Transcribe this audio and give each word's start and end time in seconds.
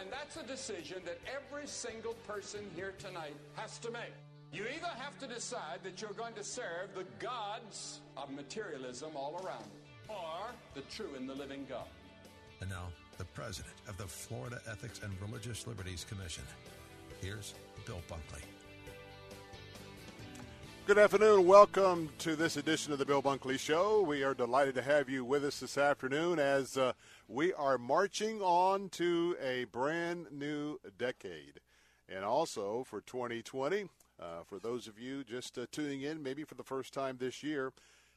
And 0.00 0.10
that's 0.10 0.36
a 0.36 0.42
decision 0.42 0.98
that 1.04 1.18
every 1.26 1.66
single 1.66 2.14
person 2.26 2.60
here 2.74 2.94
tonight 2.98 3.36
has 3.54 3.78
to 3.78 3.90
make. 3.90 4.12
You 4.52 4.64
either 4.64 4.90
have 4.98 5.18
to 5.18 5.26
decide 5.26 5.80
that 5.82 6.00
you're 6.00 6.12
going 6.12 6.34
to 6.34 6.44
serve 6.44 6.94
the 6.96 7.04
gods 7.18 8.00
of 8.16 8.30
materialism 8.30 9.10
all 9.16 9.40
around 9.44 9.64
you, 9.64 10.14
or 10.14 10.46
the 10.74 10.82
true 10.82 11.10
and 11.16 11.28
the 11.28 11.34
living 11.34 11.66
God. 11.68 11.86
And 12.60 12.70
now, 12.70 12.88
the 13.18 13.24
president 13.24 13.74
of 13.88 13.96
the 13.96 14.06
Florida 14.06 14.60
Ethics 14.70 15.00
and 15.02 15.12
Religious 15.20 15.66
Liberties 15.66 16.04
Commission. 16.08 16.44
Here's 17.20 17.54
Bill 17.86 18.00
Bunkley. 18.08 18.42
Good 20.86 20.98
afternoon. 20.98 21.46
Welcome 21.46 22.10
to 22.18 22.36
this 22.36 22.58
edition 22.58 22.92
of 22.92 22.98
the 22.98 23.06
Bill 23.06 23.22
Bunkley 23.22 23.58
Show. 23.58 24.02
We 24.02 24.22
are 24.22 24.34
delighted 24.34 24.74
to 24.74 24.82
have 24.82 25.08
you 25.08 25.24
with 25.24 25.44
us 25.44 25.60
this 25.60 25.78
afternoon 25.78 26.38
as 26.38 26.76
uh, 26.76 26.92
we 27.28 27.52
are 27.52 27.78
marching 27.78 28.40
on 28.42 28.88
to 28.90 29.36
a 29.42 29.64
brand 29.64 30.26
new 30.30 30.78
decade. 30.98 31.60
And 32.08 32.24
also 32.24 32.84
for 32.84 33.00
2020, 33.00 33.86
uh, 34.20 34.26
for 34.46 34.58
those 34.58 34.86
of 34.86 34.98
you 34.98 35.24
just 35.24 35.56
uh, 35.56 35.66
tuning 35.72 36.02
in, 36.02 36.22
maybe 36.22 36.44
for 36.44 36.54
the 36.54 36.62
first 36.62 36.92
time 36.92 37.16
this 37.18 37.42
year, 37.42 37.72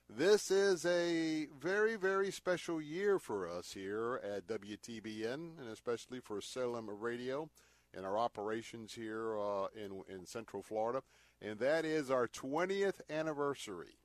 this 0.09 0.51
is 0.51 0.85
a 0.85 1.47
very, 1.59 1.95
very 1.95 2.31
special 2.31 2.81
year 2.81 3.19
for 3.19 3.47
us 3.47 3.73
here 3.73 4.21
at 4.23 4.47
WTBN, 4.47 5.59
and 5.59 5.69
especially 5.71 6.19
for 6.19 6.39
Salem 6.39 6.89
Radio 6.89 7.49
and 7.93 8.05
our 8.05 8.17
operations 8.17 8.93
here 8.93 9.37
uh, 9.37 9.67
in, 9.75 10.03
in 10.13 10.25
Central 10.25 10.61
Florida. 10.61 11.01
And 11.41 11.59
that 11.59 11.85
is 11.85 12.09
our 12.09 12.27
20th 12.27 13.01
anniversary. 13.09 13.97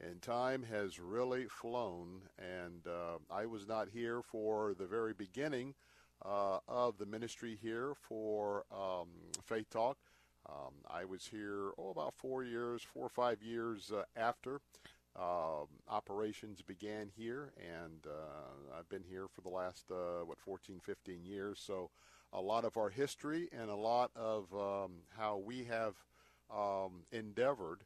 And 0.00 0.20
time 0.20 0.64
has 0.64 0.98
really 0.98 1.46
flown. 1.46 2.22
And 2.38 2.86
uh, 2.86 3.18
I 3.30 3.46
was 3.46 3.66
not 3.66 3.88
here 3.92 4.22
for 4.22 4.74
the 4.74 4.86
very 4.86 5.12
beginning 5.14 5.74
uh, 6.24 6.58
of 6.68 6.98
the 6.98 7.06
ministry 7.06 7.58
here 7.60 7.94
for 8.00 8.64
um, 8.72 9.08
Faith 9.44 9.70
Talk. 9.70 9.98
Um, 10.48 10.74
I 10.88 11.04
was 11.04 11.26
here, 11.26 11.70
oh, 11.78 11.90
about 11.90 12.14
four 12.18 12.44
years, 12.44 12.82
four 12.82 13.06
or 13.06 13.10
five 13.10 13.42
years 13.42 13.90
uh, 13.94 14.02
after 14.14 14.60
uh, 15.18 15.64
operations 15.88 16.60
began 16.60 17.08
here, 17.16 17.52
and 17.56 18.06
uh, 18.06 18.76
I've 18.78 18.88
been 18.88 19.04
here 19.08 19.26
for 19.32 19.40
the 19.42 19.48
last, 19.48 19.84
uh, 19.90 20.24
what, 20.24 20.40
14, 20.40 20.80
15 20.84 21.24
years. 21.24 21.62
So 21.64 21.90
a 22.32 22.40
lot 22.40 22.64
of 22.64 22.76
our 22.76 22.90
history 22.90 23.48
and 23.56 23.70
a 23.70 23.76
lot 23.76 24.10
of 24.16 24.52
um, 24.52 24.92
how 25.16 25.38
we 25.38 25.64
have 25.64 25.94
um, 26.54 27.04
endeavored 27.12 27.84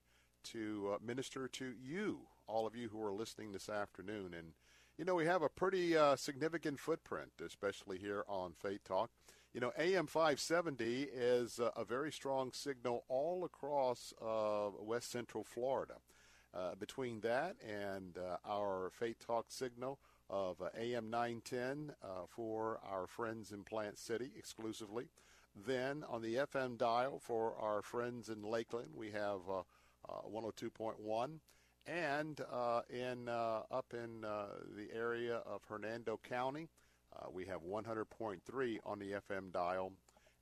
to 0.52 0.92
uh, 0.94 0.98
minister 1.04 1.48
to 1.48 1.72
you, 1.82 2.20
all 2.46 2.66
of 2.66 2.74
you 2.74 2.88
who 2.88 3.02
are 3.04 3.12
listening 3.12 3.52
this 3.52 3.68
afternoon. 3.68 4.34
And, 4.36 4.52
you 4.96 5.04
know, 5.04 5.14
we 5.14 5.26
have 5.26 5.42
a 5.42 5.48
pretty 5.48 5.96
uh, 5.96 6.16
significant 6.16 6.80
footprint, 6.80 7.32
especially 7.44 7.98
here 7.98 8.24
on 8.28 8.52
Faith 8.52 8.84
Talk. 8.84 9.10
You 9.54 9.60
know, 9.60 9.72
AM 9.78 10.06
570 10.06 11.08
is 11.14 11.58
a 11.58 11.84
very 11.84 12.12
strong 12.12 12.52
signal 12.52 13.04
all 13.08 13.44
across 13.44 14.12
uh, 14.22 14.68
West 14.80 15.10
Central 15.10 15.42
Florida. 15.42 15.94
Uh, 16.54 16.74
between 16.74 17.20
that 17.20 17.56
and 17.62 18.16
uh, 18.16 18.36
our 18.48 18.90
Faith 18.90 19.24
Talk 19.24 19.46
signal 19.48 19.98
of 20.30 20.62
uh, 20.62 20.70
AM 20.80 21.10
910 21.10 21.92
uh, 22.02 22.06
for 22.26 22.80
our 22.90 23.06
friends 23.06 23.52
in 23.52 23.64
Plant 23.64 23.98
City 23.98 24.30
exclusively. 24.36 25.08
Then 25.54 26.04
on 26.08 26.22
the 26.22 26.36
FM 26.36 26.78
dial 26.78 27.18
for 27.18 27.54
our 27.60 27.82
friends 27.82 28.30
in 28.30 28.42
Lakeland, 28.42 28.92
we 28.96 29.10
have 29.10 29.40
102.1 30.08 31.40
and 31.86 32.40
uh, 32.52 32.82
in 32.90 33.28
uh, 33.28 33.62
up 33.70 33.94
in 33.94 34.24
uh, 34.24 34.46
the 34.76 34.94
area 34.94 35.40
of 35.46 35.62
Hernando 35.68 36.20
County, 36.22 36.68
we 37.32 37.46
have 37.46 37.62
100.3 37.62 38.78
on 38.84 38.98
the 38.98 39.12
FM 39.12 39.52
dial. 39.52 39.92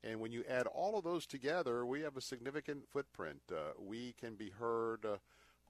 And 0.04 0.20
when 0.20 0.30
you 0.30 0.44
add 0.48 0.66
all 0.66 0.98
of 0.98 1.04
those 1.04 1.26
together, 1.26 1.86
we 1.86 2.02
have 2.02 2.16
a 2.16 2.20
significant 2.20 2.86
footprint. 2.92 3.40
we 3.78 4.14
can 4.20 4.34
be 4.34 4.50
heard. 4.50 5.06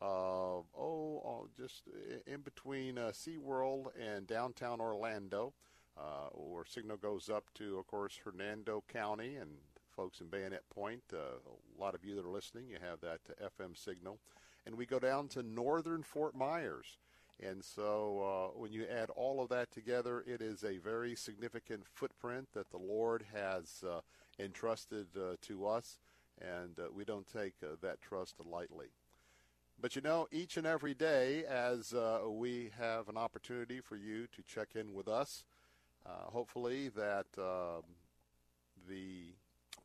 Uh, 0.00 0.60
oh, 0.76 1.48
just 1.56 1.84
in 2.26 2.42
between 2.42 2.98
uh, 2.98 3.12
SeaWorld 3.12 3.86
and 3.98 4.26
downtown 4.26 4.80
Orlando, 4.80 5.54
uh, 5.96 6.28
where 6.34 6.64
signal 6.66 6.98
goes 6.98 7.30
up 7.30 7.44
to, 7.54 7.78
of 7.78 7.86
course, 7.86 8.20
Hernando 8.22 8.84
County 8.92 9.36
and 9.36 9.52
folks 9.96 10.20
in 10.20 10.26
Bayonet 10.28 10.68
Point. 10.70 11.02
Uh, 11.12 11.16
a 11.16 11.80
lot 11.80 11.94
of 11.94 12.04
you 12.04 12.14
that 12.16 12.24
are 12.24 12.30
listening, 12.30 12.66
you 12.68 12.76
have 12.80 13.00
that 13.00 13.20
FM 13.40 13.76
signal. 13.76 14.18
And 14.66 14.76
we 14.76 14.84
go 14.84 14.98
down 14.98 15.28
to 15.28 15.42
northern 15.42 16.02
Fort 16.02 16.36
Myers. 16.36 16.98
And 17.42 17.64
so 17.64 18.52
uh, 18.54 18.58
when 18.58 18.72
you 18.72 18.84
add 18.84 19.10
all 19.10 19.42
of 19.42 19.48
that 19.48 19.70
together, 19.70 20.24
it 20.26 20.40
is 20.40 20.64
a 20.64 20.78
very 20.78 21.14
significant 21.14 21.84
footprint 21.86 22.48
that 22.54 22.70
the 22.70 22.78
Lord 22.78 23.24
has 23.32 23.82
uh, 23.88 24.00
entrusted 24.38 25.06
to 25.42 25.66
us, 25.66 25.98
and 26.40 26.76
we 26.94 27.04
don't 27.04 27.26
take 27.26 27.54
that 27.60 28.00
trust 28.00 28.36
lightly. 28.44 28.88
But 29.78 29.94
you 29.94 30.00
know, 30.02 30.26
each 30.32 30.56
and 30.56 30.66
every 30.66 30.94
day, 30.94 31.44
as 31.44 31.92
uh, 31.92 32.20
we 32.26 32.70
have 32.78 33.08
an 33.08 33.18
opportunity 33.18 33.80
for 33.80 33.96
you 33.96 34.26
to 34.28 34.42
check 34.42 34.68
in 34.74 34.94
with 34.94 35.06
us, 35.06 35.44
uh, 36.06 36.30
hopefully 36.30 36.88
that 36.90 37.26
um, 37.38 37.82
the 38.88 39.34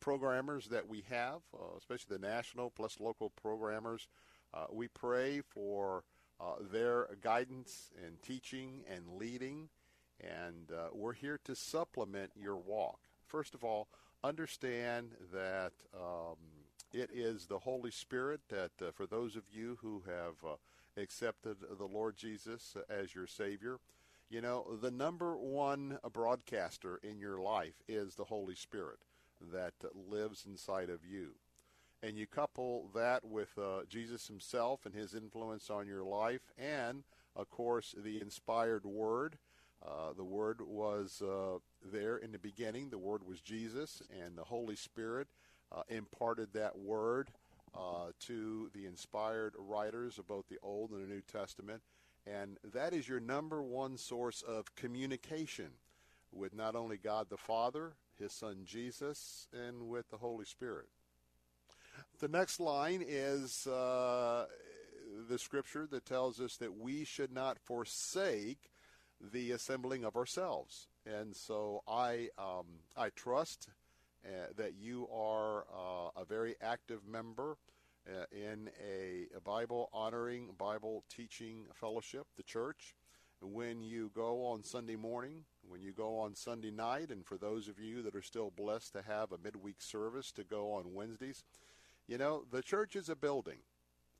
programmers 0.02 0.66
that 0.66 0.88
we 0.88 1.04
have, 1.08 1.40
uh, 1.54 1.76
especially 1.78 2.18
the 2.18 2.26
national 2.26 2.70
plus 2.70 2.98
local 2.98 3.30
programmers, 3.30 4.08
uh, 4.52 4.66
we 4.70 4.88
pray 4.88 5.40
for 5.40 6.02
uh, 6.40 6.56
their 6.72 7.06
guidance 7.22 7.92
and 8.04 8.20
teaching 8.20 8.82
and 8.92 9.16
leading, 9.16 9.68
and 10.20 10.70
we're 10.92 11.12
here 11.12 11.38
to 11.44 11.54
supplement 11.54 12.32
your 12.36 12.56
walk. 12.56 12.98
First 13.26 13.54
of 13.54 13.64
all, 13.64 13.88
understand 14.22 15.12
that. 15.32 15.72
Um, 15.94 16.36
it 16.92 17.08
is 17.14 17.46
the 17.46 17.58
Holy 17.58 17.90
Spirit 17.90 18.40
that, 18.50 18.70
uh, 18.82 18.90
for 18.92 19.06
those 19.06 19.34
of 19.34 19.44
you 19.50 19.78
who 19.80 20.02
have 20.06 20.34
uh, 20.46 20.56
accepted 21.00 21.56
the 21.78 21.86
Lord 21.86 22.18
Jesus 22.18 22.76
as 22.90 23.14
your 23.14 23.26
Savior, 23.26 23.78
you 24.28 24.42
know, 24.42 24.76
the 24.80 24.90
number 24.90 25.34
one 25.34 25.98
broadcaster 26.12 27.00
in 27.02 27.18
your 27.18 27.40
life 27.40 27.82
is 27.88 28.14
the 28.14 28.24
Holy 28.24 28.54
Spirit 28.54 28.98
that 29.52 29.74
lives 29.94 30.44
inside 30.46 30.90
of 30.90 31.00
you. 31.04 31.30
And 32.02 32.18
you 32.18 32.26
couple 32.26 32.90
that 32.94 33.24
with 33.24 33.56
uh, 33.58 33.82
Jesus 33.88 34.26
himself 34.26 34.86
and 34.86 34.94
his 34.94 35.14
influence 35.14 35.70
on 35.70 35.86
your 35.86 36.02
life, 36.02 36.52
and, 36.58 37.04
of 37.36 37.48
course, 37.50 37.94
the 37.96 38.20
inspired 38.20 38.84
Word. 38.84 39.38
Uh, 39.84 40.12
the 40.16 40.24
Word 40.24 40.60
was 40.60 41.22
uh, 41.22 41.58
there 41.92 42.16
in 42.16 42.32
the 42.32 42.38
beginning. 42.38 42.90
The 42.90 42.98
Word 42.98 43.22
was 43.26 43.40
Jesus, 43.40 44.02
and 44.24 44.36
the 44.36 44.44
Holy 44.44 44.76
Spirit 44.76 45.28
uh, 45.70 45.82
imparted 45.88 46.52
that 46.54 46.78
word 46.78 47.30
uh, 47.74 48.10
to 48.20 48.70
the 48.74 48.86
inspired 48.86 49.54
writers 49.56 50.18
of 50.18 50.26
both 50.26 50.48
the 50.48 50.58
Old 50.62 50.90
and 50.90 51.02
the 51.02 51.12
New 51.12 51.22
Testament. 51.22 51.82
And 52.26 52.58
that 52.72 52.92
is 52.92 53.08
your 53.08 53.20
number 53.20 53.62
one 53.62 53.96
source 53.96 54.42
of 54.42 54.74
communication 54.74 55.70
with 56.32 56.54
not 56.54 56.76
only 56.76 56.96
God 56.96 57.28
the 57.30 57.36
Father 57.36 57.92
his 58.18 58.32
son 58.32 58.62
Jesus, 58.64 59.48
and 59.52 59.88
with 59.88 60.10
the 60.10 60.18
Holy 60.18 60.44
Spirit. 60.44 60.86
The 62.20 62.28
next 62.28 62.60
line 62.60 63.04
is 63.06 63.66
uh, 63.66 64.46
the 65.28 65.38
scripture 65.38 65.86
that 65.90 66.06
tells 66.06 66.40
us 66.40 66.56
that 66.56 66.78
we 66.78 67.04
should 67.04 67.32
not 67.32 67.58
forsake 67.58 68.70
the 69.20 69.52
assembling 69.52 70.04
of 70.04 70.16
ourselves. 70.16 70.88
And 71.06 71.34
so 71.34 71.82
I, 71.86 72.28
um, 72.38 72.66
I 72.96 73.10
trust 73.10 73.68
uh, 74.24 74.28
that 74.56 74.74
you 74.80 75.08
are 75.12 75.64
uh, 75.72 76.20
a 76.20 76.24
very 76.24 76.54
active 76.60 77.00
member 77.06 77.56
uh, 78.06 78.24
in 78.32 78.70
a, 78.80 79.26
a 79.36 79.40
Bible 79.40 79.88
honoring, 79.92 80.50
Bible 80.58 81.04
teaching 81.08 81.66
fellowship, 81.74 82.26
the 82.36 82.42
church. 82.42 82.94
When 83.40 83.82
you 83.82 84.10
go 84.14 84.46
on 84.46 84.62
Sunday 84.62 84.96
morning, 84.96 85.44
when 85.72 85.80
you 85.80 85.92
go 85.92 86.18
on 86.18 86.34
Sunday 86.34 86.70
night, 86.70 87.08
and 87.08 87.24
for 87.24 87.38
those 87.38 87.66
of 87.66 87.80
you 87.80 88.02
that 88.02 88.14
are 88.14 88.20
still 88.20 88.52
blessed 88.54 88.92
to 88.92 89.00
have 89.00 89.32
a 89.32 89.38
midweek 89.42 89.80
service 89.80 90.30
to 90.32 90.44
go 90.44 90.72
on 90.72 90.92
Wednesdays, 90.92 91.44
you 92.06 92.18
know, 92.18 92.44
the 92.52 92.60
church 92.60 92.94
is 92.94 93.08
a 93.08 93.16
building. 93.16 93.60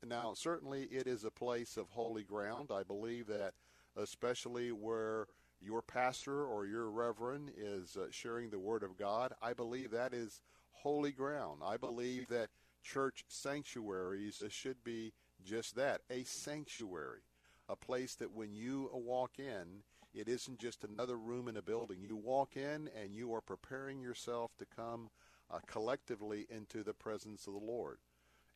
Now, 0.03 0.33
certainly 0.35 0.85
it 0.85 1.07
is 1.07 1.25
a 1.25 1.31
place 1.31 1.77
of 1.77 1.91
holy 1.91 2.23
ground. 2.23 2.71
I 2.75 2.85
believe 2.85 3.27
that 3.27 3.53
especially 3.97 4.73
where 4.73 5.27
your 5.61 5.83
pastor 5.83 6.43
or 6.47 6.65
your 6.65 6.89
reverend 6.91 7.51
is 7.55 7.99
uh, 7.99 8.07
sharing 8.11 8.49
the 8.49 8.59
Word 8.59 8.83
of 8.83 8.97
God, 8.97 9.35
I 9.43 9.53
believe 9.53 9.91
that 9.91 10.15
is 10.15 10.41
holy 10.71 11.13
ground. 11.13 11.61
I 11.63 11.77
believe 11.77 12.29
that 12.29 12.49
church 12.83 13.25
sanctuaries 13.29 14.43
should 14.49 14.83
be 14.83 15.13
just 15.45 15.77
that 15.77 16.01
a 16.11 16.25
sanctuary, 16.25 17.21
a 17.69 17.77
place 17.77 18.15
that 18.15 18.33
when 18.33 18.55
you 18.55 18.89
walk 18.95 19.39
in, 19.39 19.83
it 20.15 20.29
isn't 20.29 20.59
just 20.59 20.85
another 20.85 21.17
room 21.17 21.49
in 21.49 21.57
a 21.57 21.63
building. 21.63 21.99
You 22.03 22.17
walk 22.17 22.57
in 22.57 22.89
and 23.01 23.15
you 23.15 23.33
are 23.35 23.41
preparing 23.41 24.01
yourself 24.01 24.51
to 24.59 24.67
come 24.67 25.11
uh, 25.51 25.59
collectively 25.67 26.47
into 26.51 26.83
the 26.83 26.95
presence 26.95 27.47
of 27.47 27.55
the 27.55 27.59
Lord. 27.61 27.99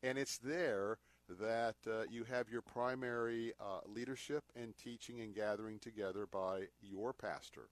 And 0.03 0.19
it's 0.19 0.39
there 0.39 0.99
that 1.29 1.77
uh, 1.87 2.05
you 2.11 2.25
have 2.25 2.49
your 2.49 2.63
primary 2.63 3.53
uh, 3.61 3.81
leadership 3.87 4.45
and 4.55 4.77
teaching 4.77 5.21
and 5.21 5.35
gathering 5.35 5.79
together 5.79 6.27
by 6.31 6.65
your 6.81 7.13
pastor. 7.13 7.69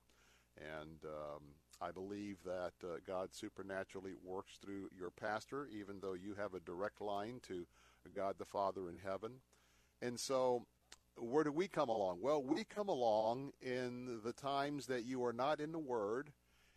And 0.57 1.05
um, 1.05 1.43
I 1.81 1.91
believe 1.91 2.39
that 2.45 2.73
uh, 2.83 2.97
God 3.07 3.29
supernaturally 3.33 4.15
works 4.25 4.59
through 4.61 4.89
your 4.97 5.11
pastor, 5.11 5.69
even 5.73 6.01
though 6.01 6.15
you 6.15 6.35
have 6.35 6.55
a 6.55 6.61
direct 6.61 7.01
line 7.01 7.41
to 7.49 7.67
God 8.15 8.37
the 8.39 8.45
Father 8.45 8.89
in 8.89 8.99
heaven. 9.05 9.33
And 10.03 10.19
so, 10.19 10.67
where 11.17 11.45
do 11.45 11.53
we 11.53 11.69
come 11.69 11.89
along? 11.89 12.19
Well, 12.21 12.43
we 12.43 12.65
come 12.65 12.89
along 12.89 13.53
in 13.63 14.21
the 14.25 14.33
times 14.33 14.87
that 14.87 15.05
you 15.05 15.25
are 15.25 15.33
not 15.33 15.61
in 15.61 15.73
the 15.73 15.79
Word, 15.79 16.31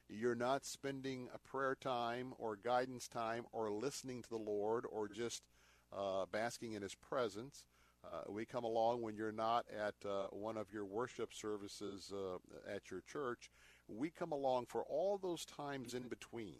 you're 0.09 0.35
not 0.35 0.65
spending 0.65 1.27
a 1.33 1.37
prayer 1.37 1.75
time 1.75 2.33
or 2.37 2.55
guidance 2.55 3.07
time 3.07 3.45
or 3.51 3.69
listening 3.69 4.21
to 4.21 4.29
the 4.29 4.37
Lord 4.37 4.85
or 4.89 5.07
just 5.07 5.43
uh, 5.95 6.25
basking 6.31 6.73
in 6.73 6.81
His 6.81 6.95
presence. 6.95 7.65
Uh, 8.05 8.31
we 8.31 8.45
come 8.45 8.63
along 8.63 9.01
when 9.01 9.15
you're 9.17 9.31
not 9.31 9.65
at 9.75 9.95
uh, 10.07 10.27
one 10.31 10.55
of 10.55 10.71
your 10.71 10.85
worship 10.85 11.33
services 11.33 12.13
uh, 12.13 12.37
at 12.73 12.89
your 12.89 13.01
church. 13.01 13.51
We 13.89 14.09
come 14.09 14.31
along 14.31 14.67
for 14.67 14.83
all 14.83 15.17
those 15.17 15.45
times 15.45 15.93
in 15.93 16.07
between. 16.07 16.59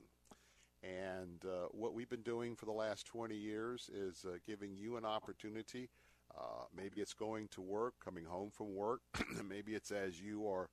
And 0.83 1.43
uh, 1.45 1.67
what 1.71 1.93
we've 1.93 2.09
been 2.09 2.21
doing 2.21 2.55
for 2.55 2.65
the 2.65 2.71
last 2.71 3.05
20 3.07 3.35
years 3.35 3.89
is 3.93 4.25
uh, 4.25 4.37
giving 4.45 4.75
you 4.75 4.97
an 4.97 5.05
opportunity. 5.05 5.89
Maybe 6.75 7.01
it's 7.01 7.13
going 7.13 7.47
to 7.49 7.61
work, 7.61 7.95
coming 8.03 8.25
home 8.25 8.51
from 8.51 8.75
work. 8.75 9.01
maybe 9.47 9.73
it's 9.73 9.91
as 9.91 10.21
you 10.21 10.47
are 10.47 10.69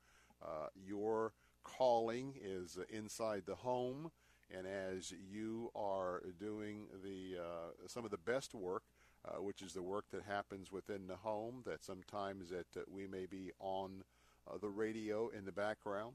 your 0.86 1.32
calling 1.62 2.34
is 2.42 2.78
inside 2.90 3.44
the 3.46 3.54
home, 3.54 4.10
and 4.54 4.66
as 4.66 5.12
you 5.12 5.70
are 5.74 6.22
doing 6.38 6.86
the 7.02 7.38
uh, 7.40 7.88
some 7.88 8.04
of 8.04 8.10
the 8.10 8.18
best 8.18 8.54
work, 8.54 8.82
uh, 9.26 9.40
which 9.40 9.62
is 9.62 9.72
the 9.72 9.82
work 9.82 10.04
that 10.12 10.22
happens 10.22 10.70
within 10.70 11.06
the 11.06 11.16
home, 11.16 11.62
that 11.66 11.82
sometimes 11.82 12.50
that 12.50 12.66
uh, 12.76 12.82
we 12.90 13.06
may 13.06 13.26
be 13.26 13.50
on 13.58 14.04
uh, 14.46 14.58
the 14.60 14.68
radio 14.68 15.28
in 15.28 15.44
the 15.44 15.52
background. 15.52 16.14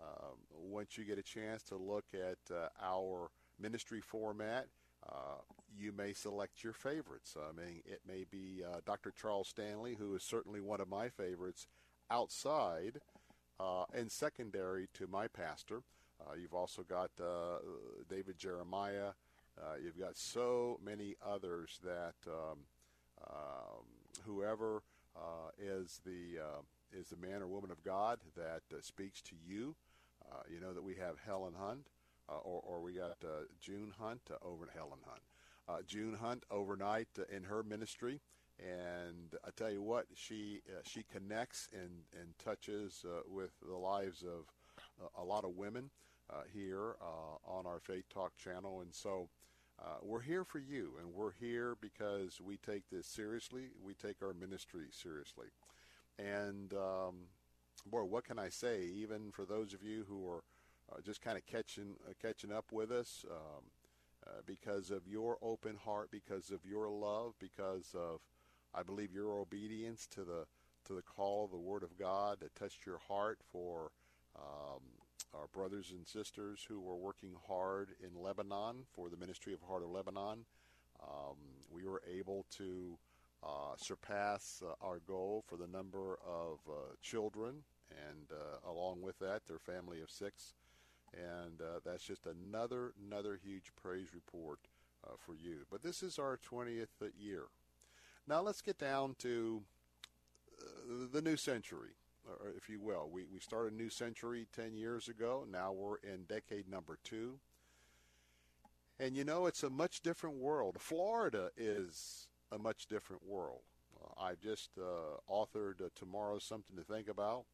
Um, 0.00 0.36
once 0.52 0.96
you 0.96 1.04
get 1.04 1.18
a 1.18 1.22
chance 1.22 1.62
to 1.64 1.76
look 1.76 2.04
at 2.14 2.54
uh, 2.54 2.68
our 2.82 3.30
ministry 3.60 4.00
format, 4.00 4.66
uh, 5.08 5.40
you 5.76 5.92
may 5.92 6.12
select 6.12 6.62
your 6.64 6.72
favorites. 6.72 7.36
I 7.36 7.52
mean, 7.52 7.82
it 7.84 8.00
may 8.06 8.24
be 8.30 8.62
Dr. 8.86 9.12
Charles 9.12 9.48
Stanley, 9.48 9.96
who 9.98 10.14
is 10.14 10.22
certainly 10.22 10.60
one 10.60 10.80
of 10.80 10.88
my 10.88 11.08
favorites 11.08 11.66
outside 12.10 13.00
uh, 13.60 13.84
and 13.92 14.10
secondary 14.10 14.88
to 14.94 15.06
my 15.06 15.26
pastor. 15.28 15.82
Uh, 16.20 16.34
you've 16.40 16.54
also 16.54 16.82
got 16.82 17.10
uh, 17.20 17.58
David 18.08 18.38
Jeremiah. 18.38 19.10
Uh, 19.58 19.74
you've 19.82 19.98
got 19.98 20.16
so 20.16 20.78
many 20.84 21.16
others 21.24 21.78
that 21.82 22.14
um, 22.26 22.58
um, 23.28 23.84
whoever 24.24 24.82
uh, 25.16 25.50
is 25.60 26.00
the 26.04 26.38
is 26.96 27.08
the 27.08 27.16
man 27.16 27.42
or 27.42 27.46
woman 27.46 27.70
of 27.70 27.82
God 27.84 28.18
that 28.36 28.62
speaks 28.84 29.20
to 29.22 29.34
you. 29.46 29.74
you 30.50 30.60
know 30.60 30.72
that 30.72 30.82
we 30.82 30.94
have 30.94 31.16
Helen 31.26 31.54
Hunt, 31.58 31.88
or, 32.28 32.62
or 32.64 32.80
we 32.80 32.94
got 32.94 33.16
June 33.60 33.92
Hunt 33.98 34.22
over 34.42 34.64
at 34.64 34.74
Helen 34.74 35.00
Hunt. 35.04 35.20
June 35.86 36.16
Hunt 36.20 36.44
overnight 36.50 37.08
in 37.30 37.44
her 37.44 37.62
ministry 37.62 38.20
and 38.58 39.36
I 39.46 39.50
tell 39.56 39.70
you 39.70 39.82
what, 39.82 40.06
she 40.14 40.62
uh, 40.68 40.80
she 40.84 41.04
connects 41.12 41.68
and 41.72 41.90
and 42.18 42.36
touches 42.42 43.04
uh, 43.06 43.20
with 43.28 43.52
the 43.66 43.76
lives 43.76 44.22
of 44.22 44.46
uh, 45.00 45.22
a 45.22 45.24
lot 45.24 45.44
of 45.44 45.56
women 45.56 45.90
uh, 46.30 46.42
here 46.52 46.96
uh, 47.00 47.50
on 47.50 47.66
our 47.66 47.80
Faith 47.80 48.08
Talk 48.12 48.36
channel, 48.36 48.80
and 48.80 48.94
so. 48.94 49.28
Uh, 49.80 49.98
we're 50.02 50.22
here 50.22 50.44
for 50.44 50.58
you, 50.58 50.94
and 50.98 51.14
we're 51.14 51.30
here 51.38 51.76
because 51.80 52.40
we 52.40 52.56
take 52.56 52.82
this 52.90 53.06
seriously. 53.06 53.66
We 53.80 53.94
take 53.94 54.16
our 54.24 54.34
ministry 54.34 54.86
seriously. 54.90 55.46
And, 56.18 56.72
um, 56.72 57.14
boy, 57.88 58.02
what 58.02 58.24
can 58.24 58.40
I 58.40 58.48
say? 58.48 58.86
Even 58.86 59.30
for 59.30 59.44
those 59.44 59.74
of 59.74 59.84
you 59.84 60.04
who 60.08 60.28
are 60.28 60.42
just 61.04 61.22
kind 61.22 61.36
of 61.38 61.46
catching, 61.46 61.94
catching 62.20 62.50
up 62.50 62.72
with 62.72 62.90
us, 62.90 63.24
um, 63.30 63.62
because 64.46 64.90
of 64.90 65.06
your 65.06 65.38
open 65.42 65.76
heart, 65.84 66.10
because 66.10 66.50
of 66.50 66.60
your 66.64 66.88
love, 66.88 67.34
because 67.38 67.94
of 67.94 68.20
I 68.74 68.82
believe 68.82 69.12
your 69.12 69.32
obedience 69.32 70.06
to 70.14 70.24
the 70.24 70.46
to 70.86 70.94
the 70.94 71.02
call 71.02 71.44
of 71.44 71.50
the 71.50 71.58
Word 71.58 71.82
of 71.82 71.98
God 71.98 72.38
that 72.40 72.54
touched 72.54 72.86
your 72.86 72.98
heart 73.08 73.38
for 73.52 73.90
um, 74.36 74.80
our 75.34 75.46
brothers 75.52 75.92
and 75.94 76.06
sisters 76.06 76.64
who 76.66 76.80
were 76.80 76.96
working 76.96 77.34
hard 77.46 77.90
in 78.00 78.22
Lebanon 78.22 78.84
for 78.94 79.08
the 79.08 79.16
Ministry 79.16 79.52
of 79.52 79.60
Heart 79.62 79.82
of 79.82 79.90
Lebanon. 79.90 80.44
Um, 81.02 81.36
we 81.70 81.84
were 81.84 82.02
able 82.10 82.46
to 82.56 82.98
uh, 83.42 83.76
surpass 83.76 84.62
uh, 84.66 84.72
our 84.84 85.00
goal 85.06 85.44
for 85.46 85.56
the 85.56 85.66
number 85.66 86.18
of 86.26 86.58
uh, 86.68 86.94
children, 87.02 87.62
and 87.90 88.32
uh, 88.32 88.70
along 88.70 89.02
with 89.02 89.18
that, 89.18 89.46
their 89.46 89.58
family 89.58 90.00
of 90.00 90.10
six. 90.10 90.54
And 91.14 91.60
uh, 91.60 91.80
that's 91.84 92.04
just 92.04 92.26
another 92.26 92.92
another 93.06 93.38
huge 93.42 93.72
praise 93.80 94.08
report 94.14 94.60
uh, 95.06 95.12
for 95.18 95.34
you. 95.34 95.66
But 95.70 95.82
this 95.82 96.02
is 96.02 96.18
our 96.18 96.38
20th 96.38 97.10
year 97.18 97.44
now 98.28 98.42
let's 98.42 98.60
get 98.60 98.78
down 98.78 99.16
to 99.20 99.62
uh, 100.60 101.06
the 101.10 101.22
new 101.22 101.36
century, 101.36 101.92
or 102.26 102.52
if 102.56 102.68
you 102.68 102.78
will. 102.78 103.08
We, 103.10 103.24
we 103.24 103.40
started 103.40 103.72
a 103.72 103.76
new 103.76 103.88
century 103.88 104.46
10 104.54 104.76
years 104.76 105.08
ago. 105.08 105.46
Now 105.50 105.72
we're 105.72 105.96
in 105.96 106.24
decade 106.28 106.68
number 106.68 106.98
two. 107.02 107.38
And 109.00 109.16
you 109.16 109.24
know, 109.24 109.46
it's 109.46 109.62
a 109.62 109.70
much 109.70 110.02
different 110.02 110.36
world. 110.36 110.76
Florida 110.78 111.50
is 111.56 112.26
a 112.52 112.58
much 112.58 112.86
different 112.86 113.26
world. 113.26 113.62
Uh, 113.98 114.20
I 114.20 114.34
just 114.34 114.70
uh, 114.76 115.32
authored 115.32 115.80
uh, 115.80 115.88
Tomorrow 115.94 116.40
Something 116.40 116.76
to 116.76 116.82
Think 116.82 117.08
About. 117.08 117.44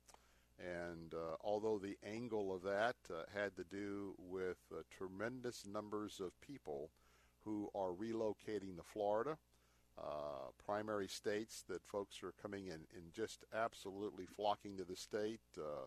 And 0.58 1.12
uh, 1.14 1.36
although 1.42 1.78
the 1.78 1.98
angle 2.04 2.54
of 2.54 2.62
that 2.62 2.96
uh, 3.10 3.24
had 3.34 3.56
to 3.56 3.64
do 3.64 4.14
with 4.18 4.58
uh, 4.72 4.82
tremendous 4.96 5.64
numbers 5.66 6.20
of 6.20 6.40
people 6.40 6.90
who 7.44 7.68
are 7.74 7.90
relocating 7.90 8.76
to 8.76 8.82
Florida, 8.84 9.36
uh, 9.98 10.50
primary 10.64 11.08
states 11.08 11.64
that 11.68 11.84
folks 11.84 12.22
are 12.22 12.32
coming 12.40 12.66
in 12.66 12.86
and 12.96 13.12
just 13.12 13.44
absolutely 13.54 14.26
flocking 14.26 14.76
to 14.76 14.84
the 14.84 14.96
state. 14.96 15.40
Uh, 15.58 15.86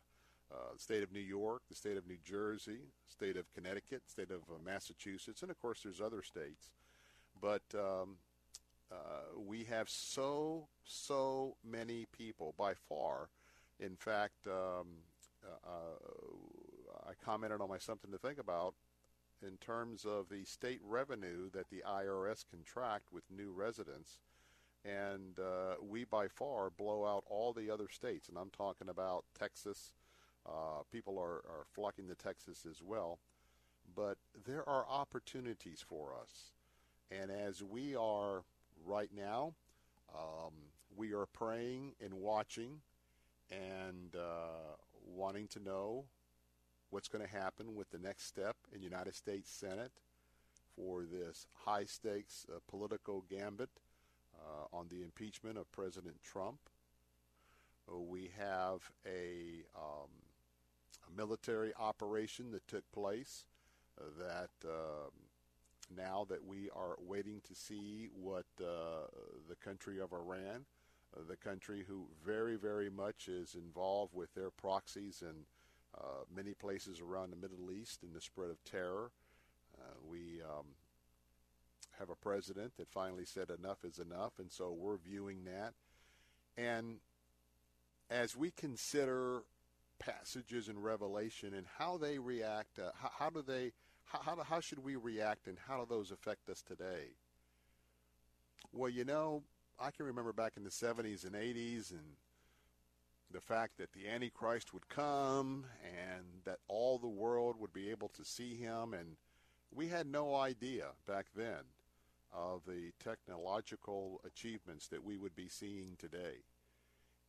uh, 0.50 0.74
the 0.74 0.80
state 0.80 1.04
of 1.04 1.12
New 1.12 1.20
York, 1.20 1.62
the 1.70 1.76
state 1.76 1.98
of 1.98 2.08
New 2.08 2.18
Jersey, 2.24 2.80
state 3.06 3.36
of 3.36 3.54
Connecticut, 3.54 4.04
state 4.08 4.32
of 4.32 4.42
Massachusetts, 4.66 5.42
and 5.42 5.52
of 5.52 5.60
course 5.60 5.82
there's 5.84 6.00
other 6.00 6.22
states. 6.22 6.72
But 7.42 7.64
um, 7.76 8.16
we 9.46 9.66
have 9.66 9.90
so 9.90 10.70
so 10.86 11.58
many 11.70 12.08
people 12.18 12.54
by 12.58 12.76
far. 12.88 13.28
In 13.80 13.96
fact, 13.96 14.48
um, 14.48 14.88
uh, 15.66 17.10
I 17.10 17.14
commented 17.24 17.62
on 17.62 17.70
my 17.70 17.78
something 17.78 18.12
to 18.12 18.18
think 18.18 18.40
about 18.40 18.76
in 19.48 19.58
terms 19.58 20.06
of 20.06 20.30
the 20.30 20.44
state 20.46 20.80
revenue 20.84 21.50
that 21.52 21.70
the 21.70 21.84
IRS 21.88 22.44
contract 22.50 23.12
with 23.12 23.24
new 23.30 23.52
residents. 23.52 24.20
And 24.86 25.40
uh, 25.40 25.76
we 25.82 26.06
by 26.06 26.28
far 26.28 26.70
blow 26.70 27.06
out 27.06 27.24
all 27.30 27.54
the 27.54 27.70
other 27.70 27.88
states. 27.92 28.30
And 28.30 28.38
I'm 28.38 28.50
talking 28.52 28.90
about 28.90 29.26
Texas. 29.38 29.94
Uh, 30.46 30.84
people 30.92 31.20
are, 31.20 31.38
are 31.38 31.66
flocking 31.74 32.08
to 32.08 32.16
Texas 32.16 32.66
as 32.70 32.82
well. 32.82 33.20
but 33.96 34.18
there 34.46 34.68
are 34.68 34.86
opportunities 34.90 35.84
for 35.88 36.14
us. 36.22 36.52
And 37.12 37.32
as 37.32 37.64
we 37.64 37.96
are 37.96 38.44
right 38.86 39.10
now, 39.16 39.54
um, 40.14 40.54
we 40.96 41.14
are 41.14 41.26
praying 41.26 41.94
and 42.04 42.14
watching 42.14 42.82
and 43.52 44.16
uh, 44.16 44.76
wanting 45.16 45.48
to 45.48 45.60
know 45.60 46.06
what's 46.90 47.08
going 47.08 47.26
to 47.26 47.32
happen 47.32 47.76
with 47.76 47.90
the 47.90 48.00
next 48.00 48.28
step 48.28 48.56
in 48.74 48.82
United 48.82 49.16
States 49.16 49.50
Senate 49.52 49.92
for 50.76 51.04
this 51.04 51.48
high 51.66 51.86
stakes 51.86 52.46
uh, 52.50 52.60
political 52.68 53.24
gambit 53.30 53.70
uh, 54.38 54.76
on 54.76 54.88
the 54.90 55.02
impeachment 55.02 55.58
of 55.58 55.72
President 55.72 56.16
Trump. 56.24 56.60
Uh, 57.90 58.00
we 58.00 58.30
have 58.38 58.82
a, 59.06 59.64
um, 59.76 60.10
a, 61.08 61.18
military 61.18 61.74
operation 61.80 62.52
that 62.52 62.68
took 62.68 62.90
place 62.92 63.46
uh, 64.00 64.04
that 64.20 64.70
um, 64.70 65.12
now 65.96 66.26
that 66.30 66.46
we 66.46 66.70
are 66.76 66.96
waiting 67.00 67.42
to 67.48 67.56
see 67.56 68.10
what 68.14 68.46
uh, 68.62 69.08
the 69.50 69.56
country 69.56 70.00
of 70.00 70.12
Iran, 70.12 70.66
uh, 70.66 70.77
the 71.28 71.36
country 71.36 71.84
who 71.88 72.06
very, 72.26 72.56
very 72.56 72.90
much 72.90 73.28
is 73.28 73.56
involved 73.56 74.14
with 74.14 74.34
their 74.34 74.50
proxies 74.50 75.22
in 75.22 75.46
uh, 75.98 76.24
many 76.36 76.54
places 76.54 77.02
around 77.02 77.32
the 77.32 77.36
Middle 77.38 77.72
East 77.72 78.04
in 78.04 78.14
the 78.14 78.22
spread 78.22 78.50
of 78.50 78.64
terror. 78.64 79.12
Uh, 79.80 79.94
we 80.10 80.42
um, 80.44 80.66
have 81.98 82.10
a 82.10 82.16
president 82.16 82.74
that 82.78 82.90
finally 82.90 83.26
said 83.26 83.50
enough 83.50 83.84
is 83.84 84.00
enough, 84.00 84.34
and 84.40 84.52
so 84.52 84.72
we're 84.72 84.98
viewing 84.98 85.46
that. 85.46 85.74
And 86.58 86.98
as 88.10 88.36
we 88.36 88.52
consider 88.52 89.44
passages 90.00 90.70
in 90.70 90.80
Revelation 90.80 91.54
and 91.54 91.66
how 91.78 91.98
they 91.98 92.20
react, 92.20 92.80
uh, 92.80 92.92
how, 92.96 93.12
how 93.18 93.30
do 93.30 93.42
they 93.42 93.72
how, 94.06 94.20
how, 94.20 94.44
how 94.44 94.60
should 94.62 94.84
we 94.84 94.96
react 94.96 95.48
and 95.48 95.58
how 95.68 95.80
do 95.80 95.86
those 95.90 96.12
affect 96.12 96.50
us 96.50 96.62
today? 96.62 97.12
Well, 98.72 98.90
you 98.90 99.04
know, 99.04 99.44
I 99.80 99.92
can 99.92 100.08
remember 100.08 100.34
back 100.34 100.54
in 100.58 100.64
the 100.64 100.70
70s 100.72 101.24
and 101.24 101.36
80s 101.36 101.92
and 101.92 102.16
the 103.32 103.42
fact 103.42 103.78
that 103.78 103.94
the 103.94 104.08
Antichrist 104.08 104.74
would 104.74 104.90
come 104.90 105.66
and 105.84 106.24
that 106.46 106.60
all 106.68 106.98
the 106.98 107.08
world 107.08 107.58
would 107.60 107.74
be 107.74 107.92
able 107.92 108.10
to 108.10 108.26
see 108.26 108.56
him. 108.56 108.94
And 108.94 109.18
we 109.72 109.88
had 109.88 110.08
no 110.08 110.36
idea 110.36 110.88
back 111.08 111.28
then 111.36 111.64
of 112.34 112.62
the 112.66 112.92
technological 113.04 114.22
achievements 114.26 114.88
that 114.88 115.04
we 115.04 115.18
would 115.18 115.36
be 115.36 115.48
seeing 115.48 115.96
today. 116.00 116.44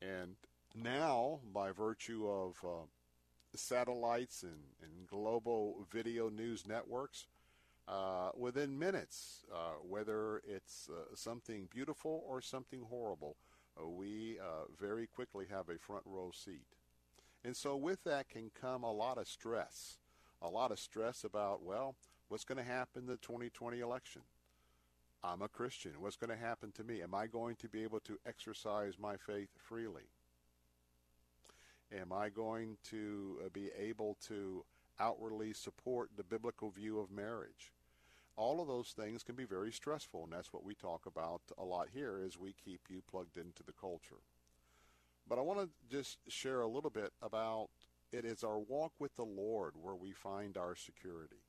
And 0.01 0.37
now, 0.75 1.41
by 1.53 1.73
virtue 1.73 2.29
of 2.29 2.57
uh, 2.65 2.87
satellites 3.55 4.43
and, 4.43 4.63
and 4.83 5.07
global 5.07 5.87
video 5.91 6.31
news 6.31 6.67
networks 6.67 7.27
uh, 7.89 8.31
within 8.37 8.79
minutes, 8.79 9.45
uh, 9.53 9.77
whether 9.83 10.43
it's 10.47 10.89
uh, 10.91 11.15
something 11.15 11.69
beautiful 11.71 12.23
or 12.29 12.41
something 12.41 12.83
horrible. 12.89 13.37
Uh, 13.81 13.89
we 13.89 14.39
uh, 14.41 14.65
very 14.79 15.07
quickly 15.07 15.47
have 15.51 15.69
a 15.69 15.79
front 15.79 16.03
row 16.05 16.31
seat. 16.33 16.67
And 17.45 17.57
so 17.57 17.77
with 17.77 18.05
that 18.05 18.29
can 18.29 18.51
come 18.61 18.83
a 18.83 18.93
lot 18.93 19.17
of 19.17 19.27
stress, 19.27 19.99
a 20.43 20.49
lot 20.49 20.71
of 20.71 20.79
stress 20.79 21.25
about, 21.25 21.63
well, 21.63 21.95
what's 22.29 22.45
going 22.45 22.59
to 22.59 22.65
happen 22.65 23.03
in 23.03 23.07
the 23.07 23.17
2020 23.17 23.81
election? 23.81 24.23
I'm 25.25 25.43
a 25.43 25.49
Christian. 25.49 25.93
What's 25.99 26.17
going 26.17 26.31
to 26.31 26.37
happen 26.37 26.73
to 26.73 26.85
me? 26.85 27.03
Am 27.03 27.15
I 27.15 27.27
going 27.27 27.57
to 27.57 27.69
be 27.69 27.83
able 27.83 28.01
to 28.01 28.19
exercise 28.27 28.95
my 29.01 29.17
faith 29.17 29.49
freely? 29.57 30.05
Am 31.99 32.13
I 32.13 32.29
going 32.29 32.77
to 32.91 33.39
uh, 33.45 33.49
be 33.53 33.71
able 33.79 34.17
to 34.29 34.65
outwardly 35.01 35.55
support 35.55 36.11
the 36.17 36.23
biblical 36.23 36.71
view 36.71 37.01
of 37.01 37.11
marriage? 37.11 37.73
All 38.39 38.61
of 38.61 38.69
those 38.69 38.91
things 38.91 39.25
can 39.25 39.35
be 39.35 39.45
very 39.45 39.73
stressful, 39.73 40.23
and 40.23 40.33
that's 40.33 40.53
what 40.53 40.65
we 40.65 40.77
talk 40.77 41.07
about 41.07 41.43
a 41.59 41.65
lot 41.65 41.89
here 41.93 42.21
as 42.25 42.39
we 42.39 42.55
keep 42.65 42.83
you 42.89 43.03
plugged 43.11 43.37
into 43.37 43.65
the 43.65 43.73
culture. 43.73 44.23
But 45.29 45.39
I 45.39 45.43
want 45.43 45.59
to 45.59 45.69
just 45.91 46.19
share 46.29 46.61
a 46.61 46.69
little 46.69 46.89
bit 46.89 47.11
about 47.21 47.67
it 48.13 48.25
is 48.25 48.45
our 48.45 48.61
walk 48.61 48.93
with 49.01 49.17
the 49.17 49.25
Lord 49.25 49.73
where 49.75 49.97
we 49.97 50.13
find 50.13 50.57
our 50.57 50.77
security. 50.77 51.43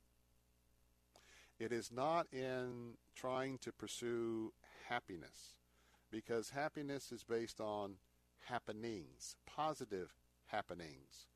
It 1.60 1.70
is 1.70 1.92
not 1.92 2.26
in 2.32 2.94
trying 3.14 3.58
to 3.58 3.70
pursue 3.70 4.52
happiness, 4.88 5.54
because 6.10 6.50
happiness 6.50 7.12
is 7.12 7.22
based 7.22 7.60
on 7.60 7.94
happenings, 8.46 9.36
positive 9.46 10.10
happenings. 10.46 11.28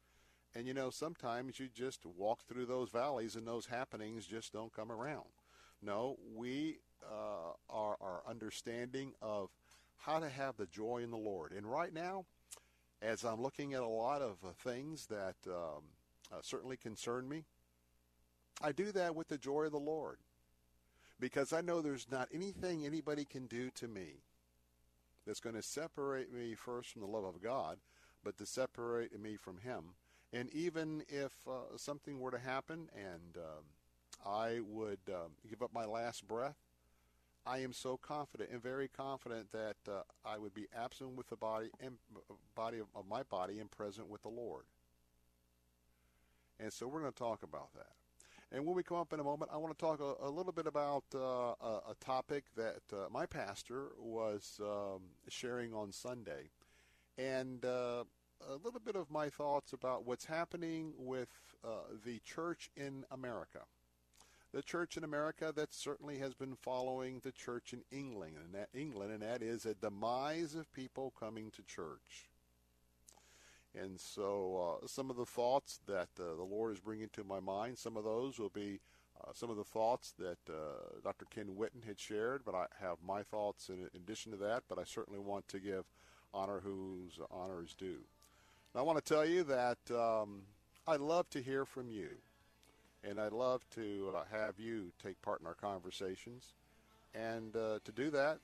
And 0.53 0.67
you 0.67 0.75
know, 0.75 0.91
sometimes 0.91 1.61
you 1.61 1.69
just 1.73 2.05
walk 2.05 2.41
through 2.49 2.67
those 2.67 2.91
valleys 2.91 3.37
and 3.37 3.47
those 3.47 3.67
happenings 3.67 4.27
just 4.27 4.53
don't 4.53 4.75
come 4.75 4.91
around. 4.91 5.44
No, 5.85 6.17
we 6.35 6.79
uh, 7.03 7.53
are, 7.69 7.97
are 8.01 8.23
understanding 8.29 9.13
of 9.21 9.51
how 9.99 10.19
to 10.19 10.29
have 10.29 10.57
the 10.57 10.67
joy 10.67 11.03
in 11.03 11.11
the 11.11 11.17
Lord. 11.17 11.53
And 11.53 11.67
right 11.67 11.93
now, 11.93 12.25
as 13.03 13.25
I'm 13.25 13.43
looking 13.43 13.75
at 13.75 13.83
a 13.83 13.87
lot 13.87 14.23
of 14.23 14.39
uh, 14.45 14.49
things 14.57 15.07
that 15.07 15.37
um, 15.47 15.83
uh, 16.33 16.37
certainly 16.43 16.77
concern 16.77 17.29
me, 17.29 17.45
I 18.63 18.73
do 18.73 18.93
that 18.93 19.15
with 19.15 19.29
the 19.29 19.39
joy 19.39 19.65
of 19.65 19.73
the 19.73 19.79
Lord 19.79 20.19
because 21.21 21.53
I 21.53 21.61
know 21.61 21.81
there's 21.81 22.07
not 22.11 22.29
anything 22.33 22.85
anybody 22.85 23.25
can 23.25 23.47
do 23.47 23.71
to 23.77 23.89
me 23.89 24.23
that's 25.27 25.41
going 25.41 25.57
to 25.57 25.63
separate 25.63 26.33
me 26.33 26.55
first 26.55 26.91
from 26.91 27.03
the 27.03 27.09
love 27.09 27.25
of 27.25 27.43
God 27.43 27.79
but 28.25 28.39
to 28.39 28.47
separate 28.47 29.19
me 29.21 29.37
from 29.37 29.59
him. 29.59 29.95
And 30.33 30.51
even 30.53 31.05
if 31.09 31.33
uh, 31.47 31.77
something 31.77 32.19
were 32.19 32.31
to 32.31 32.39
happen 32.39 32.89
and 32.97 33.37
um, 33.37 33.65
I 34.25 34.61
would 34.67 34.99
um, 35.09 35.33
give 35.49 35.63
up 35.63 35.73
my 35.73 35.85
last 35.85 36.27
breath, 36.27 36.57
I 37.47 37.59
am 37.59 37.73
so 37.75 37.99
confident 37.99 38.51
and 38.51 38.63
very 38.63 38.89
confident 38.89 39.53
that 39.53 39.77
uh, 39.87 40.03
I 40.25 40.39
would 40.39 40.55
be 40.55 40.67
absent 40.75 41.11
with 41.15 41.29
the 41.29 41.37
body 41.37 41.69
and 41.79 41.97
uh, 42.17 42.35
body 42.55 42.79
of, 42.79 42.87
of 42.95 43.07
my 43.07 43.23
body 43.25 43.61
and 43.61 43.71
present 43.71 44.09
with 44.09 44.23
the 44.23 44.31
Lord. 44.31 44.65
And 46.59 46.73
so 46.73 46.87
we're 46.87 47.01
going 47.01 47.13
to 47.13 47.19
talk 47.19 47.43
about 47.43 47.75
that. 47.75 47.93
And 48.51 48.65
when 48.65 48.75
we 48.77 48.83
come 48.83 48.99
up 48.99 49.13
in 49.13 49.21
a 49.21 49.25
moment, 49.25 49.51
I 49.53 49.57
want 49.59 49.77
to 49.77 49.85
talk 49.85 50.01
a, 50.01 50.27
a 50.27 50.31
little 50.31 50.53
bit 50.53 50.67
about 50.67 51.05
uh, 51.15 51.19
a, 51.19 51.81
a, 51.91 51.95
topic 52.01 52.45
that 52.57 52.83
uh, 52.93 53.09
my 53.11 53.27
pastor 53.27 53.89
was 53.99 54.61
um, 54.63 55.01
sharing 55.29 55.75
on 55.75 55.91
Sunday 55.93 56.51
and 57.19 57.65
uh, 57.65 58.05
a 58.49 58.55
little 58.63 58.81
bit 58.85 58.97
of 58.97 59.11
my 59.11 59.29
thoughts 59.29 59.73
about 59.73 60.07
what's 60.07 60.25
happening 60.25 60.93
with 60.97 61.31
uh, 61.65 61.69
the 62.05 62.21
church 62.21 62.71
in 62.77 63.05
America. 63.11 63.61
The 64.55 64.63
church 64.63 64.97
in 64.97 65.03
America 65.03 65.53
that 65.57 65.75
certainly 65.75 66.19
has 66.19 66.33
been 66.33 66.55
following 66.55 67.21
the 67.25 67.33
church 67.33 67.73
in 67.73 67.83
England, 67.91 68.37
and 68.37 68.55
that 68.55 68.69
England, 68.73 69.11
and 69.11 69.21
that 69.21 69.43
is 69.43 69.67
a 69.67 69.75
demise 69.75 70.55
of 70.55 70.73
people 70.73 71.13
coming 71.19 71.51
to 71.57 71.63
church. 71.65 72.31
And 73.75 73.99
so, 73.99 74.79
uh, 74.81 74.87
some 74.87 75.11
of 75.11 75.17
the 75.17 75.27
thoughts 75.27 75.81
that 75.89 76.09
uh, 76.21 76.37
the 76.37 76.45
Lord 76.45 76.73
is 76.73 76.79
bringing 76.79 77.09
to 77.15 77.25
my 77.25 77.41
mind, 77.41 77.79
some 77.79 77.97
of 77.97 78.05
those 78.05 78.39
will 78.39 78.49
be 78.49 78.79
uh, 79.21 79.33
some 79.35 79.51
of 79.51 79.57
the 79.57 79.65
thoughts 79.65 80.15
that 80.21 80.39
uh, 80.49 81.01
Dr. 81.03 81.25
Ken 81.25 81.57
Whitten 81.59 81.85
had 81.85 81.99
shared, 81.99 82.43
but 82.45 82.55
I 82.55 82.67
have 82.81 82.99
my 83.05 83.25
thoughts 83.25 83.71
in, 83.71 83.89
addition 83.97 84.31
to 84.31 84.39
that. 84.39 84.63
But 84.69 84.79
I 84.79 84.85
certainly 84.85 85.19
want 85.19 85.49
to 85.49 85.59
give 85.59 85.85
honor 86.33 86.61
whose 86.61 87.19
honor 87.29 87.61
is 87.65 87.75
due. 87.75 88.05
And 88.73 88.77
I 88.77 88.83
want 88.83 89.05
to 89.05 89.15
tell 89.15 89.27
you 89.27 89.43
that 89.43 89.79
um, 89.91 90.43
I'd 90.87 91.01
love 91.01 91.29
to 91.31 91.43
hear 91.43 91.65
from 91.65 91.89
you, 91.89 92.11
and 93.09 93.21
I'd 93.21 93.33
love 93.33 93.63
to 93.75 94.13
uh, 94.15 94.23
have 94.31 94.59
you 94.59 94.93
take 95.03 95.21
part 95.23 95.41
in 95.41 95.47
our 95.47 95.55
conversations. 95.55 96.53
And 97.15 97.55
uh, 97.55 97.79
to 97.85 97.93
do 97.93 98.11
that, 98.11 98.39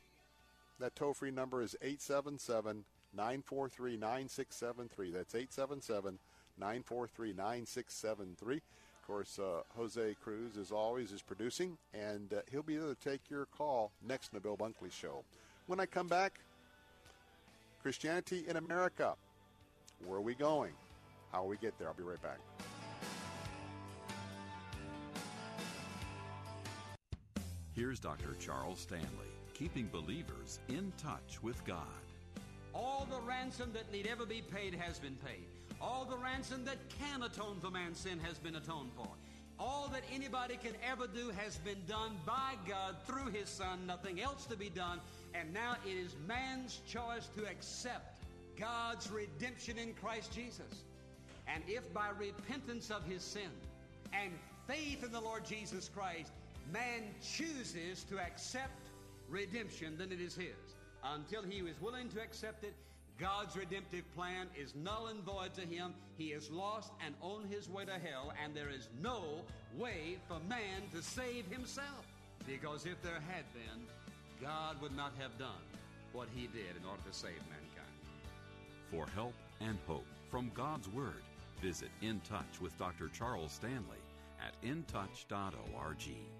that 0.78 0.94
toll 0.94 1.14
free 1.14 1.30
number 1.30 1.62
is 1.62 1.74
877 1.82 2.84
943 3.14 3.96
9673. 3.96 5.10
That's 5.10 5.34
877 5.34 6.18
943 6.58 7.32
9673. 7.32 8.56
Of 8.56 9.06
course, 9.06 9.38
uh, 9.38 9.62
Jose 9.76 10.14
Cruz, 10.22 10.56
as 10.56 10.70
always, 10.70 11.10
is 11.10 11.22
producing, 11.22 11.76
and 11.92 12.32
uh, 12.32 12.40
he'll 12.50 12.62
be 12.62 12.76
there 12.76 12.94
to 12.94 12.94
take 12.94 13.22
your 13.28 13.46
call 13.46 13.90
next 14.06 14.32
in 14.32 14.36
the 14.36 14.40
Bill 14.40 14.56
Bunkley 14.56 14.92
Show. 14.92 15.24
When 15.66 15.80
I 15.80 15.86
come 15.86 16.06
back, 16.06 16.40
Christianity 17.82 18.44
in 18.46 18.56
America. 18.56 19.14
Where 20.06 20.18
are 20.18 20.22
we 20.22 20.34
going? 20.34 20.72
How 21.32 21.42
will 21.42 21.48
we 21.48 21.56
get 21.56 21.78
there? 21.78 21.88
I'll 21.88 21.94
be 21.94 22.02
right 22.02 22.22
back. 22.22 22.38
Here's 27.80 27.98
Dr. 27.98 28.36
Charles 28.38 28.78
Stanley, 28.78 29.32
keeping 29.54 29.88
believers 29.90 30.58
in 30.68 30.92
touch 30.98 31.42
with 31.42 31.64
God. 31.64 31.78
All 32.74 33.08
the 33.10 33.26
ransom 33.26 33.70
that 33.72 33.90
need 33.90 34.06
ever 34.06 34.26
be 34.26 34.42
paid 34.42 34.74
has 34.74 34.98
been 34.98 35.16
paid. 35.24 35.46
All 35.80 36.04
the 36.04 36.18
ransom 36.18 36.62
that 36.66 36.76
can 36.98 37.22
atone 37.22 37.56
for 37.58 37.70
man's 37.70 37.98
sin 37.98 38.18
has 38.18 38.36
been 38.36 38.56
atoned 38.56 38.90
for. 38.94 39.08
All 39.58 39.88
that 39.94 40.02
anybody 40.14 40.58
can 40.62 40.74
ever 40.86 41.06
do 41.06 41.30
has 41.30 41.56
been 41.56 41.80
done 41.88 42.18
by 42.26 42.52
God 42.68 42.96
through 43.06 43.30
His 43.30 43.48
Son, 43.48 43.86
nothing 43.86 44.20
else 44.20 44.44
to 44.44 44.58
be 44.58 44.68
done. 44.68 45.00
And 45.32 45.50
now 45.54 45.76
it 45.86 45.96
is 45.96 46.14
man's 46.28 46.82
choice 46.86 47.30
to 47.34 47.48
accept 47.50 48.22
God's 48.58 49.10
redemption 49.10 49.78
in 49.78 49.94
Christ 49.94 50.34
Jesus. 50.34 50.84
And 51.48 51.64
if 51.66 51.90
by 51.94 52.10
repentance 52.18 52.90
of 52.90 53.06
his 53.06 53.22
sin 53.22 53.50
and 54.12 54.32
faith 54.66 55.02
in 55.02 55.12
the 55.12 55.20
Lord 55.20 55.46
Jesus 55.46 55.88
Christ, 55.88 56.30
man 56.72 57.14
chooses 57.22 58.04
to 58.04 58.18
accept 58.18 58.88
redemption, 59.28 59.96
then 59.98 60.12
it 60.12 60.20
is 60.20 60.34
his. 60.34 60.74
Until 61.04 61.42
he 61.42 61.58
is 61.58 61.80
willing 61.80 62.08
to 62.10 62.20
accept 62.20 62.64
it, 62.64 62.74
God's 63.18 63.56
redemptive 63.56 64.04
plan 64.14 64.46
is 64.58 64.74
null 64.74 65.08
and 65.08 65.22
void 65.22 65.52
to 65.54 65.60
him. 65.62 65.94
He 66.16 66.28
is 66.28 66.50
lost 66.50 66.92
and 67.04 67.14
on 67.20 67.44
his 67.50 67.68
way 67.68 67.84
to 67.84 67.92
hell, 67.92 68.32
and 68.42 68.54
there 68.54 68.70
is 68.70 68.88
no 69.02 69.42
way 69.78 70.16
for 70.26 70.38
man 70.48 70.82
to 70.94 71.02
save 71.02 71.46
himself. 71.46 72.06
Because 72.46 72.86
if 72.86 73.00
there 73.02 73.20
had 73.28 73.44
been, 73.52 73.84
God 74.40 74.80
would 74.80 74.96
not 74.96 75.12
have 75.18 75.38
done 75.38 75.62
what 76.12 76.28
he 76.34 76.46
did 76.46 76.76
in 76.80 76.88
order 76.88 77.02
to 77.10 77.16
save 77.16 77.40
mankind. 77.50 77.70
For 78.90 79.06
help 79.14 79.34
and 79.60 79.78
hope 79.86 80.06
from 80.30 80.50
God's 80.54 80.88
Word, 80.88 81.22
visit 81.60 81.90
In 82.00 82.20
Touch 82.20 82.60
with 82.60 82.76
Dr. 82.78 83.08
Charles 83.08 83.52
Stanley 83.52 84.00
at 84.40 84.54
intouch.org. 84.62 86.39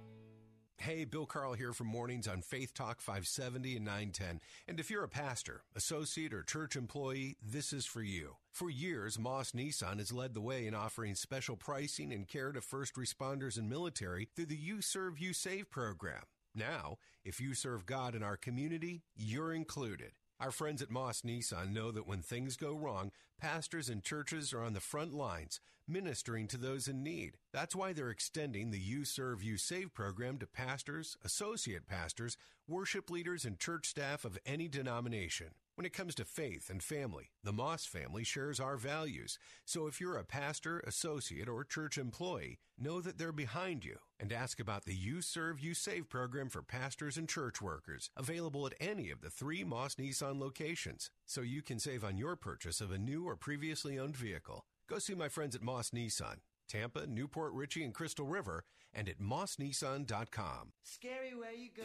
Hey, 0.82 1.04
Bill 1.04 1.26
Carl 1.26 1.52
here 1.52 1.74
from 1.74 1.88
Mornings 1.88 2.26
on 2.26 2.40
Faith 2.40 2.72
Talk 2.72 3.02
570 3.02 3.76
and 3.76 3.84
910. 3.84 4.40
And 4.66 4.80
if 4.80 4.90
you're 4.90 5.04
a 5.04 5.10
pastor, 5.10 5.62
associate, 5.76 6.32
or 6.32 6.42
church 6.42 6.74
employee, 6.74 7.36
this 7.46 7.74
is 7.74 7.84
for 7.84 8.00
you. 8.00 8.36
For 8.50 8.70
years, 8.70 9.18
Moss 9.18 9.52
Nissan 9.52 9.98
has 9.98 10.10
led 10.10 10.32
the 10.32 10.40
way 10.40 10.66
in 10.66 10.74
offering 10.74 11.14
special 11.14 11.54
pricing 11.54 12.14
and 12.14 12.26
care 12.26 12.50
to 12.52 12.62
first 12.62 12.94
responders 12.94 13.58
and 13.58 13.68
military 13.68 14.30
through 14.34 14.46
the 14.46 14.56
You 14.56 14.80
Serve, 14.80 15.18
You 15.18 15.34
Save 15.34 15.68
program. 15.68 16.22
Now, 16.54 16.96
if 17.26 17.42
you 17.42 17.52
serve 17.52 17.84
God 17.84 18.14
in 18.14 18.22
our 18.22 18.38
community, 18.38 19.02
you're 19.14 19.52
included. 19.52 20.12
Our 20.40 20.50
friends 20.50 20.80
at 20.80 20.90
Moss 20.90 21.20
Nissan 21.20 21.70
know 21.70 21.90
that 21.90 22.06
when 22.06 22.22
things 22.22 22.56
go 22.56 22.72
wrong, 22.72 23.12
pastors 23.38 23.90
and 23.90 24.02
churches 24.02 24.54
are 24.54 24.62
on 24.62 24.72
the 24.72 24.80
front 24.80 25.12
lines, 25.12 25.60
ministering 25.86 26.48
to 26.48 26.56
those 26.56 26.88
in 26.88 27.02
need. 27.02 27.36
That's 27.52 27.76
why 27.76 27.92
they're 27.92 28.08
extending 28.08 28.70
the 28.70 28.80
You 28.80 29.04
Serve, 29.04 29.42
You 29.42 29.58
Save 29.58 29.92
program 29.92 30.38
to 30.38 30.46
pastors, 30.46 31.18
associate 31.22 31.86
pastors, 31.86 32.38
worship 32.66 33.10
leaders, 33.10 33.44
and 33.44 33.58
church 33.58 33.86
staff 33.86 34.24
of 34.24 34.38
any 34.46 34.66
denomination. 34.66 35.48
When 35.80 35.86
it 35.86 35.94
comes 35.94 36.14
to 36.16 36.26
faith 36.26 36.68
and 36.68 36.82
family, 36.82 37.30
the 37.42 37.54
Moss 37.54 37.86
family 37.86 38.22
shares 38.22 38.60
our 38.60 38.76
values. 38.76 39.38
So 39.64 39.86
if 39.86 39.98
you're 39.98 40.18
a 40.18 40.24
pastor, 40.24 40.80
associate, 40.80 41.48
or 41.48 41.64
church 41.64 41.96
employee, 41.96 42.58
know 42.78 43.00
that 43.00 43.16
they're 43.16 43.32
behind 43.32 43.82
you 43.82 43.96
and 44.18 44.30
ask 44.30 44.60
about 44.60 44.84
the 44.84 44.94
You 44.94 45.22
Serve, 45.22 45.58
You 45.58 45.72
Save 45.72 46.10
program 46.10 46.50
for 46.50 46.60
pastors 46.60 47.16
and 47.16 47.26
church 47.26 47.62
workers, 47.62 48.10
available 48.14 48.66
at 48.66 48.74
any 48.78 49.10
of 49.10 49.22
the 49.22 49.30
three 49.30 49.64
Moss 49.64 49.94
Nissan 49.94 50.38
locations, 50.38 51.10
so 51.24 51.40
you 51.40 51.62
can 51.62 51.78
save 51.78 52.04
on 52.04 52.18
your 52.18 52.36
purchase 52.36 52.82
of 52.82 52.92
a 52.92 52.98
new 52.98 53.26
or 53.26 53.34
previously 53.34 53.98
owned 53.98 54.18
vehicle. 54.18 54.66
Go 54.86 54.98
see 54.98 55.14
my 55.14 55.30
friends 55.30 55.54
at 55.54 55.62
Moss 55.62 55.92
Nissan, 55.92 56.40
Tampa, 56.68 57.06
New 57.06 57.26
Port 57.26 57.54
Richey, 57.54 57.84
and 57.84 57.94
Crystal 57.94 58.26
River, 58.26 58.64
and 58.92 59.08
at 59.08 59.18
mossnissan.com. 59.18 60.72
Scary 60.82 61.34
where 61.34 61.54
you 61.54 61.70
go. 61.74 61.84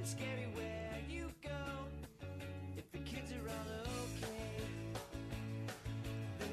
It's 0.00 0.12
scary 0.12 0.46
where 0.54 1.00
you 1.08 1.30
go. 1.42 1.50
If 2.76 2.90
the 2.92 2.98
kids 2.98 3.32
are 3.32 3.48
all 3.48 3.66
okay. 4.22 4.32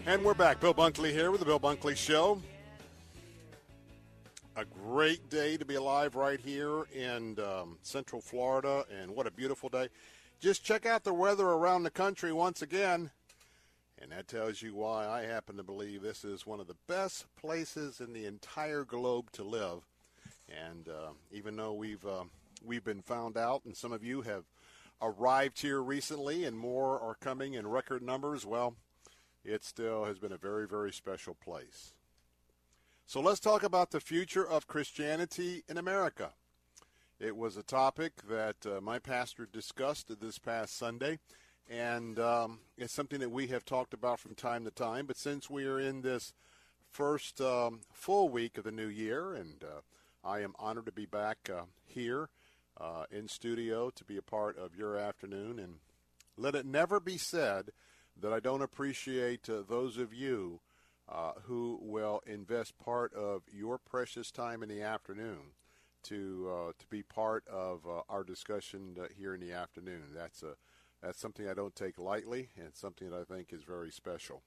And 0.08 0.24
we're 0.24 0.34
back. 0.34 0.60
Bill 0.60 0.74
Bunkley 0.74 1.12
here 1.12 1.30
with 1.30 1.42
the 1.42 1.46
Bill 1.46 1.60
Bunkley 1.60 1.96
Show. 1.96 2.42
A 4.56 4.66
great 4.66 5.30
day 5.30 5.58
to 5.58 5.66
be 5.66 5.76
alive 5.76 6.16
right 6.16 6.40
here 6.40 6.86
in 6.96 7.38
um, 7.40 7.78
Central 7.84 8.20
Florida, 8.20 8.86
and 9.00 9.12
what 9.12 9.28
a 9.28 9.32
beautiful 9.32 9.70
day. 9.70 9.90
Just 10.40 10.64
check 10.64 10.86
out 10.86 11.04
the 11.04 11.14
weather 11.14 11.46
around 11.46 11.84
the 11.84 11.92
country 11.92 12.34
once 12.34 12.62
again, 12.62 13.12
and 14.02 14.12
that 14.12 14.28
tells 14.28 14.62
you 14.62 14.74
why 14.74 15.08
I 15.08 15.24
happen 15.24 15.58
to 15.58 15.64
believe 15.64 16.02
this 16.02 16.24
is 16.24 16.48
one 16.48 16.60
of 16.60 16.68
the 16.68 16.78
best 16.88 17.26
places 17.36 18.00
in 18.00 18.14
the 18.14 18.26
entire 18.26 18.86
globe 18.86 19.30
to 19.34 19.44
live. 19.44 19.86
And 20.50 20.88
uh, 20.88 21.12
even 21.32 21.56
though 21.58 21.74
we've 21.74 22.06
uh, 22.06 22.24
we've 22.66 22.84
been 22.84 23.02
found 23.02 23.38
out, 23.38 23.64
and 23.66 23.76
some 23.76 23.92
of 23.92 24.04
you 24.04 24.22
have 24.22 24.44
arrived 25.02 25.62
here 25.62 25.82
recently, 25.82 26.44
and 26.44 26.58
more 26.58 27.00
are 27.00 27.16
coming 27.16 27.54
in 27.54 27.68
record 27.68 28.02
numbers, 28.02 28.46
well, 28.46 28.76
it 29.44 29.64
still 29.64 30.06
has 30.06 30.18
been 30.18 30.32
a 30.32 30.38
very, 30.38 30.68
very 30.68 30.92
special 30.92 31.36
place. 31.36 31.94
So 33.06 33.22
let's 33.22 33.40
talk 33.40 33.62
about 33.62 33.92
the 33.92 34.00
future 34.00 34.48
of 34.48 34.68
Christianity 34.68 35.64
in 35.70 35.78
America. 35.78 36.32
It 37.20 37.38
was 37.38 37.56
a 37.56 37.64
topic 37.64 38.14
that 38.28 38.66
uh, 38.66 38.82
my 38.82 39.00
pastor 39.00 39.48
discussed 39.52 40.12
this 40.20 40.40
past 40.40 40.76
Sunday, 40.76 41.20
and 41.70 42.20
um, 42.20 42.60
it's 42.78 42.94
something 42.94 43.20
that 43.20 43.30
we 43.32 43.48
have 43.48 43.64
talked 43.64 43.94
about 43.94 44.20
from 44.20 44.34
time 44.34 44.66
to 44.66 44.72
time. 44.72 45.06
But 45.06 45.18
since 45.18 45.50
we 45.50 45.66
are 45.66 45.80
in 45.80 46.02
this 46.02 46.34
first 46.92 47.40
um, 47.40 47.82
full 47.94 48.30
week 48.30 48.58
of 48.58 48.64
the 48.64 48.72
new 48.72 48.88
year, 48.88 49.34
and 49.34 49.64
uh, 49.64 49.82
I 50.28 50.40
am 50.40 50.56
honored 50.58 50.88
to 50.88 50.92
be 50.92 51.06
back 51.06 51.50
uh, 51.50 51.64
here 51.86 52.30
uh, 52.80 53.06
in 53.12 53.28
studio 53.28 53.90
to 53.90 54.04
be 54.04 54.18
a 54.18 54.22
part 54.22 54.58
of 54.58 54.76
your 54.76 54.98
afternoon, 54.98 55.60
and 55.60 55.76
let 56.38 56.56
it 56.56 56.66
never 56.66 57.00
be 57.00 57.18
said 57.18 57.72
that 58.20 58.34
I 58.34 58.40
don't 58.40 58.62
appreciate 58.62 59.50
uh, 59.50 59.62
those 59.68 59.98
of 59.98 60.14
you 60.14 60.62
uh, 61.08 61.34
who 61.44 61.80
will 61.82 62.22
invest 62.26 62.78
part 62.78 63.14
of 63.14 63.44
your 63.52 63.78
precious 63.78 64.32
time 64.32 64.64
in 64.64 64.70
the 64.70 64.82
afternoon 64.82 65.54
to 66.04 66.50
uh, 66.52 66.72
to 66.78 66.88
be 66.88 67.04
part 67.04 67.48
of 67.48 67.86
uh, 67.88 68.02
our 68.10 68.24
discussion 68.24 68.98
uh, 69.00 69.06
here 69.16 69.34
in 69.34 69.42
the 69.42 69.54
afternoon. 69.54 70.04
That's 70.14 70.44
a 70.44 70.56
that's 71.02 71.20
something 71.20 71.48
I 71.48 71.54
don't 71.54 71.76
take 71.76 72.00
lightly, 72.00 72.50
and 72.58 72.76
something 72.76 73.10
that 73.10 73.20
I 73.20 73.24
think 73.24 73.54
is 73.54 73.64
very 73.64 73.92
special. 73.92 74.42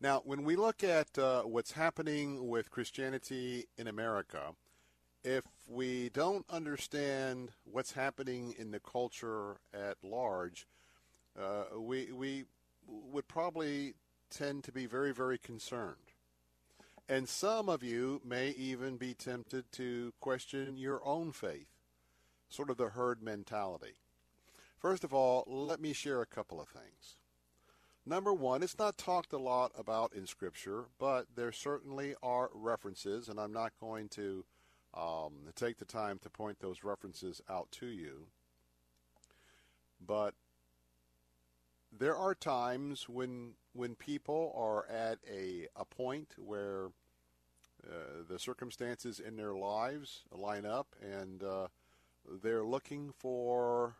Now, 0.00 0.22
when 0.24 0.44
we 0.44 0.54
look 0.54 0.84
at 0.84 1.18
what's 1.44 1.72
happening 1.72 2.46
with 2.46 2.70
Christianity 2.70 3.64
in 3.76 3.88
America, 3.88 4.52
if 5.28 5.44
we 5.66 6.08
don't 6.08 6.46
understand 6.48 7.50
what's 7.70 7.92
happening 7.92 8.54
in 8.58 8.70
the 8.70 8.80
culture 8.80 9.58
at 9.74 9.96
large, 10.02 10.66
uh, 11.38 11.64
we 11.78 12.10
we 12.12 12.44
would 12.86 13.28
probably 13.28 13.92
tend 14.30 14.64
to 14.64 14.72
be 14.72 14.86
very, 14.86 15.12
very 15.12 15.36
concerned. 15.36 16.14
And 17.10 17.28
some 17.28 17.68
of 17.68 17.82
you 17.82 18.22
may 18.24 18.50
even 18.50 18.96
be 18.96 19.12
tempted 19.12 19.70
to 19.72 20.14
question 20.18 20.78
your 20.78 21.06
own 21.06 21.32
faith, 21.32 21.68
sort 22.48 22.70
of 22.70 22.78
the 22.78 22.88
herd 22.88 23.22
mentality. 23.22 23.96
First 24.78 25.04
of 25.04 25.12
all, 25.12 25.44
let 25.46 25.78
me 25.78 25.92
share 25.92 26.22
a 26.22 26.26
couple 26.26 26.58
of 26.58 26.68
things. 26.68 27.16
Number 28.06 28.32
one, 28.32 28.62
it's 28.62 28.78
not 28.78 28.96
talked 28.96 29.34
a 29.34 29.38
lot 29.38 29.72
about 29.76 30.14
in 30.14 30.26
Scripture, 30.26 30.86
but 30.98 31.26
there 31.36 31.52
certainly 31.52 32.14
are 32.22 32.48
references, 32.54 33.28
and 33.28 33.38
I'm 33.38 33.52
not 33.52 33.72
going 33.78 34.08
to 34.10 34.46
um, 34.94 35.32
take 35.54 35.78
the 35.78 35.84
time 35.84 36.18
to 36.22 36.30
point 36.30 36.60
those 36.60 36.84
references 36.84 37.40
out 37.48 37.70
to 37.72 37.86
you. 37.86 38.26
But 40.04 40.34
there 41.96 42.16
are 42.16 42.34
times 42.34 43.08
when 43.08 43.54
when 43.72 43.94
people 43.94 44.52
are 44.56 44.86
at 44.88 45.18
a, 45.30 45.68
a 45.76 45.84
point 45.84 46.34
where 46.36 46.90
uh, 47.86 48.24
the 48.28 48.38
circumstances 48.38 49.20
in 49.20 49.36
their 49.36 49.54
lives 49.54 50.24
line 50.32 50.66
up 50.66 50.96
and 51.00 51.42
uh, 51.42 51.68
they're 52.42 52.64
looking 52.64 53.12
for 53.16 53.96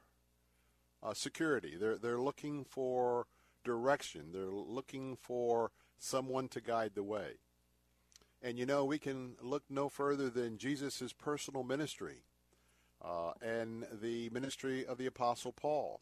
uh, 1.03 1.15
security. 1.15 1.77
They're, 1.79 1.97
they're 1.97 2.21
looking 2.21 2.65
for 2.65 3.27
direction. 3.65 4.33
They're 4.33 4.51
looking 4.51 5.17
for 5.17 5.71
someone 5.99 6.49
to 6.49 6.61
guide 6.61 6.93
the 6.95 7.05
way. 7.05 7.35
And 8.43 8.59
you 8.59 8.67
know, 8.67 8.85
we 8.85 8.99
can 8.99 9.35
look 9.43 9.65
no 9.69 9.89
further 9.89 10.31
than 10.31 10.59
Jesus' 10.59 11.13
personal 11.13 11.65
ministry 11.65 12.23
uh, 13.05 13.33
and 13.43 13.85
the 14.01 14.31
ministry 14.31 14.87
of 14.87 14.99
the 14.99 15.07
Apostle 15.07 15.53
Paul. 15.53 16.01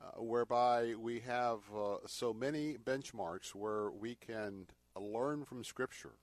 Uh, 0.00 0.20
whereby 0.22 0.94
we 0.98 1.20
have 1.20 1.60
uh, 1.74 1.96
so 2.06 2.34
many 2.34 2.76
benchmarks 2.76 3.54
where 3.54 3.90
we 3.90 4.16
can 4.16 4.66
learn 4.98 5.44
from 5.44 5.64
Scripture. 5.64 6.14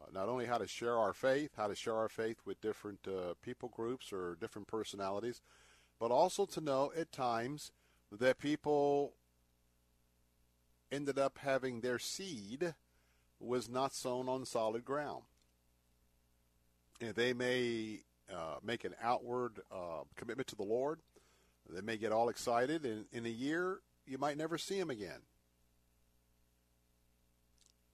Uh, 0.00 0.06
not 0.12 0.28
only 0.28 0.46
how 0.46 0.56
to 0.56 0.66
share 0.66 0.96
our 0.96 1.12
faith, 1.12 1.50
how 1.56 1.66
to 1.66 1.74
share 1.74 1.96
our 1.96 2.08
faith 2.08 2.38
with 2.46 2.60
different 2.60 3.00
uh, 3.06 3.34
people 3.42 3.68
groups 3.68 4.12
or 4.12 4.36
different 4.40 4.66
personalities, 4.66 5.42
but 5.98 6.10
also 6.10 6.46
to 6.46 6.60
know 6.60 6.90
at 6.96 7.12
times 7.12 7.72
that 8.10 8.38
people 8.38 9.12
ended 10.90 11.18
up 11.18 11.38
having 11.38 11.80
their 11.80 11.98
seed 11.98 12.74
was 13.40 13.68
not 13.68 13.94
sown 13.94 14.28
on 14.28 14.44
solid 14.44 14.84
ground. 14.84 15.22
And 17.00 17.14
they 17.14 17.32
may 17.32 18.00
uh, 18.32 18.56
make 18.62 18.84
an 18.84 18.94
outward 19.02 19.60
uh, 19.72 20.04
commitment 20.16 20.48
to 20.48 20.56
the 20.56 20.62
Lord, 20.62 21.00
they 21.68 21.80
may 21.80 21.96
get 21.96 22.12
all 22.12 22.28
excited, 22.28 22.84
and 22.84 23.04
in 23.12 23.26
a 23.26 23.30
year, 23.30 23.80
you 24.06 24.18
might 24.18 24.36
never 24.36 24.58
see 24.58 24.78
them 24.78 24.90
again. 24.90 25.20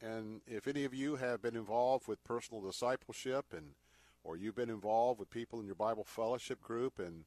And 0.01 0.41
if 0.47 0.67
any 0.67 0.85
of 0.85 0.95
you 0.95 1.17
have 1.17 1.43
been 1.43 1.57
involved 1.57 2.07
with 2.07 2.23
personal 2.25 2.63
discipleship, 2.63 3.47
and 3.53 3.73
or 4.25 4.37
you've 4.37 4.57
been 4.57 4.71
involved 4.71 5.21
with 5.21 5.31
people 5.31 5.61
in 5.61 5.67
your 5.67 5.75
Bible 5.75 6.05
fellowship 6.05 6.61
group, 6.61 6.99
and 6.99 7.25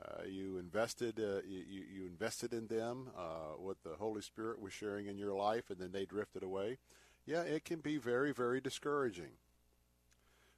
uh, 0.00 0.22
you 0.26 0.58
invested 0.58 1.18
uh, 1.18 1.42
you, 1.46 1.84
you 1.92 2.06
invested 2.06 2.52
in 2.52 2.66
them 2.66 3.08
uh, 3.16 3.56
what 3.56 3.76
the 3.82 3.94
Holy 3.98 4.22
Spirit 4.22 4.60
was 4.60 4.72
sharing 4.72 5.06
in 5.06 5.18
your 5.18 5.32
life, 5.32 5.70
and 5.70 5.78
then 5.78 5.92
they 5.92 6.04
drifted 6.04 6.42
away. 6.42 6.78
Yeah, 7.24 7.42
it 7.42 7.64
can 7.64 7.80
be 7.80 7.98
very 7.98 8.32
very 8.32 8.60
discouraging. 8.60 9.32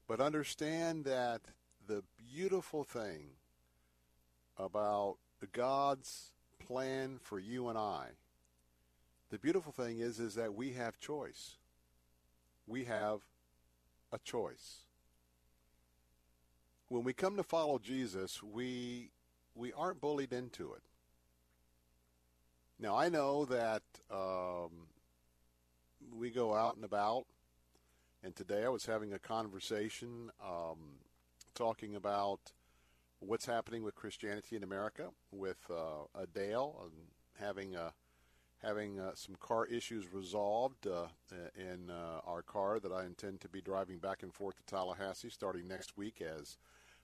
But 0.07 0.21
understand 0.21 1.05
that 1.05 1.41
the 1.87 2.03
beautiful 2.33 2.85
thing 2.85 3.31
about 4.59 5.17
God's 5.53 6.33
plan 6.67 7.19
for 7.23 7.39
you 7.39 7.69
and 7.69 7.79
I, 7.79 8.09
the 9.31 9.39
beautiful 9.39 9.73
thing 9.73 9.99
is 9.99 10.19
is 10.19 10.35
that 10.35 10.55
we 10.55 10.73
have 10.73 10.99
choice. 10.99 11.57
We 12.67 12.85
have 12.85 13.21
a 14.13 14.19
choice. 14.19 14.85
When 16.89 17.05
we 17.05 17.13
come 17.13 17.37
to 17.37 17.43
follow 17.43 17.79
Jesus, 17.79 18.43
we 18.43 19.11
we 19.55 19.73
aren't 19.73 20.01
bullied 20.01 20.33
into 20.33 20.73
it. 20.73 20.83
Now 22.79 22.97
I 22.97 23.09
know 23.09 23.45
that 23.47 23.83
um, 24.11 24.89
we 26.19 26.31
go 26.31 26.55
out 26.55 26.77
and 26.77 26.85
about, 26.85 27.25
and 28.23 28.35
today 28.37 28.65
I 28.65 28.69
was 28.69 28.87
having 28.87 29.13
a 29.13 29.19
conversation 29.19 30.31
um, 30.43 31.01
talking 31.55 31.97
about 31.97 32.53
what's 33.19 33.47
happening 33.47 33.83
with 33.83 33.95
Christianity 33.95 34.55
in 34.55 34.63
America 34.63 35.09
with 35.33 35.59
uh, 35.71 36.07
Adele 36.15 36.83
and 36.85 36.93
having 37.41 37.75
a 37.75 37.93
having 38.63 38.99
uh, 38.99 39.11
some 39.15 39.35
car 39.41 39.67
issues 39.67 40.11
resolved 40.11 40.87
uh, 40.87 41.07
in 41.55 41.91
uh, 41.91 42.21
our 42.27 42.41
car 42.41 42.81
that 42.81 42.93
I 42.93 43.05
intend 43.05 43.43
to 43.43 43.49
be 43.49 43.61
driving 43.61 43.99
back 43.99 44.23
and 44.23 44.33
forth 44.33 44.57
to 44.57 44.63
Tallahassee 44.65 45.29
starting 45.29 45.69
next 45.69 45.99
week 45.99 46.23
as 46.23 46.57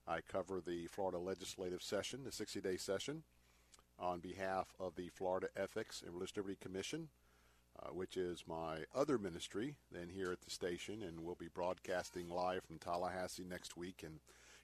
I 0.08 0.20
cover 0.20 0.62
the 0.64 0.86
Florida 0.86 1.18
legislative 1.18 1.82
session, 1.82 2.24
the 2.24 2.32
60 2.32 2.62
day 2.62 2.78
session, 2.78 3.24
on 3.98 4.20
behalf 4.20 4.68
of 4.78 4.94
the 4.94 5.08
Florida 5.08 5.48
Ethics 5.54 6.02
and 6.02 6.14
Religious 6.14 6.38
Liberty 6.38 6.56
Commission, 6.58 7.08
uh, 7.82 7.88
which 7.88 8.16
is 8.16 8.44
my 8.46 8.84
other 8.94 9.18
ministry 9.18 9.76
than 9.90 10.08
here 10.08 10.32
at 10.32 10.40
the 10.42 10.50
station, 10.50 11.02
and 11.02 11.20
we'll 11.20 11.34
be 11.34 11.48
broadcasting 11.48 12.28
live 12.28 12.64
from 12.64 12.78
Tallahassee 12.78 13.44
next 13.48 13.76
week. 13.76 14.02
And 14.04 14.20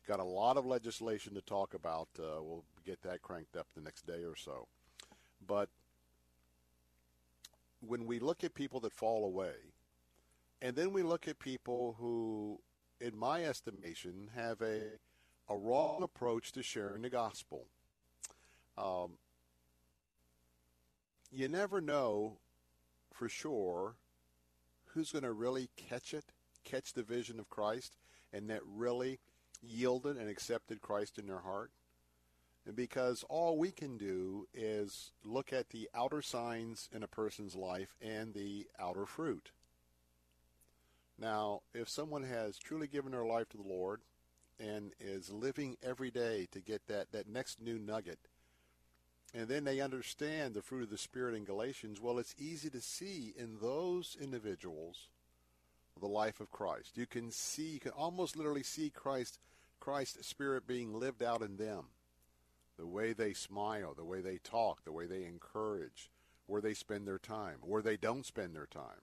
got 0.07 0.21
a 0.21 0.25
lot 0.25 0.57
of 0.57 0.65
legislation 0.65 1.35
to 1.35 1.41
talk 1.41 1.75
about. 1.75 2.09
Uh, 2.19 2.43
we'll 2.43 2.65
get 2.85 3.03
that 3.03 3.23
cranked 3.23 3.57
up 3.57 3.67
the 3.75 3.83
next 3.83 4.07
day 4.07 4.23
or 4.25 4.37
so. 4.37 4.69
But 5.47 5.69
when 7.81 8.07
we 8.07 8.19
look 8.19 8.45
at 8.45 8.55
people 8.55 8.81
that 8.81 8.93
fall 8.93 9.25
away, 9.25 9.55
and 10.63 10.77
then 10.77 10.93
we 10.93 11.03
look 11.03 11.29
at 11.29 11.39
people 11.39 11.97
who, 11.99 12.61
in 13.01 13.19
my 13.19 13.45
estimation, 13.45 14.31
have 14.35 14.63
a 14.63 14.81
a 15.49 15.57
wrong 15.57 16.03
approach 16.03 16.53
to 16.53 16.63
sharing 16.63 17.03
the 17.03 17.11
gospel. 17.11 17.67
Um, 18.77 19.13
you 21.31 21.49
never 21.49 21.81
know 21.81 22.39
for 23.17 23.29
sure 23.29 23.95
who's 24.87 25.13
going 25.13 25.25
to 25.25 25.33
really 25.33 25.69
catch 25.77 26.15
it, 26.15 26.25
catch 26.65 26.93
the 26.93 27.03
vision 27.03 27.39
of 27.39 27.51
Christ, 27.51 27.97
and 28.33 28.49
that 28.51 28.61
really 28.65 29.19
yielded 29.63 30.17
and 30.17 30.29
accepted 30.29 30.81
Christ 30.81 31.19
in 31.19 31.27
their 31.27 31.41
heart. 31.41 31.71
And 32.67 32.75
because 32.75 33.25
all 33.29 33.57
we 33.57 33.71
can 33.71 33.97
do 33.97 34.49
is 34.53 35.13
look 35.25 35.53
at 35.53 35.71
the 35.71 35.89
outer 35.95 36.21
signs 36.21 36.89
in 36.93 37.03
a 37.03 37.09
person's 37.09 37.55
life 37.55 37.95
and 38.03 38.35
the 38.35 38.67
outer 38.79 39.07
fruit. 39.07 39.51
Now, 41.19 41.63
if 41.73 41.89
someone 41.89 42.25
has 42.25 42.59
truly 42.59 42.89
given 42.89 43.13
their 43.13 43.25
life 43.25 43.49
to 43.51 43.57
the 43.57 43.63
Lord 43.63 44.01
and 44.59 44.93
is 45.01 45.31
living 45.31 45.77
every 45.83 46.11
day 46.11 46.49
to 46.51 46.61
get 46.61 46.87
that, 46.89 47.13
that 47.13 47.29
next 47.29 47.61
new 47.61 47.79
nugget, 47.79 48.19
and 49.37 49.49
then 49.49 49.65
they 49.65 49.81
understand 49.81 50.55
the 50.55 50.63
fruit 50.63 50.85
of 50.85 50.91
the 50.91 50.97
Spirit 50.97 51.35
in 51.35 51.45
Galatians, 51.45 52.01
well, 52.01 52.19
it's 52.19 52.35
easy 52.39 52.71
to 52.71 52.81
see 52.81 53.35
in 53.37 53.59
those 53.61 54.17
individuals 54.19 55.09
the 56.01 56.07
life 56.07 56.41
of 56.41 56.51
Christ. 56.51 56.97
You 56.97 57.07
can 57.07 57.31
see, 57.31 57.75
you 57.75 57.81
can 57.81 57.93
almost 57.93 58.37
literally 58.37 58.63
see 58.63 58.89
Christ, 58.89 59.39
Christ's 59.79 60.27
Spirit 60.27 60.67
being 60.67 60.99
lived 60.99 61.23
out 61.23 61.43
in 61.43 61.59
them. 61.59 61.85
The 62.79 62.87
way 62.87 63.13
they 63.13 63.35
smile, 63.35 63.93
the 63.95 64.05
way 64.05 64.23
they 64.23 64.39
talk, 64.39 64.85
the 64.85 64.93
way 64.93 65.07
they 65.07 65.25
encourage, 65.25 66.11
where 66.47 66.63
they 66.63 66.75
spend 66.75 67.07
their 67.07 67.19
time, 67.19 67.57
where 67.61 67.83
they 67.83 67.97
don't 67.97 68.25
spend 68.25 68.55
their 68.55 68.67
time. 68.67 69.03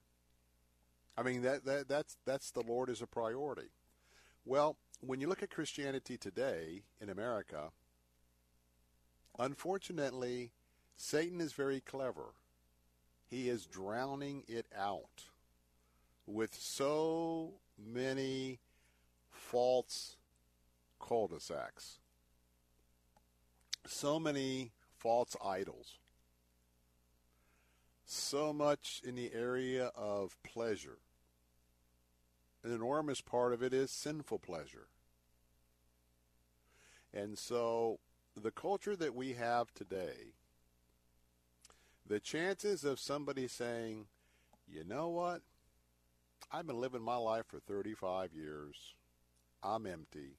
I 1.16 1.22
mean 1.22 1.42
that, 1.42 1.64
that 1.64 1.88
that's 1.88 2.16
that's 2.24 2.50
the 2.50 2.62
Lord 2.62 2.90
is 2.90 3.02
a 3.02 3.06
priority. 3.06 3.70
Well, 4.44 4.76
when 5.00 5.20
you 5.20 5.28
look 5.28 5.44
at 5.44 5.50
Christianity 5.50 6.16
today 6.16 6.82
in 7.00 7.08
America, 7.08 7.70
unfortunately, 9.38 10.52
Satan 10.96 11.40
is 11.40 11.52
very 11.52 11.80
clever. 11.80 12.34
He 13.28 13.48
is 13.48 13.66
drowning 13.66 14.44
it 14.46 14.66
out 14.76 15.24
with 16.26 16.54
so 16.54 17.54
many 17.78 18.60
false 19.30 20.16
cul-de-sacs, 21.00 21.98
so 23.86 24.18
many 24.18 24.70
false 24.96 25.36
idols, 25.44 25.98
so 28.06 28.52
much 28.52 29.02
in 29.04 29.14
the 29.14 29.32
area 29.34 29.90
of 29.94 30.36
pleasure. 30.42 30.98
An 32.62 32.72
enormous 32.72 33.20
part 33.20 33.52
of 33.52 33.62
it 33.62 33.74
is 33.74 33.90
sinful 33.90 34.38
pleasure. 34.38 34.86
And 37.12 37.36
so 37.38 37.98
the 38.40 38.50
culture 38.50 38.96
that 38.96 39.14
we 39.14 39.34
have 39.34 39.72
today, 39.74 40.34
the 42.06 42.20
chances 42.20 42.84
of 42.84 42.98
somebody 42.98 43.48
saying, 43.48 44.06
you 44.68 44.84
know 44.84 45.08
what? 45.08 45.42
I've 46.52 46.66
been 46.66 46.80
living 46.80 47.02
my 47.02 47.16
life 47.16 47.46
for 47.46 47.60
35 47.60 48.30
years. 48.34 48.94
I'm 49.62 49.86
empty. 49.86 50.36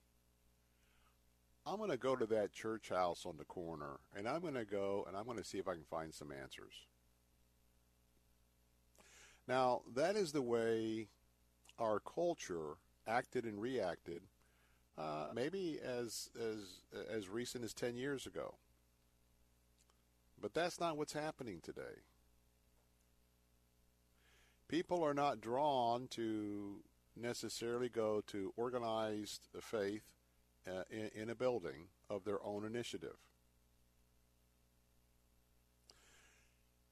I'm 1.65 1.77
going 1.77 1.89
to 1.89 1.97
go 1.97 2.15
to 2.15 2.27
that 2.27 2.53
church 2.53 2.89
house 2.89 3.25
on 3.25 3.37
the 3.37 3.45
corner 3.45 3.99
and 4.15 4.27
I'm 4.27 4.41
going 4.41 4.53
to 4.53 4.65
go 4.65 5.05
and 5.07 5.17
I'm 5.17 5.25
going 5.25 5.39
to 5.39 5.43
see 5.43 5.57
if 5.57 5.67
I 5.67 5.73
can 5.73 5.85
find 5.89 6.13
some 6.13 6.31
answers. 6.31 6.73
Now, 9.47 9.81
that 9.95 10.15
is 10.15 10.31
the 10.31 10.41
way 10.41 11.07
our 11.79 11.99
culture 11.99 12.75
acted 13.07 13.45
and 13.45 13.59
reacted 13.59 14.21
uh, 14.97 15.27
maybe 15.33 15.79
as 15.83 16.29
as 16.39 17.05
as 17.09 17.29
recent 17.29 17.63
as 17.63 17.73
10 17.73 17.95
years 17.95 18.25
ago. 18.25 18.55
But 20.41 20.53
that's 20.53 20.79
not 20.79 20.97
what's 20.97 21.13
happening 21.13 21.59
today. 21.61 22.03
People 24.67 25.03
are 25.03 25.13
not 25.13 25.41
drawn 25.41 26.07
to 26.09 26.77
necessarily 27.15 27.89
go 27.89 28.21
to 28.27 28.53
organized 28.57 29.47
faith 29.61 30.03
uh, 30.67 30.83
in, 30.89 31.23
in 31.23 31.29
a 31.29 31.35
building 31.35 31.87
of 32.09 32.23
their 32.25 32.43
own 32.43 32.65
initiative. 32.65 33.15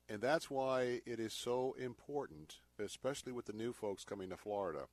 And 0.09 0.21
that's 0.21 0.49
why 0.49 1.01
it 1.05 1.19
is 1.19 1.33
so 1.33 1.75
important, 1.79 2.57
especially 2.77 3.31
with 3.31 3.45
the 3.45 3.53
new 3.53 3.73
folks 3.73 4.03
coming 4.03 4.29
to 4.29 4.37
Florida, 4.37 4.85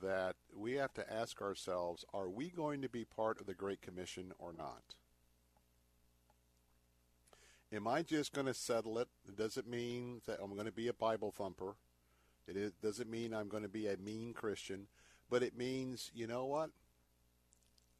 that 0.00 0.36
we 0.54 0.72
have 0.74 0.94
to 0.94 1.12
ask 1.12 1.42
ourselves 1.42 2.04
are 2.14 2.28
we 2.28 2.48
going 2.48 2.82
to 2.82 2.88
be 2.88 3.04
part 3.04 3.40
of 3.40 3.46
the 3.46 3.54
Great 3.54 3.82
Commission 3.82 4.32
or 4.38 4.52
not? 4.52 4.82
Am 7.72 7.88
I 7.88 8.02
just 8.02 8.32
going 8.32 8.46
to 8.46 8.54
settle 8.54 8.98
it? 8.98 9.08
Does 9.34 9.56
it 9.56 9.66
mean 9.66 10.20
that 10.26 10.38
I'm 10.42 10.52
going 10.52 10.66
to 10.66 10.72
be 10.72 10.88
a 10.88 10.92
Bible 10.92 11.30
thumper? 11.30 11.74
It 12.46 12.56
is, 12.56 12.72
doesn't 12.82 13.10
mean 13.10 13.32
I'm 13.32 13.48
going 13.48 13.62
to 13.62 13.68
be 13.68 13.86
a 13.88 13.96
mean 13.96 14.34
Christian, 14.34 14.88
but 15.30 15.42
it 15.42 15.56
means, 15.56 16.10
you 16.14 16.26
know 16.26 16.44
what? 16.44 16.70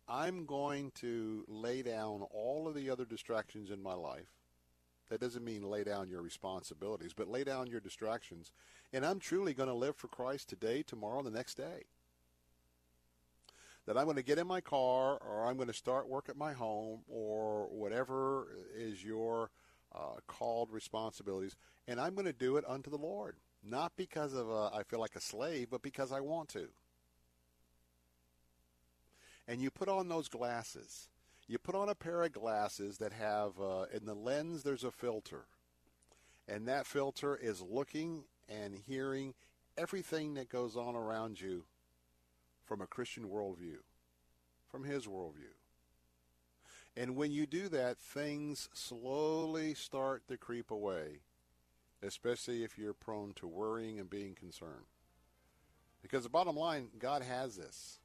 I'm 0.09 0.44
going 0.44 0.90
to 0.96 1.44
lay 1.48 1.83
down 1.83 2.22
all 2.33 2.68
of 2.68 2.74
the 2.74 2.90
other 2.90 3.07
distractions 3.07 3.70
in 3.70 3.83
my 3.83 3.94
life. 3.94 4.26
That 5.12 5.20
doesn't 5.20 5.44
mean 5.44 5.62
lay 5.62 5.85
down 5.85 6.09
your 6.09 6.22
responsibilities, 6.22 7.12
but 7.14 7.29
lay 7.29 7.44
down 7.44 7.66
your 7.66 7.81
distractions. 7.81 8.51
And 8.94 9.05
I'm 9.05 9.18
truly 9.18 9.53
going 9.53 9.68
to 9.68 9.75
live 9.75 9.94
for 9.94 10.09
Christ 10.09 10.48
today, 10.48 10.83
tomorrow, 10.83 11.20
the 11.20 11.31
next 11.31 11.57
day. 11.57 11.85
That 13.85 13.98
I'm 13.98 14.05
going 14.05 14.16
to 14.16 14.22
get 14.22 14.38
in 14.38 14.46
my 14.46 14.62
car 14.62 15.18
or 15.18 15.44
I'm 15.44 15.57
going 15.57 15.68
to 15.68 15.75
start 15.75 16.09
work 16.09 16.31
at 16.31 16.37
my 16.38 16.55
home 16.55 17.01
or 17.11 17.66
whatever 17.66 18.57
is 18.75 19.05
your 19.05 19.51
uh, 19.94 20.14
called 20.27 20.70
responsibilities. 20.72 21.57
And 21.87 22.01
I'm 22.01 22.14
going 22.14 22.25
to 22.25 22.33
do 22.33 22.57
it 22.57 22.64
unto 22.66 22.88
the 22.88 22.96
Lord. 22.96 23.37
Not 23.62 23.92
because 23.98 24.33
of 24.33 24.51
uh, 24.51 24.70
I 24.72 24.83
feel 24.83 24.98
like 24.98 25.14
a 25.14 25.20
slave, 25.20 25.68
but 25.70 25.83
because 25.83 26.11
I 26.11 26.20
want 26.20 26.48
to. 26.51 26.68
And 29.46 29.61
you 29.61 29.70
put 29.70 29.90
on 29.90 30.09
those 30.09 30.31
glasses. 30.31 31.11
You 31.53 31.59
put 31.59 31.75
on 31.75 31.91
a 31.91 31.95
pair 31.95 32.23
of 32.23 32.33
glasses 32.33 32.97
that 32.97 33.12
have, 33.12 33.61
uh, 33.61 33.85
in 33.93 34.07
the 34.07 34.15
lens, 34.15 34.62
there's 34.62 34.85
a 34.85 34.91
filter. 34.91 35.45
And 36.49 36.67
that 36.67 36.87
filter 36.87 37.37
is 37.37 37.61
looking 37.61 38.25
and 38.49 38.75
hearing 38.75 39.35
everything 39.77 40.33
that 40.33 40.49
goes 40.49 40.79
on 40.79 40.97
around 40.97 41.43
you 41.43 41.65
from 42.65 42.81
a 42.81 42.87
Christian 42.87 43.25
worldview, 43.25 43.81
from 44.71 44.85
his 44.85 45.05
worldview. 45.05 45.53
And 46.97 47.17
when 47.17 47.31
you 47.33 47.45
do 47.45 47.69
that, 47.69 47.99
things 47.99 48.71
slowly 48.73 49.75
start 49.75 50.27
to 50.29 50.38
creep 50.38 50.71
away, 50.71 51.21
especially 52.03 52.65
if 52.65 52.79
you're 52.79 52.95
prone 52.95 53.35
to 53.35 53.47
worrying 53.47 54.01
and 54.01 54.09
being 54.09 54.35
concerned. 54.35 54.87
Because 56.01 56.23
the 56.23 56.31
bottom 56.31 56.57
line, 56.57 56.88
God 56.99 57.21
has 57.21 57.57
this. 57.57 57.99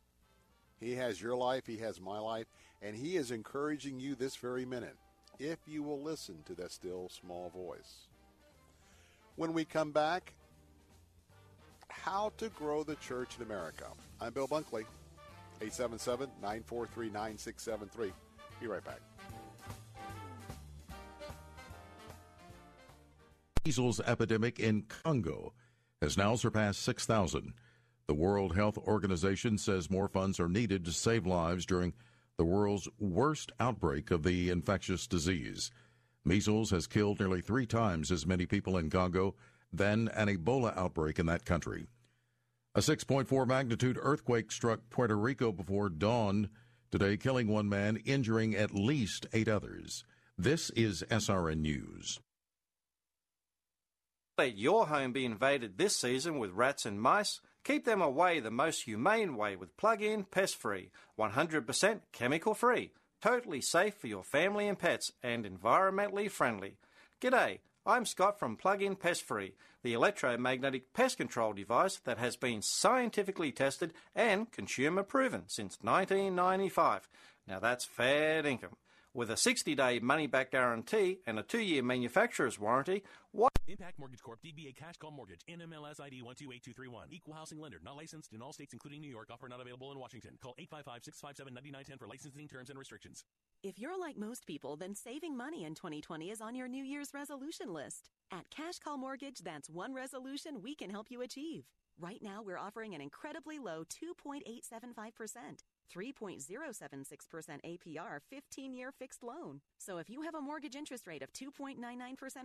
He 0.79 0.95
has 0.95 1.21
your 1.21 1.35
life, 1.35 1.65
He 1.65 1.77
has 1.77 1.99
my 1.99 2.19
life, 2.19 2.47
and 2.81 2.95
He 2.95 3.17
is 3.17 3.31
encouraging 3.31 3.99
you 3.99 4.15
this 4.15 4.35
very 4.35 4.65
minute 4.65 4.95
if 5.39 5.59
you 5.67 5.83
will 5.83 6.01
listen 6.01 6.37
to 6.45 6.55
that 6.55 6.71
still 6.71 7.09
small 7.09 7.49
voice. 7.49 8.07
When 9.35 9.53
we 9.53 9.65
come 9.65 9.91
back, 9.91 10.33
how 11.89 12.31
to 12.37 12.49
grow 12.49 12.83
the 12.83 12.95
church 12.95 13.35
in 13.37 13.43
America. 13.43 13.85
I'm 14.19 14.33
Bill 14.33 14.47
Bunkley, 14.47 14.85
877 15.61 16.29
943 16.41 17.09
9673. 17.09 18.11
Be 18.59 18.67
right 18.67 18.83
back. 18.83 18.99
Measles 23.65 23.99
epidemic 23.99 24.59
in 24.59 24.83
Congo 24.83 25.53
has 26.01 26.17
now 26.17 26.35
surpassed 26.35 26.81
6,000. 26.83 27.53
The 28.07 28.13
World 28.13 28.55
Health 28.55 28.77
Organization 28.77 29.57
says 29.57 29.91
more 29.91 30.07
funds 30.07 30.39
are 30.39 30.47
needed 30.47 30.85
to 30.85 30.91
save 30.93 31.27
lives 31.27 31.65
during 31.65 31.93
the 32.37 32.45
world's 32.45 32.87
worst 32.99 33.51
outbreak 33.59 34.11
of 34.11 34.23
the 34.23 34.49
infectious 34.49 35.07
disease. 35.07 35.71
Measles 36.23 36.71
has 36.71 36.87
killed 36.87 37.19
nearly 37.19 37.41
three 37.41 37.65
times 37.65 38.11
as 38.11 38.27
many 38.27 38.45
people 38.45 38.77
in 38.77 38.89
Congo 38.89 39.35
than 39.73 40.07
an 40.09 40.27
Ebola 40.27 40.77
outbreak 40.77 41.19
in 41.19 41.25
that 41.25 41.45
country. 41.45 41.87
A 42.75 42.79
6.4 42.79 43.47
magnitude 43.47 43.97
earthquake 43.99 44.51
struck 44.51 44.81
Puerto 44.89 45.17
Rico 45.17 45.51
before 45.51 45.89
dawn 45.89 46.49
today, 46.91 47.17
killing 47.17 47.47
one 47.47 47.67
man, 47.67 47.97
injuring 48.05 48.55
at 48.55 48.73
least 48.73 49.25
eight 49.33 49.47
others. 49.47 50.03
This 50.37 50.69
is 50.71 51.03
SRN 51.09 51.57
News. 51.57 52.19
Let 54.37 54.55
your 54.55 54.85
home 54.85 55.13
be 55.13 55.25
invaded 55.25 55.77
this 55.77 55.95
season 55.95 56.37
with 56.37 56.51
rats 56.51 56.85
and 56.85 57.01
mice. 57.01 57.41
Keep 57.67 57.83
them 57.83 58.01
away 58.01 58.39
the 58.39 58.49
most 58.49 58.83
humane 58.83 59.35
way 59.35 59.57
with 59.57 59.75
plug 59.75 60.01
in 60.01 60.23
pest 60.23 60.55
free, 60.55 60.89
100% 61.19 61.99
chemical 62.13 62.53
free, 62.53 62.93
totally 63.21 63.59
safe 63.59 63.93
for 63.93 64.07
your 64.07 64.23
family 64.23 64.69
and 64.69 64.79
pets, 64.79 65.11
and 65.21 65.43
environmentally 65.43 66.31
friendly. 66.31 66.77
G'day, 67.19 67.59
I'm 67.85 68.05
Scott 68.05 68.39
from 68.39 68.55
Plug 68.55 68.81
In 68.81 68.95
Pest 68.95 69.21
Free, 69.21 69.55
the 69.83 69.91
electromagnetic 69.91 70.93
pest 70.93 71.17
control 71.17 71.51
device 71.51 71.97
that 72.05 72.19
has 72.19 72.37
been 72.37 72.61
scientifically 72.61 73.51
tested 73.51 73.93
and 74.15 74.49
consumer 74.49 75.03
proven 75.03 75.43
since 75.47 75.77
1995. 75.81 77.09
Now 77.49 77.59
that's 77.59 77.83
fair 77.83 78.47
income. 78.47 78.77
With 79.13 79.31
a 79.31 79.37
60 79.37 79.73
day 79.75 79.99
money 79.99 80.27
back 80.27 80.51
guarantee 80.51 81.19
and 81.25 81.39
a 81.39 81.43
two 81.43 81.59
year 81.59 81.81
manufacturer's 81.81 82.59
warranty, 82.59 83.03
what? 83.31 83.51
Impac 83.67 83.93
Mortgage 83.97 84.21
Corp. 84.21 84.39
DBA 84.41 84.75
Cash 84.75 84.97
Call 84.97 85.11
Mortgage. 85.11 85.41
NMLS 85.49 85.99
ID 85.99 86.21
128231. 86.21 87.07
Equal 87.11 87.33
housing 87.33 87.59
lender. 87.59 87.79
Not 87.83 87.97
licensed 87.97 88.31
in 88.33 88.41
all 88.41 88.53
states 88.53 88.73
including 88.73 89.01
New 89.01 89.09
York. 89.09 89.29
Offer 89.31 89.49
not 89.49 89.59
available 89.59 89.91
in 89.91 89.99
Washington. 89.99 90.37
Call 90.41 90.55
855-657-9910 90.71 91.99
for 91.99 92.07
licensing 92.07 92.47
terms 92.47 92.69
and 92.69 92.77
restrictions. 92.77 93.23
If 93.63 93.79
you're 93.79 93.99
like 93.99 94.17
most 94.17 94.45
people, 94.45 94.75
then 94.75 94.93
saving 94.93 95.35
money 95.35 95.65
in 95.65 95.73
2020 95.73 96.29
is 96.29 96.41
on 96.41 96.55
your 96.55 96.67
New 96.67 96.83
Year's 96.83 97.13
resolution 97.13 97.73
list. 97.73 98.09
At 98.31 98.49
Cash 98.49 98.79
Call 98.79 98.97
Mortgage, 98.97 99.39
that's 99.39 99.69
one 99.69 99.93
resolution 99.93 100.61
we 100.61 100.75
can 100.75 100.89
help 100.89 101.07
you 101.09 101.21
achieve. 101.21 101.65
Right 101.99 102.21
now, 102.21 102.43
we're 102.43 102.59
offering 102.59 102.93
an 102.93 103.01
incredibly 103.01 103.57
low 103.57 103.83
2.875%, 103.85 105.63
3.076% 105.95 106.39
APR 107.65 108.19
15 108.29 108.73
year 108.73 108.91
fixed 108.91 109.23
loan. 109.23 109.61
So 109.77 109.97
if 109.97 110.09
you 110.09 110.21
have 110.21 110.35
a 110.35 110.41
mortgage 110.41 110.75
interest 110.75 111.07
rate 111.07 111.21
of 111.21 111.33
2.99% 111.33 111.77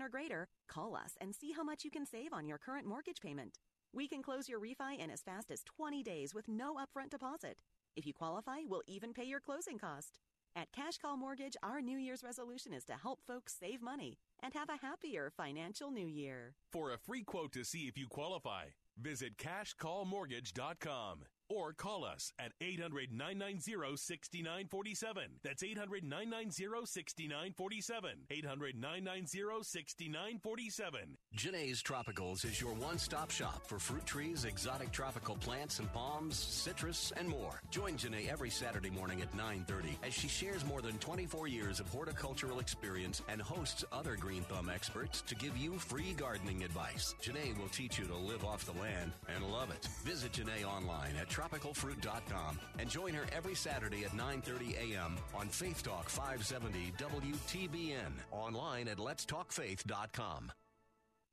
or 0.00 0.08
greater, 0.08 0.48
call 0.68 0.94
us 0.94 1.12
and 1.20 1.34
see 1.34 1.52
how 1.52 1.62
much 1.64 1.84
you 1.84 1.90
can 1.90 2.06
save 2.06 2.32
on 2.32 2.46
your 2.46 2.58
current 2.58 2.86
mortgage 2.86 3.20
payment. 3.20 3.58
We 3.94 4.08
can 4.08 4.22
close 4.22 4.48
your 4.48 4.60
refi 4.60 4.98
in 4.98 5.10
as 5.10 5.20
fast 5.20 5.50
as 5.50 5.62
20 5.62 6.02
days 6.02 6.34
with 6.34 6.48
no 6.48 6.76
upfront 6.76 7.10
deposit. 7.10 7.58
If 7.94 8.06
you 8.06 8.14
qualify, 8.14 8.60
we'll 8.66 8.82
even 8.86 9.12
pay 9.12 9.24
your 9.24 9.40
closing 9.40 9.78
cost. 9.78 10.18
At 10.54 10.72
Cash 10.72 10.98
Call 10.98 11.16
Mortgage, 11.16 11.56
our 11.62 11.80
New 11.80 11.98
Year's 11.98 12.22
resolution 12.22 12.74
is 12.74 12.84
to 12.84 12.92
help 12.94 13.20
folks 13.26 13.56
save 13.58 13.80
money 13.80 14.18
and 14.42 14.52
have 14.52 14.68
a 14.68 14.84
happier 14.84 15.30
financial 15.34 15.90
new 15.90 16.06
year. 16.06 16.54
For 16.70 16.92
a 16.92 16.98
free 16.98 17.22
quote 17.22 17.52
to 17.52 17.64
see 17.64 17.88
if 17.88 17.96
you 17.96 18.06
qualify, 18.06 18.66
visit 18.98 19.38
cashcallmortgage.com 19.38 21.20
or 21.52 21.72
call 21.72 22.04
us 22.04 22.32
at 22.38 22.52
800 22.60 23.12
990 23.12 23.96
6947. 23.96 25.22
That's 25.44 25.62
800 25.62 26.04
990 26.04 26.86
6947. 26.86 28.10
800 28.30 28.76
990 28.76 29.62
6947. 29.62 31.00
Janae's 31.36 31.82
Tropicals 31.82 32.44
is 32.44 32.60
your 32.60 32.72
one 32.74 32.98
stop 32.98 33.30
shop 33.30 33.66
for 33.66 33.78
fruit 33.78 34.06
trees, 34.06 34.44
exotic 34.44 34.90
tropical 34.92 35.36
plants 35.36 35.78
and 35.78 35.92
palms, 35.92 36.36
citrus, 36.36 37.12
and 37.16 37.28
more. 37.28 37.60
Join 37.70 37.94
Janae 37.96 38.30
every 38.30 38.50
Saturday 38.50 38.90
morning 38.90 39.20
at 39.22 39.32
9.30 39.36 39.96
as 40.06 40.14
she 40.14 40.28
shares 40.28 40.64
more 40.64 40.80
than 40.80 40.98
24 40.98 41.48
years 41.48 41.80
of 41.80 41.88
horticultural 41.88 42.60
experience 42.60 43.22
and 43.28 43.40
hosts 43.40 43.84
other 43.92 44.16
Green 44.16 44.42
Thumb 44.42 44.70
experts 44.72 45.22
to 45.22 45.34
give 45.34 45.56
you 45.56 45.72
free 45.78 46.14
gardening 46.16 46.62
advice. 46.62 47.14
Janae 47.22 47.58
will 47.58 47.68
teach 47.68 47.98
you 47.98 48.04
to 48.06 48.14
live 48.14 48.44
off 48.44 48.64
the 48.64 48.80
land 48.80 49.12
and 49.34 49.44
love 49.50 49.70
it. 49.70 49.88
Visit 50.04 50.32
Janae 50.32 50.64
online 50.64 51.14
at 51.20 51.28
tropicalfruit.com 51.42 52.58
and 52.78 52.88
join 52.88 53.14
her 53.14 53.26
every 53.34 53.54
Saturday 53.54 54.04
at 54.04 54.12
9.30 54.12 54.92
a.m. 54.92 55.16
on 55.34 55.48
Faith 55.48 55.82
Talk 55.82 56.08
570 56.08 56.92
WTBN. 56.98 58.12
Online 58.30 58.88
at 58.88 58.98
letstalkfaith.com. 58.98 60.52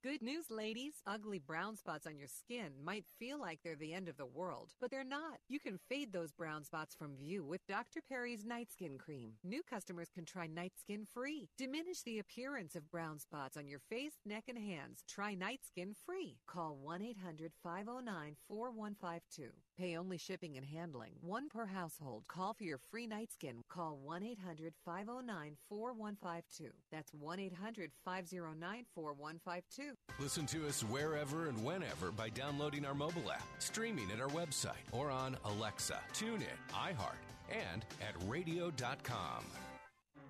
Good 0.01 0.21
news, 0.21 0.45
ladies. 0.49 0.93
Ugly 1.05 1.39
brown 1.39 1.75
spots 1.75 2.07
on 2.07 2.17
your 2.17 2.29
skin 2.29 2.71
might 2.81 3.03
feel 3.19 3.37
like 3.37 3.59
they're 3.61 3.75
the 3.75 3.93
end 3.93 4.07
of 4.07 4.15
the 4.15 4.25
world, 4.25 4.69
but 4.79 4.89
they're 4.89 5.03
not. 5.03 5.39
You 5.49 5.59
can 5.59 5.77
fade 5.89 6.13
those 6.13 6.31
brown 6.31 6.63
spots 6.63 6.95
from 6.95 7.17
view 7.17 7.43
with 7.43 7.67
Dr. 7.67 7.99
Perry's 8.07 8.45
Night 8.45 8.69
Skin 8.71 8.97
Cream. 8.97 9.33
New 9.43 9.61
customers 9.61 10.07
can 10.09 10.23
try 10.23 10.47
Night 10.47 10.71
Skin 10.79 11.05
free. 11.05 11.49
Diminish 11.57 12.01
the 12.03 12.17
appearance 12.17 12.77
of 12.77 12.89
brown 12.89 13.19
spots 13.19 13.57
on 13.57 13.67
your 13.67 13.81
face, 13.89 14.13
neck, 14.25 14.45
and 14.47 14.57
hands. 14.57 15.03
Try 15.05 15.35
Night 15.35 15.59
Skin 15.67 15.93
free. 16.05 16.37
Call 16.47 16.77
1 16.81 17.01
800 17.01 17.51
509 17.61 18.37
4152. 18.47 19.49
Pay 19.79 19.95
only 19.95 20.17
shipping 20.17 20.57
and 20.57 20.65
handling, 20.65 21.13
one 21.21 21.47
per 21.47 21.65
household. 21.65 22.25
Call 22.27 22.53
for 22.53 22.65
your 22.65 22.79
free 22.91 23.07
night 23.07 23.31
skin. 23.31 23.63
Call 23.69 23.97
1 24.03 24.23
800 24.23 24.73
509 24.83 25.55
4152. 25.69 26.71
That's 26.91 27.13
1 27.13 27.39
800 27.39 27.91
509 28.03 28.85
4152. 28.93 29.93
Listen 30.19 30.45
to 30.47 30.67
us 30.67 30.81
wherever 30.81 31.47
and 31.47 31.63
whenever 31.63 32.11
by 32.11 32.27
downloading 32.27 32.85
our 32.85 32.93
mobile 32.93 33.31
app, 33.31 33.47
streaming 33.59 34.11
at 34.11 34.19
our 34.19 34.27
website, 34.27 34.83
or 34.91 35.09
on 35.09 35.37
Alexa, 35.45 35.97
Tune 36.11 36.39
TuneIn, 36.39 36.73
iHeart, 36.73 37.23
and 37.49 37.85
at 38.01 38.15
radio.com. 38.27 39.45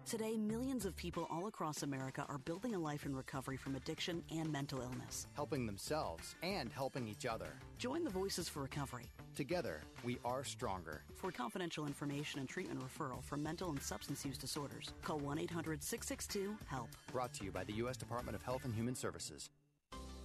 Today, 0.09 0.37
millions 0.37 0.85
of 0.85 0.95
people 0.95 1.27
all 1.29 1.45
across 1.45 1.83
America 1.83 2.25
are 2.29 2.39
building 2.39 2.73
a 2.73 2.79
life 2.79 3.05
in 3.05 3.15
recovery 3.15 3.57
from 3.57 3.75
addiction 3.75 4.23
and 4.31 4.51
mental 4.51 4.81
illness. 4.81 5.27
helping 5.35 5.67
themselves 5.67 6.33
and 6.41 6.71
helping 6.73 7.07
each 7.07 7.27
other. 7.27 7.53
Join 7.77 8.03
the 8.03 8.09
Voices 8.09 8.49
for 8.49 8.63
Recovery. 8.63 9.11
Together, 9.35 9.83
we 10.03 10.17
are 10.25 10.43
stronger. 10.43 11.03
For 11.13 11.31
confidential 11.31 11.85
information 11.85 12.39
and 12.39 12.49
treatment 12.49 12.79
referral 12.81 13.23
for 13.23 13.37
mental 13.37 13.69
and 13.69 13.79
substance 13.79 14.25
use 14.25 14.39
disorders, 14.39 14.93
call 15.03 15.19
1 15.19 15.37
800 15.37 15.83
662 15.83 16.57
HELP. 16.65 16.89
Brought 17.11 17.33
to 17.33 17.45
you 17.45 17.51
by 17.51 17.63
the 17.63 17.73
U.S. 17.73 17.95
Department 17.95 18.35
of 18.35 18.41
Health 18.41 18.65
and 18.65 18.73
Human 18.73 18.95
Services. 18.95 19.51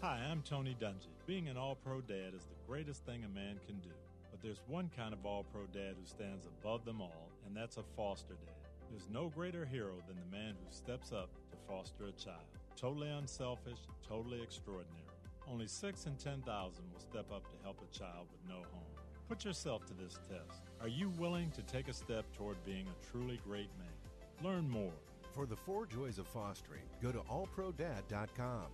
Hi, 0.01 0.19
I'm 0.31 0.41
Tony 0.41 0.75
Dungy. 0.81 1.13
Being 1.27 1.49
an 1.49 1.59
all 1.59 1.75
pro 1.75 2.01
dad 2.01 2.33
is 2.35 2.45
the 2.45 2.57
greatest 2.67 3.05
thing 3.05 3.23
a 3.25 3.29
man 3.29 3.59
can 3.67 3.79
do. 3.81 3.91
But 4.31 4.41
there's 4.41 4.63
one 4.67 4.91
kind 4.97 5.13
of 5.13 5.27
all 5.27 5.45
pro 5.53 5.67
dad 5.79 5.97
who 6.01 6.07
stands 6.07 6.47
above 6.47 6.87
them 6.87 7.03
all, 7.03 7.29
and 7.47 7.55
that's 7.55 7.77
a 7.77 7.83
foster 7.95 8.39
dad. 8.47 8.64
There's 8.95 9.11
no 9.11 9.29
greater 9.29 9.65
hero 9.65 9.95
than 10.07 10.15
the 10.15 10.37
man 10.37 10.55
who 10.55 10.71
steps 10.71 11.11
up 11.11 11.29
to 11.51 11.57
foster 11.67 12.05
a 12.05 12.13
child. 12.13 12.47
Totally 12.77 13.11
unselfish, 13.11 13.81
totally 14.09 14.41
extraordinary. 14.41 15.03
Only 15.51 15.67
6 15.67 16.07
in 16.07 16.15
10,000 16.15 16.45
will 16.93 17.01
step 17.01 17.33
up 17.33 17.43
to 17.51 17.57
help 17.65 17.81
a 17.83 17.93
child 17.93 18.29
with 18.31 18.49
no 18.49 18.63
home. 18.71 18.95
Put 19.29 19.45
yourself 19.45 19.85
to 19.87 19.95
this 19.95 20.21
test. 20.29 20.63
Are 20.81 20.87
you 20.87 21.09
willing 21.19 21.51
to 21.57 21.63
take 21.63 21.89
a 21.89 21.93
step 21.93 22.25
toward 22.37 22.65
being 22.65 22.87
a 22.87 23.07
truly 23.11 23.41
great 23.45 23.71
man? 23.81 24.49
Learn 24.49 24.71
more. 24.71 24.95
For 25.33 25.45
the 25.45 25.57
four 25.57 25.87
joys 25.87 26.21
of 26.21 26.29
fostering, 26.29 26.85
go 27.03 27.11
to 27.11 27.19
allprodad.com. 27.19 28.67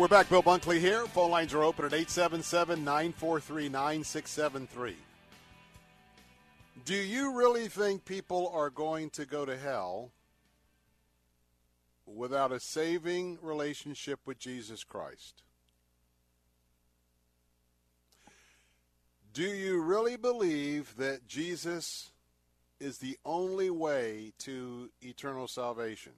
We're 0.00 0.08
back. 0.08 0.30
Bill 0.30 0.42
Bunkley 0.42 0.80
here. 0.80 1.04
Phone 1.08 1.30
lines 1.30 1.52
are 1.52 1.62
open 1.62 1.84
at 1.84 1.92
877 1.92 2.82
943 2.82 3.68
9673. 3.68 4.96
Do 6.86 6.94
you 6.94 7.36
really 7.36 7.68
think 7.68 8.06
people 8.06 8.50
are 8.54 8.70
going 8.70 9.10
to 9.10 9.26
go 9.26 9.44
to 9.44 9.58
hell 9.58 10.12
without 12.06 12.50
a 12.50 12.58
saving 12.58 13.36
relationship 13.42 14.20
with 14.24 14.38
Jesus 14.38 14.84
Christ? 14.84 15.42
Do 19.34 19.42
you 19.42 19.82
really 19.82 20.16
believe 20.16 20.96
that 20.96 21.28
Jesus 21.28 22.08
is 22.80 22.96
the 22.96 23.18
only 23.26 23.68
way 23.68 24.32
to 24.38 24.88
eternal 25.02 25.46
salvation? 25.46 26.12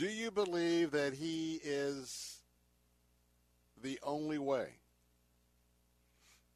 Do 0.00 0.08
you 0.08 0.30
believe 0.30 0.92
that 0.92 1.12
he 1.12 1.60
is 1.62 2.38
the 3.82 4.00
only 4.02 4.38
way? 4.38 4.68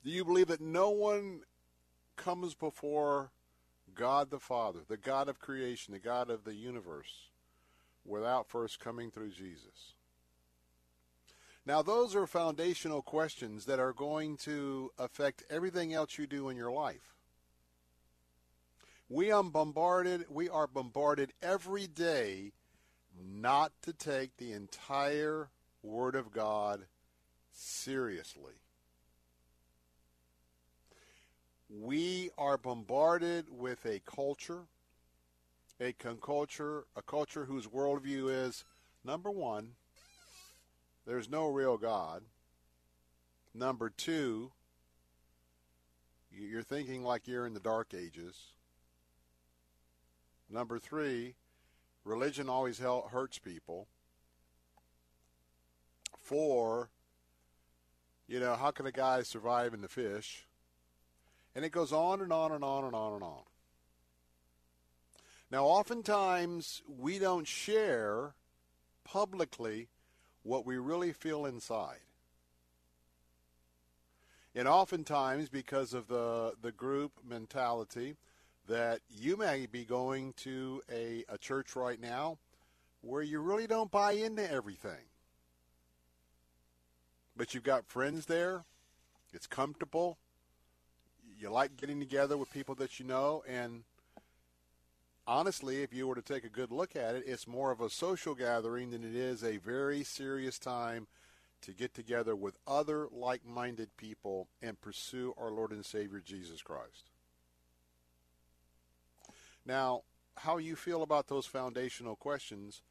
Do 0.03 0.09
you 0.09 0.25
believe 0.25 0.47
that 0.47 0.63
no 0.63 0.89
one 0.89 1.41
comes 2.17 2.55
before 2.55 3.33
God 3.95 4.31
the 4.31 4.39
Father, 4.39 4.79
the 4.89 4.97
God 4.97 5.29
of 5.29 5.41
creation, 5.41 5.93
the 5.93 6.01
God 6.01 6.31
of 6.31 6.45
the 6.45 6.55
universe, 6.55 7.29
without 8.07 8.49
first 8.49 8.81
coming 8.81 9.11
through 9.11 9.33
Jesus? 9.33 9.93
Now, 11.67 11.83
those 11.83 12.17
are 12.17 12.27
foundational 12.27 13.03
questions 13.03 13.67
that 13.67 13.79
are 13.79 13.93
going 13.93 14.39
to 14.39 14.91
affect 14.99 15.45
everything 15.51 15.93
else 15.93 16.17
you 16.17 16.27
do 16.27 16.49
in 16.49 16.57
your 16.57 16.73
life. 16.73 17.13
We 19.11 19.31
are 19.33 19.43
bombarded, 19.43 20.25
we 20.31 20.49
are 20.49 20.67
bombarded 20.67 21.35
every 21.43 21.87
day 21.87 22.53
not 23.23 23.73
to 23.83 23.93
take 23.93 24.37
the 24.37 24.53
entire 24.53 25.49
Word 25.83 26.15
of 26.15 26.33
God 26.33 26.87
seriously. 27.53 28.55
We 31.69 32.31
are 32.39 32.57
bombarded 32.57 33.47
with 33.51 33.85
a 33.85 34.01
culture, 34.05 34.63
a 35.81 35.93
culture, 35.93 36.85
a 36.97 37.03
culture 37.03 37.45
whose 37.45 37.67
worldview 37.67 38.47
is 38.47 38.65
number 39.05 39.31
one, 39.31 39.73
there's 41.07 41.29
no 41.29 41.49
real 41.49 41.77
God. 41.77 42.23
Number 43.55 43.91
two, 43.91 44.53
you're 46.33 46.63
thinking 46.63 47.05
like 47.05 47.29
you're 47.29 47.47
in 47.47 47.55
the 47.55 47.61
dark 47.61 47.95
ages. 47.95 48.37
Number 50.51 50.79
three, 50.79 51.35
religion 52.05 52.49
always 52.49 52.79
hurts 52.79 53.39
people. 53.39 53.87
Four, 56.21 56.91
you 58.27 58.41
know, 58.41 58.55
how 58.55 58.71
can 58.71 58.87
a 58.87 58.93
guy 58.93 59.23
survive 59.23 59.75
in 59.75 59.81
the 59.81 59.89
fish? 59.89 60.47
And 61.55 61.65
it 61.65 61.71
goes 61.71 61.93
on 61.93 62.21
and 62.21 62.33
on 62.33 62.53
and 62.53 62.65
on 62.65 62.85
and 62.85 62.95
on 62.95 63.15
and 63.15 63.23
on. 63.23 63.43
Now, 65.51 65.67
oftentimes 65.67 66.83
we 66.89 67.19
don't 67.19 67.47
share 67.47 68.35
publicly 69.05 69.89
what 70.43 70.67
we 70.67 70.79
really 70.79 71.13
feel 71.13 71.47
inside. 71.47 72.01
And 74.55 74.69
oftentimes, 74.69 75.49
because 75.49 75.95
of 75.95 76.07
the, 76.09 76.55
the 76.61 76.73
group 76.73 77.13
mentality, 77.29 78.17
that 78.69 79.01
you 79.11 79.37
may 79.37 79.67
be 79.67 79.85
going 79.85 80.33
to 80.39 80.83
a, 80.91 81.25
a 81.29 81.39
church 81.39 81.77
right 81.77 82.01
now 82.01 82.39
where 83.03 83.23
you 83.23 83.41
really 83.41 83.67
don't 83.67 83.91
buy 83.91 84.13
into 84.13 84.51
everything. 84.51 85.05
But 87.37 87.53
you've 87.53 87.65
got 87.65 87.87
friends 87.87 88.27
there, 88.27 88.65
it's 89.33 89.47
comfortable, 89.47 90.19
you 91.39 91.51
like 91.51 91.77
getting 91.77 92.01
together 92.01 92.37
with 92.37 92.51
people 92.53 92.75
that 92.77 92.99
you 92.99 93.05
know, 93.05 93.43
and 93.49 93.83
honestly, 95.27 95.83
if 95.83 95.93
you 95.93 96.07
were 96.07 96.15
to 96.15 96.23
take 96.23 96.45
a 96.45 96.49
good 96.49 96.71
look 96.71 96.97
at 96.97 97.15
it, 97.15 97.25
it's 97.27 97.47
more 97.47 97.71
of 97.71 97.81
a 97.81 97.91
social 97.91 98.35
gathering 98.35 98.91
than 98.91 99.05
it 99.05 99.15
is 99.15 99.43
a 99.43 99.57
very 99.59 100.05
serious 100.05 100.59
time 100.59 101.07
to 101.63 101.73
get 101.73 101.95
together 101.95 102.37
with 102.37 102.59
other 102.67 103.09
like 103.11 103.45
minded 103.47 103.97
people 103.97 104.49
and 104.63 104.81
pursue 104.81 105.35
our 105.39 105.51
Lord 105.51 105.73
and 105.73 105.85
Savior 105.85 106.23
Jesus 106.25 106.63
Christ. 106.63 107.11
Now, 109.67 110.03
how 110.37 110.59
you 110.59 110.77
feel 110.77 111.03
about 111.03 111.29
those 111.29 111.47
foundational 111.47 112.17
questions 112.17 112.83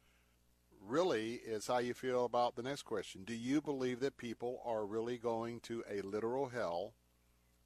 really 0.86 1.34
is 1.34 1.66
how 1.66 1.78
you 1.78 1.94
feel 1.94 2.24
about 2.24 2.56
the 2.56 2.62
next 2.62 2.82
question. 2.82 3.22
Do 3.24 3.34
you 3.34 3.60
believe 3.60 4.00
that 4.00 4.16
people 4.16 4.60
are 4.64 4.84
really 4.84 5.18
going 5.18 5.60
to 5.60 5.84
a 5.90 6.02
literal 6.02 6.48
hell 6.48 6.94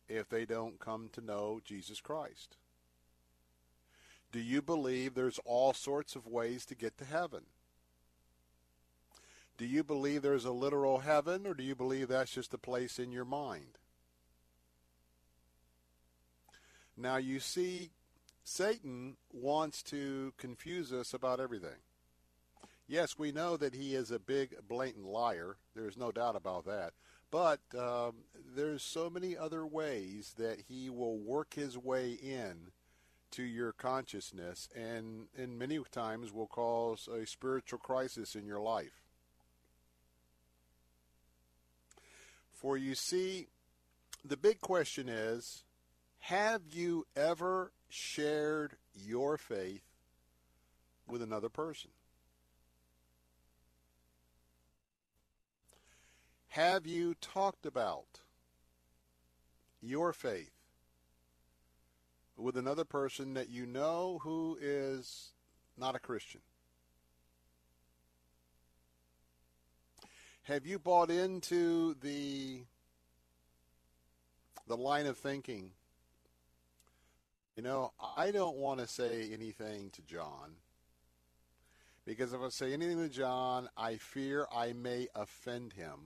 if 0.09 0.29
they 0.29 0.44
don't 0.44 0.79
come 0.79 1.09
to 1.12 1.21
know 1.21 1.61
Jesus 1.64 2.01
Christ? 2.01 2.57
Do 4.31 4.40
you 4.40 4.61
believe 4.61 5.14
there's 5.14 5.40
all 5.44 5.73
sorts 5.73 6.14
of 6.14 6.27
ways 6.27 6.66
to 6.66 6.75
get 6.75 6.99
to 6.99 7.05
heaven? 7.05 7.44
Do 9.57 9.66
you 9.66 9.83
believe 9.83 10.23
there's 10.23 10.44
a 10.44 10.53
literal 10.53 10.99
heaven, 10.99 11.47
or 11.47 11.55
do 11.55 11.64
you 11.64 11.75
believe 11.75 12.09
that's 12.09 12.31
just 12.31 12.55
a 12.55 12.59
place 12.59 12.99
in 12.99 13.11
your 13.11 13.25
mind? 13.25 13.79
Now, 16.97 17.16
you 17.16 17.40
see, 17.40 17.90
Satan 18.49 19.19
wants 19.31 19.83
to 19.83 20.33
confuse 20.39 20.91
us 20.91 21.13
about 21.13 21.39
everything. 21.39 21.83
Yes, 22.87 23.19
we 23.19 23.31
know 23.31 23.59
that 23.59 23.75
he 23.75 23.95
is 23.95 24.11
a 24.11 24.19
big, 24.19 24.57
blatant 24.67 25.05
liar. 25.05 25.59
There's 25.77 25.99
no 25.99 26.11
doubt 26.11 26.35
about 26.35 26.65
that. 26.65 26.95
But 27.31 27.61
um, 27.79 28.15
there's 28.57 28.83
so 28.83 29.11
many 29.11 29.37
other 29.37 29.67
ways 29.67 30.35
that 30.39 30.63
he 30.67 30.89
will 30.89 31.19
work 31.19 31.55
his 31.55 31.77
way 31.77 32.13
in 32.13 32.71
to 33.33 33.43
your 33.43 33.73
consciousness 33.73 34.71
and, 34.75 35.27
and 35.37 35.59
many 35.59 35.79
times 35.93 36.33
will 36.33 36.47
cause 36.47 37.07
a 37.07 37.27
spiritual 37.27 37.79
crisis 37.79 38.35
in 38.35 38.47
your 38.47 38.61
life. 38.61 39.03
For 42.51 42.79
you 42.79 42.95
see, 42.95 43.49
the 44.25 44.39
big 44.39 44.63
question 44.63 45.11
is 45.11 45.65
have 46.21 46.63
you 46.71 47.07
ever 47.17 47.73
shared 47.89 48.77
your 48.95 49.39
faith 49.39 49.83
with 51.07 51.23
another 51.23 51.49
person? 51.49 51.91
Have 56.49 56.87
you 56.87 57.15
talked 57.21 57.67
about 57.67 58.21
your 59.81 60.13
faith 60.13 60.51
with 62.37 62.57
another 62.57 62.85
person 62.85 63.35
that 63.35 63.49
you 63.49 63.67
know 63.67 64.21
who 64.23 64.59
is 64.61 65.33
not 65.77 65.95
a 65.95 65.99
Christian? 65.99 66.41
Have 70.45 70.67
you 70.67 70.79
bought 70.79 71.11
into 71.11 71.95
the 72.01 72.63
the 74.67 74.77
line 74.77 75.07
of 75.07 75.19
thinking? 75.19 75.73
You 77.59 77.64
know, 77.64 77.92
I 78.16 78.31
don't 78.31 78.57
want 78.57 78.79
to 78.79 78.87
say 78.87 79.31
anything 79.33 79.90
to 79.90 80.03
John 80.03 80.53
because 82.07 82.33
if 82.33 82.40
I 82.40 82.51
say 82.51 82.73
anything 82.73 82.99
to 82.99 83.09
John, 83.09 83.68
I 83.77 83.97
fear 83.97 84.47
I 84.55 84.75
may 84.75 85.09
offend 85.12 85.73
him. 85.73 85.99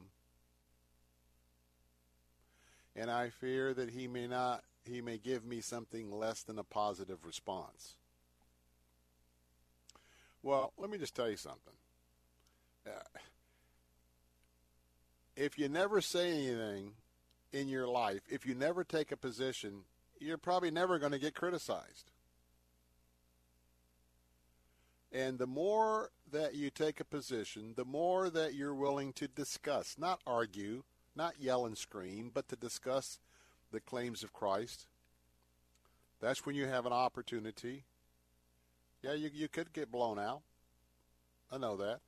And 2.97 3.11
I 3.11 3.29
fear 3.29 3.75
that 3.75 3.91
he 3.91 4.09
may 4.09 4.27
not 4.27 4.65
he 4.87 5.03
may 5.03 5.19
give 5.19 5.45
me 5.45 5.61
something 5.61 6.11
less 6.11 6.43
than 6.43 6.59
a 6.59 6.65
positive 6.65 7.19
response. 7.23 7.97
Well, 10.43 10.73
let 10.79 10.89
me 10.89 10.97
just 10.97 11.15
tell 11.15 11.29
you 11.29 11.37
something. 11.37 11.75
Uh, 12.87 13.19
if 15.37 15.59
you 15.59 15.69
never 15.69 16.01
say 16.01 16.33
anything 16.33 16.93
in 17.53 17.69
your 17.69 17.87
life, 17.87 18.23
if 18.31 18.47
you 18.47 18.55
never 18.55 18.85
take 18.85 19.13
a 19.13 19.19
position, 19.19 19.83
you're 20.23 20.39
probably 20.39 20.71
never 20.71 20.99
going 20.99 21.13
to 21.13 21.19
get 21.19 21.35
criticized. 21.35 22.11
And 25.13 25.39
the 25.39 25.47
more 25.47 26.11
that 26.31 26.55
you 26.55 26.71
take 26.71 26.99
a 27.01 27.05
position, 27.05 27.75
the 27.77 27.85
more 27.85 28.31
that 28.31 28.55
you're 28.55 28.75
willing 28.75 29.13
to 29.15 29.29
discuss, 29.29 29.97
not 29.99 30.21
argue, 30.27 30.85
not 31.15 31.35
yell 31.39 31.67
and 31.67 31.77
scream, 31.77 32.31
but 32.33 32.49
to 32.49 32.57
discuss 32.57 33.19
the 33.71 33.81
claims 33.81 34.23
of 34.23 34.33
Christ, 34.33 34.87
that's 36.21 36.47
when 36.47 36.55
you 36.55 36.67
have 36.67 36.87
an 36.87 36.93
opportunity. 36.93 37.85
Yeah, 39.03 39.15
you, 39.15 39.31
you 39.33 39.49
could 39.49 39.73
get 39.73 39.93
blown 39.93 40.19
out. 40.19 40.43
I 41.51 41.59
know 41.59 41.77
that. 41.77 42.01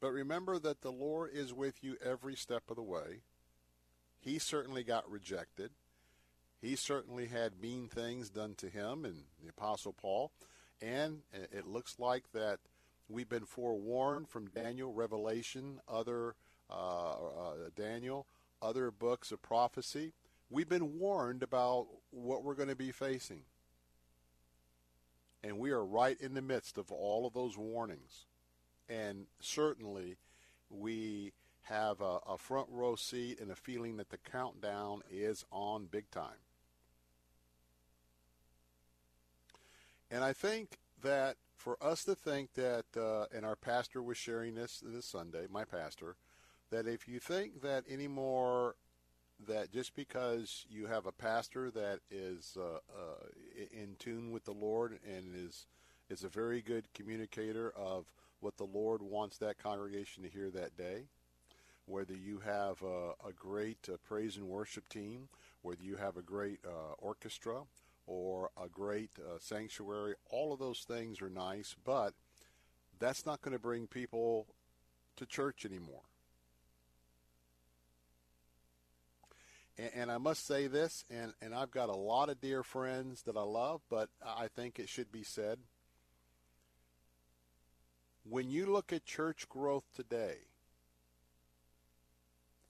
But 0.00 0.12
remember 0.12 0.58
that 0.58 0.80
the 0.80 0.90
Lord 0.90 1.30
is 1.32 1.54
with 1.54 1.84
you 1.84 1.96
every 2.04 2.34
step 2.34 2.64
of 2.68 2.76
the 2.76 2.82
way. 2.82 3.20
He 4.18 4.38
certainly 4.38 4.82
got 4.82 5.08
rejected. 5.08 5.70
He 6.60 6.76
certainly 6.76 7.26
had 7.26 7.60
mean 7.60 7.88
things 7.88 8.30
done 8.30 8.54
to 8.56 8.68
him 8.68 9.04
and 9.04 9.24
the 9.42 9.48
Apostle 9.50 9.92
Paul. 9.92 10.32
And 10.80 11.22
it 11.32 11.66
looks 11.66 11.98
like 11.98 12.32
that 12.32 12.58
we've 13.08 13.28
been 13.28 13.46
forewarned 13.46 14.28
from 14.28 14.48
Daniel, 14.48 14.92
Revelation, 14.92 15.80
other 15.88 16.34
uh, 16.70 17.12
uh, 17.12 17.54
Daniel, 17.74 18.26
other 18.60 18.90
books 18.90 19.32
of 19.32 19.40
prophecy 19.42 20.12
We've 20.48 20.68
been 20.68 20.98
warned 20.98 21.42
about 21.42 21.88
what 22.10 22.44
we're 22.44 22.54
going 22.54 22.68
to 22.68 22.76
be 22.76 22.92
facing. 22.92 23.42
And 25.42 25.58
we 25.58 25.70
are 25.70 25.84
right 25.84 26.16
in 26.20 26.34
the 26.34 26.42
midst 26.42 26.78
of 26.78 26.92
all 26.92 27.26
of 27.26 27.34
those 27.34 27.58
warnings. 27.58 28.26
And 28.88 29.26
certainly 29.40 30.16
we 30.70 31.32
have 31.62 32.00
a, 32.00 32.18
a 32.28 32.38
front 32.38 32.68
row 32.70 32.94
seat 32.94 33.40
and 33.40 33.50
a 33.50 33.56
feeling 33.56 33.96
that 33.96 34.10
the 34.10 34.18
countdown 34.18 35.02
is 35.10 35.44
on 35.50 35.86
big 35.86 36.10
time. 36.12 36.45
And 40.16 40.24
I 40.24 40.32
think 40.32 40.78
that 41.02 41.36
for 41.58 41.76
us 41.78 42.04
to 42.04 42.14
think 42.14 42.54
that, 42.54 42.86
uh, 42.96 43.26
and 43.36 43.44
our 43.44 43.54
pastor 43.54 44.02
was 44.02 44.16
sharing 44.16 44.54
this 44.54 44.82
this 44.82 45.04
Sunday, 45.04 45.44
my 45.50 45.64
pastor, 45.64 46.16
that 46.70 46.86
if 46.86 47.06
you 47.06 47.18
think 47.18 47.60
that 47.60 47.84
anymore 47.86 48.76
that 49.46 49.70
just 49.70 49.94
because 49.94 50.64
you 50.70 50.86
have 50.86 51.04
a 51.04 51.12
pastor 51.12 51.70
that 51.72 51.98
is 52.10 52.56
uh, 52.58 52.78
uh, 52.98 53.26
in 53.70 53.96
tune 53.98 54.30
with 54.30 54.46
the 54.46 54.54
Lord 54.54 54.98
and 55.06 55.34
is 55.36 55.66
is 56.08 56.24
a 56.24 56.28
very 56.28 56.62
good 56.62 56.86
communicator 56.94 57.74
of 57.76 58.06
what 58.40 58.56
the 58.56 58.64
Lord 58.64 59.02
wants 59.02 59.36
that 59.36 59.62
congregation 59.62 60.22
to 60.22 60.30
hear 60.30 60.48
that 60.48 60.78
day, 60.78 61.08
whether 61.84 62.14
you 62.14 62.38
have 62.38 62.80
a, 62.80 63.10
a 63.28 63.34
great 63.38 63.86
uh, 63.92 63.98
praise 64.08 64.38
and 64.38 64.48
worship 64.48 64.88
team, 64.88 65.28
whether 65.60 65.82
you 65.82 65.96
have 65.96 66.16
a 66.16 66.22
great 66.22 66.60
uh, 66.66 66.94
orchestra 66.96 67.64
or 68.06 68.50
a 68.62 68.68
great 68.68 69.10
uh, 69.18 69.38
sanctuary, 69.40 70.14
all 70.30 70.52
of 70.52 70.58
those 70.58 70.80
things 70.80 71.20
are 71.20 71.30
nice, 71.30 71.74
but 71.84 72.14
that's 72.98 73.26
not 73.26 73.42
going 73.42 73.52
to 73.52 73.58
bring 73.58 73.86
people 73.86 74.46
to 75.16 75.26
church 75.26 75.64
anymore. 75.64 76.02
And, 79.78 79.90
and 79.94 80.12
I 80.12 80.18
must 80.18 80.46
say 80.46 80.66
this, 80.66 81.04
and, 81.10 81.32
and 81.42 81.54
I've 81.54 81.70
got 81.70 81.88
a 81.88 81.96
lot 81.96 82.28
of 82.28 82.40
dear 82.40 82.62
friends 82.62 83.22
that 83.22 83.36
I 83.36 83.42
love, 83.42 83.80
but 83.90 84.08
I 84.24 84.48
think 84.48 84.78
it 84.78 84.88
should 84.88 85.10
be 85.10 85.24
said. 85.24 85.58
When 88.28 88.50
you 88.50 88.66
look 88.66 88.92
at 88.92 89.04
church 89.04 89.48
growth 89.48 89.84
today, 89.94 90.36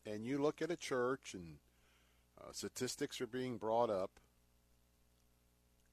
and 0.06 0.24
you 0.24 0.38
look 0.38 0.62
at 0.62 0.70
a 0.70 0.76
church 0.76 1.34
and 1.34 1.56
uh, 2.40 2.52
statistics 2.52 3.20
are 3.20 3.26
being 3.26 3.56
brought 3.56 3.90
up, 3.90 4.10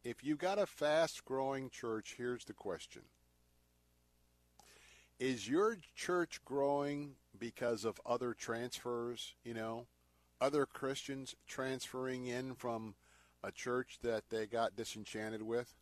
if 0.03 0.23
you've 0.23 0.37
got 0.37 0.59
a 0.59 0.65
fast 0.65 1.23
growing 1.25 1.69
church, 1.69 2.15
here's 2.17 2.45
the 2.45 2.53
question 2.53 3.03
Is 5.19 5.47
your 5.47 5.77
church 5.95 6.41
growing 6.43 7.15
because 7.39 7.85
of 7.85 7.99
other 8.05 8.33
transfers, 8.33 9.33
you 9.43 9.53
know, 9.53 9.87
other 10.41 10.65
Christians 10.65 11.35
transferring 11.47 12.27
in 12.27 12.53
from 12.55 12.95
a 13.43 13.51
church 13.51 13.99
that 14.01 14.23
they 14.29 14.45
got 14.45 14.75
disenchanted 14.75 15.41
with? 15.41 15.73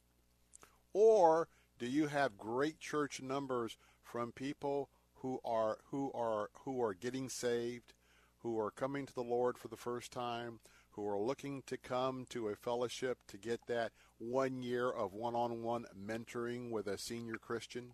Or 0.94 1.48
do 1.80 1.88
you 1.88 2.08
have 2.08 2.38
great 2.38 2.80
church 2.80 3.22
numbers 3.22 3.78
from 4.04 4.32
people 4.32 4.90
who 5.16 5.40
are 5.46 5.78
who 5.90 6.12
are 6.14 6.50
who 6.66 6.82
are 6.84 6.94
getting 6.94 7.30
saved, 7.30 7.94
who 8.40 8.60
are 8.60 8.72
coming 8.72 9.06
to 9.06 9.14
the 9.14 9.24
Lord 9.24 9.58
for 9.58 9.68
the 9.68 9.78
first 9.78 10.12
time, 10.12 10.60
who 10.92 11.08
are 11.08 11.20
looking 11.20 11.64
to 11.68 11.78
come 11.78 12.26
to 12.30 12.50
a 12.50 12.56
fellowship 12.56 13.20
to 13.28 13.38
get 13.38 13.68
that 13.68 13.92
one 14.20 14.62
year 14.62 14.90
of 14.90 15.14
one-on-one 15.14 15.86
mentoring 16.00 16.70
with 16.70 16.88
a 16.88 16.98
senior 16.98 17.36
Christian? 17.36 17.94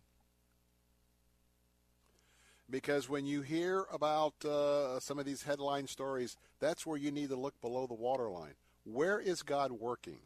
Because 2.70 3.08
when 3.08 3.26
you 3.26 3.42
hear 3.42 3.86
about 3.94 4.44
uh, 4.44 5.00
some 5.00 5.20
of 5.20 5.26
these 5.26 5.44
headline 5.44 5.88
stories, 5.88 6.36
that's 6.60 6.86
where 6.86 6.98
you 6.98 7.12
need 7.12 7.30
to 7.30 7.38
look 7.38 7.60
below 7.62 7.88
the 7.88 7.94
waterline. 7.94 8.56
Where 8.84 9.20
is 9.20 9.42
God 9.42 9.72
working? 9.72 10.20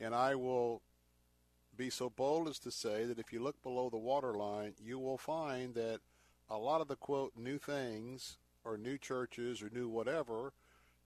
And 0.00 0.14
I 0.14 0.34
will 0.34 0.80
be 1.76 1.90
so 1.90 2.08
bold 2.08 2.48
as 2.48 2.58
to 2.60 2.70
say 2.70 3.04
that 3.04 3.18
if 3.18 3.32
you 3.32 3.42
look 3.42 3.62
below 3.62 3.90
the 3.90 3.98
waterline, 3.98 4.74
you 4.82 4.98
will 4.98 5.18
find 5.18 5.74
that 5.74 6.00
a 6.48 6.56
lot 6.56 6.80
of 6.80 6.88
the 6.88 6.96
quote 6.96 7.32
new 7.36 7.58
things 7.58 8.38
or 8.66 8.76
new 8.76 8.98
churches 8.98 9.62
or 9.62 9.70
new 9.72 9.88
whatever 9.88 10.52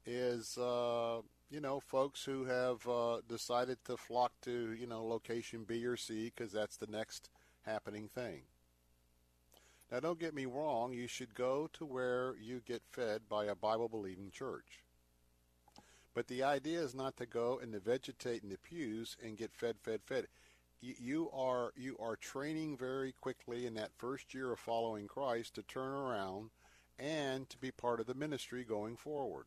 is 0.06 0.56
uh, 0.56 1.20
you 1.50 1.60
know 1.60 1.80
folks 1.80 2.24
who 2.24 2.44
have 2.44 2.88
uh, 2.88 3.18
decided 3.28 3.78
to 3.84 3.96
flock 3.96 4.32
to 4.42 4.72
you 4.72 4.86
know 4.86 5.04
location 5.04 5.64
B 5.64 5.84
or 5.84 5.96
C 5.96 6.32
because 6.34 6.52
that's 6.52 6.76
the 6.76 6.86
next 6.86 7.28
happening 7.66 8.08
thing. 8.08 8.42
Now, 9.92 9.98
don't 9.98 10.20
get 10.20 10.34
me 10.34 10.46
wrong. 10.46 10.92
You 10.92 11.08
should 11.08 11.34
go 11.34 11.68
to 11.72 11.84
where 11.84 12.34
you 12.40 12.62
get 12.64 12.82
fed 12.92 13.22
by 13.28 13.46
a 13.46 13.56
Bible 13.56 13.88
believing 13.88 14.30
church. 14.30 14.84
But 16.14 16.28
the 16.28 16.44
idea 16.44 16.80
is 16.80 16.94
not 16.94 17.16
to 17.16 17.26
go 17.26 17.58
and 17.60 17.72
to 17.72 17.80
vegetate 17.80 18.44
in 18.44 18.50
the 18.50 18.58
pews 18.58 19.16
and 19.22 19.36
get 19.36 19.52
fed, 19.52 19.76
fed, 19.82 20.00
fed. 20.06 20.26
You, 20.80 20.94
you 20.98 21.30
are 21.32 21.72
you 21.76 21.96
are 22.00 22.16
training 22.16 22.76
very 22.76 23.12
quickly 23.12 23.66
in 23.66 23.74
that 23.74 23.90
first 23.98 24.32
year 24.32 24.52
of 24.52 24.60
following 24.60 25.08
Christ 25.08 25.54
to 25.54 25.62
turn 25.62 25.92
around 25.92 26.50
and 27.00 27.48
to 27.48 27.58
be 27.58 27.70
part 27.70 27.98
of 27.98 28.06
the 28.06 28.14
ministry 28.14 28.62
going 28.62 28.96
forward. 28.96 29.46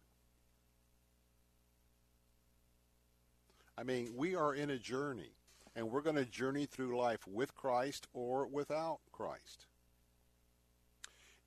I 3.77 3.83
mean, 3.83 4.13
we 4.15 4.35
are 4.35 4.53
in 4.53 4.71
a 4.71 4.77
journey, 4.77 5.31
and 5.75 5.89
we're 5.89 6.01
going 6.01 6.15
to 6.15 6.25
journey 6.25 6.65
through 6.65 6.97
life 6.97 7.27
with 7.27 7.55
Christ 7.55 8.07
or 8.13 8.47
without 8.47 8.99
Christ. 9.11 9.67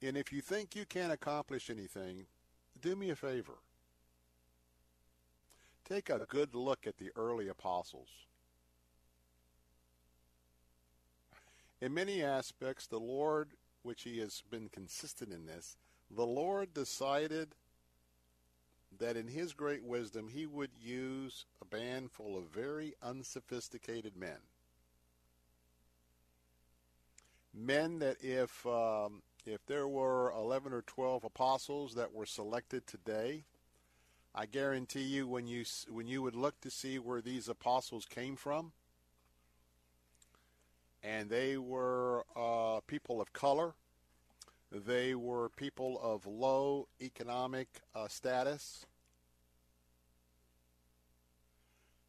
And 0.03 0.17
if 0.17 0.33
you 0.33 0.41
think 0.41 0.77
you 0.77 0.85
can't 0.85 1.13
accomplish 1.13 1.71
anything, 1.71 2.27
do 2.81 2.95
me 2.95 3.11
a 3.11 3.17
favor. 3.17 3.59
Take 5.89 6.11
a 6.11 6.27
good 6.29 6.55
look 6.55 6.87
at 6.87 6.99
the 6.99 7.11
early 7.17 7.49
apostles. 7.49 8.09
In 11.81 11.95
many 11.95 12.23
aspects, 12.23 12.87
the 12.87 12.99
Lord, 12.99 13.51
which 13.83 14.03
He 14.03 14.19
has 14.19 14.43
been 14.51 14.69
consistent 14.69 15.33
in 15.33 15.47
this, 15.47 15.77
the 16.11 16.27
Lord 16.27 16.73
decided 16.75 17.55
that 18.99 19.17
in 19.17 19.29
His 19.29 19.53
great 19.53 19.85
wisdom 19.85 20.29
He 20.29 20.47
would 20.47 20.71
use 20.81 21.47
a 21.61 21.65
band 21.65 22.13
full 22.13 22.37
of 22.37 22.45
very 22.45 22.95
unsophisticated 23.03 24.17
men. 24.17 24.39
Men 27.55 27.99
that 28.01 28.19
if 28.23 28.67
um, 28.67 29.23
if 29.47 29.65
there 29.67 29.89
were 29.89 30.33
11 30.33 30.73
or 30.73 30.83
12 30.83 31.25
apostles 31.25 31.95
that 31.95 32.13
were 32.13 32.27
selected 32.27 32.87
today, 32.87 33.45
I 34.35 34.45
guarantee 34.45 35.03
you 35.03 35.27
when 35.27 35.47
you 35.47 35.65
when 35.89 36.07
you 36.07 36.21
would 36.21 36.35
look 36.35 36.61
to 36.61 36.71
see 36.71 36.99
where 36.99 37.23
these 37.23 37.49
apostles 37.49 38.05
came 38.05 38.37
from, 38.37 38.73
and 41.03 41.31
they 41.31 41.57
were 41.57 42.25
uh, 42.37 42.81
people 42.87 43.21
of 43.21 43.33
color, 43.33 43.75
they 44.71 45.15
were 45.15 45.49
people 45.51 46.01
of 46.03 46.27
low 46.27 46.89
economic 47.01 47.69
uh, 47.95 48.09
status. 48.09 48.87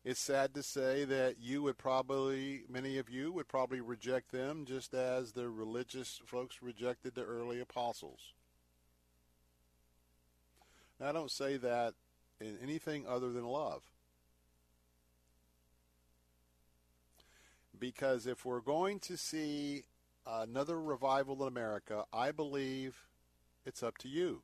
It's 0.03 0.19
sad 0.19 0.53
to 0.53 0.63
say 0.63 1.03
that 1.03 1.35
you 1.41 1.61
would 1.63 1.77
probably, 1.77 2.63
many 2.69 2.97
of 2.97 3.09
you 3.09 3.31
would 3.33 3.47
probably 3.47 3.81
reject 3.81 4.31
them 4.31 4.65
just 4.65 4.93
as 4.93 5.33
the 5.33 5.49
religious 5.49 6.21
folks 6.25 6.61
rejected 6.61 7.13
the 7.13 7.23
early 7.23 7.59
apostles. 7.59 8.33
Now, 10.99 11.09
I 11.09 11.11
don't 11.11 11.29
say 11.29 11.57
that 11.57 11.93
in 12.39 12.57
anything 12.63 13.05
other 13.05 13.31
than 13.31 13.45
love. 13.45 13.83
Because 17.77 18.25
if 18.25 18.45
we're 18.45 18.61
going 18.61 18.99
to 19.01 19.17
see 19.17 19.83
another 20.27 20.79
revival 20.79 21.41
in 21.41 21.47
America, 21.47 22.05
I 22.11 22.31
believe 22.31 23.05
it's 23.65 23.81
up 23.81 23.97
to 23.99 24.07
you. 24.07 24.41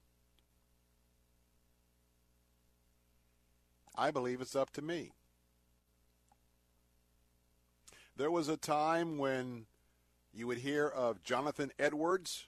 I 3.95 4.09
believe 4.09 4.41
it's 4.41 4.55
up 4.55 4.71
to 4.71 4.81
me. 4.81 5.11
There 8.15 8.31
was 8.31 8.47
a 8.47 8.57
time 8.57 9.17
when 9.17 9.65
you 10.33 10.47
would 10.47 10.59
hear 10.59 10.87
of 10.87 11.23
Jonathan 11.23 11.71
Edwards, 11.77 12.45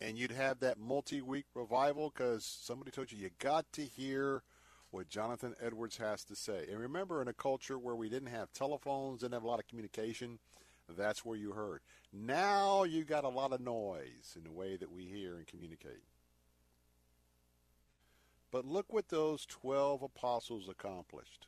and 0.00 0.16
you'd 0.16 0.30
have 0.30 0.60
that 0.60 0.78
multi-week 0.78 1.46
revival 1.54 2.12
because 2.14 2.44
somebody 2.44 2.90
told 2.90 3.12
you 3.12 3.18
you 3.18 3.30
got 3.38 3.70
to 3.72 3.82
hear 3.82 4.42
what 4.90 5.08
Jonathan 5.08 5.54
Edwards 5.60 5.96
has 5.96 6.24
to 6.24 6.36
say. 6.36 6.66
And 6.70 6.80
remember, 6.80 7.20
in 7.20 7.28
a 7.28 7.32
culture 7.32 7.78
where 7.78 7.96
we 7.96 8.08
didn't 8.08 8.28
have 8.28 8.52
telephones, 8.52 9.20
didn't 9.20 9.34
have 9.34 9.42
a 9.42 9.48
lot 9.48 9.58
of 9.58 9.66
communication, 9.66 10.38
that's 10.94 11.24
where 11.24 11.36
you 11.36 11.52
heard. 11.52 11.80
Now 12.12 12.84
you 12.84 13.04
got 13.04 13.24
a 13.24 13.28
lot 13.28 13.52
of 13.52 13.60
noise 13.60 14.36
in 14.36 14.44
the 14.44 14.52
way 14.52 14.76
that 14.76 14.92
we 14.92 15.04
hear 15.04 15.36
and 15.36 15.46
communicate. 15.46 16.02
But 18.52 18.64
look 18.64 18.92
what 18.92 19.08
those 19.08 19.44
12 19.46 20.02
apostles 20.02 20.68
accomplished. 20.68 21.46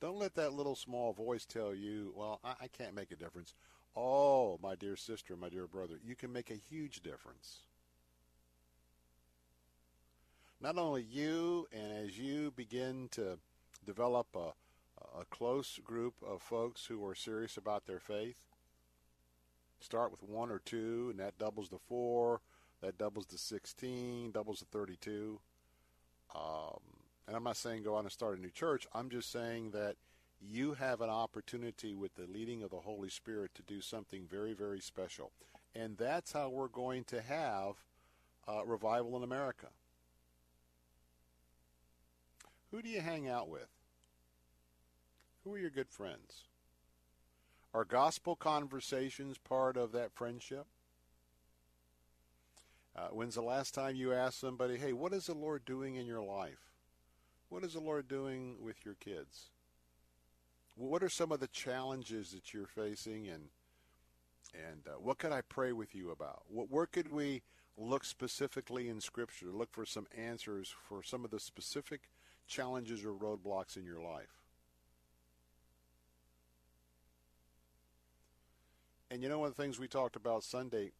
Don't 0.00 0.18
let 0.18 0.34
that 0.34 0.52
little 0.52 0.74
small 0.74 1.12
voice 1.12 1.44
tell 1.44 1.74
you, 1.74 2.12
well, 2.16 2.40
I, 2.42 2.54
I 2.62 2.68
can't 2.68 2.94
make 2.94 3.12
a 3.12 3.16
difference. 3.16 3.54
Oh, 3.96 4.58
my 4.62 4.74
dear 4.74 4.96
sister, 4.96 5.36
my 5.36 5.48
dear 5.48 5.66
brother, 5.66 6.00
you 6.04 6.16
can 6.16 6.32
make 6.32 6.50
a 6.50 6.54
huge 6.54 7.02
difference. 7.02 7.60
not 10.64 10.78
only 10.78 11.02
you, 11.02 11.68
and 11.74 12.06
as 12.06 12.18
you 12.18 12.50
begin 12.56 13.06
to 13.10 13.38
develop 13.84 14.26
a, 14.34 14.52
a 15.18 15.24
close 15.24 15.78
group 15.84 16.14
of 16.26 16.42
folks 16.42 16.86
who 16.86 17.04
are 17.06 17.14
serious 17.14 17.56
about 17.56 17.86
their 17.86 18.00
faith, 18.00 18.46
start 19.80 20.10
with 20.10 20.22
one 20.22 20.50
or 20.50 20.60
two, 20.64 21.08
and 21.10 21.20
that 21.20 21.38
doubles 21.38 21.68
to 21.68 21.78
four, 21.78 22.40
that 22.80 22.98
doubles 22.98 23.26
to 23.26 23.38
16, 23.38 24.32
doubles 24.32 24.60
to 24.60 24.64
32. 24.66 25.40
Um, 26.34 26.80
and 27.26 27.36
I'm 27.36 27.44
not 27.44 27.56
saying 27.56 27.82
go 27.82 27.96
out 27.96 28.04
and 28.04 28.12
start 28.12 28.38
a 28.38 28.40
new 28.40 28.50
church. 28.50 28.86
I'm 28.94 29.08
just 29.08 29.30
saying 29.30 29.70
that 29.70 29.96
you 30.40 30.74
have 30.74 31.00
an 31.00 31.10
opportunity 31.10 31.94
with 31.94 32.14
the 32.14 32.26
leading 32.26 32.62
of 32.62 32.70
the 32.70 32.80
Holy 32.80 33.08
Spirit 33.08 33.54
to 33.54 33.62
do 33.62 33.80
something 33.80 34.26
very, 34.30 34.52
very 34.52 34.80
special. 34.80 35.32
And 35.74 35.96
that's 35.96 36.32
how 36.32 36.50
we're 36.50 36.68
going 36.68 37.04
to 37.04 37.20
have 37.22 37.76
uh, 38.46 38.64
revival 38.64 39.16
in 39.16 39.22
America. 39.22 39.68
Who 42.70 42.82
do 42.82 42.88
you 42.88 43.00
hang 43.00 43.28
out 43.28 43.48
with? 43.48 43.68
Who 45.44 45.52
are 45.52 45.58
your 45.58 45.70
good 45.70 45.90
friends? 45.90 46.44
Are 47.74 47.84
gospel 47.84 48.34
conversations 48.34 49.36
part 49.36 49.76
of 49.76 49.92
that 49.92 50.14
friendship? 50.14 50.66
Uh, 52.96 53.08
when's 53.08 53.34
the 53.34 53.42
last 53.42 53.74
time 53.74 53.94
you 53.94 54.14
asked 54.14 54.40
somebody, 54.40 54.78
hey, 54.78 54.92
what 54.94 55.12
is 55.12 55.26
the 55.26 55.34
Lord 55.34 55.64
doing 55.66 55.96
in 55.96 56.06
your 56.06 56.22
life? 56.22 56.70
What 57.50 57.62
is 57.62 57.74
the 57.74 57.80
Lord 57.80 58.08
doing 58.08 58.56
with 58.60 58.84
your 58.86 58.94
kids? 58.94 59.50
What 60.76 61.02
are 61.02 61.08
some 61.10 61.30
of 61.30 61.40
the 61.40 61.48
challenges 61.48 62.30
that 62.30 62.54
you're 62.54 62.66
facing, 62.66 63.28
and 63.28 63.44
and 64.54 64.86
uh, 64.86 64.98
what 64.98 65.18
could 65.18 65.32
I 65.32 65.40
pray 65.42 65.72
with 65.72 65.94
you 65.94 66.10
about? 66.10 66.42
What, 66.48 66.70
where 66.70 66.86
could 66.86 67.12
we 67.12 67.42
look 67.76 68.04
specifically 68.04 68.88
in 68.88 69.00
Scripture, 69.00 69.46
to 69.46 69.56
look 69.56 69.72
for 69.72 69.84
some 69.84 70.06
answers 70.16 70.74
for 70.88 71.02
some 71.02 71.24
of 71.24 71.30
the 71.30 71.40
specific 71.40 72.08
challenges 72.46 73.04
or 73.04 73.12
roadblocks 73.12 73.76
in 73.76 73.84
your 73.84 74.00
life? 74.00 74.43
And 79.14 79.22
you 79.22 79.28
know 79.28 79.38
one 79.38 79.48
of 79.48 79.54
the 79.54 79.62
things 79.62 79.78
we 79.78 79.86
talked 79.86 80.16
about 80.16 80.42
Sunday, 80.42 80.90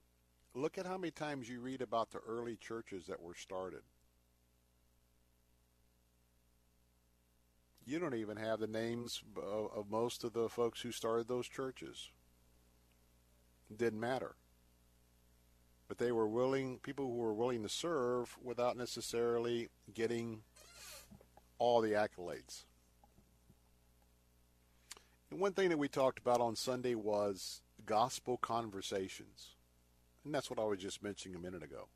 look 0.55 0.79
at 0.79 0.87
how 0.87 0.97
many 0.97 1.11
times 1.11 1.49
you 1.49 1.61
read 1.61 1.83
about 1.83 2.13
the 2.13 2.21
early 2.21 2.55
churches 2.55 3.07
that 3.07 3.21
were 3.21 3.35
started. 3.35 3.81
You 7.85 7.99
don't 7.99 8.15
even 8.15 8.37
have 8.37 8.61
the 8.61 8.69
names 8.69 9.21
of, 9.37 9.69
of 9.75 9.91
most 9.91 10.23
of 10.23 10.33
the 10.33 10.49
folks 10.49 10.81
who 10.81 10.93
started 10.93 11.27
those 11.27 11.49
churches. 11.49 12.13
It 13.69 13.79
didn't 13.79 13.99
matter. 13.99 14.37
But 15.89 15.99
they 15.99 16.13
were 16.13 16.29
willing, 16.29 16.79
people 16.85 17.07
who 17.07 17.17
were 17.17 17.35
willing 17.35 17.65
to 17.65 17.69
serve 17.69 18.39
without 18.41 18.77
necessarily 18.77 19.71
getting 19.93 20.43
all 21.59 21.81
the 21.81 21.95
accolades. 21.95 22.63
And 25.33 25.41
one 25.41 25.53
thing 25.53 25.71
that 25.71 25.79
we 25.79 25.89
talked 25.89 26.21
about 26.21 26.41
on 26.41 26.55
Sunday 26.55 26.95
was 26.95 27.61
gospel 27.87 28.37
conversations. 28.37 29.55
And 30.25 30.35
that's 30.35 30.51
what 30.51 30.59
I 30.59 30.65
was 30.65 30.79
just 30.79 31.03
mentioning 31.03 31.37
a 31.37 31.41
minute 31.41 31.63
ago. 31.63 31.89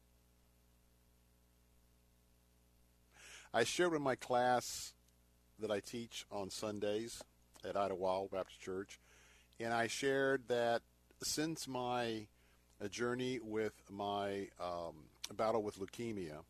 I 3.52 3.64
shared 3.64 3.92
with 3.92 4.02
my 4.02 4.14
class 4.14 4.92
that 5.58 5.70
I 5.70 5.80
teach 5.80 6.26
on 6.30 6.50
Sundays 6.50 7.22
at 7.64 7.76
Idlewild 7.76 8.30
Baptist 8.30 8.60
Church, 8.60 9.00
and 9.58 9.72
I 9.72 9.86
shared 9.86 10.48
that 10.48 10.82
since 11.22 11.66
my 11.66 12.26
uh, 12.82 12.88
journey 12.88 13.40
with 13.42 13.72
my 13.90 14.48
um, 14.60 15.06
battle 15.34 15.62
with 15.62 15.78
leukemia, 15.78 16.42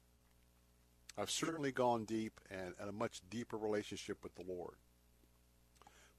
I've 1.16 1.30
certainly 1.30 1.72
gone 1.72 2.04
deep 2.04 2.40
and, 2.50 2.74
and 2.78 2.88
a 2.88 2.92
much 2.92 3.20
deeper 3.30 3.56
relationship 3.56 4.18
with 4.22 4.34
the 4.34 4.44
Lord. 4.46 4.76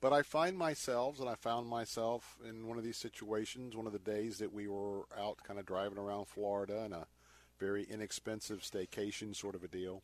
But 0.01 0.13
I 0.13 0.21
find 0.21 0.57
myself, 0.57 1.19
and 1.19 1.27
I 1.27 1.35
found 1.35 1.67
myself 1.67 2.37
in 2.47 2.67
one 2.67 2.77
of 2.77 2.83
these 2.83 2.97
situations, 2.97 3.75
one 3.75 3.85
of 3.85 3.91
the 3.91 3.99
days 3.99 4.37
that 4.37 4.53
we 4.53 4.67
were 4.67 5.03
out 5.19 5.43
kind 5.43 5.59
of 5.59 5.65
driving 5.65 5.97
around 5.97 6.27
Florida 6.27 6.85
in 6.85 6.93
a 6.93 7.05
very 7.59 7.83
inexpensive 7.83 8.61
staycation 8.61 9.35
sort 9.35 9.55
of 9.55 9.63
a 9.63 9.67
deal. 9.67 10.01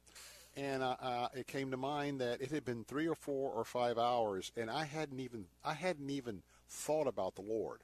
And 0.58 0.84
uh, 0.84 1.30
it 1.34 1.48
came 1.48 1.72
to 1.72 1.78
mind 1.78 2.20
that 2.22 2.42
it 2.42 2.52
had 2.52 2.66
been 2.66 2.84
three 2.84 3.08
or 3.08 3.16
four 3.16 3.52
or 3.52 3.64
five 3.64 3.98
hours, 3.98 4.52
and 4.56 4.70
I 4.70 4.86
hadn't 4.86 5.20
even 5.20 5.46
I 5.64 5.74
hadn't 5.74 6.10
even 6.10 6.44
thought 6.70 7.08
about 7.08 7.36
the 7.36 7.42
Lord. 7.42 7.82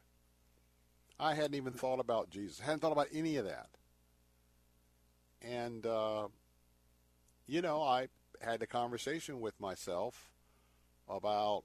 I 1.19 1.33
hadn't 1.35 1.55
even 1.55 1.73
thought 1.73 1.99
about 1.99 2.29
Jesus. 2.29 2.61
I 2.61 2.65
hadn't 2.65 2.79
thought 2.79 2.93
about 2.93 3.09
any 3.13 3.35
of 3.37 3.45
that. 3.45 3.69
And 5.41 5.85
uh, 5.85 6.27
you 7.45 7.61
know, 7.61 7.81
I 7.81 8.07
had 8.41 8.61
a 8.61 8.67
conversation 8.67 9.41
with 9.41 9.59
myself 9.59 10.31
about 11.09 11.63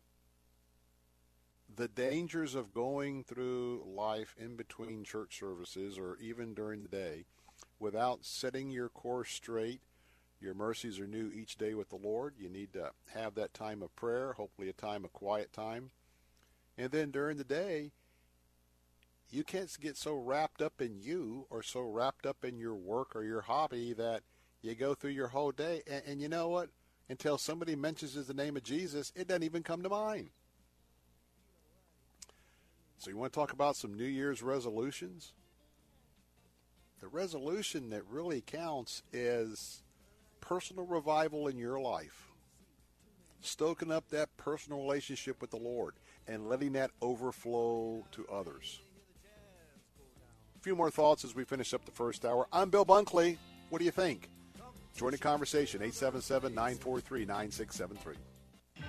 the 1.77 1.89
dangers 1.89 2.55
of 2.55 2.73
going 2.73 3.23
through 3.23 3.85
life 3.87 4.35
in 4.39 4.57
between 4.57 5.05
church 5.05 5.39
services 5.39 5.99
or 5.99 6.17
even 6.21 6.55
during 6.55 6.83
the 6.83 6.89
day 6.89 7.25
without 7.79 8.25
setting 8.25 8.71
your 8.71 8.89
course 8.89 9.31
straight. 9.31 9.83
Your 10.41 10.55
mercies 10.55 10.99
are 10.99 11.07
new 11.07 11.31
each 11.35 11.57
day 11.57 11.75
with 11.75 11.91
the 11.91 11.97
Lord. 11.97 12.35
You 12.39 12.49
need 12.49 12.73
to 12.73 12.91
have 13.15 13.35
that 13.35 13.55
time 13.55 13.83
of 13.83 13.95
prayer, 13.95 14.33
hopefully 14.35 14.69
a 14.69 14.73
time 14.73 15.05
of 15.05 15.13
quiet 15.13 15.53
time. 15.53 15.91
And 16.79 16.91
then 16.91 17.11
during 17.11 17.37
the 17.37 17.45
day, 17.45 17.93
you 19.31 19.45
can't 19.45 19.75
get 19.81 19.97
so 19.97 20.15
wrapped 20.15 20.63
up 20.63 20.81
in 20.81 20.99
you 20.99 21.47
or 21.51 21.63
so 21.63 21.81
wrapped 21.81 22.27
up 22.27 22.45
in 22.45 22.59
your 22.59 22.75
work 22.75 23.15
or 23.15 23.25
your 23.25 23.43
hobby 23.43 23.93
that 23.95 24.23
you 24.63 24.75
go 24.75 24.95
through 24.95 25.11
your 25.11 25.29
whole 25.29 25.53
day. 25.53 25.83
And, 25.87 26.03
and 26.07 26.21
you 26.21 26.29
know 26.29 26.49
what? 26.49 26.71
Until 27.09 27.39
somebody 27.39 27.77
mentions 27.77 28.15
the 28.27 28.35
name 28.35 28.57
of 28.57 28.63
Jesus, 28.63 29.13
it 29.15 29.29
doesn't 29.29 29.43
even 29.43 29.63
come 29.63 29.83
to 29.83 29.89
mind. 29.89 30.31
So 32.99 33.11
you 33.11 33.17
want 33.17 33.33
to 33.33 33.39
talk 33.39 33.53
about 33.53 33.77
some 33.77 33.95
New 33.95 34.05
Year's 34.05 34.43
resolutions? 34.43 35.33
The 37.01 37.09
resolution 37.09 37.91
that 37.91 38.03
really 38.09 38.41
counts 38.41 39.03
is 39.13 39.83
personal 40.41 40.87
revival 40.87 41.47
in 41.47 41.59
your 41.59 41.79
life. 41.79 42.29
Stoking 43.43 43.93
up 43.93 44.09
that 44.09 44.35
personal 44.39 44.81
relationship 44.81 45.41
with 45.41 45.51
the 45.51 45.59
Lord 45.59 45.95
and 46.27 46.49
letting 46.49 46.73
that 46.73 46.91
overflow 47.03 48.05
to 48.13 48.27
others. 48.33 48.81
A 50.57 50.63
few 50.63 50.75
more 50.75 50.91
thoughts 50.91 51.25
as 51.25 51.35
we 51.35 51.45
finish 51.45 51.75
up 51.75 51.85
the 51.85 51.93
first 51.93 52.25
hour. 52.25 52.49
I'm 52.53 52.71
Bill 52.71 52.87
Bunkley. 52.87 53.37
What 53.69 53.79
do 53.79 53.85
you 53.85 53.91
think? 53.91 54.31
Join 54.97 55.13
the 55.13 55.19
conversation 55.19 55.81
877 55.83 56.55
943 56.55 57.27
9673. 57.27 58.36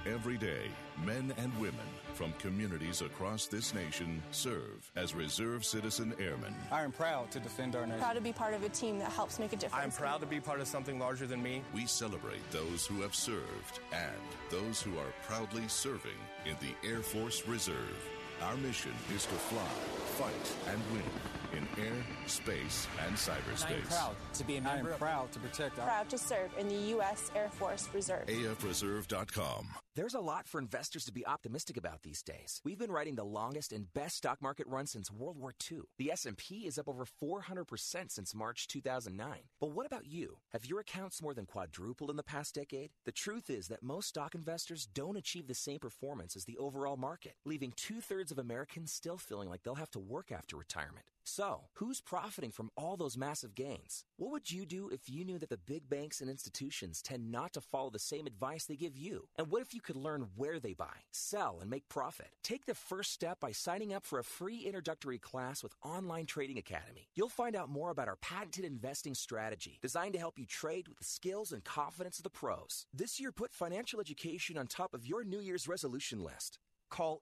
Every 0.05 0.37
day, 0.37 0.69
men 1.05 1.33
and 1.37 1.53
women 1.59 1.85
from 2.13 2.33
communities 2.39 3.01
across 3.01 3.47
this 3.47 3.73
nation 3.73 4.21
serve 4.31 4.91
as 4.95 5.13
Reserve 5.13 5.65
Citizen 5.65 6.13
Airmen. 6.19 6.55
I 6.71 6.83
am 6.83 6.91
proud 6.91 7.29
to 7.31 7.39
defend 7.39 7.75
our 7.75 7.85
nation. 7.85 7.99
Proud 7.99 8.13
to 8.13 8.21
be 8.21 8.33
part 8.33 8.53
of 8.53 8.63
a 8.63 8.69
team 8.69 8.99
that 8.99 9.11
helps 9.11 9.37
make 9.37 9.53
a 9.53 9.55
difference. 9.55 9.83
I'm 9.83 9.91
proud 9.91 10.21
to 10.21 10.27
be 10.27 10.39
part 10.39 10.59
of 10.61 10.67
something 10.67 10.97
larger 10.97 11.27
than 11.27 11.43
me. 11.43 11.61
We 11.73 11.85
celebrate 11.85 12.49
those 12.51 12.85
who 12.85 13.01
have 13.01 13.13
served 13.13 13.79
and 13.91 14.15
those 14.49 14.81
who 14.81 14.97
are 14.97 15.13
proudly 15.27 15.67
serving 15.67 16.17
in 16.45 16.55
the 16.61 16.87
Air 16.87 17.01
Force 17.01 17.47
Reserve. 17.47 17.97
Our 18.41 18.57
mission 18.57 18.93
is 19.13 19.23
to 19.25 19.35
fly, 19.35 19.61
fight, 20.17 20.55
and 20.71 20.81
win 20.93 21.03
in 21.53 21.67
air, 21.83 21.93
space, 22.25 22.87
and 23.05 23.15
cyberspace. 23.15 23.69
I 23.69 23.73
am 23.73 23.81
proud 23.83 24.15
to 24.33 24.43
be 24.43 24.57
a 24.57 24.61
member. 24.61 24.89
I 24.89 24.93
am 24.93 24.99
proud 24.99 25.31
to 25.31 25.39
protect 25.39 25.79
our. 25.79 25.85
Proud 25.85 26.09
to 26.09 26.17
serve 26.17 26.51
in 26.57 26.67
the 26.67 26.75
U.S. 26.75 27.31
Air 27.35 27.49
Force 27.49 27.89
Reserve. 27.93 28.25
AFReserve.com. 28.27 29.67
There's 29.95 30.13
a 30.13 30.19
lot 30.19 30.47
for 30.47 30.59
investors 30.59 31.05
to 31.05 31.11
be 31.11 31.25
optimistic 31.25 31.75
about 31.75 32.03
these 32.03 32.21
days. 32.21 32.61
We've 32.63 32.77
been 32.77 32.91
writing 32.91 33.15
the 33.15 33.23
longest 33.23 33.73
and 33.73 33.91
best 33.93 34.17
stock 34.17 34.43
market 34.43 34.67
run 34.67 34.85
since 34.85 35.11
World 35.11 35.39
War 35.39 35.55
II. 35.71 35.79
The 35.97 36.11
S&P 36.11 36.67
is 36.67 36.77
up 36.77 36.87
over 36.87 37.03
400% 37.03 38.11
since 38.11 38.35
March 38.35 38.67
2009. 38.67 39.39
But 39.59 39.71
what 39.71 39.87
about 39.87 40.05
you? 40.05 40.37
Have 40.53 40.65
your 40.65 40.81
accounts 40.81 41.21
more 41.21 41.33
than 41.33 41.47
quadrupled 41.47 42.11
in 42.11 42.15
the 42.15 42.21
past 42.21 42.53
decade? 42.53 42.91
The 43.05 43.11
truth 43.11 43.49
is 43.49 43.69
that 43.69 43.81
most 43.81 44.09
stock 44.09 44.35
investors 44.35 44.87
don't 44.93 45.17
achieve 45.17 45.47
the 45.47 45.55
same 45.55 45.79
performance 45.79 46.35
as 46.35 46.45
the 46.45 46.57
overall 46.57 46.97
market, 46.97 47.33
leaving 47.43 47.73
two-thirds 47.75 48.31
of 48.31 48.37
Americans 48.37 48.91
still 48.91 49.17
feeling 49.17 49.49
like 49.49 49.63
they'll 49.63 49.75
have 49.75 49.91
to 49.91 49.99
work 49.99 50.31
after 50.31 50.57
retirement. 50.57 51.05
So, 51.29 51.65
who's 51.73 51.99
profiting 51.99 52.51
from 52.51 52.71
all 52.77 52.95
those 52.95 53.17
massive 53.17 53.53
gains? 53.53 54.05
What 54.15 54.31
would 54.31 54.49
you 54.49 54.65
do 54.65 54.87
if 54.87 55.09
you 55.09 55.25
knew 55.25 55.37
that 55.39 55.49
the 55.49 55.57
big 55.57 55.89
banks 55.89 56.21
and 56.21 56.29
institutions 56.29 57.01
tend 57.01 57.29
not 57.29 57.51
to 57.53 57.59
follow 57.59 57.89
the 57.89 57.99
same 57.99 58.27
advice 58.27 58.63
they 58.63 58.77
give 58.77 58.95
you? 58.95 59.27
And 59.37 59.51
what 59.51 59.61
if 59.61 59.73
you 59.73 59.81
could 59.81 59.97
learn 59.97 60.29
where 60.37 60.57
they 60.57 60.73
buy, 60.73 61.03
sell, 61.11 61.57
and 61.59 61.69
make 61.69 61.89
profit? 61.89 62.29
Take 62.43 62.65
the 62.65 62.73
first 62.73 63.11
step 63.11 63.41
by 63.41 63.51
signing 63.51 63.93
up 63.93 64.05
for 64.05 64.19
a 64.19 64.23
free 64.23 64.59
introductory 64.59 65.17
class 65.17 65.61
with 65.61 65.75
Online 65.83 66.25
Trading 66.25 66.57
Academy. 66.57 67.09
You'll 67.13 67.27
find 67.27 67.57
out 67.57 67.67
more 67.67 67.89
about 67.89 68.07
our 68.07 68.15
patented 68.15 68.63
investing 68.63 69.13
strategy 69.13 69.79
designed 69.81 70.13
to 70.13 70.19
help 70.19 70.39
you 70.39 70.45
trade 70.45 70.87
with 70.87 70.97
the 70.97 71.03
skills 71.03 71.51
and 71.51 71.61
confidence 71.65 72.19
of 72.19 72.23
the 72.23 72.29
pros. 72.29 72.85
This 72.93 73.19
year, 73.19 73.33
put 73.33 73.51
financial 73.53 73.99
education 73.99 74.57
on 74.57 74.67
top 74.67 74.93
of 74.93 75.05
your 75.05 75.25
New 75.25 75.41
Year's 75.41 75.67
resolution 75.67 76.23
list. 76.23 76.57
Call 76.89 77.21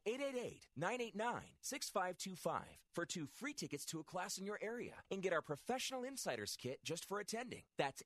888-989-6525 0.80 2.62
for 2.96 3.06
two 3.06 3.28
free 3.28 3.54
tickets 3.54 3.86
to 3.86 4.00
a 4.00 4.04
class 4.04 4.38
in 4.38 4.46
your 4.46 4.58
area 4.62 4.94
and 5.12 5.22
get 5.22 5.34
our 5.34 5.42
professional 5.42 6.04
insiders 6.04 6.58
kit 6.60 6.80
just 6.84 7.04
for 7.06 7.20
attending. 7.20 7.64
That's 7.78 8.02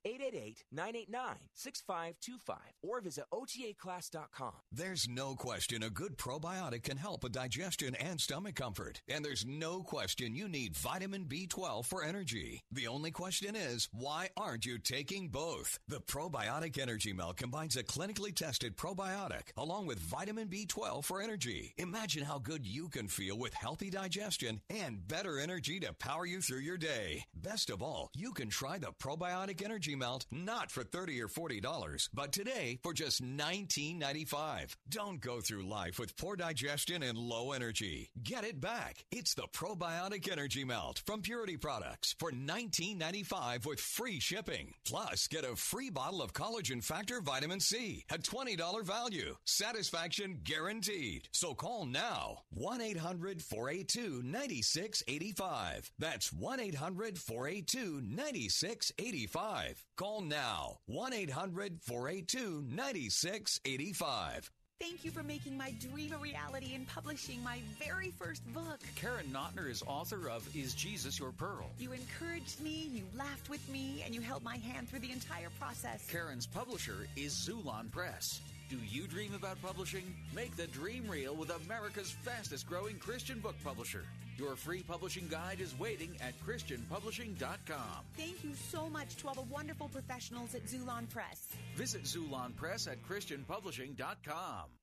888-989-6525 0.74 2.58
or 2.82 3.00
visit 3.02 3.26
otaclass.com. 3.32 4.54
There's 4.72 5.08
no 5.08 5.36
question 5.36 5.84
a 5.84 5.92
good 5.92 6.18
probiotic 6.18 6.84
can 6.84 6.98
help 6.98 7.24
with 7.24 7.34
digestion 7.34 7.94
and 7.96 8.20
stomach 8.20 8.56
comfort. 8.56 9.02
And 9.08 9.24
there's 9.24 9.46
no 9.46 9.84
question 9.84 10.36
you 10.36 10.48
need 10.48 10.76
vitamin 10.76 11.26
B12 11.26 11.86
for 11.86 12.04
energy. 12.04 12.64
The 12.72 12.88
only 12.88 13.12
question 13.12 13.56
is, 13.56 13.88
why 13.94 14.30
aren't 14.36 14.66
you 14.66 14.80
taking 14.80 15.28
both? 15.30 15.78
The 15.88 16.02
Probiotic 16.02 16.80
Energy 16.80 17.14
Melt 17.14 17.38
combines 17.38 17.76
a 17.78 17.84
clinically 17.84 18.34
tested 18.34 18.76
probiotic 18.76 19.50
along 19.58 19.86
with 19.86 20.00
vitamin 20.00 20.48
B12 20.48 21.04
for 21.04 21.22
energy. 21.22 21.49
Imagine 21.78 22.24
how 22.24 22.38
good 22.40 22.66
you 22.66 22.90
can 22.90 23.08
feel 23.08 23.38
with 23.38 23.54
healthy 23.54 23.90
digestion 23.90 24.62
and 24.70 25.08
better 25.08 25.40
energy 25.40 25.80
to 25.80 25.94
power 25.94 26.26
you 26.26 26.42
through 26.42 26.60
your 26.60 26.78
day. 26.78 27.26
Best 27.34 27.70
of 27.70 27.82
all, 27.82 28.12
you 28.16 28.34
can 28.34 28.50
try 28.50 28.78
the 28.78 28.92
Probiotic 29.02 29.64
Energy 29.64 29.96
Melt 29.96 30.26
not 30.32 30.70
for 30.70 30.84
30 30.84 31.22
or 31.22 31.28
$40, 31.28 32.10
but 32.14 32.32
today 32.32 32.80
for 32.84 32.94
just 32.94 33.24
$19.95. 33.24 34.76
Don't 34.90 35.20
go 35.20 35.42
through 35.42 35.68
life 35.68 35.98
with 35.98 36.18
poor 36.18 36.36
digestion 36.36 37.02
and 37.02 37.18
low 37.18 37.52
energy. 37.52 38.12
Get 38.22 38.44
it 38.44 38.62
back. 38.62 39.06
It's 39.12 39.34
the 39.34 39.48
Probiotic 39.54 40.32
Energy 40.32 40.64
Melt 40.64 41.02
from 41.06 41.22
Purity 41.22 41.58
Products 41.58 42.16
for 42.20 42.32
$19.95 42.32 43.66
with 43.66 43.80
free 43.80 44.20
shipping. 44.20 44.74
Plus, 44.86 45.28
get 45.28 45.44
a 45.44 45.56
free 45.56 45.90
bottle 45.90 46.22
of 46.22 46.34
Collagen 46.34 46.84
Factor 46.84 47.22
Vitamin 47.22 47.60
C 47.60 48.04
at 48.10 48.22
$20 48.22 48.84
value. 48.84 49.36
Satisfaction 49.46 50.40
guaranteed. 50.44 51.28
So 51.40 51.54
call 51.54 51.86
now 51.86 52.40
1 52.50 52.82
800 52.82 53.42
482 53.42 54.24
9685. 54.26 55.90
That's 55.98 56.34
1 56.34 56.60
800 56.60 57.18
482 57.18 58.02
9685. 58.04 59.86
Call 59.96 60.20
now 60.20 60.80
1 60.88 61.14
800 61.14 61.82
482 61.82 62.66
9685. 62.68 64.52
Thank 64.82 65.06
you 65.06 65.12
for 65.12 65.24
making 65.24 65.56
my 65.56 65.74
dream 65.80 66.12
a 66.12 66.18
reality 66.18 66.76
and 66.76 66.86
publishing 66.86 67.42
my 67.42 67.60
very 67.82 68.12
first 68.20 68.46
book. 68.54 68.82
Karen 68.98 69.28
Notner 69.32 69.70
is 69.70 69.82
author 69.88 70.30
of 70.30 70.46
Is 70.54 70.74
Jesus 70.74 71.20
Your 71.20 71.32
Pearl? 71.32 71.70
You 71.80 71.94
encouraged 71.94 72.60
me, 72.60 72.90
you 72.92 73.06
laughed 73.18 73.50
with 73.50 73.66
me, 73.70 74.04
and 74.06 74.14
you 74.14 74.20
held 74.20 74.44
my 74.44 74.58
hand 74.58 74.90
through 74.90 75.00
the 75.00 75.12
entire 75.14 75.52
process. 75.58 76.06
Karen's 76.12 76.48
publisher 76.48 77.08
is 77.16 77.32
Xulon 77.34 77.90
Press. 77.90 78.42
Do 78.70 78.78
you 78.88 79.08
dream 79.08 79.34
about 79.34 79.60
publishing? 79.64 80.16
Make 80.36 80.56
the 80.56 80.68
dream 80.68 81.08
real 81.10 81.36
with 81.36 81.50
America's 81.66 82.12
fastest 82.12 82.68
growing 82.68 83.00
Christian 83.00 83.40
book 83.40 83.56
publisher. 83.64 84.06
Your 84.38 84.56
free 84.56 84.84
publishing 84.84 85.28
guide 85.28 85.60
is 85.60 85.78
waiting 85.80 86.16
at 86.22 86.34
ChristianPublishing.com. 86.46 88.06
Thank 88.16 88.44
you 88.44 88.52
so 88.54 88.88
much 88.88 89.16
to 89.18 89.28
all 89.28 89.34
the 89.34 89.42
wonderful 89.42 89.90
professionals 89.90 90.54
at 90.54 90.66
Xulon 90.68 91.10
Press. 91.10 91.48
Visit 91.76 92.04
Xulon 92.04 92.56
Press 92.56 92.86
at 92.86 93.02
ChristianPublishing.com. 93.04 94.79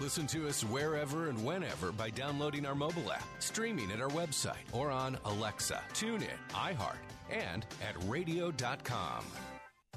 Listen 0.00 0.26
to 0.28 0.48
us 0.48 0.62
wherever 0.64 1.28
and 1.28 1.44
whenever 1.44 1.92
by 1.92 2.10
downloading 2.10 2.66
our 2.66 2.74
mobile 2.74 3.12
app, 3.12 3.24
streaming 3.38 3.92
at 3.92 4.00
our 4.00 4.08
website, 4.08 4.64
or 4.72 4.90
on 4.90 5.16
Alexa, 5.24 5.80
TuneIn, 5.92 6.26
iHeart, 6.50 6.96
and 7.30 7.64
at 7.80 7.94
radio.com. 8.08 9.24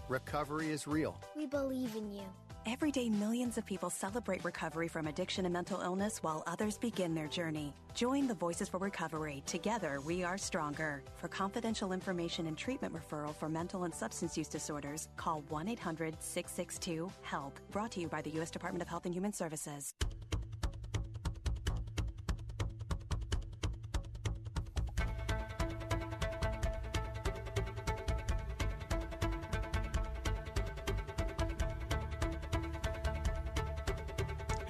Recovery 0.07 0.69
is 0.69 0.87
real. 0.87 1.19
We 1.35 1.47
believe 1.47 1.95
in 1.95 2.11
you. 2.11 2.21
Every 2.69 2.91
day, 2.91 3.07
millions 3.07 3.57
of 3.57 3.65
people 3.65 3.89
celebrate 3.89 4.43
recovery 4.43 4.89
from 4.89 5.07
addiction 5.07 5.45
and 5.45 5.53
mental 5.53 5.79
illness 5.79 6.21
while 6.21 6.43
others 6.45 6.77
begin 6.77 7.15
their 7.15 7.29
journey. 7.29 7.73
Join 7.95 8.27
the 8.27 8.33
Voices 8.33 8.67
for 8.67 8.77
Recovery. 8.77 9.41
Together, 9.45 10.01
we 10.01 10.21
are 10.21 10.37
stronger. 10.37 11.01
For 11.15 11.29
confidential 11.29 11.93
information 11.93 12.45
and 12.45 12.57
treatment 12.57 12.93
referral 12.93 13.33
for 13.33 13.47
mental 13.47 13.85
and 13.85 13.95
substance 13.95 14.37
use 14.37 14.49
disorders, 14.49 15.07
call 15.15 15.45
1 15.47 15.69
800 15.69 16.21
662 16.21 17.09
HELP. 17.21 17.57
Brought 17.71 17.91
to 17.91 18.01
you 18.01 18.09
by 18.09 18.21
the 18.21 18.31
U.S. 18.31 18.51
Department 18.51 18.81
of 18.81 18.89
Health 18.89 19.05
and 19.05 19.15
Human 19.15 19.31
Services. 19.31 19.93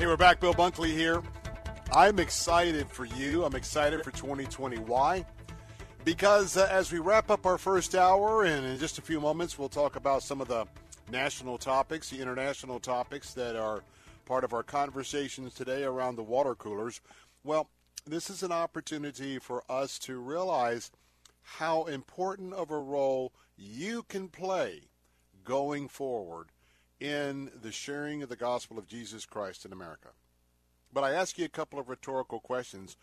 Hey, 0.08 0.12
we're 0.12 0.16
back. 0.16 0.40
Bill 0.40 0.54
Bunkley 0.54 0.94
here. 0.94 1.22
I'm 1.92 2.18
excited 2.18 2.88
for 2.88 3.04
you. 3.04 3.44
I'm 3.44 3.56
excited 3.56 4.06
for 4.06 4.12
2020. 4.12 4.78
Why? 4.78 5.26
Because 6.06 6.56
uh, 6.56 6.66
as 6.72 6.94
we 6.94 7.00
wrap 7.00 7.30
up 7.30 7.46
our 7.46 7.58
first 7.58 7.94
hour, 7.94 8.46
and 8.46 8.66
in 8.66 8.80
just 8.80 9.00
a 9.00 9.02
few 9.02 9.20
moments, 9.20 9.60
we'll 9.60 9.68
talk 9.68 9.98
about 9.98 10.24
some 10.24 10.40
of 10.40 10.48
the 10.48 10.66
national 11.12 11.58
topics, 11.58 12.10
the 12.10 12.22
international 12.22 12.80
topics 12.80 13.34
that 13.34 13.58
are 13.58 13.84
part 14.24 14.46
of 14.46 14.54
our 14.54 14.64
conversations 14.64 15.54
today 15.54 15.84
around 15.84 16.16
the 16.16 16.24
water 16.24 16.56
coolers. 16.56 17.02
Well, 17.44 17.70
this 18.06 18.30
is 18.30 18.44
an 18.44 18.54
opportunity 18.54 19.40
for 19.40 19.62
us 19.70 20.00
to 20.00 20.20
realize 20.20 20.90
how 21.42 21.84
important 21.84 22.54
of 22.54 22.72
a 22.72 22.80
role 22.80 23.34
you 23.58 24.04
can 24.04 24.30
play 24.30 24.84
going 25.44 25.90
forward 25.90 26.48
in 27.00 27.52
the 27.62 27.72
sharing 27.72 28.24
of 28.24 28.30
the 28.30 28.36
gospel 28.36 28.78
of 28.78 28.88
Jesus 28.88 29.26
Christ 29.26 29.66
in 29.66 29.72
America. 29.72 30.10
But 30.92 31.04
I 31.04 31.14
ask 31.14 31.38
you 31.38 31.46
a 31.46 31.50
couple 31.50 31.80
of 31.80 31.90
rhetorical 31.90 32.40
questions. 32.40 32.98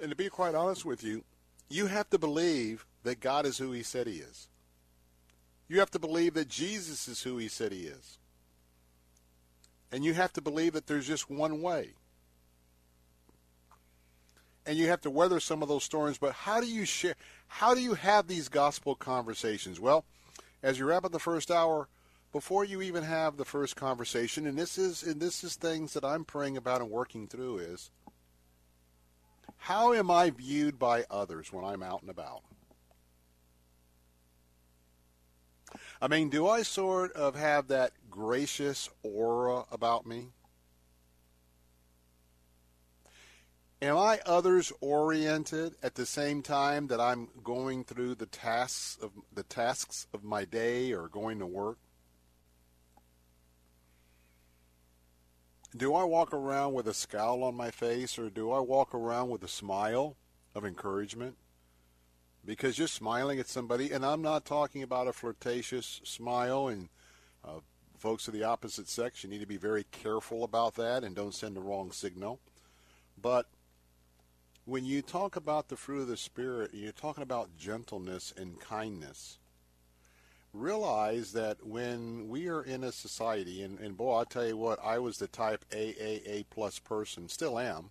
And 0.00 0.10
to 0.10 0.16
be 0.16 0.28
quite 0.28 0.54
honest 0.54 0.84
with 0.84 1.02
you, 1.02 1.24
you 1.68 1.86
have 1.86 2.10
to 2.10 2.18
believe 2.18 2.86
that 3.04 3.20
God 3.20 3.46
is 3.46 3.58
who 3.58 3.72
he 3.72 3.82
said 3.82 4.06
he 4.06 4.16
is. 4.16 4.48
You 5.68 5.78
have 5.80 5.90
to 5.92 5.98
believe 5.98 6.34
that 6.34 6.48
Jesus 6.48 7.08
is 7.08 7.22
who 7.22 7.36
he 7.36 7.48
said 7.48 7.72
he 7.72 7.82
is. 7.82 8.18
And 9.92 10.04
you 10.04 10.14
have 10.14 10.32
to 10.34 10.40
believe 10.40 10.72
that 10.74 10.86
there's 10.86 11.06
just 11.06 11.30
one 11.30 11.62
way. 11.62 11.92
And 14.66 14.76
you 14.76 14.88
have 14.88 15.00
to 15.02 15.10
weather 15.10 15.40
some 15.40 15.62
of 15.62 15.68
those 15.68 15.84
storms, 15.84 16.18
but 16.18 16.32
how 16.32 16.60
do 16.60 16.66
you 16.66 16.84
share 16.84 17.14
how 17.46 17.74
do 17.74 17.80
you 17.80 17.94
have 17.94 18.26
these 18.26 18.50
gospel 18.50 18.94
conversations? 18.94 19.80
Well, 19.80 20.04
as 20.62 20.78
you 20.78 20.84
wrap 20.84 21.06
up 21.06 21.12
the 21.12 21.18
first 21.18 21.50
hour, 21.50 21.88
before 22.32 22.64
you 22.64 22.82
even 22.82 23.04
have 23.04 23.36
the 23.36 23.44
first 23.44 23.76
conversation, 23.76 24.46
and 24.46 24.58
this 24.58 24.78
is 24.78 25.02
and 25.02 25.20
this 25.20 25.42
is 25.42 25.54
things 25.54 25.94
that 25.94 26.04
I'm 26.04 26.24
praying 26.24 26.56
about 26.56 26.80
and 26.80 26.90
working 26.90 27.26
through 27.26 27.58
is 27.58 27.90
how 29.56 29.92
am 29.92 30.10
I 30.10 30.30
viewed 30.30 30.78
by 30.78 31.04
others 31.10 31.52
when 31.52 31.64
I'm 31.64 31.82
out 31.82 32.02
and 32.02 32.10
about? 32.10 32.42
I 36.00 36.08
mean, 36.08 36.30
do 36.30 36.46
I 36.46 36.62
sort 36.62 37.12
of 37.12 37.34
have 37.34 37.68
that 37.68 37.92
gracious 38.08 38.88
aura 39.02 39.64
about 39.70 40.06
me? 40.06 40.28
Am 43.80 43.96
I 43.96 44.20
others 44.26 44.72
oriented 44.80 45.76
at 45.82 45.94
the 45.94 46.06
same 46.06 46.42
time 46.42 46.88
that 46.88 47.00
I'm 47.00 47.28
going 47.44 47.84
through 47.84 48.16
the 48.16 48.26
tasks 48.26 48.98
of 49.00 49.12
the 49.32 49.44
tasks 49.44 50.06
of 50.12 50.24
my 50.24 50.44
day 50.44 50.92
or 50.92 51.08
going 51.08 51.38
to 51.38 51.46
work? 51.46 51.78
Do 55.76 55.94
I 55.94 56.04
walk 56.04 56.32
around 56.32 56.72
with 56.72 56.88
a 56.88 56.94
scowl 56.94 57.44
on 57.44 57.54
my 57.54 57.70
face 57.70 58.18
or 58.18 58.30
do 58.30 58.50
I 58.52 58.60
walk 58.60 58.94
around 58.94 59.28
with 59.28 59.42
a 59.42 59.48
smile 59.48 60.16
of 60.54 60.64
encouragement? 60.64 61.36
Because 62.44 62.78
you're 62.78 62.88
smiling 62.88 63.38
at 63.38 63.48
somebody, 63.48 63.92
and 63.92 64.06
I'm 64.06 64.22
not 64.22 64.46
talking 64.46 64.82
about 64.82 65.08
a 65.08 65.12
flirtatious 65.12 66.00
smile, 66.04 66.68
and 66.68 66.88
uh, 67.44 67.60
folks 67.98 68.26
of 68.26 68.32
the 68.32 68.44
opposite 68.44 68.88
sex, 68.88 69.22
you 69.22 69.28
need 69.28 69.40
to 69.40 69.46
be 69.46 69.58
very 69.58 69.84
careful 69.90 70.44
about 70.44 70.74
that 70.76 71.04
and 71.04 71.14
don't 71.14 71.34
send 71.34 71.56
the 71.56 71.60
wrong 71.60 71.92
signal. 71.92 72.40
But 73.20 73.46
when 74.64 74.86
you 74.86 75.02
talk 75.02 75.36
about 75.36 75.68
the 75.68 75.76
fruit 75.76 76.02
of 76.02 76.08
the 76.08 76.16
Spirit, 76.16 76.70
you're 76.72 76.92
talking 76.92 77.22
about 77.22 77.56
gentleness 77.58 78.32
and 78.34 78.58
kindness 78.58 79.38
realize 80.52 81.32
that 81.32 81.64
when 81.66 82.28
we 82.28 82.48
are 82.48 82.62
in 82.62 82.84
a 82.84 82.92
society, 82.92 83.62
and, 83.62 83.78
and 83.80 83.96
boy, 83.96 84.16
I'll 84.16 84.24
tell 84.26 84.46
you 84.46 84.56
what, 84.56 84.78
I 84.84 84.98
was 84.98 85.18
the 85.18 85.28
type 85.28 85.64
AAA 85.70 86.46
plus 86.50 86.78
person, 86.78 87.28
still 87.28 87.58
am, 87.58 87.90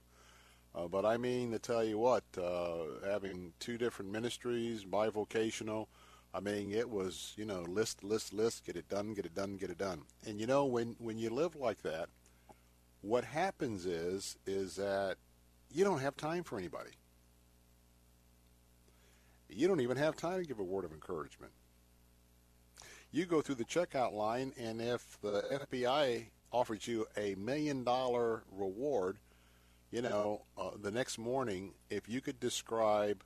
Uh, 0.75 0.87
but 0.87 1.05
I 1.05 1.17
mean 1.17 1.51
to 1.51 1.59
tell 1.59 1.83
you 1.83 1.97
what, 1.97 2.23
uh, 2.37 2.85
having 3.05 3.53
two 3.59 3.77
different 3.77 4.11
ministries, 4.11 4.85
bivocational, 4.85 5.87
I 6.33 6.39
mean 6.39 6.71
it 6.71 6.89
was 6.89 7.33
you 7.37 7.45
know 7.45 7.61
list 7.63 8.03
list 8.03 8.33
list, 8.33 8.65
get 8.65 8.75
it 8.77 8.87
done, 8.89 9.13
get 9.13 9.25
it 9.25 9.33
done, 9.35 9.57
get 9.57 9.71
it 9.71 9.77
done. 9.79 10.03
And 10.25 10.39
you 10.39 10.47
know 10.47 10.65
when 10.65 10.95
when 10.99 11.17
you 11.17 11.29
live 11.31 11.55
like 11.55 11.81
that, 11.83 12.09
what 13.01 13.25
happens 13.25 13.85
is 13.85 14.37
is 14.45 14.75
that 14.75 15.17
you 15.71 15.83
don't 15.83 15.99
have 16.01 16.15
time 16.17 16.43
for 16.43 16.57
anybody. 16.59 16.91
You 19.49 19.67
don't 19.67 19.81
even 19.81 19.97
have 19.97 20.15
time 20.15 20.39
to 20.41 20.45
give 20.47 20.59
a 20.59 20.63
word 20.63 20.85
of 20.85 20.91
encouragement. 20.91 21.53
You 23.11 23.25
go 23.25 23.41
through 23.41 23.55
the 23.55 23.65
checkout 23.65 24.13
line, 24.13 24.53
and 24.59 24.81
if 24.81 25.17
the 25.21 25.43
FBI 25.51 26.25
offers 26.51 26.87
you 26.87 27.05
a 27.15 27.35
million 27.35 27.83
dollar 27.83 28.43
reward, 28.51 29.17
you 29.91 30.01
know, 30.01 30.43
uh, 30.57 30.71
the 30.81 30.91
next 30.91 31.17
morning, 31.17 31.73
if 31.89 32.09
you 32.09 32.19
could 32.19 32.39
describe 32.39 33.23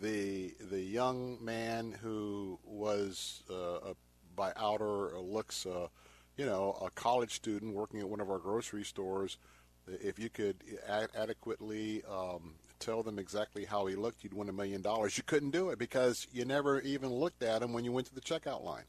the 0.00 0.54
the 0.70 0.80
young 0.80 1.44
man 1.44 1.92
who 2.00 2.58
was 2.64 3.42
uh, 3.50 3.90
a, 3.90 3.94
by 4.36 4.52
outer 4.56 5.18
looks, 5.18 5.66
uh, 5.66 5.88
you 6.36 6.46
know, 6.46 6.78
a 6.84 6.90
college 6.90 7.32
student 7.32 7.74
working 7.74 7.98
at 8.00 8.08
one 8.08 8.20
of 8.20 8.30
our 8.30 8.38
grocery 8.38 8.84
stores, 8.84 9.38
if 9.88 10.18
you 10.18 10.28
could 10.28 10.62
ad- 10.86 11.10
adequately 11.16 12.02
um, 12.08 12.54
tell 12.78 13.02
them 13.02 13.18
exactly 13.18 13.64
how 13.64 13.86
he 13.86 13.96
looked, 13.96 14.22
you'd 14.22 14.34
win 14.34 14.48
a 14.48 14.52
million 14.52 14.82
dollars. 14.82 15.16
You 15.16 15.24
couldn't 15.24 15.50
do 15.50 15.70
it 15.70 15.78
because 15.78 16.28
you 16.32 16.44
never 16.44 16.80
even 16.82 17.10
looked 17.10 17.42
at 17.42 17.62
him 17.62 17.72
when 17.72 17.84
you 17.84 17.90
went 17.90 18.06
to 18.08 18.14
the 18.14 18.20
checkout 18.20 18.62
line. 18.62 18.84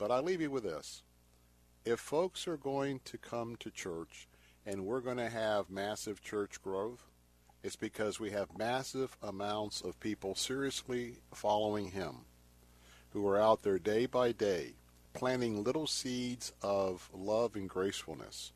But 0.00 0.10
I 0.10 0.20
leave 0.20 0.40
you 0.40 0.50
with 0.50 0.62
this. 0.62 1.02
If 1.84 2.00
folks 2.00 2.48
are 2.48 2.56
going 2.56 3.00
to 3.04 3.18
come 3.18 3.56
to 3.56 3.70
church 3.70 4.28
and 4.64 4.86
we're 4.86 5.02
going 5.02 5.18
to 5.18 5.28
have 5.28 5.68
massive 5.68 6.22
church 6.22 6.62
growth, 6.62 7.10
it's 7.62 7.76
because 7.76 8.18
we 8.18 8.30
have 8.30 8.56
massive 8.56 9.18
amounts 9.22 9.82
of 9.82 10.00
people 10.00 10.34
seriously 10.34 11.18
following 11.34 11.90
him 11.90 12.24
who 13.10 13.28
are 13.28 13.38
out 13.38 13.62
there 13.62 13.78
day 13.78 14.06
by 14.06 14.32
day 14.32 14.72
planting 15.12 15.62
little 15.62 15.86
seeds 15.86 16.54
of 16.62 17.10
love 17.12 17.54
and 17.54 17.68
gracefulness. 17.68 18.52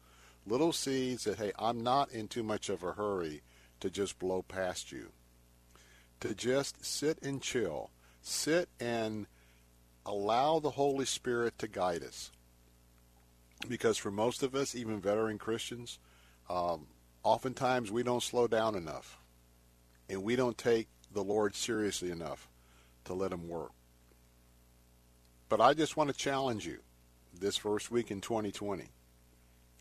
Little 0.46 0.72
seeds 0.72 1.24
that, 1.24 1.36
hey, 1.36 1.52
I'm 1.58 1.82
not 1.82 2.10
in 2.10 2.28
too 2.28 2.42
much 2.42 2.70
of 2.70 2.82
a 2.82 2.92
hurry 2.92 3.42
to 3.80 3.90
just 3.90 4.18
blow 4.18 4.40
past 4.40 4.92
you. 4.92 5.12
To 6.20 6.34
just 6.34 6.82
sit 6.86 7.20
and 7.20 7.42
chill. 7.42 7.90
Sit 8.22 8.70
and 8.80 9.26
allow 10.06 10.58
the 10.58 10.70
Holy 10.70 11.04
Spirit 11.04 11.58
to 11.58 11.68
guide 11.68 12.02
us. 12.02 12.30
Because 13.68 13.96
for 13.96 14.10
most 14.10 14.42
of 14.42 14.54
us, 14.54 14.74
even 14.74 15.00
veteran 15.00 15.38
Christians, 15.38 15.98
um, 16.50 16.86
oftentimes 17.22 17.90
we 17.90 18.02
don't 18.02 18.22
slow 18.22 18.46
down 18.46 18.74
enough. 18.74 19.18
And 20.08 20.22
we 20.22 20.36
don't 20.36 20.58
take 20.58 20.88
the 21.12 21.24
Lord 21.24 21.54
seriously 21.54 22.10
enough 22.10 22.48
to 23.04 23.14
let 23.14 23.32
Him 23.32 23.48
work. 23.48 23.70
But 25.48 25.60
I 25.60 25.72
just 25.72 25.96
want 25.96 26.10
to 26.10 26.16
challenge 26.16 26.66
you 26.66 26.80
this 27.38 27.56
first 27.56 27.90
week 27.90 28.10
in 28.10 28.20
2020. 28.20 28.88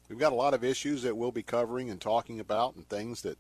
We've 0.09 0.19
got 0.19 0.31
a 0.31 0.35
lot 0.35 0.53
of 0.53 0.63
issues 0.63 1.01
that 1.03 1.17
we'll 1.17 1.31
be 1.31 1.43
covering 1.43 1.89
and 1.89 1.99
talking 1.99 2.39
about, 2.39 2.75
and 2.75 2.87
things 2.87 3.21
that 3.23 3.37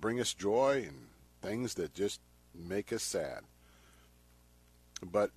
bring 0.00 0.20
us 0.20 0.34
joy 0.34 0.84
and 0.86 1.08
things 1.42 1.74
that 1.74 1.94
just 1.94 2.20
make 2.54 2.92
us 2.92 3.02
sad. 3.02 3.40
But 5.02 5.30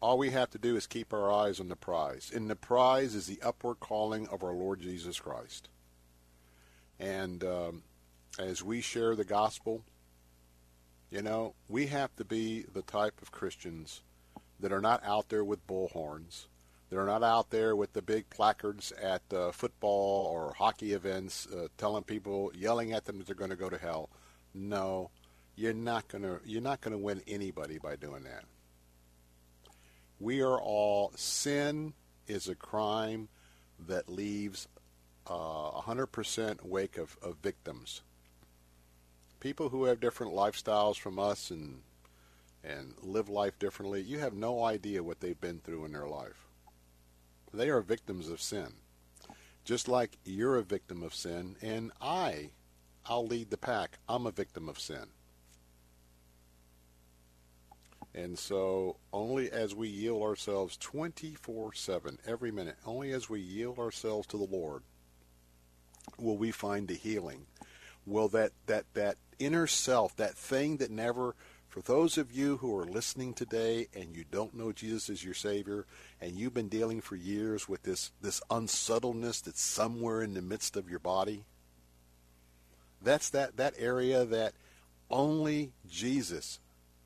all 0.00 0.18
we 0.18 0.30
have 0.30 0.50
to 0.50 0.58
do 0.58 0.76
is 0.76 0.86
keep 0.86 1.12
our 1.12 1.30
eyes 1.30 1.58
on 1.60 1.68
the 1.68 1.76
prize. 1.76 2.30
And 2.34 2.48
the 2.48 2.56
prize 2.56 3.14
is 3.14 3.26
the 3.26 3.40
upward 3.42 3.80
calling 3.80 4.28
of 4.28 4.42
our 4.42 4.52
Lord 4.52 4.80
Jesus 4.80 5.18
Christ. 5.18 5.68
And 7.00 7.42
um, 7.44 7.82
as 8.38 8.62
we 8.62 8.80
share 8.80 9.16
the 9.16 9.24
gospel, 9.24 9.84
you 11.10 11.22
know, 11.22 11.54
we 11.68 11.86
have 11.86 12.14
to 12.16 12.24
be 12.24 12.64
the 12.72 12.82
type 12.82 13.20
of 13.22 13.32
Christians 13.32 14.02
that 14.60 14.72
are 14.72 14.80
not 14.80 15.02
out 15.04 15.28
there 15.28 15.44
with 15.44 15.66
bullhorns. 15.66 16.46
They're 16.90 17.04
not 17.04 17.22
out 17.22 17.50
there 17.50 17.76
with 17.76 17.92
the 17.92 18.02
big 18.02 18.30
placards 18.30 18.92
at 18.92 19.22
uh, 19.32 19.52
football 19.52 20.26
or 20.26 20.54
hockey 20.54 20.92
events 20.92 21.46
uh, 21.46 21.68
telling 21.76 22.02
people, 22.04 22.50
yelling 22.54 22.92
at 22.92 23.04
them 23.04 23.18
that 23.18 23.26
they're 23.26 23.36
going 23.36 23.50
to 23.50 23.56
go 23.56 23.68
to 23.68 23.78
hell. 23.78 24.08
No, 24.54 25.10
you're 25.54 25.74
not 25.74 26.08
going 26.08 26.22
to 26.22 26.40
you're 26.46 26.62
not 26.62 26.80
going 26.80 26.92
to 26.92 26.98
win 26.98 27.20
anybody 27.26 27.78
by 27.78 27.96
doing 27.96 28.22
that. 28.24 28.44
We 30.20 30.40
are 30.42 30.60
all 30.60 31.12
sin 31.14 31.94
is 32.26 32.48
a 32.48 32.54
crime 32.54 33.28
that 33.86 34.08
leaves 34.08 34.68
uh, 35.30 35.70
a 35.74 35.82
hundred 35.82 36.08
percent 36.08 36.66
wake 36.66 36.98
of, 36.98 37.16
of 37.22 37.36
victims. 37.42 38.02
People 39.40 39.68
who 39.68 39.84
have 39.84 40.00
different 40.00 40.32
lifestyles 40.32 40.98
from 40.98 41.18
us 41.18 41.50
and 41.50 41.82
and 42.64 42.94
live 43.02 43.28
life 43.28 43.56
differently, 43.58 44.02
you 44.02 44.18
have 44.18 44.34
no 44.34 44.64
idea 44.64 45.02
what 45.02 45.20
they've 45.20 45.40
been 45.40 45.60
through 45.60 45.84
in 45.84 45.92
their 45.92 46.08
life. 46.08 46.48
They 47.54 47.70
are 47.70 47.80
victims 47.80 48.28
of 48.28 48.42
sin. 48.42 48.74
Just 49.64 49.86
like 49.86 50.18
you're 50.24 50.56
a 50.56 50.62
victim 50.62 51.02
of 51.02 51.14
sin, 51.14 51.56
and 51.62 51.92
I, 52.00 52.50
I'll 53.06 53.26
lead 53.26 53.50
the 53.50 53.56
pack. 53.56 53.98
I'm 54.08 54.26
a 54.26 54.32
victim 54.32 54.68
of 54.68 54.80
sin. 54.80 55.06
And 58.14 58.38
so, 58.38 58.96
only 59.12 59.50
as 59.50 59.74
we 59.74 59.88
yield 59.88 60.22
ourselves 60.22 60.76
24 60.78 61.74
7, 61.74 62.18
every 62.26 62.50
minute, 62.50 62.76
only 62.86 63.12
as 63.12 63.28
we 63.28 63.40
yield 63.40 63.78
ourselves 63.78 64.26
to 64.28 64.38
the 64.38 64.44
Lord, 64.44 64.82
will 66.18 66.36
we 66.36 66.50
find 66.50 66.88
the 66.88 66.94
healing. 66.94 67.46
Will 68.06 68.28
that, 68.28 68.52
that, 68.66 68.86
that 68.94 69.18
inner 69.38 69.66
self, 69.66 70.16
that 70.16 70.34
thing 70.34 70.78
that 70.78 70.90
never 70.90 71.34
for 71.68 71.82
those 71.82 72.16
of 72.16 72.32
you 72.32 72.56
who 72.56 72.76
are 72.76 72.86
listening 72.86 73.34
today 73.34 73.88
and 73.94 74.16
you 74.16 74.24
don't 74.30 74.54
know 74.54 74.72
Jesus 74.72 75.10
as 75.10 75.22
your 75.22 75.34
Savior, 75.34 75.86
and 76.20 76.32
you've 76.32 76.54
been 76.54 76.68
dealing 76.68 77.00
for 77.00 77.14
years 77.14 77.68
with 77.68 77.82
this, 77.82 78.10
this 78.22 78.40
unsubtleness 78.50 79.42
that's 79.42 79.60
somewhere 79.60 80.22
in 80.22 80.32
the 80.32 80.42
midst 80.42 80.76
of 80.76 80.88
your 80.88 80.98
body, 80.98 81.44
that's 83.02 83.30
that, 83.30 83.58
that 83.58 83.74
area 83.78 84.24
that 84.24 84.54
only 85.10 85.72
Jesus 85.88 86.58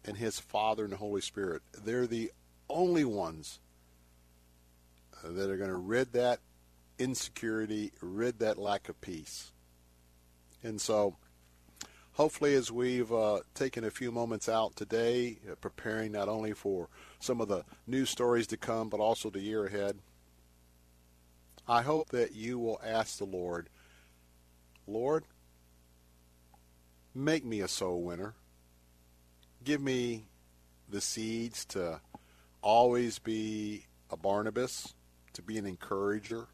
and 0.04 0.16
His 0.16 0.38
Father 0.40 0.84
and 0.84 0.92
the 0.92 0.98
Holy 0.98 1.20
Spirit, 1.20 1.62
they're 1.84 2.06
the 2.06 2.32
only 2.68 3.04
ones 3.04 3.60
that 5.22 5.50
are 5.50 5.56
going 5.56 5.70
to 5.70 5.76
rid 5.76 6.12
that 6.12 6.40
insecurity, 6.98 7.92
rid 8.00 8.38
that 8.40 8.58
lack 8.58 8.88
of 8.88 9.00
peace. 9.00 9.52
And 10.62 10.80
so, 10.80 11.16
hopefully, 12.12 12.54
as 12.54 12.70
we've 12.70 13.12
uh, 13.12 13.40
taken 13.54 13.84
a 13.84 13.90
few 13.90 14.12
moments 14.12 14.48
out 14.48 14.76
today, 14.76 15.38
uh, 15.50 15.54
preparing 15.56 16.12
not 16.12 16.28
only 16.28 16.52
for 16.52 16.88
some 17.18 17.40
of 17.40 17.48
the 17.48 17.64
news 17.86 18.10
stories 18.10 18.46
to 18.48 18.56
come, 18.56 18.88
but 18.88 19.00
also 19.00 19.30
the 19.30 19.40
year 19.40 19.66
ahead, 19.66 19.98
I 21.66 21.82
hope 21.82 22.08
that 22.10 22.34
you 22.34 22.58
will 22.58 22.80
ask 22.84 23.18
the 23.18 23.24
Lord, 23.24 23.68
Lord, 24.86 25.24
make 27.14 27.44
me 27.44 27.60
a 27.60 27.68
soul 27.68 28.02
winner. 28.02 28.34
Give 29.64 29.80
me 29.80 30.24
the 30.88 31.00
seeds 31.00 31.64
to 31.66 32.00
always 32.62 33.18
be 33.18 33.86
a 34.10 34.16
Barnabas, 34.16 34.94
to 35.34 35.42
be 35.42 35.56
an 35.56 35.66
encourager, 35.66 36.46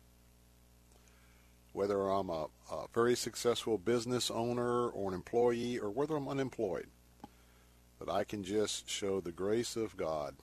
whether 1.72 2.08
I'm 2.08 2.28
a, 2.28 2.48
a, 2.70 2.86
very 2.92 3.14
successful 3.14 3.78
business 3.78 4.30
owner 4.30 4.88
or 4.88 5.08
an 5.08 5.14
employee 5.14 5.78
or 5.78 5.90
whether 5.90 6.16
I'm 6.16 6.28
unemployed, 6.28 6.88
that 7.98 8.10
I 8.10 8.24
can 8.24 8.44
just 8.44 8.90
show 8.90 9.20
the 9.20 9.32
grace 9.32 9.74
of 9.74 9.96
God 9.96 10.36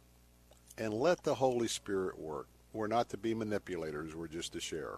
and 0.78 0.94
let 0.94 1.24
the 1.24 1.36
Holy 1.36 1.68
Spirit 1.68 2.18
work. 2.18 2.48
We're 2.74 2.88
not 2.88 3.10
to 3.10 3.18
be 3.18 3.34
manipulators, 3.34 4.16
we're 4.16 4.28
just 4.28 4.54
to 4.54 4.60
share. 4.60 4.98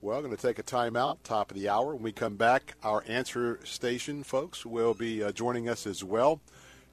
Well, 0.00 0.22
going 0.22 0.34
to 0.34 0.40
take 0.40 0.60
a 0.60 0.62
time 0.62 0.94
out, 0.94 1.24
top 1.24 1.50
of 1.50 1.56
the 1.56 1.68
hour. 1.68 1.92
When 1.92 2.04
we 2.04 2.12
come 2.12 2.36
back, 2.36 2.76
our 2.84 3.02
answer 3.08 3.58
station 3.64 4.22
folks 4.22 4.64
will 4.64 4.94
be 4.94 5.24
uh, 5.24 5.32
joining 5.32 5.68
us 5.68 5.88
as 5.88 6.04
well. 6.04 6.40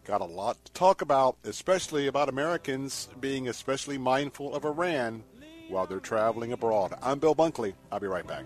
Got 0.06 0.22
a 0.22 0.26
lot 0.26 0.58
to 0.66 0.72
talk 0.72 1.04
about, 1.04 1.38
especially 1.44 2.08
about 2.08 2.30
Americans 2.30 3.08
being 3.20 3.48
especially 3.48 4.00
mindful 4.00 4.56
of 4.56 4.66
Iran 4.66 5.24
while 5.70 5.86
they're 5.86 6.00
traveling 6.00 6.52
abroad. 6.52 6.96
I'm 7.00 7.20
Bill 7.20 7.36
Bunkley. 7.36 7.76
I'll 7.92 8.00
be 8.00 8.08
right 8.08 8.26
back. 8.26 8.46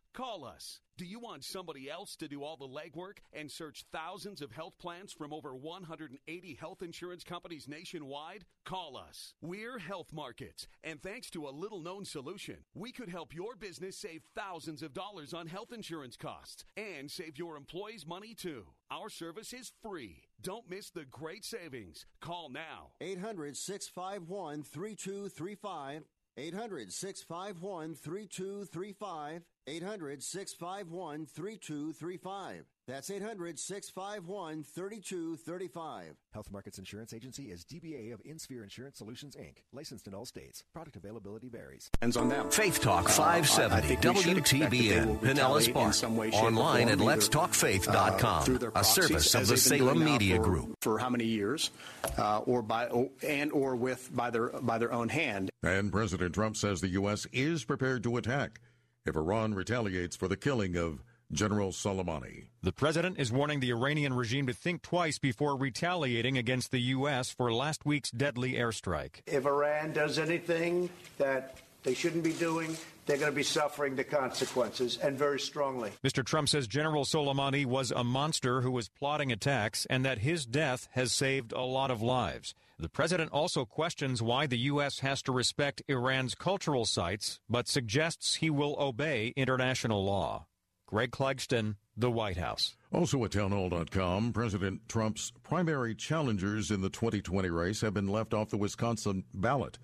Call 0.13 0.43
us. 0.43 0.81
Do 0.97 1.05
you 1.05 1.21
want 1.21 1.45
somebody 1.45 1.89
else 1.89 2.17
to 2.17 2.27
do 2.27 2.43
all 2.43 2.57
the 2.57 2.67
legwork 2.67 3.19
and 3.31 3.49
search 3.49 3.85
thousands 3.93 4.41
of 4.41 4.51
health 4.51 4.73
plans 4.77 5.13
from 5.13 5.31
over 5.31 5.55
180 5.55 6.53
health 6.55 6.81
insurance 6.81 7.23
companies 7.23 7.65
nationwide? 7.65 8.43
Call 8.65 8.97
us. 8.97 9.33
We're 9.41 9.79
Health 9.79 10.11
Markets, 10.11 10.67
and 10.83 11.01
thanks 11.01 11.29
to 11.31 11.47
a 11.47 11.49
little 11.49 11.79
known 11.79 12.03
solution, 12.03 12.57
we 12.75 12.91
could 12.91 13.07
help 13.07 13.33
your 13.33 13.55
business 13.55 13.97
save 13.97 14.23
thousands 14.35 14.83
of 14.83 14.93
dollars 14.93 15.33
on 15.33 15.47
health 15.47 15.71
insurance 15.71 16.17
costs 16.17 16.65
and 16.75 17.09
save 17.09 17.37
your 17.37 17.55
employees 17.55 18.05
money 18.05 18.33
too. 18.33 18.65
Our 18.91 19.09
service 19.09 19.53
is 19.53 19.71
free. 19.81 20.23
Don't 20.41 20.69
miss 20.69 20.89
the 20.89 21.05
great 21.05 21.45
savings. 21.45 22.05
Call 22.19 22.49
now. 22.49 22.91
800 22.99 23.55
651 23.55 24.63
3235. 24.63 26.03
800 26.37 26.91
651 26.93 27.95
3235. 27.95 29.43
800 29.67 30.23
651 30.23 31.25
3235. 31.25 32.65
That's 32.87 33.09
800 33.09 33.59
651 33.59 34.63
3235. 34.63 36.15
Health 36.33 36.51
Markets 36.51 36.79
Insurance 36.79 37.13
Agency 37.13 37.51
is 37.51 37.63
DBA 37.63 38.11
of 38.13 38.21
InSphere 38.23 38.63
Insurance 38.63 38.97
Solutions, 38.97 39.35
Inc., 39.35 39.57
licensed 39.71 40.07
in 40.07 40.13
all 40.13 40.25
states. 40.25 40.63
Product 40.73 40.95
availability 40.95 41.47
varies. 41.47 41.89
Depends 41.93 42.17
on 42.17 42.29
them. 42.29 42.49
Faith 42.49 42.81
Talk 42.81 43.07
570, 43.07 43.97
WTBN, 43.97 45.19
Pinellas 45.19 45.71
Park. 45.71 45.91
Online 46.33 46.89
at 46.89 46.97
letstalkfaith.com, 46.97 48.59
uh, 48.63 48.79
a 48.79 48.83
service 48.83 49.35
of 49.35 49.47
the 49.47 49.57
Salem 49.57 50.03
Media 50.03 50.37
for, 50.37 50.43
Group. 50.43 50.75
For 50.81 50.99
how 50.99 51.09
many 51.09 51.25
years, 51.25 51.71
uh, 52.17 52.39
or 52.39 52.61
by 52.61 52.89
and 53.25 53.51
or 53.51 53.75
with 53.75 54.09
by 54.13 54.29
their 54.29 54.49
by 54.49 54.77
their 54.77 54.91
own 54.91 55.09
hand. 55.09 55.49
And 55.63 55.91
President 55.91 56.33
Trump 56.33 56.57
says 56.57 56.81
the 56.81 56.89
U.S. 56.89 57.27
is 57.31 57.63
prepared 57.63 58.03
to 58.03 58.17
attack 58.17 58.59
if 59.05 59.15
Iran 59.15 59.53
retaliates 59.53 60.15
for 60.15 60.27
the 60.27 60.37
killing 60.37 60.75
of 60.75 61.03
General 61.31 61.71
Soleimani. 61.71 62.45
The 62.61 62.73
president 62.73 63.17
is 63.17 63.31
warning 63.31 63.61
the 63.61 63.71
Iranian 63.71 64.13
regime 64.13 64.47
to 64.47 64.53
think 64.53 64.81
twice 64.81 65.17
before 65.17 65.55
retaliating 65.55 66.37
against 66.37 66.71
the 66.71 66.79
U.S. 66.79 67.31
for 67.31 67.53
last 67.53 67.85
week's 67.85 68.11
deadly 68.11 68.53
airstrike. 68.53 69.21
If 69.25 69.45
Iran 69.45 69.93
does 69.93 70.19
anything 70.19 70.89
that 71.17 71.57
they 71.83 71.93
shouldn't 71.93 72.23
be 72.23 72.33
doing, 72.33 72.75
they're 73.05 73.17
going 73.17 73.31
to 73.31 73.35
be 73.35 73.43
suffering 73.43 73.95
the 73.95 74.03
consequences, 74.03 74.97
and 74.97 75.17
very 75.17 75.39
strongly. 75.39 75.91
Mr. 76.03 76.23
Trump 76.23 76.49
says 76.49 76.67
General 76.67 77.05
Soleimani 77.05 77.65
was 77.65 77.91
a 77.91 78.03
monster 78.03 78.61
who 78.61 78.71
was 78.71 78.89
plotting 78.89 79.31
attacks 79.31 79.87
and 79.89 80.05
that 80.05 80.19
his 80.19 80.45
death 80.45 80.87
has 80.91 81.11
saved 81.11 81.53
a 81.53 81.61
lot 81.61 81.91
of 81.91 82.01
lives. 82.01 82.53
The 82.81 82.89
president 82.89 83.31
also 83.31 83.63
questions 83.63 84.23
why 84.23 84.47
the 84.47 84.57
U.S. 84.57 85.01
has 85.01 85.21
to 85.23 85.31
respect 85.31 85.83
Iran's 85.87 86.33
cultural 86.33 86.85
sites, 86.85 87.39
but 87.47 87.67
suggests 87.67 88.33
he 88.33 88.49
will 88.49 88.75
obey 88.79 89.33
international 89.35 90.03
law. 90.03 90.47
Greg 90.87 91.11
Clugston, 91.11 91.75
The 91.95 92.09
White 92.09 92.37
House. 92.37 92.75
Also 92.91 93.23
at 93.23 93.33
townhall.com, 93.33 94.33
President 94.33 94.81
Trump's 94.89 95.31
primary 95.43 95.93
challengers 95.93 96.71
in 96.71 96.81
the 96.81 96.89
2020 96.89 97.51
race 97.51 97.81
have 97.81 97.93
been 97.93 98.07
left 98.07 98.33
off 98.33 98.49
the 98.49 98.57
Wisconsin 98.57 99.25
ballot. 99.31 99.77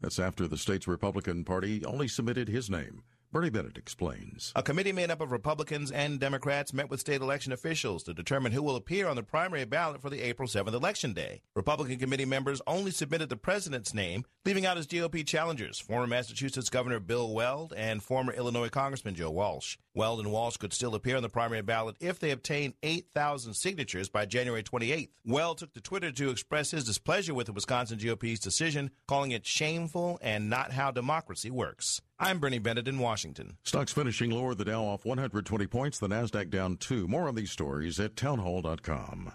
That's 0.00 0.18
after 0.18 0.48
the 0.48 0.58
state's 0.58 0.88
Republican 0.88 1.44
Party 1.44 1.84
only 1.84 2.08
submitted 2.08 2.48
his 2.48 2.68
name. 2.68 3.04
Bernie 3.32 3.48
Bennett 3.48 3.78
explains. 3.78 4.52
A 4.56 4.62
committee 4.62 4.90
made 4.90 5.08
up 5.08 5.20
of 5.20 5.30
Republicans 5.30 5.92
and 5.92 6.18
Democrats 6.18 6.72
met 6.72 6.90
with 6.90 6.98
state 6.98 7.20
election 7.20 7.52
officials 7.52 8.02
to 8.02 8.12
determine 8.12 8.50
who 8.50 8.60
will 8.60 8.74
appear 8.74 9.06
on 9.06 9.14
the 9.14 9.22
primary 9.22 9.64
ballot 9.64 10.02
for 10.02 10.10
the 10.10 10.20
April 10.20 10.48
7th 10.48 10.74
election 10.74 11.12
day. 11.12 11.42
Republican 11.54 12.00
committee 12.00 12.24
members 12.24 12.60
only 12.66 12.90
submitted 12.90 13.28
the 13.28 13.36
president's 13.36 13.94
name, 13.94 14.24
leaving 14.44 14.66
out 14.66 14.76
his 14.76 14.88
GOP 14.88 15.24
challengers, 15.24 15.78
former 15.78 16.08
Massachusetts 16.08 16.70
Governor 16.70 16.98
Bill 16.98 17.32
Weld 17.32 17.72
and 17.76 18.02
former 18.02 18.32
Illinois 18.32 18.68
Congressman 18.68 19.14
Joe 19.14 19.30
Walsh. 19.30 19.76
Weld 19.94 20.20
and 20.20 20.30
Walsh 20.30 20.56
could 20.56 20.72
still 20.72 20.94
appear 20.94 21.16
on 21.16 21.22
the 21.22 21.28
primary 21.28 21.62
ballot 21.62 21.96
if 22.00 22.20
they 22.20 22.30
obtain 22.30 22.74
8,000 22.82 23.54
signatures 23.54 24.08
by 24.08 24.24
January 24.24 24.62
28th. 24.62 25.08
Weld 25.24 25.58
took 25.58 25.72
to 25.74 25.80
Twitter 25.80 26.12
to 26.12 26.30
express 26.30 26.70
his 26.70 26.84
displeasure 26.84 27.34
with 27.34 27.46
the 27.46 27.52
Wisconsin 27.52 27.98
GOP's 27.98 28.38
decision, 28.38 28.90
calling 29.08 29.32
it 29.32 29.44
shameful 29.44 30.18
and 30.22 30.48
not 30.48 30.72
how 30.72 30.92
democracy 30.92 31.50
works. 31.50 32.00
I'm 32.20 32.38
Bernie 32.38 32.58
Bennett 32.58 32.86
in 32.86 32.98
Washington. 32.98 33.56
Stocks 33.64 33.92
finishing 33.92 34.30
lower, 34.30 34.54
the 34.54 34.64
Dow 34.64 34.84
off 34.84 35.04
120 35.04 35.66
points, 35.66 35.98
the 35.98 36.08
NASDAQ 36.08 36.50
down 36.50 36.76
two. 36.76 37.08
More 37.08 37.26
on 37.26 37.34
these 37.34 37.50
stories 37.50 37.98
at 37.98 38.14
townhall.com. 38.14 39.32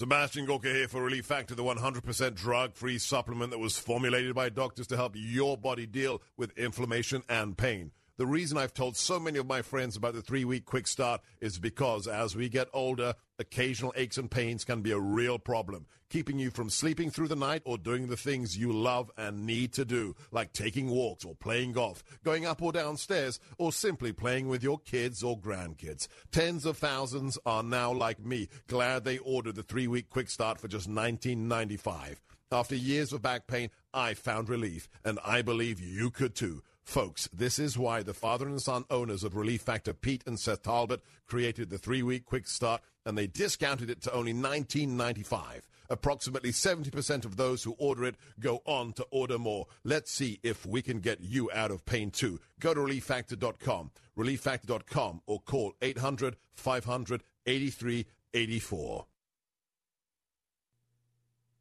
Sebastian 0.00 0.46
Gorka 0.46 0.68
here 0.68 0.88
for 0.88 1.02
Relief 1.02 1.26
Factor, 1.26 1.54
the 1.54 1.62
100% 1.62 2.34
drug 2.34 2.74
free 2.74 2.96
supplement 2.96 3.50
that 3.50 3.58
was 3.58 3.78
formulated 3.78 4.34
by 4.34 4.48
doctors 4.48 4.86
to 4.86 4.96
help 4.96 5.12
your 5.14 5.58
body 5.58 5.84
deal 5.84 6.22
with 6.38 6.56
inflammation 6.56 7.22
and 7.28 7.58
pain. 7.58 7.92
The 8.20 8.26
reason 8.26 8.58
I've 8.58 8.74
told 8.74 8.98
so 8.98 9.18
many 9.18 9.38
of 9.38 9.46
my 9.46 9.62
friends 9.62 9.96
about 9.96 10.12
the 10.12 10.20
three 10.20 10.44
week 10.44 10.66
quick 10.66 10.86
start 10.86 11.22
is 11.40 11.58
because 11.58 12.06
as 12.06 12.36
we 12.36 12.50
get 12.50 12.68
older, 12.74 13.14
occasional 13.38 13.94
aches 13.96 14.18
and 14.18 14.30
pains 14.30 14.62
can 14.62 14.82
be 14.82 14.90
a 14.90 15.00
real 15.00 15.38
problem, 15.38 15.86
keeping 16.10 16.38
you 16.38 16.50
from 16.50 16.68
sleeping 16.68 17.08
through 17.08 17.28
the 17.28 17.34
night 17.34 17.62
or 17.64 17.78
doing 17.78 18.08
the 18.08 18.18
things 18.18 18.58
you 18.58 18.74
love 18.74 19.10
and 19.16 19.46
need 19.46 19.72
to 19.72 19.86
do, 19.86 20.14
like 20.32 20.52
taking 20.52 20.90
walks 20.90 21.24
or 21.24 21.34
playing 21.34 21.72
golf, 21.72 22.04
going 22.22 22.44
up 22.44 22.60
or 22.60 22.72
downstairs, 22.72 23.40
or 23.56 23.72
simply 23.72 24.12
playing 24.12 24.48
with 24.48 24.62
your 24.62 24.78
kids 24.80 25.22
or 25.22 25.40
grandkids. 25.40 26.06
Tens 26.30 26.66
of 26.66 26.76
thousands 26.76 27.38
are 27.46 27.62
now 27.62 27.90
like 27.90 28.22
me, 28.22 28.50
glad 28.66 29.02
they 29.02 29.16
ordered 29.16 29.54
the 29.54 29.62
three 29.62 29.88
week 29.88 30.10
quick 30.10 30.28
start 30.28 30.60
for 30.60 30.68
just 30.68 30.90
$19.95. 30.90 32.16
After 32.52 32.74
years 32.74 33.14
of 33.14 33.22
back 33.22 33.46
pain, 33.46 33.70
I 33.94 34.12
found 34.12 34.50
relief, 34.50 34.90
and 35.06 35.18
I 35.24 35.40
believe 35.40 35.80
you 35.80 36.10
could 36.10 36.34
too. 36.34 36.62
Folks, 36.82 37.28
this 37.32 37.58
is 37.58 37.78
why 37.78 38.02
the 38.02 38.14
father 38.14 38.46
and 38.46 38.60
son 38.60 38.84
owners 38.90 39.22
of 39.22 39.36
Relief 39.36 39.62
Factor, 39.62 39.92
Pete 39.92 40.24
and 40.26 40.38
Seth 40.38 40.62
Talbot, 40.62 41.02
created 41.26 41.70
the 41.70 41.78
three 41.78 42.02
week 42.02 42.24
quick 42.24 42.48
start 42.48 42.82
and 43.06 43.16
they 43.16 43.26
discounted 43.26 43.90
it 43.90 44.02
to 44.02 44.12
only 44.12 44.32
$19.95. 44.34 45.60
Approximately 45.88 46.52
70% 46.52 47.24
of 47.24 47.36
those 47.36 47.64
who 47.64 47.74
order 47.78 48.04
it 48.04 48.16
go 48.38 48.62
on 48.64 48.92
to 48.94 49.04
order 49.10 49.38
more. 49.38 49.66
Let's 49.82 50.12
see 50.12 50.38
if 50.42 50.64
we 50.64 50.82
can 50.82 51.00
get 51.00 51.20
you 51.20 51.50
out 51.52 51.72
of 51.72 51.84
pain 51.84 52.10
too. 52.10 52.40
Go 52.60 52.74
to 52.74 52.80
relieffactor.com, 52.80 53.90
relieffactor.com, 54.16 55.22
or 55.26 55.40
call 55.40 55.74
800 55.82 56.36
500 56.54 57.22
8384. 57.46 59.06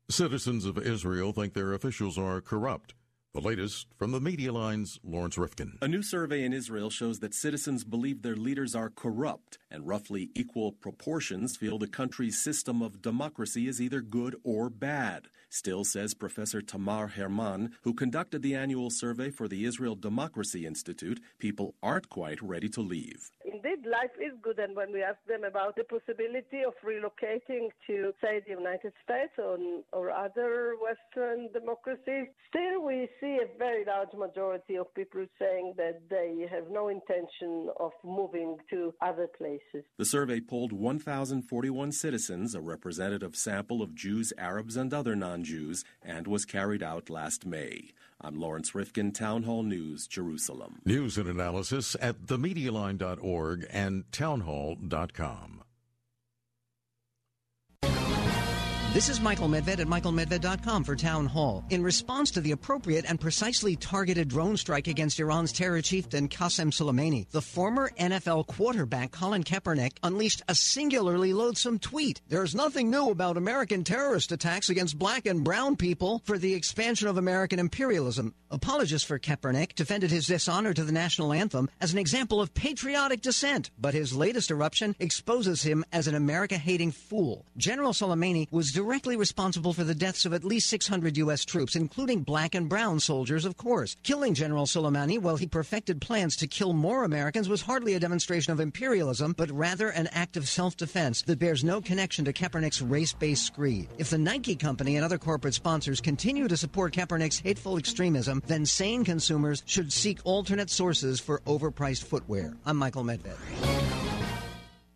Citizens 0.09 0.65
of 0.65 0.77
Israel 0.77 1.31
think 1.31 1.53
their 1.53 1.73
officials 1.73 2.17
are 2.17 2.41
corrupt. 2.41 2.93
The 3.31 3.41
latest 3.41 3.85
from 3.95 4.11
the 4.11 4.19
Media 4.19 4.51
Line's 4.51 4.99
Lawrence 5.03 5.37
Rifkin. 5.37 5.77
A 5.83 5.87
new 5.87 6.01
survey 6.01 6.43
in 6.43 6.51
Israel 6.51 6.89
shows 6.89 7.19
that 7.19 7.35
citizens 7.35 7.83
believe 7.83 8.23
their 8.23 8.35
leaders 8.35 8.73
are 8.73 8.89
corrupt, 8.89 9.59
and 9.69 9.87
roughly 9.87 10.31
equal 10.33 10.71
proportions 10.71 11.55
feel 11.55 11.77
the 11.77 11.87
country's 11.87 12.41
system 12.41 12.81
of 12.81 13.03
democracy 13.03 13.67
is 13.67 13.79
either 13.79 14.01
good 14.01 14.35
or 14.43 14.71
bad. 14.71 15.27
Still, 15.47 15.83
says 15.83 16.15
Professor 16.15 16.59
Tamar 16.59 17.05
Hermann, 17.05 17.75
who 17.83 17.93
conducted 17.93 18.41
the 18.41 18.55
annual 18.55 18.89
survey 18.89 19.29
for 19.29 19.47
the 19.47 19.63
Israel 19.63 19.95
Democracy 19.95 20.65
Institute, 20.65 21.19
people 21.37 21.75
aren't 21.83 22.09
quite 22.09 22.41
ready 22.41 22.69
to 22.69 22.81
leave. 22.81 23.29
Indeed, 23.51 23.85
life 23.85 24.13
is 24.19 24.37
good, 24.41 24.59
and 24.59 24.75
when 24.75 24.91
we 24.91 25.01
ask 25.01 25.17
them 25.27 25.43
about 25.43 25.75
the 25.75 25.83
possibility 25.83 26.61
of 26.65 26.73
relocating 26.85 27.69
to, 27.87 28.13
say, 28.21 28.41
the 28.45 28.51
United 28.51 28.93
States 29.03 29.33
or, 29.37 29.57
or 29.91 30.11
other 30.11 30.75
Western 30.81 31.51
democracies, 31.51 32.27
still 32.47 32.83
we 32.85 33.09
see 33.19 33.39
a 33.41 33.57
very 33.57 33.85
large 33.85 34.13
majority 34.15 34.77
of 34.77 34.93
people 34.93 35.25
saying 35.39 35.73
that 35.77 36.01
they 36.09 36.45
have 36.51 36.69
no 36.69 36.89
intention 36.89 37.69
of 37.79 37.91
moving 38.03 38.57
to 38.69 38.93
other 39.01 39.27
places. 39.27 39.83
The 39.97 40.05
survey 40.05 40.41
polled 40.41 40.71
1,041 40.71 41.91
citizens, 41.91 42.53
a 42.53 42.61
representative 42.61 43.35
sample 43.35 43.81
of 43.81 43.95
Jews, 43.95 44.31
Arabs, 44.37 44.75
and 44.75 44.93
other 44.93 45.15
non 45.15 45.43
Jews, 45.43 45.83
and 46.03 46.27
was 46.27 46.45
carried 46.45 46.83
out 46.83 47.09
last 47.09 47.45
May. 47.45 47.93
I'm 48.21 48.37
Lawrence 48.37 48.75
Rifkin, 48.75 49.13
Town 49.13 49.43
Hall 49.43 49.63
News, 49.63 50.05
Jerusalem. 50.05 50.81
News 50.85 51.17
and 51.17 51.29
analysis 51.29 51.95
at 52.01 52.25
themedialine.org 52.25 53.65
and 53.71 54.11
townhall.com. 54.11 55.63
This 58.91 59.07
is 59.07 59.21
Michael 59.21 59.47
Medved 59.47 59.79
at 59.79 59.85
michaelmedved.com 59.85 60.83
for 60.83 60.95
Town 60.95 61.27
Hall. 61.27 61.63
In 61.69 61.83
response 61.83 62.31
to 62.31 62.41
the 62.41 62.53
appropriate 62.53 63.05
and 63.07 63.21
precisely 63.21 63.75
targeted 63.75 64.29
drone 64.29 64.57
strike 64.57 64.87
against 64.87 65.19
Iran's 65.19 65.51
terror 65.51 65.79
chieftain 65.83 66.27
Qasem 66.27 66.71
Soleimani, 66.71 67.29
the 67.29 67.39
former 67.39 67.91
NFL 67.99 68.47
quarterback 68.47 69.11
Colin 69.11 69.43
Kaepernick 69.43 69.97
unleashed 70.01 70.41
a 70.47 70.55
singularly 70.55 71.33
loathsome 71.33 71.77
tweet. 71.77 72.21
There's 72.29 72.55
nothing 72.55 72.89
new 72.89 73.11
about 73.11 73.37
American 73.37 73.83
terrorist 73.83 74.31
attacks 74.31 74.71
against 74.71 74.97
black 74.97 75.27
and 75.27 75.43
brown 75.43 75.75
people 75.75 76.23
for 76.25 76.39
the 76.39 76.55
expansion 76.55 77.07
of 77.07 77.19
American 77.19 77.59
imperialism. 77.59 78.33
Apologists 78.49 79.07
for 79.07 79.19
Kaepernick 79.19 79.75
defended 79.75 80.09
his 80.09 80.25
dishonor 80.25 80.73
to 80.73 80.83
the 80.83 80.91
national 80.91 81.31
anthem 81.31 81.69
as 81.79 81.93
an 81.93 81.99
example 81.99 82.41
of 82.41 82.55
patriotic 82.55 83.21
dissent, 83.21 83.69
but 83.79 83.93
his 83.93 84.15
latest 84.15 84.49
eruption 84.49 84.95
exposes 84.97 85.61
him 85.61 85.85
as 85.93 86.07
an 86.07 86.15
America-hating 86.15 86.91
fool. 86.91 87.45
General 87.55 87.93
Soleimani 87.93 88.51
was 88.51 88.78
directly 88.79 89.17
responsible 89.17 89.73
for 89.73 89.83
the 89.83 89.93
deaths 89.93 90.25
of 90.25 90.33
at 90.33 90.45
least 90.45 90.69
600 90.69 91.17
U.S. 91.17 91.43
troops, 91.43 91.75
including 91.75 92.23
black 92.23 92.55
and 92.55 92.69
brown 92.69 92.97
soldiers, 92.97 93.43
of 93.43 93.57
course. 93.57 93.97
Killing 94.03 94.33
General 94.33 94.65
Soleimani 94.65 95.19
while 95.19 95.35
he 95.35 95.47
perfected 95.47 95.99
plans 95.99 96.37
to 96.37 96.47
kill 96.47 96.71
more 96.71 97.03
Americans 97.03 97.49
was 97.49 97.61
hardly 97.61 97.95
a 97.95 97.99
demonstration 97.99 98.53
of 98.53 98.61
imperialism, 98.61 99.35
but 99.35 99.51
rather 99.51 99.89
an 99.89 100.07
act 100.13 100.37
of 100.37 100.47
self-defense 100.47 101.23
that 101.23 101.39
bears 101.39 101.61
no 101.61 101.81
connection 101.81 102.23
to 102.23 102.31
Kaepernick's 102.31 102.81
race-based 102.81 103.45
screed. 103.45 103.89
If 103.97 104.11
the 104.11 104.17
Nike 104.17 104.55
company 104.55 104.95
and 104.95 105.03
other 105.03 105.17
corporate 105.17 105.55
sponsors 105.55 105.99
continue 105.99 106.47
to 106.47 106.55
support 106.55 106.93
Kaepernick's 106.93 107.39
hateful 107.39 107.77
extremism, 107.77 108.41
then 108.47 108.65
sane 108.65 109.03
consumers 109.03 109.61
should 109.65 109.91
seek 109.91 110.19
alternate 110.23 110.69
sources 110.69 111.19
for 111.19 111.41
overpriced 111.41 112.05
footwear. 112.05 112.55
I'm 112.65 112.77
Michael 112.77 113.03
Medved. 113.03 113.35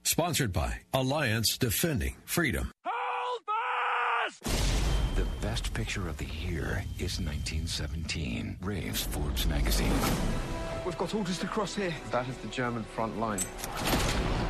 Sponsored 0.03 0.53
by 0.53 0.79
Alliance 0.93 1.57
Defending 1.57 2.15
Freedom. 2.23 2.71
The 5.44 5.50
best 5.50 5.74
picture 5.74 6.08
of 6.08 6.16
the 6.16 6.26
year 6.26 6.86
is 7.00 7.20
1917, 7.20 8.60
raves 8.62 9.04
Forbes 9.04 9.46
magazine. 9.46 9.91
We've 10.86 10.98
got 10.98 11.14
orders 11.14 11.38
to 11.39 11.48
cross 11.48 11.76
here. 11.76 11.94
That 12.12 12.30
is 12.30 12.38
the 12.38 12.48
German 12.48 12.84
front 12.84 13.20
line. 13.20 13.41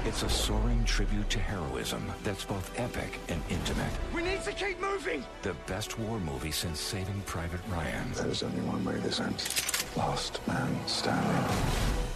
It's 0.05 0.21
a 0.21 0.29
soaring 0.29 0.83
tribute 0.85 1.31
to 1.31 1.39
heroism 1.39 2.05
that's 2.21 2.45
both 2.45 2.79
epic 2.79 3.17
and 3.27 3.41
intimate. 3.49 3.91
We 4.13 4.21
need 4.21 4.43
to 4.43 4.51
keep 4.51 4.79
moving! 4.79 5.25
The 5.41 5.55
best 5.65 5.97
war 5.97 6.19
movie 6.19 6.51
since 6.51 6.79
Saving 6.79 7.23
Private 7.25 7.61
Ryan. 7.71 8.11
There's 8.13 8.43
only 8.43 8.61
one 8.61 8.85
way 8.85 8.97
this 8.97 9.19
ends. 9.19 9.97
Last 9.97 10.47
man 10.47 10.77
standing. 10.85 11.31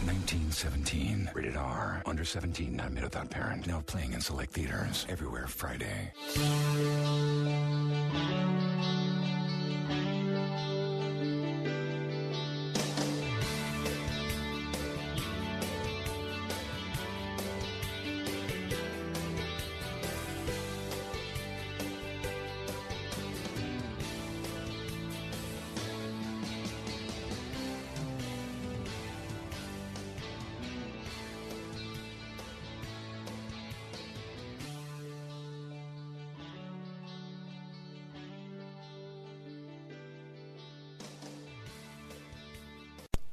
1917. 0.06 1.32
Rated 1.34 1.58
R. 1.58 2.04
Under 2.06 2.24
17, 2.24 2.76
not 2.76 2.90
admitted 2.90 3.06
without 3.06 3.32
parent. 3.32 3.66
Now 3.66 3.82
playing 3.88 4.14
in 4.14 4.22
select 4.22 4.54
theaters. 4.54 5.08
Everywhere 5.10 5.48
Friday. 5.48 6.14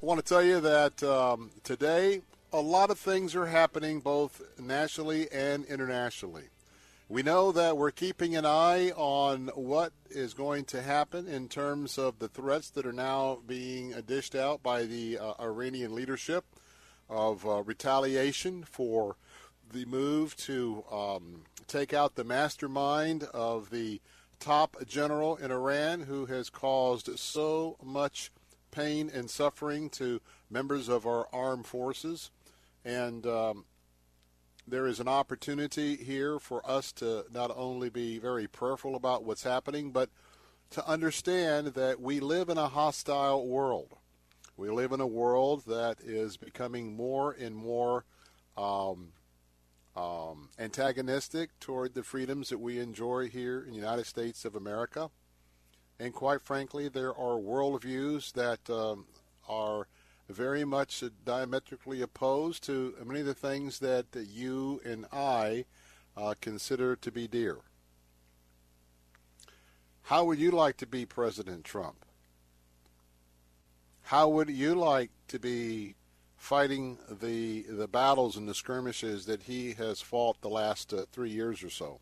I 0.04 0.06
want 0.06 0.20
to 0.20 0.34
tell 0.34 0.42
you 0.42 0.60
that 0.60 1.02
um, 1.02 1.50
today 1.62 2.20
a 2.52 2.60
lot 2.60 2.90
of 2.90 2.98
things 2.98 3.34
are 3.34 3.46
happening 3.46 4.00
both 4.00 4.42
nationally 4.60 5.32
and 5.32 5.64
internationally. 5.64 6.50
We 7.08 7.22
know 7.22 7.52
that 7.52 7.78
we're 7.78 7.90
keeping 7.90 8.36
an 8.36 8.44
eye 8.44 8.90
on 8.90 9.48
what 9.54 9.94
is 10.10 10.34
going 10.34 10.66
to 10.66 10.82
happen 10.82 11.26
in 11.26 11.48
terms 11.48 11.96
of 11.96 12.18
the 12.18 12.28
threats 12.28 12.68
that 12.72 12.84
are 12.84 12.92
now 12.92 13.38
being 13.46 13.94
dished 14.06 14.34
out 14.34 14.62
by 14.62 14.82
the 14.84 15.16
uh, 15.16 15.32
Iranian 15.40 15.94
leadership 15.94 16.44
of 17.08 17.46
uh, 17.46 17.62
retaliation 17.62 18.62
for 18.62 19.16
the 19.72 19.86
move 19.86 20.36
to 20.36 20.84
um, 20.92 21.44
take 21.66 21.94
out 21.94 22.14
the 22.14 22.24
mastermind 22.24 23.22
of 23.32 23.70
the 23.70 24.02
top 24.38 24.76
general 24.86 25.36
in 25.36 25.50
Iran 25.50 26.02
who 26.02 26.26
has 26.26 26.50
caused 26.50 27.18
so 27.18 27.78
much 27.82 28.30
pain 28.74 29.10
and 29.12 29.30
suffering 29.30 29.88
to 29.90 30.20
members 30.50 30.88
of 30.88 31.06
our 31.06 31.28
armed 31.32 31.66
forces. 31.66 32.30
And 32.84 33.26
um, 33.26 33.64
there 34.66 34.86
is 34.86 35.00
an 35.00 35.08
opportunity 35.08 35.96
here 35.96 36.38
for 36.38 36.68
us 36.68 36.92
to 36.92 37.24
not 37.32 37.50
only 37.54 37.88
be 37.88 38.18
very 38.18 38.46
prayerful 38.46 38.96
about 38.96 39.24
what's 39.24 39.44
happening, 39.44 39.90
but 39.90 40.10
to 40.70 40.86
understand 40.88 41.68
that 41.68 42.00
we 42.00 42.20
live 42.20 42.48
in 42.48 42.58
a 42.58 42.68
hostile 42.68 43.46
world. 43.46 43.94
We 44.56 44.70
live 44.70 44.92
in 44.92 45.00
a 45.00 45.06
world 45.06 45.64
that 45.66 46.00
is 46.00 46.36
becoming 46.36 46.96
more 46.96 47.32
and 47.32 47.54
more 47.54 48.04
um, 48.56 49.12
um, 49.96 50.48
antagonistic 50.58 51.58
toward 51.60 51.94
the 51.94 52.02
freedoms 52.02 52.48
that 52.48 52.58
we 52.58 52.78
enjoy 52.78 53.28
here 53.28 53.60
in 53.60 53.70
the 53.70 53.76
United 53.76 54.06
States 54.06 54.44
of 54.44 54.54
America. 54.54 55.10
And 55.98 56.12
quite 56.12 56.40
frankly, 56.40 56.88
there 56.88 57.10
are 57.10 57.38
worldviews 57.38 58.32
that 58.32 58.68
um, 58.68 59.06
are 59.48 59.86
very 60.28 60.64
much 60.64 61.04
diametrically 61.24 62.00
opposed 62.00 62.64
to 62.64 62.94
many 63.04 63.20
of 63.20 63.26
the 63.26 63.34
things 63.34 63.78
that 63.80 64.06
you 64.14 64.80
and 64.84 65.06
I 65.12 65.66
uh, 66.16 66.34
consider 66.40 66.96
to 66.96 67.12
be 67.12 67.28
dear. 67.28 67.58
How 70.02 70.24
would 70.24 70.38
you 70.38 70.50
like 70.50 70.76
to 70.78 70.86
be 70.86 71.06
President 71.06 71.64
Trump? 71.64 72.04
How 74.02 74.28
would 74.28 74.50
you 74.50 74.74
like 74.74 75.10
to 75.28 75.38
be 75.38 75.94
fighting 76.36 76.98
the 77.08 77.62
the 77.62 77.88
battles 77.88 78.36
and 78.36 78.46
the 78.46 78.54
skirmishes 78.54 79.24
that 79.24 79.44
he 79.44 79.72
has 79.72 80.02
fought 80.02 80.38
the 80.42 80.50
last 80.50 80.92
uh, 80.92 81.06
three 81.10 81.30
years 81.30 81.62
or 81.62 81.70
so? 81.70 82.00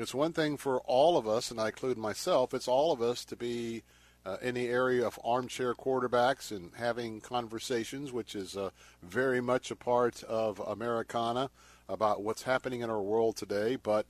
It's 0.00 0.14
one 0.14 0.32
thing 0.32 0.56
for 0.56 0.80
all 0.80 1.18
of 1.18 1.28
us, 1.28 1.50
and 1.50 1.60
I 1.60 1.66
include 1.66 1.98
myself, 1.98 2.54
it's 2.54 2.68
all 2.68 2.90
of 2.90 3.02
us 3.02 3.22
to 3.26 3.36
be 3.36 3.82
uh, 4.24 4.38
in 4.40 4.54
the 4.54 4.66
area 4.66 5.06
of 5.06 5.20
armchair 5.22 5.74
quarterbacks 5.74 6.50
and 6.50 6.70
having 6.74 7.20
conversations, 7.20 8.10
which 8.10 8.34
is 8.34 8.56
uh, 8.56 8.70
very 9.02 9.42
much 9.42 9.70
a 9.70 9.76
part 9.76 10.22
of 10.22 10.58
Americana 10.60 11.50
about 11.86 12.22
what's 12.22 12.44
happening 12.44 12.80
in 12.80 12.88
our 12.88 13.02
world 13.02 13.36
today. 13.36 13.76
But 13.76 14.06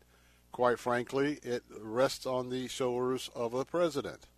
quite 0.52 0.78
frankly, 0.78 1.40
it 1.42 1.64
rests 1.80 2.24
on 2.24 2.50
the 2.50 2.68
shoulders 2.68 3.28
of 3.34 3.50
the 3.50 3.64
president. 3.64 4.28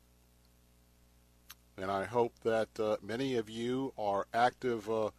And 1.76 1.90
I 1.90 2.04
hope 2.04 2.32
that 2.44 2.80
uh, 2.80 2.96
many 3.02 3.36
of 3.36 3.50
you 3.50 3.92
are 3.98 4.26
active 4.32 4.88
uh, 4.90 5.10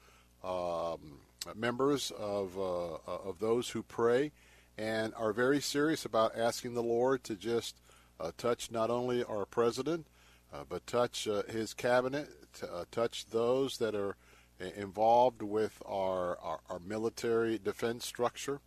um, 0.43 1.19
members 1.55 2.11
of, 2.11 2.57
uh, 2.57 2.95
of 3.05 3.37
those 3.39 3.69
who 3.69 3.83
pray 3.83 4.31
and 4.77 5.13
are 5.15 5.33
very 5.33 5.61
serious 5.61 6.05
about 6.05 6.37
asking 6.37 6.73
the 6.73 6.83
Lord 6.83 7.23
to 7.25 7.35
just 7.35 7.75
uh, 8.19 8.31
touch 8.37 8.71
not 8.71 8.89
only 8.89 9.23
our 9.23 9.45
president, 9.45 10.07
uh, 10.53 10.63
but 10.67 10.85
touch 10.85 11.27
uh, 11.27 11.43
his 11.49 11.73
cabinet, 11.73 12.29
uh, 12.61 12.85
touch 12.91 13.25
those 13.27 13.77
that 13.77 13.95
are 13.95 14.15
uh, 14.61 14.65
involved 14.75 15.41
with 15.41 15.81
our, 15.85 16.37
our, 16.39 16.59
our 16.69 16.79
military 16.79 17.57
defense 17.57 18.05
structure, 18.05 18.59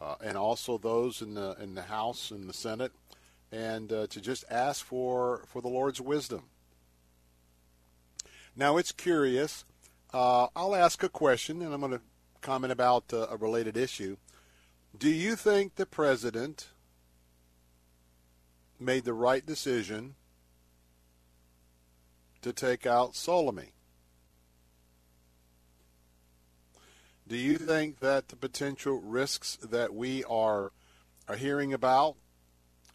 uh, 0.00 0.14
and 0.22 0.36
also 0.36 0.78
those 0.78 1.22
in 1.22 1.34
the 1.34 1.56
in 1.60 1.74
the 1.74 1.82
House 1.82 2.30
and 2.30 2.48
the 2.48 2.54
Senate, 2.54 2.92
and 3.52 3.90
to 3.90 4.20
just 4.20 4.44
ask 4.50 4.84
for 4.84 5.44
for 5.46 5.62
the 5.62 5.68
Lord's 5.68 6.00
wisdom. 6.00 6.44
Now 8.56 8.76
it's 8.76 8.92
curious. 8.92 9.64
I'll 10.12 10.76
ask 10.76 11.02
a 11.02 11.08
question, 11.08 11.60
and 11.60 11.74
I'm 11.74 11.80
going 11.80 11.92
to 11.92 12.00
comment 12.40 12.72
about 12.72 13.04
a 13.12 13.36
related 13.36 13.76
issue. 13.76 14.16
Do 14.96 15.10
you 15.10 15.34
think 15.34 15.74
the 15.74 15.86
president 15.86 16.68
made 18.78 19.04
the 19.04 19.12
right 19.12 19.44
decision 19.44 20.14
to 22.42 22.52
take 22.52 22.86
out 22.86 23.14
Soleimani? 23.14 23.72
Do 27.26 27.36
you 27.36 27.56
think 27.56 27.98
that 28.00 28.28
the 28.28 28.36
potential 28.36 29.00
risks 29.00 29.56
that 29.62 29.92
we 29.94 30.22
are 30.24 30.72
are 31.26 31.36
hearing 31.36 31.72
about, 31.72 32.16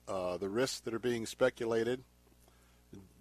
uh, 0.07 0.37
the 0.37 0.49
risks 0.49 0.79
that 0.81 0.93
are 0.93 0.99
being 0.99 1.25
speculated, 1.25 2.03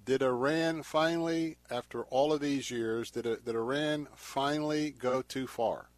did 0.04 0.22
Iran 0.22 0.82
finally, 0.82 1.56
after 1.70 2.04
all 2.04 2.32
of 2.32 2.40
these 2.40 2.70
years, 2.70 3.10
did, 3.10 3.24
did 3.24 3.54
Iran 3.54 4.06
finally 4.14 4.90
go 4.90 5.22
too 5.22 5.46
far? 5.46 5.88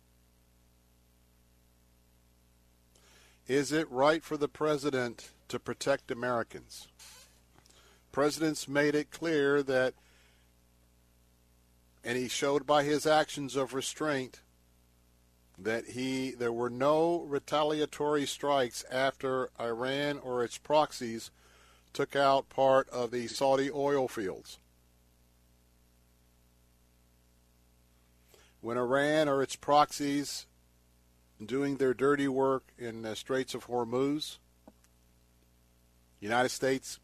Is 3.51 3.73
it 3.73 3.91
right 3.91 4.23
for 4.23 4.37
the 4.37 4.47
president 4.47 5.31
to 5.49 5.59
protect 5.59 6.13
Americans? 6.13 6.87
President's 8.13 8.69
made 8.69 8.95
it 8.95 9.11
clear 9.11 9.61
that, 9.65 9.95
and 12.05 12.17
he 12.17 12.29
showed 12.29 12.65
by 12.65 12.85
his 12.85 13.07
actions 13.07 13.57
of 13.57 13.75
restraint, 13.75 14.43
that 15.59 15.85
he 15.89 16.31
there 16.31 16.53
were 16.53 16.71
no 16.71 17.23
retaliatory 17.23 18.25
strikes 18.25 18.85
after 18.89 19.51
Iran 19.59 20.21
or 20.21 20.45
its 20.45 20.57
proxies 20.57 21.33
took 21.93 22.15
out 22.15 22.51
part 22.51 22.89
of 22.91 23.11
the 23.11 23.27
Saudi 23.27 23.69
oil 23.69 24.07
fields. 24.07 24.59
When 28.61 28.79
Iran 28.79 29.29
or 29.29 29.43
its 29.43 29.57
proxies 29.57 30.47
doing 31.45 31.77
their 31.77 31.95
dirty 31.95 32.29
work 32.29 32.65
in 32.79 33.03
the 33.03 33.17
Straits 33.17 33.55
of 33.55 33.67
Hormuz. 33.67 34.39
United 36.21 36.51
States 36.51 36.99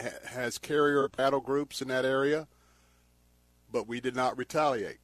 ha- 0.00 0.08
has 0.26 0.58
carrier 0.58 1.08
battle 1.08 1.40
groups 1.40 1.82
in 1.82 1.88
that 1.88 2.04
area, 2.04 2.48
but 3.70 3.86
we 3.86 4.00
did 4.00 4.16
not 4.16 4.38
retaliate. 4.38 4.98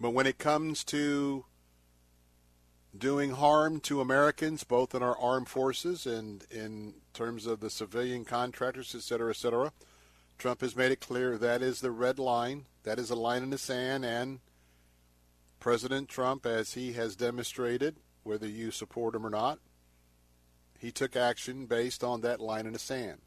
But 0.00 0.10
when 0.10 0.26
it 0.26 0.38
comes 0.38 0.84
to 0.84 1.44
doing 2.96 3.32
harm 3.32 3.80
to 3.80 4.00
Americans, 4.00 4.64
both 4.64 4.94
in 4.94 5.02
our 5.02 5.18
armed 5.18 5.48
forces 5.48 6.06
and 6.06 6.44
in 6.50 6.94
terms 7.12 7.46
of 7.46 7.60
the 7.60 7.70
civilian 7.70 8.24
contractors, 8.24 8.94
et 8.94 9.02
cetera, 9.02 9.30
et 9.30 9.36
cetera, 9.36 9.72
Trump 10.38 10.60
has 10.60 10.76
made 10.76 10.92
it 10.92 11.00
clear 11.00 11.36
that 11.38 11.62
is 11.62 11.80
the 11.80 11.90
red 11.90 12.18
line. 12.18 12.66
That 12.84 12.98
is 12.98 13.10
a 13.10 13.14
line 13.14 13.42
in 13.42 13.50
the 13.50 13.58
sand. 13.58 14.04
And 14.04 14.40
President 15.66 16.08
Trump, 16.08 16.46
as 16.46 16.74
he 16.74 16.92
has 16.92 17.16
demonstrated, 17.16 17.96
whether 18.22 18.46
you 18.46 18.70
support 18.70 19.16
him 19.16 19.26
or 19.26 19.30
not, 19.30 19.58
he 20.78 20.92
took 20.92 21.16
action 21.16 21.66
based 21.66 22.04
on 22.04 22.20
that 22.20 22.38
line 22.38 22.66
in 22.66 22.72
the 22.72 22.78
sand. 22.78 23.18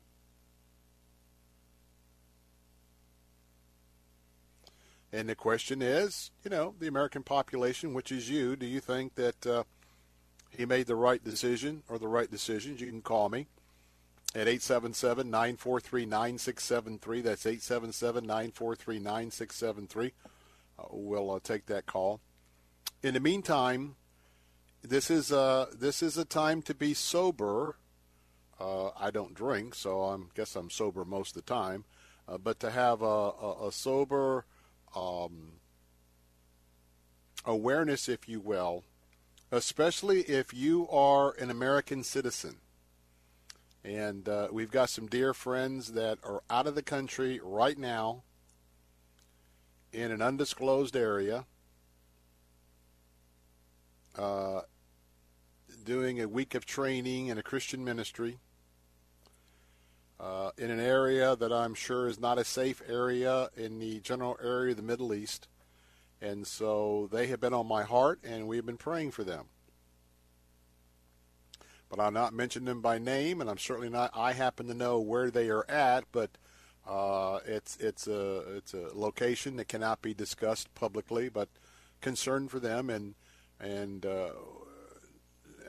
And 5.11 5.27
the 5.27 5.35
question 5.35 5.81
is, 5.81 6.31
you 6.41 6.49
know, 6.49 6.75
the 6.79 6.87
American 6.87 7.23
population, 7.23 7.93
which 7.93 8.09
is 8.09 8.29
you, 8.29 8.55
do 8.55 8.65
you 8.65 8.79
think 8.79 9.15
that 9.15 9.45
uh, 9.45 9.63
he 10.49 10.65
made 10.65 10.87
the 10.87 10.95
right 10.95 11.21
decision 11.21 11.83
or 11.89 11.99
the 11.99 12.07
right 12.07 12.31
decisions? 12.31 12.79
You 12.79 12.87
can 12.87 13.01
call 13.01 13.27
me 13.27 13.47
at 14.33 14.47
877 14.47 15.29
943 15.29 16.05
9673. 16.05 17.19
That's 17.19 17.45
877 17.45 18.25
943 18.25 18.99
9673. 18.99 20.13
Uh, 20.79 20.83
we'll 20.91 21.31
uh, 21.31 21.39
take 21.43 21.65
that 21.65 21.85
call. 21.85 22.21
In 23.02 23.14
the 23.14 23.22
meantime, 23.22 23.95
this 24.82 25.10
is 25.10 25.32
a 25.32 25.70
this 25.74 26.04
is 26.04 26.18
a 26.18 26.26
time 26.26 26.62
to 26.64 26.76
be 26.76 26.93
sober. 26.93 27.78
Uh, 28.60 28.89
I 29.00 29.10
don't 29.10 29.34
drink, 29.34 29.74
so 29.74 30.04
I 30.04 30.18
guess 30.36 30.58
I'm 30.58 30.70
sober 30.70 31.06
most 31.06 31.38
of 31.38 31.45
the 31.45 31.54
time. 31.54 31.86
Uh, 32.28 32.38
but 32.38 32.60
to 32.60 32.72
have 32.72 33.02
a, 33.02 33.06
a, 33.06 33.68
a 33.68 33.72
sober 33.72 34.45
um, 34.93 35.54
awareness, 37.45 38.10
if 38.10 38.28
you 38.28 38.41
will, 38.41 38.84
especially 39.50 40.22
if 40.24 40.54
you 40.54 40.88
are 40.89 41.32
an 41.39 41.50
American 41.50 42.04
citizen. 42.04 42.58
And 43.82 44.28
uh, 44.28 44.50
we've 44.52 44.72
got 44.72 44.89
some 44.89 45.08
dear 45.08 45.34
friends 45.34 45.93
that 45.93 46.20
are 46.22 46.43
out 46.50 46.68
of 46.68 46.76
the 46.76 46.84
country 46.84 47.39
right 47.41 47.78
now 47.78 48.24
in 49.93 50.12
an 50.12 50.22
undisclosed 50.22 50.97
area 50.97 51.45
uh, 54.18 54.62
doing 55.84 56.22
a 56.22 56.28
week 56.28 56.55
of 56.55 56.66
training 56.66 57.28
in 57.28 57.38
a 57.38 57.43
Christian 57.43 57.84
ministry 57.84 58.39
uh, 60.20 60.51
in 60.57 60.70
an 60.70 60.80
area 60.80 61.36
that 61.36 61.51
I'm 61.51 61.74
sure 61.74 62.07
is 62.07 62.20
not 62.20 62.38
a 62.38 62.43
safe 62.43 62.82
area 62.88 63.49
in 63.55 63.80
the 63.80 63.99
general 63.99 64.38
area 64.43 64.72
of 64.72 64.78
the 64.78 64.84
Middle 64.84 65.14
East. 65.14 65.47
And 66.22 66.45
so 66.45 67.07
they 67.12 67.28
have 67.28 67.39
been 67.39 67.53
on 67.53 67.68
my 67.68 67.84
heart, 67.84 68.20
and 68.24 68.47
we've 68.47 68.66
been 68.66 68.78
praying 68.78 69.12
for 69.12 69.24
them. 69.24 69.45
But 71.89 71.99
I'll 71.99 72.12
not 72.12 72.34
mention 72.34 72.66
them 72.66 72.82
by 72.82 72.99
name, 72.99 73.39
and 73.39 73.49
I'm 73.49 73.57
certainly 73.57 73.89
not. 73.89 74.12
I 74.14 74.34
happen 74.34 74.68
to 74.68 74.74
know 74.74 74.99
where 74.99 75.32
they 75.32 75.49
are 75.49 75.66
at, 75.70 76.03
but 76.12 76.32
uh, 76.88 77.39
it's 77.45 77.78
it's 77.78 78.05
a 78.05 78.57
it's 78.57 78.74
a 78.74 78.89
location 78.93 79.55
that 79.55 79.70
cannot 79.70 80.01
be 80.01 80.14
discussed 80.14 80.74
publicly. 80.76 81.30
But 81.30 81.49
concern 82.01 82.47
for 82.47 82.60
them, 82.60 82.89
and 82.89 83.16
and 83.60 84.05
uh, 84.05 84.30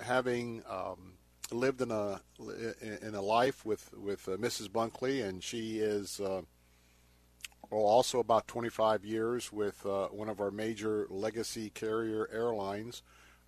having 0.03 0.63
um, 0.69 1.15
lived 1.51 1.81
in 1.81 1.91
a 1.91 2.21
in 3.03 3.15
a 3.15 3.23
life 3.23 3.65
with 3.65 3.93
with 3.95 4.29
uh, 4.29 4.33
Mrs. 4.33 4.69
Bunkley, 4.69 5.25
and 5.27 5.43
she 5.43 5.79
is 5.79 6.21
uh, 6.21 6.43
well, 7.71 7.83
also 7.83 8.19
about 8.19 8.49
25 8.49 9.05
years 9.05 9.53
with 9.53 9.85
uh, 9.87 10.09
one 10.09 10.29
of 10.29 10.41
our 10.41 10.51
major 10.51 11.07
legacy 11.09 11.71
carrier 11.71 12.29
airlines. 12.33 13.03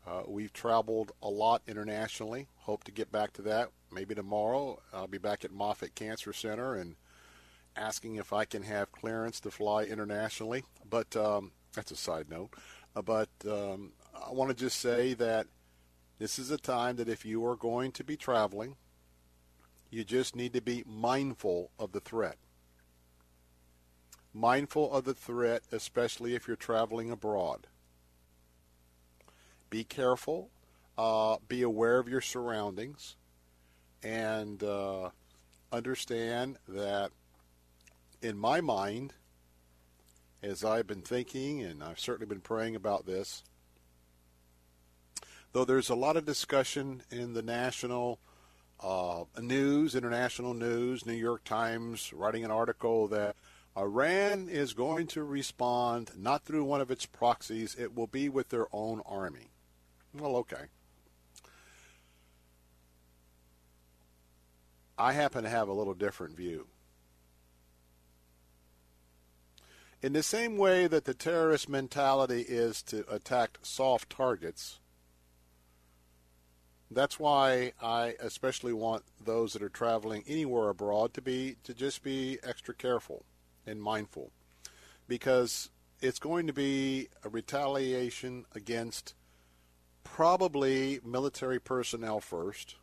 Uh, 0.07 0.23
we've 0.27 0.53
traveled 0.53 1.13
a 1.23 1.29
lot 1.29 1.63
internationally. 1.67 2.49
Hope 2.59 2.85
to 2.85 2.93
get 2.93 3.13
back 3.13 3.33
to 3.35 3.43
that 3.43 3.69
maybe 3.93 4.15
tomorrow. 4.15 4.81
I'll 4.93 5.07
be 5.07 5.19
back 5.19 5.45
at 5.45 5.53
Moffitt 5.53 5.95
Cancer 5.95 6.33
Center 6.33 6.75
and 6.75 6.97
asking 7.77 8.17
if 8.17 8.33
I 8.33 8.45
can 8.45 8.63
have 8.63 8.93
clearance 8.93 9.41
to 9.41 9.51
fly 9.51 9.85
internationally. 9.85 10.65
But 10.89 11.15
um, 11.17 11.53
that's 11.75 11.91
a 11.91 11.97
side 11.97 12.29
note. 12.31 12.51
But 12.95 13.29
um, 13.49 13.93
I 14.27 14.33
want 14.33 14.51
to 14.51 14.57
just 14.57 14.79
say 14.79 15.15
that 15.15 15.47
this 16.19 16.39
is 16.39 16.51
a 16.51 16.59
time 16.59 16.97
that 16.97 17.09
if 17.09 17.25
you 17.25 17.45
are 17.47 17.57
going 17.57 17.93
to 17.93 18.05
be 18.05 18.17
traveling, 18.17 18.77
you 19.91 20.05
just 20.05 20.37
need 20.37 20.53
to 20.55 20.61
be 20.61 20.85
mindful 20.87 21.71
of 21.79 21.93
the 21.93 22.01
threat. 22.01 22.37
Mindful 24.33 24.93
of 24.93 25.05
the 25.05 25.15
threat, 25.15 25.63
especially 25.71 26.35
if 26.35 26.47
you're 26.47 26.57
traveling 26.57 27.11
abroad. 27.11 27.67
Be 29.69 29.85
careful. 29.85 30.51
Uh, 30.97 31.37
be 31.49 31.63
aware 31.63 31.99
of 31.99 32.09
your 32.09 32.21
surroundings. 32.21 33.17
And 34.03 34.63
uh, 34.63 35.11
understand 35.71 36.59
that, 36.69 37.11
in 38.21 38.39
my 38.39 38.61
mind, 38.61 39.15
as 40.43 40.65
I've 40.65 40.87
been 40.87 41.03
thinking, 41.03 41.63
and 41.63 41.83
I've 41.83 42.01
certainly 42.01 42.27
been 42.27 42.41
praying 42.41 42.77
about 42.77 43.07
this, 43.07 43.45
though 45.53 45.65
there's 45.65 45.91
a 45.91 45.95
lot 45.95 46.17
of 46.17 46.25
discussion 46.25 47.03
in 47.11 47.35
the 47.35 47.43
national 47.43 48.19
uh, 48.81 49.25
news, 49.41 49.95
international 49.95 50.55
news, 50.55 51.07
New 51.07 51.13
York 51.13 51.45
Times 51.45 52.13
writing 52.13 52.45
an 52.45 52.51
article 52.51 53.07
that 53.09 53.37
Iran 53.77 54.49
is 54.51 54.75
going 54.75 55.07
to 55.09 55.23
respond 55.23 56.11
not 56.17 56.45
through 56.45 56.65
one 56.65 56.81
of 56.81 56.91
its 56.91 57.07
proxies, 57.07 57.77
it 57.79 57.95
will 57.95 58.07
be 58.07 58.29
with 58.29 58.49
their 58.49 58.67
own 58.73 59.01
army. 59.07 59.51
Well, 60.13 60.37
okay. 60.37 60.65
I 64.99 65.13
happen 65.13 65.45
to 65.45 65.49
have 65.49 65.69
a 65.69 65.73
little 65.73 65.95
different 65.95 66.37
view. 66.37 66.67
In 70.03 70.13
the 70.13 70.23
same 70.23 70.59
way 70.59 70.87
that 70.89 71.05
the 71.05 71.15
terrorist 71.15 71.69
mentality 71.69 72.43
is 72.43 72.83
to 72.85 73.05
attack 73.09 73.59
soft 73.63 74.11
targets, 74.11 74.81
that's 76.95 77.19
why 77.19 77.73
I 77.81 78.15
especially 78.21 78.73
want 78.73 79.05
those 79.25 79.53
that 79.53 79.63
are 79.63 79.69
traveling 79.69 80.25
anywhere 80.27 80.69
abroad 80.69 81.15
to 81.15 81.23
be 81.23 81.57
to 81.65 81.75
just 81.75 82.03
be 82.03 82.39
extra 82.43 82.75
careful 82.75 83.25
and 83.67 83.83
mindful. 83.83 84.31
Because 85.09 85.71
it's 86.01 86.19
going 86.19 86.47
to 86.47 86.53
be 86.53 87.09
a 87.25 87.29
retaliation 87.29 88.45
against 88.55 89.15
probably 90.05 91.01
military 91.05 91.61
personnel 91.61 92.21
first, 92.21 92.77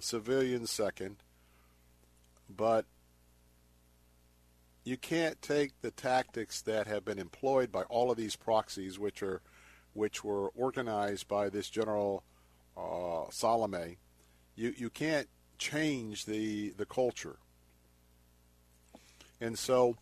civilians 0.00 0.70
second, 0.70 1.16
but 2.48 2.86
you 4.84 4.96
can't 4.96 5.42
take 5.42 5.72
the 5.82 5.90
tactics 5.90 6.62
that 6.62 6.86
have 6.86 7.04
been 7.04 7.18
employed 7.18 7.72
by 7.72 7.82
all 7.82 8.10
of 8.10 8.16
these 8.16 8.36
proxies 8.36 8.98
which 8.98 9.22
are 9.22 9.42
which 9.92 10.22
were 10.22 10.48
organized 10.50 11.26
by 11.26 11.48
this 11.48 11.70
general 11.70 12.22
uh, 12.76 13.24
Salome, 13.30 13.98
you 14.54 14.74
you 14.76 14.90
can't 14.90 15.28
change 15.58 16.24
the 16.24 16.70
the 16.70 16.86
culture. 16.86 17.36
And 19.40 19.58
so, 19.58 19.96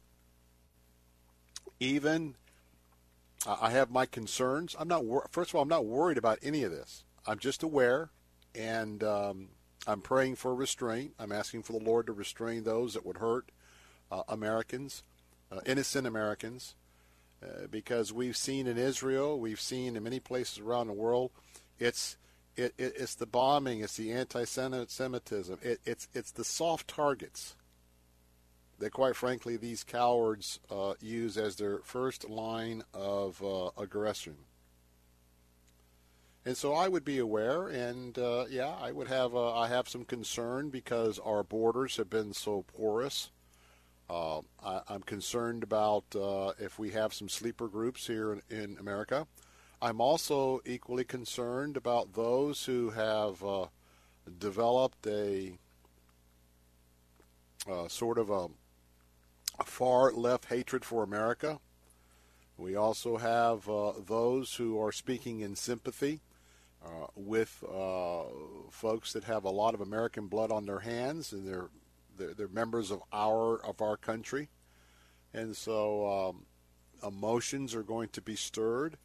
even 1.80 2.36
I 3.46 3.70
have 3.70 3.90
my 3.90 4.06
concerns. 4.06 4.74
I'm 4.78 4.88
not 4.88 5.04
wor- 5.04 5.28
first 5.30 5.50
of 5.50 5.56
all, 5.56 5.62
I'm 5.62 5.68
not 5.68 5.84
worried 5.84 6.18
about 6.18 6.38
any 6.42 6.62
of 6.62 6.70
this. 6.70 7.04
I'm 7.26 7.38
just 7.38 7.62
aware, 7.62 8.10
and 8.54 9.02
um, 9.02 9.48
I'm 9.86 10.00
praying 10.00 10.36
for 10.36 10.54
restraint. 10.54 11.14
I'm 11.18 11.32
asking 11.32 11.62
for 11.62 11.72
the 11.72 11.84
Lord 11.84 12.06
to 12.06 12.12
restrain 12.12 12.64
those 12.64 12.94
that 12.94 13.04
would 13.04 13.18
hurt 13.18 13.50
uh, 14.10 14.22
Americans, 14.28 15.02
uh, 15.52 15.60
innocent 15.66 16.06
Americans, 16.06 16.74
uh, 17.42 17.66
because 17.70 18.12
we've 18.12 18.36
seen 18.36 18.66
in 18.66 18.78
Israel, 18.78 19.38
we've 19.38 19.60
seen 19.60 19.96
in 19.96 20.02
many 20.02 20.20
places 20.20 20.58
around 20.58 20.86
the 20.86 20.94
world, 20.94 21.30
it's 21.78 22.16
it, 22.56 22.74
it, 22.78 22.94
it's 22.96 23.14
the 23.14 23.26
bombing, 23.26 23.80
it's 23.80 23.96
the 23.96 24.12
anti-Semitism, 24.12 25.58
it, 25.62 25.80
it's 25.84 26.08
it's 26.14 26.32
the 26.32 26.44
soft 26.44 26.88
targets 26.88 27.56
that, 28.78 28.92
quite 28.92 29.16
frankly, 29.16 29.56
these 29.56 29.84
cowards 29.84 30.60
uh, 30.70 30.94
use 31.00 31.36
as 31.36 31.56
their 31.56 31.78
first 31.78 32.28
line 32.28 32.82
of 32.92 33.42
uh, 33.42 33.70
aggression. 33.78 34.36
And 36.44 36.56
so 36.56 36.74
I 36.74 36.88
would 36.88 37.04
be 37.04 37.18
aware, 37.18 37.68
and 37.68 38.18
uh, 38.18 38.44
yeah, 38.50 38.74
I 38.80 38.92
would 38.92 39.08
have 39.08 39.34
uh, 39.34 39.58
I 39.58 39.68
have 39.68 39.88
some 39.88 40.04
concern 40.04 40.70
because 40.70 41.18
our 41.18 41.42
borders 41.42 41.96
have 41.96 42.10
been 42.10 42.34
so 42.34 42.64
porous 42.76 43.30
Uh, 44.10 44.40
I, 44.62 44.82
am 44.90 45.02
concerned 45.02 45.62
about 45.62 46.04
uh, 46.14 46.52
if 46.58 46.78
we 46.78 46.90
have 46.90 47.14
some 47.14 47.28
sleeper 47.28 47.68
groups 47.68 48.06
here 48.06 48.34
in, 48.34 48.42
in, 48.50 48.76
America. 48.78 49.26
I'm 49.80 50.00
also 50.00 50.60
equally 50.64 51.04
concerned 51.04 51.76
about 51.76 52.14
those 52.14 52.64
who 52.64 52.90
have 52.90 53.44
uh, 53.44 53.66
developed 54.38 55.06
a 55.06 55.58
uh, 57.70 57.88
sort 57.88 58.18
of 58.18 58.30
a, 58.30 58.48
a, 59.58 59.64
far 59.64 60.12
left 60.12 60.46
hatred 60.46 60.84
for 60.84 61.02
America. 61.02 61.58
We 62.56 62.76
also 62.76 63.16
have 63.16 63.68
uh, 63.68 63.92
those 64.06 64.54
who 64.54 64.80
are 64.80 64.92
speaking 64.92 65.40
in 65.40 65.56
sympathy 65.56 66.20
uh, 66.84 67.06
with 67.16 67.64
folks 68.70 69.12
that 69.14 69.24
have 69.24 69.44
a 69.44 69.50
lot 69.50 69.74
of 69.74 69.80
American 69.80 70.28
blood 70.28 70.52
on 70.52 70.66
their 70.66 70.80
hands 70.80 71.32
and 71.32 71.48
they're 71.48 71.70
they're, 72.16 72.34
they're 72.34 72.48
members 72.48 72.90
of 72.90 73.02
our 73.12 73.64
of 73.64 73.80
our 73.82 73.96
country, 73.96 74.48
and 75.32 75.56
so 75.56 76.30
um, 76.30 76.46
emotions 77.06 77.74
are 77.74 77.82
going 77.82 78.08
to 78.10 78.22
be 78.22 78.36
stirred, 78.36 78.96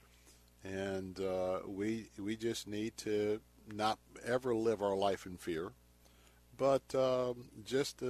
and 0.64 1.20
uh, 1.20 1.60
we 1.68 2.08
we 2.18 2.36
just 2.36 2.68
need 2.68 2.98
to 2.98 3.40
not 3.72 4.00
ever 4.26 4.54
live 4.54 4.82
our 4.82 4.96
life 4.96 5.26
in 5.26 5.38
fear, 5.38 5.72
but 6.58 6.84
um, 6.96 7.50
just 7.66 8.02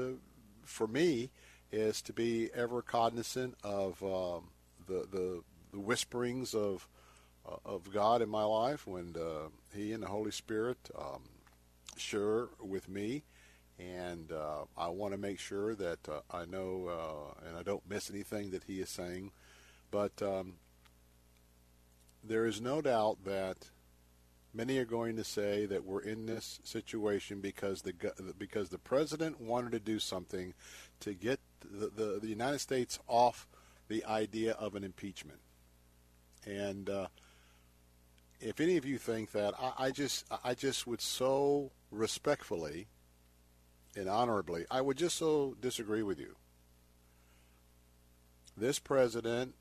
for 0.64 0.88
me 0.88 1.30
is 1.72 2.02
to 2.02 2.14
be 2.14 2.50
ever 2.54 2.82
cognizant 2.82 3.56
of 3.64 4.02
um, 4.04 4.50
the, 4.88 5.08
the 5.12 5.44
the 5.72 5.80
whisperings 5.80 6.56
of 6.56 6.88
uh, 7.48 7.58
of 7.66 7.92
God 7.92 8.22
in 8.22 8.30
my 8.30 8.44
life 8.44 8.88
when 8.88 9.16
uh, 9.16 9.50
He 9.76 9.94
and 9.94 10.04
the 10.04 10.08
Holy 10.08 10.32
Spirit 10.32 10.78
um, 10.98 11.24
share 11.98 12.48
with 12.60 12.90
me 12.90 13.24
and 13.80 14.32
uh, 14.32 14.66
I 14.78 14.90
want 14.90 15.14
to 15.14 15.18
make 15.18 15.40
sure 15.40 15.74
that 15.76 16.00
uh, 16.10 16.20
I 16.32 16.46
know 16.46 16.88
uh, 16.88 17.48
and 17.48 17.58
I 17.58 17.64
don't 17.64 17.88
miss 17.90 18.10
anything 18.10 18.52
that 18.52 18.66
he 18.66 18.82
is 18.82 18.90
saying. 18.90 19.32
But 19.90 20.22
um, 20.22 20.56
there 22.24 22.46
is 22.46 22.62
no 22.62 22.82
doubt 22.82 23.24
that 23.26 23.70
many 24.54 24.78
are 24.78 24.86
going 24.86 25.16
to 25.16 25.24
say 25.24 25.66
that 25.66 25.86
we're 25.86 26.02
in 26.02 26.26
this 26.26 26.60
situation 26.64 27.40
because 27.40 27.82
the 27.82 27.94
because 28.38 28.70
the 28.70 28.78
president 28.78 29.40
wanted 29.40 29.72
to 29.72 29.80
do 29.80 30.00
something 30.00 30.54
to 31.00 31.14
get 31.14 31.40
the, 31.62 31.88
the, 31.88 32.20
the 32.22 32.28
United 32.28 32.60
States 32.60 33.00
off 33.08 33.48
the 33.88 34.04
idea 34.06 34.54
of 34.54 34.76
an 34.76 34.84
impeachment. 34.84 35.40
And 36.46 36.90
uh, 36.90 37.08
if 38.40 38.60
any 38.60 38.78
of 38.78 38.86
you 38.86 38.98
think 38.98 39.32
that, 39.32 39.54
I, 39.60 39.86
I 39.86 39.92
just 39.92 40.26
I 40.44 40.54
just 40.54 40.88
would 40.88 41.02
so 41.02 41.72
respectfully 41.92 42.88
and 43.96 44.08
honorably, 44.08 44.66
I 44.70 44.82
would 44.82 44.98
just 44.98 45.18
so 45.18 45.56
disagree 45.60 46.04
with 46.04 46.20
you. 46.20 46.36
This 48.56 48.80
president, 48.80 49.56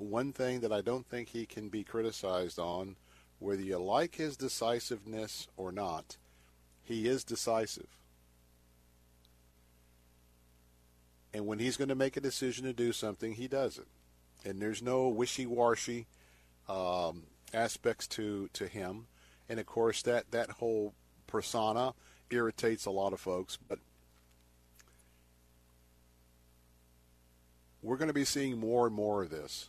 one 0.00 0.32
thing 0.32 0.60
that 0.60 0.72
I 0.72 0.80
don't 0.80 1.06
think 1.06 1.28
he 1.28 1.46
can 1.46 1.68
be 1.68 1.84
criticized 1.84 2.58
on, 2.58 2.96
whether 3.38 3.62
you 3.62 3.78
like 3.78 4.16
his 4.16 4.36
decisiveness 4.36 5.48
or 5.56 5.72
not, 5.72 6.16
he 6.82 7.06
is 7.06 7.24
decisive. 7.24 7.86
And 11.32 11.46
when 11.46 11.58
he's 11.58 11.76
going 11.76 11.88
to 11.88 11.94
make 11.94 12.16
a 12.16 12.20
decision 12.20 12.64
to 12.64 12.72
do 12.72 12.92
something, 12.92 13.34
he 13.34 13.46
does 13.46 13.78
it. 13.78 13.86
And 14.44 14.60
there's 14.60 14.82
no 14.82 15.08
wishy-washy 15.08 16.06
um, 16.68 17.24
aspects 17.54 18.06
to, 18.08 18.48
to 18.54 18.66
him. 18.66 19.06
And 19.48 19.60
of 19.60 19.66
course, 19.66 20.02
that, 20.02 20.30
that 20.32 20.50
whole 20.50 20.94
persona 21.26 21.94
irritates 22.30 22.86
a 22.86 22.90
lot 22.90 23.12
of 23.12 23.20
folks, 23.20 23.58
but 23.68 23.78
we're 27.82 27.96
going 27.96 28.08
to 28.08 28.14
be 28.14 28.24
seeing 28.24 28.58
more 28.58 28.86
and 28.86 28.94
more 28.94 29.22
of 29.22 29.30
this. 29.30 29.68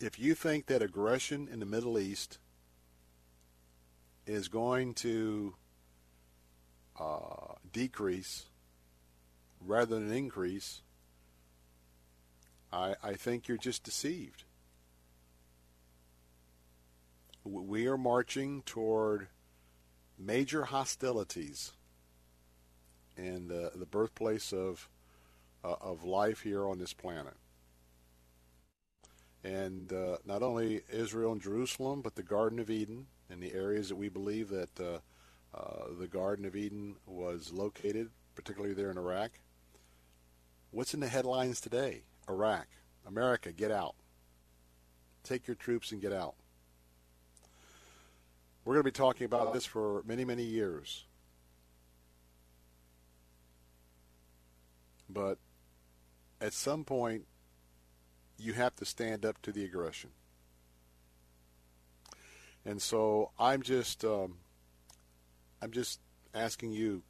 If 0.00 0.18
you 0.18 0.34
think 0.34 0.66
that 0.66 0.82
aggression 0.82 1.48
in 1.50 1.60
the 1.60 1.66
Middle 1.66 1.98
East 1.98 2.38
is 4.26 4.48
going 4.48 4.94
to 4.94 5.54
uh, 6.98 7.54
decrease 7.72 8.46
rather 9.60 9.98
than 9.98 10.12
increase, 10.12 10.82
I, 12.72 12.94
I 13.02 13.14
think 13.14 13.48
you're 13.48 13.56
just 13.56 13.84
deceived. 13.84 14.44
We 17.44 17.86
are 17.86 17.98
marching 17.98 18.62
toward 18.62 19.28
major 20.18 20.64
hostilities 20.64 21.72
in 23.16 23.48
the, 23.48 23.72
the 23.74 23.86
birthplace 23.86 24.52
of 24.52 24.88
uh, 25.62 25.76
of 25.80 26.04
life 26.04 26.40
here 26.40 26.66
on 26.66 26.78
this 26.78 26.92
planet. 26.92 27.34
And 29.44 29.92
uh, 29.92 30.16
not 30.24 30.42
only 30.42 30.80
Israel 30.90 31.32
and 31.32 31.40
Jerusalem, 31.40 32.00
but 32.00 32.14
the 32.14 32.22
Garden 32.22 32.58
of 32.58 32.70
Eden 32.70 33.06
and 33.28 33.42
the 33.42 33.52
areas 33.52 33.90
that 33.90 33.96
we 33.96 34.08
believe 34.08 34.48
that 34.48 34.80
uh, 34.80 34.98
uh 35.54 35.92
the 35.98 36.08
Garden 36.08 36.46
of 36.46 36.56
Eden 36.56 36.96
was 37.06 37.52
located, 37.52 38.10
particularly 38.34 38.74
there 38.74 38.90
in 38.90 38.96
Iraq. 38.96 39.32
What's 40.70 40.94
in 40.94 41.00
the 41.00 41.08
headlines 41.08 41.60
today? 41.60 42.04
Iraq, 42.28 42.66
America, 43.06 43.52
get 43.52 43.70
out. 43.70 43.94
Take 45.22 45.46
your 45.46 45.54
troops 45.54 45.92
and 45.92 46.00
get 46.00 46.12
out. 46.12 46.34
We're 48.64 48.74
going 48.74 48.84
to 48.84 48.90
be 48.90 48.92
talking 48.92 49.26
about 49.26 49.52
this 49.52 49.66
for 49.66 50.02
many, 50.06 50.24
many 50.24 50.42
years. 50.42 51.04
But 55.08 55.38
at 56.40 56.54
some 56.54 56.84
point, 56.84 57.26
you 58.38 58.52
have 58.54 58.74
to 58.76 58.84
stand 58.84 59.24
up 59.24 59.40
to 59.42 59.52
the 59.52 59.64
aggression. 59.64 60.10
And 62.64 62.80
so 62.80 63.30
I'm 63.38 63.62
just, 63.62 64.04
um, 64.04 64.38
I'm 65.60 65.70
just 65.70 66.00
asking 66.34 66.72
you 66.72 67.02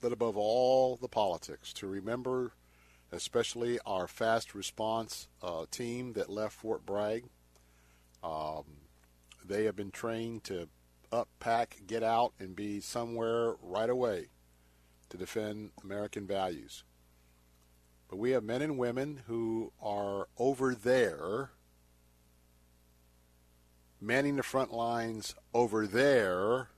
that 0.00 0.12
above 0.12 0.36
all 0.36 0.96
the 0.96 1.08
politics, 1.08 1.72
to 1.74 1.86
remember, 1.86 2.52
especially 3.10 3.78
our 3.86 4.08
fast 4.08 4.54
response 4.54 5.28
uh, 5.42 5.64
team 5.70 6.12
that 6.14 6.30
left 6.30 6.54
Fort 6.54 6.84
Bragg. 6.86 7.24
Um, 8.22 8.64
they 9.44 9.64
have 9.64 9.76
been 9.76 9.90
trained 9.90 10.44
to 10.44 10.68
up, 11.12 11.28
pack, 11.40 11.82
get 11.86 12.02
out, 12.02 12.32
and 12.38 12.56
be 12.56 12.80
somewhere 12.80 13.54
right 13.60 13.90
away 13.90 14.28
to 15.10 15.16
defend 15.16 15.70
American 15.82 16.26
values. 16.26 16.84
But 18.12 18.18
we 18.18 18.32
have 18.32 18.44
men 18.44 18.60
and 18.60 18.76
women 18.76 19.22
who 19.26 19.72
are 19.80 20.28
over 20.36 20.74
there, 20.74 21.48
manning 24.02 24.36
the 24.36 24.42
front 24.42 24.70
lines 24.70 25.34
over 25.54 25.86
there, 25.86 26.68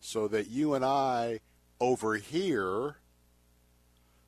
so 0.00 0.26
that 0.26 0.48
you 0.48 0.74
and 0.74 0.84
I 0.84 1.38
over 1.78 2.16
here, 2.16 2.96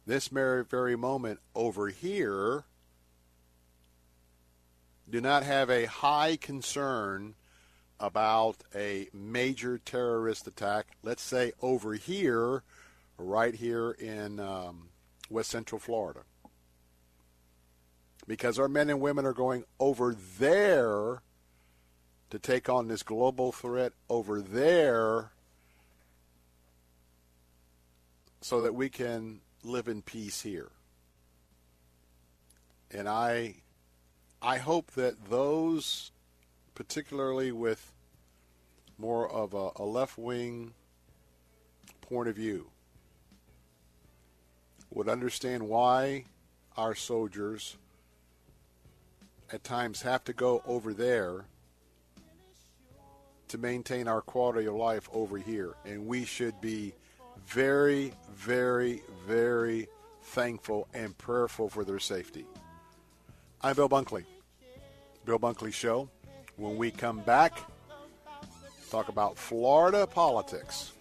this 0.06 0.28
very, 0.28 0.64
very 0.64 0.94
moment 0.94 1.40
over 1.52 1.88
here, 1.88 2.62
do 5.10 5.20
not 5.20 5.43
have 5.43 5.68
a 5.68 5.86
high 5.86 6.36
concern 6.36 7.34
about 7.98 8.59
a 8.72 9.09
major 9.12 9.78
terrorist 9.78 10.47
attack, 10.47 10.86
let's 11.02 11.22
say 11.22 11.51
over 11.60 11.94
here, 11.94 12.62
right 13.18 13.56
here 13.56 13.90
in 13.90 14.38
um, 14.38 14.90
West 15.31 15.51
Central 15.51 15.78
Florida. 15.78 16.20
Because 18.27 18.59
our 18.59 18.69
men 18.69 18.90
and 18.90 19.01
women 19.01 19.24
are 19.24 19.32
going 19.32 19.65
over 19.78 20.15
there 20.39 21.23
to 22.31 22.39
take 22.39 22.69
on 22.69 22.89
this 22.89 23.03
global 23.03 23.53
threat 23.53 23.93
over 24.09 24.40
there 24.40 25.31
so 28.40 28.61
that 28.61 28.74
we 28.74 28.89
can 28.89 29.40
live 29.62 29.89
in 29.89 30.03
peace 30.03 30.43
here. 30.43 30.70
And 32.90 33.09
I 33.09 33.57
I 34.43 34.59
hope 34.59 34.93
that 34.93 35.31
those 35.31 36.12
particularly 36.74 37.51
with 37.51 37.93
more 38.98 39.28
of 39.28 39.55
a, 39.55 39.70
a 39.77 39.85
left 39.85 40.19
wing 40.19 40.74
point 42.01 42.28
of 42.28 42.36
view, 42.36 42.70
would 44.91 45.09
understand 45.09 45.63
why 45.69 46.25
our 46.77 46.95
soldiers 46.95 47.77
at 49.53 49.63
times 49.65 50.03
have 50.03 50.25
to 50.25 50.33
go 50.33 50.63
over 50.67 50.93
there 50.93 51.45
to 53.49 53.59
maintain 53.59 54.09
our 54.09 54.21
quality 54.21 54.67
of 54.67 54.75
life 54.75 55.09
over 55.13 55.39
here. 55.39 55.75
And 55.85 56.07
we 56.07 56.25
should 56.25 56.61
be 56.61 56.95
very, 57.47 58.13
very, 58.35 59.03
very 59.27 59.89
thankful 60.23 60.89
and 60.95 61.17
prayerful 61.17 61.69
for 61.69 61.85
their 61.85 62.01
safety. 62.01 62.45
I'm 63.63 63.77
Bill 63.77 63.89
Bunkley. 63.89 64.25
Bill 65.25 65.39
Bunkley 65.39 65.73
Show. 65.73 66.09
When 66.57 66.77
we 66.77 66.91
come 66.91 67.21
back, 67.21 67.59
talk 68.91 69.09
about 69.09 69.37
Florida 69.37 70.07
politics. 70.07 70.93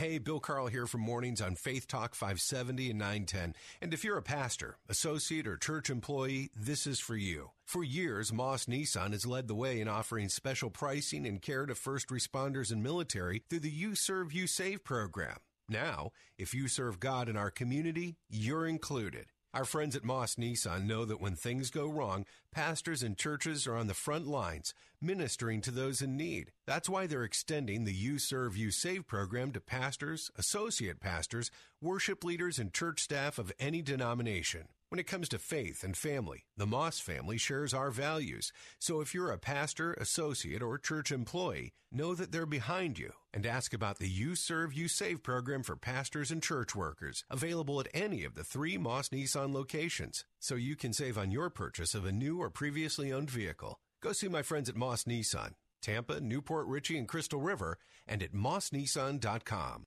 Hey, 0.00 0.16
Bill 0.16 0.40
Carl 0.40 0.68
here 0.68 0.86
from 0.86 1.02
Mornings 1.02 1.42
on 1.42 1.56
Faith 1.56 1.86
Talk 1.86 2.14
570 2.14 2.88
and 2.88 2.98
910. 2.98 3.54
And 3.82 3.92
if 3.92 4.02
you're 4.02 4.16
a 4.16 4.22
pastor, 4.22 4.78
associate, 4.88 5.46
or 5.46 5.58
church 5.58 5.90
employee, 5.90 6.48
this 6.56 6.86
is 6.86 7.00
for 7.00 7.16
you. 7.16 7.50
For 7.66 7.84
years, 7.84 8.32
Moss 8.32 8.64
Nissan 8.64 9.12
has 9.12 9.26
led 9.26 9.46
the 9.46 9.54
way 9.54 9.78
in 9.78 9.88
offering 9.88 10.30
special 10.30 10.70
pricing 10.70 11.26
and 11.26 11.42
care 11.42 11.66
to 11.66 11.74
first 11.74 12.08
responders 12.08 12.72
and 12.72 12.82
military 12.82 13.42
through 13.50 13.60
the 13.60 13.70
You 13.70 13.94
Serve, 13.94 14.32
You 14.32 14.46
Save 14.46 14.84
program. 14.84 15.36
Now, 15.68 16.12
if 16.38 16.54
you 16.54 16.66
serve 16.66 16.98
God 16.98 17.28
in 17.28 17.36
our 17.36 17.50
community, 17.50 18.16
you're 18.30 18.66
included. 18.66 19.26
Our 19.52 19.64
friends 19.64 19.96
at 19.96 20.04
Moss 20.04 20.36
Nissan 20.36 20.86
know 20.86 21.04
that 21.04 21.20
when 21.20 21.34
things 21.34 21.70
go 21.70 21.88
wrong, 21.88 22.24
pastors 22.52 23.02
and 23.02 23.18
churches 23.18 23.66
are 23.66 23.74
on 23.74 23.88
the 23.88 23.94
front 23.94 24.28
lines, 24.28 24.74
ministering 25.02 25.60
to 25.62 25.72
those 25.72 26.00
in 26.00 26.16
need. 26.16 26.52
That's 26.68 26.88
why 26.88 27.08
they're 27.08 27.24
extending 27.24 27.84
the 27.84 27.92
You 27.92 28.20
Serve, 28.20 28.56
You 28.56 28.70
Save 28.70 29.08
program 29.08 29.50
to 29.52 29.60
pastors, 29.60 30.30
associate 30.36 31.00
pastors, 31.00 31.50
worship 31.80 32.22
leaders, 32.22 32.60
and 32.60 32.72
church 32.72 33.00
staff 33.00 33.38
of 33.38 33.52
any 33.58 33.82
denomination. 33.82 34.68
When 34.90 34.98
it 34.98 35.06
comes 35.06 35.28
to 35.28 35.38
faith 35.38 35.84
and 35.84 35.96
family, 35.96 36.46
the 36.56 36.66
Moss 36.66 36.98
family 36.98 37.38
shares 37.38 37.72
our 37.72 37.92
values. 37.92 38.52
So 38.80 39.00
if 39.00 39.14
you're 39.14 39.30
a 39.30 39.38
pastor, 39.38 39.92
associate, 39.92 40.62
or 40.62 40.78
church 40.78 41.12
employee, 41.12 41.74
know 41.92 42.12
that 42.16 42.32
they're 42.32 42.44
behind 42.44 42.98
you 42.98 43.12
and 43.32 43.46
ask 43.46 43.72
about 43.72 44.00
the 44.00 44.08
You 44.08 44.34
Serve, 44.34 44.72
You 44.74 44.88
Save 44.88 45.22
program 45.22 45.62
for 45.62 45.76
pastors 45.76 46.32
and 46.32 46.42
church 46.42 46.74
workers, 46.74 47.24
available 47.30 47.78
at 47.78 47.86
any 47.94 48.24
of 48.24 48.34
the 48.34 48.42
three 48.42 48.76
Moss 48.78 49.10
Nissan 49.10 49.54
locations, 49.54 50.24
so 50.40 50.56
you 50.56 50.74
can 50.74 50.92
save 50.92 51.16
on 51.16 51.30
your 51.30 51.50
purchase 51.50 51.94
of 51.94 52.04
a 52.04 52.10
new 52.10 52.40
or 52.40 52.50
previously 52.50 53.12
owned 53.12 53.30
vehicle. 53.30 53.78
Go 54.02 54.10
see 54.10 54.26
my 54.26 54.42
friends 54.42 54.68
at 54.68 54.74
Moss 54.74 55.04
Nissan, 55.04 55.52
Tampa, 55.80 56.20
New 56.20 56.42
Port 56.42 56.66
Richey, 56.66 56.98
and 56.98 57.06
Crystal 57.06 57.40
River, 57.40 57.78
and 58.08 58.24
at 58.24 58.32
mossnissan.com. 58.32 59.86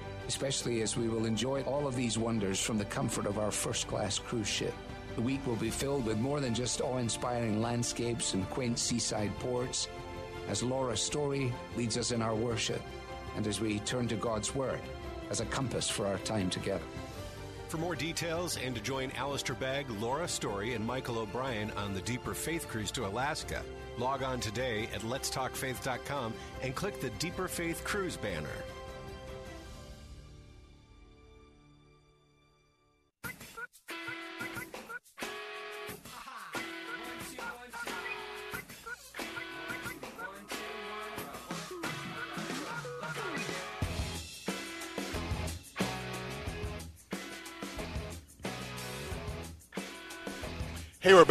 especially 0.31 0.81
as 0.81 0.95
we 0.95 1.09
will 1.09 1.25
enjoy 1.25 1.61
all 1.63 1.85
of 1.85 1.97
these 1.97 2.17
wonders 2.17 2.57
from 2.57 2.77
the 2.77 2.85
comfort 2.85 3.25
of 3.25 3.37
our 3.37 3.51
first 3.51 3.85
class 3.89 4.17
cruise 4.17 4.47
ship. 4.47 4.73
The 5.15 5.21
week 5.21 5.45
will 5.45 5.57
be 5.57 5.69
filled 5.69 6.05
with 6.05 6.19
more 6.19 6.39
than 6.39 6.53
just 6.53 6.79
awe 6.79 6.99
inspiring 6.99 7.61
landscapes 7.61 8.33
and 8.33 8.49
quaint 8.49 8.79
seaside 8.79 9.37
ports, 9.39 9.89
as 10.47 10.63
Laura 10.63 10.95
Story 10.95 11.51
leads 11.75 11.97
us 11.97 12.11
in 12.11 12.21
our 12.21 12.33
worship, 12.33 12.81
and 13.35 13.45
as 13.45 13.59
we 13.59 13.79
turn 13.79 14.07
to 14.07 14.15
God's 14.15 14.55
Word 14.55 14.79
as 15.29 15.41
a 15.41 15.45
compass 15.47 15.89
for 15.89 16.07
our 16.07 16.17
time 16.19 16.49
together. 16.49 16.85
For 17.67 17.77
more 17.77 17.95
details 17.95 18.55
and 18.55 18.73
to 18.73 18.81
join 18.81 19.11
Alistair 19.17 19.55
Begg, 19.55 19.89
Laura 19.89 20.29
Story, 20.29 20.75
and 20.75 20.85
Michael 20.85 21.19
O'Brien 21.19 21.71
on 21.71 21.93
the 21.93 22.01
Deeper 22.01 22.33
Faith 22.33 22.69
Cruise 22.69 22.91
to 22.91 23.05
Alaska, 23.05 23.63
log 23.97 24.23
on 24.23 24.39
today 24.39 24.87
at 24.95 25.01
letstalkfaith.com 25.01 26.33
and 26.61 26.73
click 26.73 27.01
the 27.01 27.09
Deeper 27.19 27.49
Faith 27.49 27.83
Cruise 27.83 28.15
banner. 28.15 28.47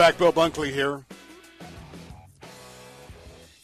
Back. 0.01 0.17
Bill 0.17 0.33
Bunkley 0.33 0.73
here. 0.73 1.05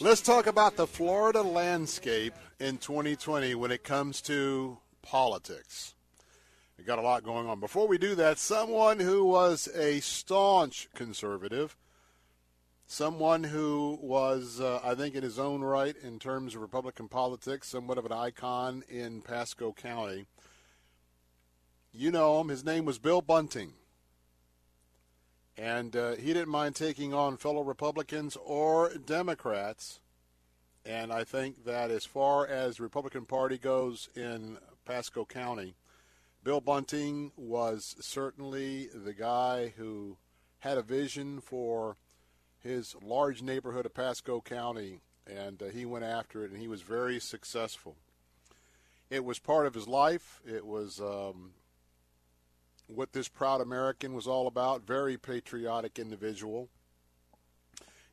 Let's 0.00 0.20
talk 0.20 0.46
about 0.46 0.76
the 0.76 0.86
Florida 0.86 1.40
landscape 1.40 2.34
in 2.60 2.76
2020 2.76 3.54
when 3.54 3.70
it 3.70 3.82
comes 3.82 4.20
to 4.22 4.76
politics. 5.00 5.94
We 6.76 6.84
got 6.84 6.98
a 6.98 7.00
lot 7.00 7.24
going 7.24 7.46
on. 7.46 7.58
Before 7.58 7.88
we 7.88 7.96
do 7.96 8.14
that, 8.16 8.36
someone 8.36 9.00
who 9.00 9.24
was 9.24 9.66
a 9.74 10.00
staunch 10.00 10.90
conservative, 10.94 11.74
someone 12.86 13.42
who 13.42 13.98
was, 14.02 14.60
uh, 14.60 14.80
I 14.84 14.94
think, 14.94 15.14
in 15.14 15.22
his 15.22 15.38
own 15.38 15.62
right 15.62 15.96
in 16.02 16.18
terms 16.18 16.54
of 16.54 16.60
Republican 16.60 17.08
politics, 17.08 17.66
somewhat 17.66 17.96
of 17.96 18.04
an 18.04 18.12
icon 18.12 18.82
in 18.90 19.22
Pasco 19.22 19.72
County. 19.72 20.26
You 21.94 22.10
know 22.10 22.42
him. 22.42 22.48
His 22.48 22.62
name 22.62 22.84
was 22.84 22.98
Bill 22.98 23.22
Bunting 23.22 23.72
and 25.56 25.96
uh, 25.96 26.16
he 26.16 26.32
didn't 26.32 26.50
mind 26.50 26.74
taking 26.74 27.14
on 27.14 27.36
fellow 27.36 27.62
Republicans 27.62 28.36
or 28.44 28.92
Democrats. 28.94 30.00
And 30.84 31.12
I 31.12 31.24
think 31.24 31.64
that 31.64 31.90
as 31.90 32.04
far 32.04 32.46
as 32.46 32.76
the 32.76 32.84
Republican 32.84 33.24
Party 33.24 33.58
goes 33.58 34.08
in 34.14 34.58
Pasco 34.84 35.24
County, 35.24 35.74
Bill 36.44 36.60
Bunting 36.60 37.32
was 37.36 37.96
certainly 37.98 38.88
the 38.94 39.12
guy 39.12 39.72
who 39.76 40.16
had 40.60 40.78
a 40.78 40.82
vision 40.82 41.40
for 41.40 41.96
his 42.62 42.94
large 43.02 43.42
neighborhood 43.42 43.86
of 43.86 43.94
Pasco 43.94 44.40
County, 44.40 45.00
and 45.26 45.62
uh, 45.62 45.66
he 45.66 45.84
went 45.84 46.04
after 46.04 46.44
it, 46.44 46.50
and 46.50 46.60
he 46.60 46.68
was 46.68 46.82
very 46.82 47.18
successful. 47.18 47.96
It 49.10 49.24
was 49.24 49.38
part 49.38 49.66
of 49.66 49.74
his 49.74 49.88
life. 49.88 50.40
It 50.46 50.66
was 50.66 51.00
um, 51.00 51.52
what 52.86 53.12
this 53.12 53.28
proud 53.28 53.60
American 53.60 54.14
was 54.14 54.26
all 54.26 54.46
about. 54.46 54.86
Very 54.86 55.16
patriotic 55.16 55.98
individual. 55.98 56.68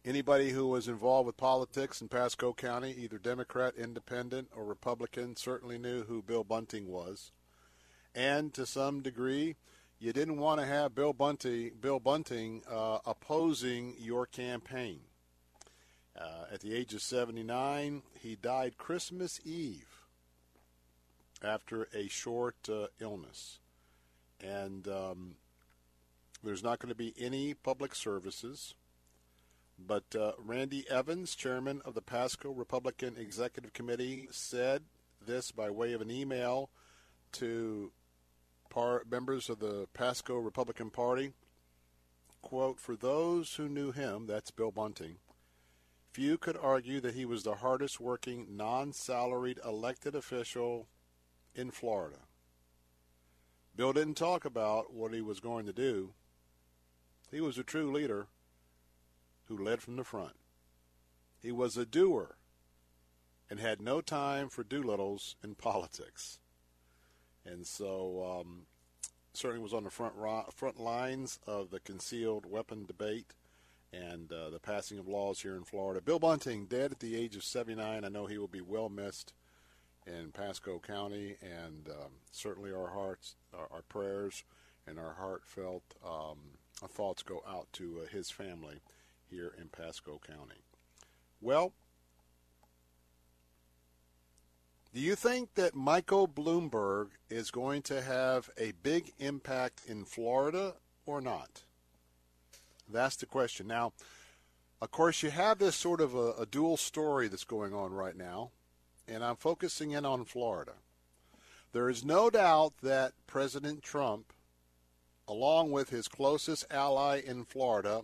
Anybody 0.06 0.50
who 0.50 0.68
was 0.68 0.88
involved 0.88 1.28
with 1.28 1.38
politics 1.38 2.02
in 2.02 2.10
Pasco 2.10 2.54
County, 2.54 2.94
either 2.98 3.18
Democrat, 3.18 3.74
Independent, 3.78 4.50
or 4.54 4.66
Republican, 4.66 5.38
certainly 5.38 5.78
knew 5.78 6.04
who 6.04 6.22
Bill 6.22 6.44
Bunting 6.44 6.88
was. 6.88 7.32
And 8.14 8.54
to 8.54 8.66
some 8.66 9.02
degree, 9.02 9.56
you 10.00 10.12
didn't 10.12 10.38
want 10.38 10.60
to 10.60 10.66
have 10.66 10.94
Bill 10.94 11.14
Bunting, 11.14 11.72
Bill 11.80 12.00
Bunting 12.00 12.64
uh, 12.70 13.00
opposing 13.06 13.96
your 13.98 14.26
campaign. 14.26 15.00
Uh, 16.20 16.46
at 16.52 16.60
the 16.60 16.76
age 16.76 16.94
of 16.94 17.02
79, 17.02 18.04
he 18.20 18.36
died 18.36 18.78
Christmas 18.78 19.40
Eve 19.46 19.88
after 21.42 21.88
a 21.94 22.08
short 22.10 22.58
uh, 22.70 22.88
illness 23.00 23.60
and 24.44 24.88
um, 24.88 25.36
there's 26.44 26.64
not 26.64 26.80
going 26.80 26.90
to 26.90 26.96
be 26.96 27.14
any 27.18 27.54
public 27.54 27.96
services. 27.96 28.76
But 29.80 30.16
uh, 30.18 30.34
Randy 30.38 30.86
Evans, 30.90 31.36
chairman 31.36 31.82
of 31.84 31.96
the 31.96 32.02
Pasco 32.02 32.52
Republican 32.52 33.16
Executive 33.18 33.74
Committee, 33.74 34.28
said 34.30 34.84
this 35.26 35.52
by 35.52 35.70
way 35.70 35.94
of 35.94 36.02
an 36.02 36.12
email 36.12 36.70
to 37.34 37.92
par- 38.70 39.04
members 39.10 39.50
of 39.50 39.60
the 39.60 39.88
Pasco 39.94 40.38
Republican 40.38 40.90
Party. 40.90 41.32
Quote, 42.42 42.80
for 42.80 42.96
those 42.96 43.56
who 43.56 43.70
knew 43.70 43.92
him, 43.92 44.28
that's 44.28 44.52
Bill 44.52 44.72
Bunting, 44.72 45.16
few 46.12 46.38
could 46.38 46.58
argue 46.62 47.00
that 47.00 47.16
he 47.16 47.26
was 47.26 47.44
the 47.44 47.56
hardest 47.56 48.00
working, 48.00 48.48
non 48.52 48.94
salaried 48.94 49.60
elected 49.66 50.14
official 50.14 50.88
in 51.56 51.72
Florida. 51.72 52.18
Bill 53.76 53.94
didn't 53.94 54.16
talk 54.16 54.46
about 54.46 54.94
what 54.94 55.14
he 55.14 55.22
was 55.22 55.40
going 55.40 55.66
to 55.66 55.74
do. 55.74 56.14
He 57.32 57.42
was 57.42 57.58
a 57.58 57.64
true 57.64 57.92
leader 57.92 58.28
who 59.46 59.58
led 59.58 59.82
from 59.82 59.96
the 59.96 60.04
front. 60.04 60.36
He 61.42 61.52
was 61.52 61.76
a 61.76 61.86
doer 61.86 62.36
and 63.50 63.60
had 63.60 63.82
no 63.82 64.02
time 64.02 64.50
for 64.50 64.64
doolittles 64.64 65.36
in 65.44 65.56
politics. 65.56 66.40
And 67.46 67.66
so, 67.66 68.40
um, 68.40 68.68
certainly 69.34 69.64
was 69.64 69.74
on 69.74 69.84
the 69.84 69.90
front 69.90 70.14
front 70.54 70.80
lines 70.80 71.40
of 71.48 71.72
the 71.72 71.80
concealed 71.80 72.46
weapon 72.46 72.86
debate 72.86 73.34
and 73.92 74.32
uh, 74.32 74.50
the 74.50 74.60
passing 74.60 74.98
of 74.98 75.08
laws 75.08 75.42
here 75.42 75.56
in 75.56 75.64
Florida. 75.64 76.02
Bill 76.02 76.20
Bunting, 76.20 76.66
dead 76.66 76.92
at 76.92 77.00
the 77.00 77.16
age 77.16 77.36
of 77.36 77.44
79. 77.44 78.06
I 78.06 78.08
know 78.10 78.26
he 78.26 78.38
will 78.38 78.48
be 78.48 78.62
well 78.62 78.90
missed 78.90 79.34
in 80.08 80.32
Pasco 80.32 80.80
County, 80.80 81.36
and 81.42 81.90
um, 81.90 82.12
certainly 82.32 82.72
our 82.72 82.90
hearts, 82.90 83.36
our, 83.54 83.68
our, 83.72 83.82
prayers, 83.84 84.44
and 84.88 85.00
our 85.00 85.16
heartfelt 85.18 85.84
um, 86.06 86.38
thoughts 86.90 87.24
go 87.24 87.44
out 87.48 87.68
to 87.74 88.02
uh, 88.04 88.08
his 88.08 88.30
family 88.30 88.82
here 89.30 89.54
in 89.60 89.68
Pasco 89.70 90.20
County. 90.26 90.62
Well, 91.42 91.74
Do 94.94 95.00
you 95.00 95.16
think 95.16 95.56
that 95.56 95.74
Michael 95.74 96.28
Bloomberg 96.28 97.08
is 97.28 97.50
going 97.50 97.82
to 97.84 98.04
have 98.04 98.52
a 98.60 98.74
big 98.84 99.12
impact 99.18 99.82
in 99.88 100.06
Florida 100.06 100.76
or 101.08 101.20
not? 101.20 101.64
That's 102.88 103.16
the 103.16 103.26
question. 103.26 103.66
Now, 103.66 103.94
of 104.80 104.92
course, 104.92 105.24
you 105.24 105.32
have 105.32 105.58
this 105.58 105.76
sort 105.76 106.00
of 106.00 106.14
a, 106.14 106.34
a 106.34 106.46
dual 106.46 106.78
story 106.78 107.28
that's 107.28 107.44
going 107.44 107.74
on 107.74 107.92
right 107.92 108.16
now, 108.16 108.52
and 109.08 109.24
I'm 109.24 109.36
focusing 109.36 109.92
in 109.92 110.06
on 110.06 110.26
Florida. 110.26 110.74
There 111.72 111.90
is 111.90 112.06
no 112.06 112.30
doubt 112.30 112.74
that 112.84 113.14
President 113.26 113.82
Trump, 113.82 114.32
along 115.28 115.72
with 115.72 115.90
his 115.90 116.08
closest 116.08 116.66
ally 116.70 117.22
in 117.26 117.46
Florida, 117.46 118.04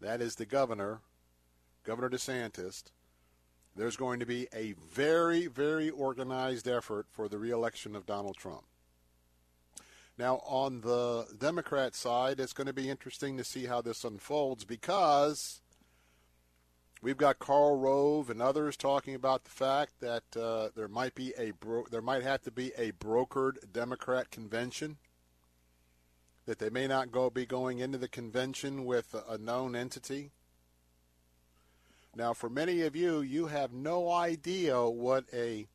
that 0.00 0.20
is 0.20 0.34
the 0.34 0.46
governor, 0.46 1.00
Governor 1.84 2.10
DeSantis, 2.10 2.82
there's 3.76 3.96
going 3.96 4.20
to 4.20 4.26
be 4.26 4.48
a 4.52 4.72
very, 4.72 5.46
very 5.46 5.90
organized 5.90 6.66
effort 6.66 7.06
for 7.10 7.28
the 7.28 7.38
reelection 7.38 7.94
of 7.94 8.06
Donald 8.06 8.36
Trump. 8.36 8.64
Now, 10.18 10.36
on 10.46 10.80
the 10.80 11.26
Democrat 11.38 11.94
side, 11.94 12.40
it's 12.40 12.54
going 12.54 12.66
to 12.66 12.72
be 12.72 12.88
interesting 12.88 13.36
to 13.36 13.44
see 13.44 13.66
how 13.66 13.82
this 13.82 14.02
unfolds 14.02 14.64
because 14.64 15.60
we've 17.06 17.16
got 17.16 17.38
Karl 17.38 17.76
Rove 17.76 18.30
and 18.30 18.42
others 18.42 18.76
talking 18.76 19.14
about 19.14 19.44
the 19.44 19.50
fact 19.50 20.00
that 20.00 20.24
uh, 20.36 20.70
there 20.74 20.88
might 20.88 21.14
be 21.14 21.32
a 21.38 21.52
bro- 21.52 21.86
there 21.88 22.02
might 22.02 22.24
have 22.24 22.42
to 22.42 22.50
be 22.50 22.72
a 22.76 22.90
brokered 22.90 23.72
Democrat 23.72 24.32
convention. 24.32 24.96
That 26.46 26.58
they 26.58 26.68
may 26.68 26.88
not 26.88 27.12
go 27.12 27.30
be 27.30 27.46
going 27.46 27.78
into 27.78 27.96
the 27.96 28.08
convention 28.08 28.84
with 28.84 29.14
a, 29.14 29.34
a 29.34 29.38
known 29.38 29.76
entity. 29.76 30.32
Now, 32.16 32.32
for 32.32 32.50
many 32.50 32.82
of 32.82 32.96
you, 32.96 33.20
you 33.20 33.46
have 33.46 33.72
no 33.72 34.10
idea 34.10 34.84
what 34.88 35.26
a 35.32 35.68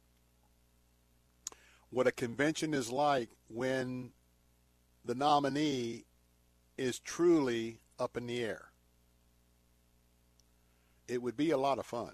what 1.91 2.07
a 2.07 2.11
convention 2.11 2.73
is 2.73 2.91
like 2.91 3.29
when 3.47 4.11
the 5.05 5.15
nominee 5.15 6.03
is 6.77 6.99
truly 6.99 7.79
up 7.97 8.17
in 8.17 8.27
the 8.27 8.43
air. 8.43 8.70
It 11.11 11.21
would 11.21 11.35
be 11.35 11.51
a 11.51 11.57
lot 11.57 11.77
of 11.77 11.85
fun. 11.85 12.13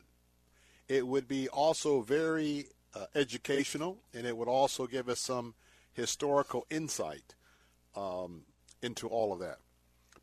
It 0.88 1.06
would 1.06 1.28
be 1.28 1.48
also 1.49 2.02
very 2.02 2.69
uh, 2.95 3.06
educational, 3.14 3.99
and 4.11 4.26
it 4.26 4.36
would 4.36 4.48
also 4.48 4.88
give 4.88 5.07
us 5.07 5.19
some 5.19 5.53
historical 5.94 6.65
insight 6.72 7.36
um, 7.95 8.41
into 8.82 9.07
all 9.07 9.32
of 9.32 9.40
that. 9.40 9.60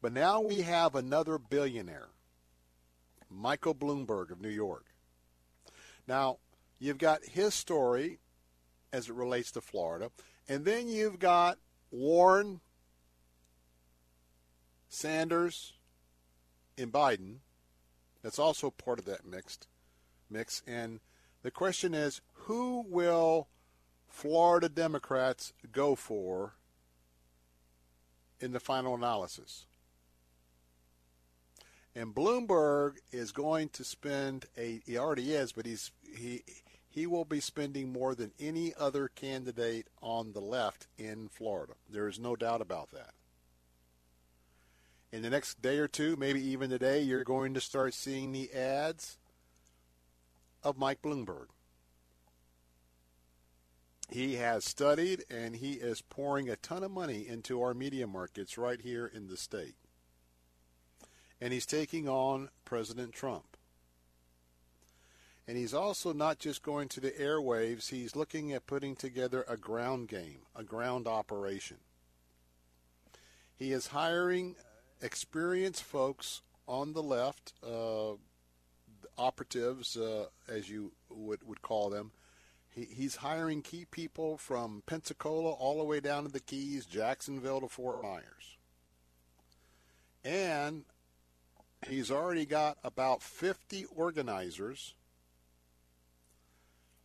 But 0.03 0.13
now 0.13 0.41
we 0.41 0.63
have 0.63 0.97
another 0.97 1.39
billionaire, 1.39 2.09
Michael 3.31 3.77
Bloomberg 3.77 4.33
of 4.33 4.41
New 4.41 4.49
York. 4.49 4.87
Now, 6.09 6.39
you've 6.81 6.99
got 6.99 7.25
his 7.25 7.55
story 7.55 8.19
as 8.93 9.09
it 9.09 9.15
relates 9.15 9.53
to 9.53 9.61
Florida, 9.61 10.11
and 10.49 10.65
then 10.65 10.89
you've 10.89 11.21
got 11.21 11.59
Warren, 11.93 12.61
Sanders, 14.89 15.75
and 16.77 16.91
Biden. 16.91 17.37
That's 18.25 18.39
also 18.39 18.71
part 18.71 18.99
of 18.99 19.05
that 19.05 19.27
mixed 19.27 19.69
mix. 20.31 20.63
And 20.67 21.01
the 21.43 21.51
question 21.51 21.93
is, 21.93 22.23
who 22.33 22.83
will 22.89 23.49
Florida 24.09 24.71
Democrats 24.71 25.53
go 25.71 25.95
for 25.95 26.55
in 28.41 28.53
the 28.53 28.61
final 28.61 28.95
analysis? 28.95 29.67
And 31.95 32.15
Bloomberg 32.15 32.95
is 33.13 33.31
going 33.31 33.69
to 33.69 33.85
spend 33.85 34.47
a 34.57 34.81
he 34.87 34.97
already 34.97 35.33
is, 35.35 35.53
but 35.53 35.67
he's 35.67 35.91
he 36.03 36.43
he 36.89 37.07
will 37.07 37.27
be 37.27 37.41
spending 37.41 37.93
more 37.93 38.15
than 38.15 38.33
any 38.41 38.73
other 38.75 39.09
candidate 39.09 39.89
on 40.01 40.33
the 40.33 40.41
left 40.41 40.87
in 40.97 41.29
Florida. 41.29 41.75
There 41.91 42.09
is 42.09 42.19
no 42.19 42.37
doubt 42.37 42.63
about 42.63 42.91
that. 42.93 43.13
In 45.15 45.23
the 45.23 45.31
next 45.31 45.62
day 45.62 45.78
or 45.78 45.86
two, 45.86 46.16
maybe 46.16 46.45
even 46.45 46.70
today, 46.70 47.01
you're 47.01 47.23
going 47.23 47.55
to 47.55 47.61
start 47.61 47.95
seeing 47.95 48.32
the 48.32 48.53
ads 48.53 49.16
of 50.65 50.77
Mike 50.77 51.03
Bloomberg. 51.03 51.47
He 54.11 54.35
has 54.35 54.65
studied 54.65 55.23
and 55.31 55.55
he 55.55 55.74
is 55.74 56.03
pouring 56.03 56.51
a 56.51 56.57
ton 56.57 56.82
of 56.82 56.91
money 56.91 57.28
into 57.28 57.62
our 57.62 57.74
media 57.74 58.09
markets 58.09 58.59
right 58.59 58.81
here 58.81 59.07
in 59.07 59.28
the 59.28 59.36
state. 59.36 59.77
And 61.41 61.53
he's 61.53 61.65
taking 61.65 62.09
on 62.09 62.49
President 62.65 63.12
Trump. 63.12 63.57
And 65.47 65.57
he's 65.57 65.74
also 65.74 66.12
not 66.12 66.41
just 66.41 66.61
going 66.61 66.89
to 66.89 66.99
the 66.99 67.12
airwaves, 67.12 67.91
he's 67.91 68.16
looking 68.16 68.53
at 68.53 68.66
putting 68.66 68.97
together 68.97 69.45
a 69.47 69.57
ground 69.57 70.09
game, 70.09 70.41
a 70.57 70.65
ground 70.65 71.07
operation. 71.07 71.77
He 73.55 73.70
is 73.70 73.86
hiring 73.86 74.57
experienced 75.05 75.83
folks 75.83 76.41
on 76.67 76.95
the 76.95 77.03
left, 77.03 77.53
uh, 77.63 78.13
operatives, 79.19 79.97
uh, 79.97 80.27
as 80.49 80.71
you 80.71 80.93
would, 81.11 81.47
would 81.47 81.61
call 81.61 81.91
them. 81.91 82.11
He, 82.71 82.87
he's 82.87 83.17
hiring 83.17 83.61
key 83.61 83.85
people 83.85 84.39
from 84.39 84.83
Pensacola 84.87 85.51
all 85.51 85.79
the 85.79 85.85
way 85.85 86.01
down 86.01 86.25
to 86.25 86.33
the 86.33 86.41
Keys, 86.41 86.87
Jacksonville 86.87 87.61
to 87.61 87.69
Fort 87.69 88.03
Myers. 88.03 88.57
And 90.25 90.85
he's 91.87 92.11
already 92.11 92.47
got 92.47 92.79
about 92.83 93.23
50 93.23 93.85
organizers 93.95 94.95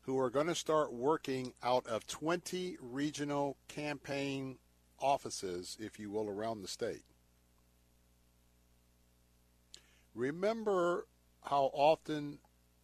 who 0.04 0.18
are 0.18 0.30
going 0.30 0.48
to 0.48 0.56
start 0.56 0.94
working 0.94 1.54
out 1.62 1.86
of 1.86 2.08
20 2.08 2.78
regional 2.82 3.58
campaign 3.68 4.58
offices, 5.00 5.78
if 5.80 6.00
you 6.00 6.10
will, 6.10 6.30
around 6.30 6.62
the 6.62 6.68
state. 6.68 7.04
Remember 10.20 11.08
how 11.44 11.72
often 11.74 12.40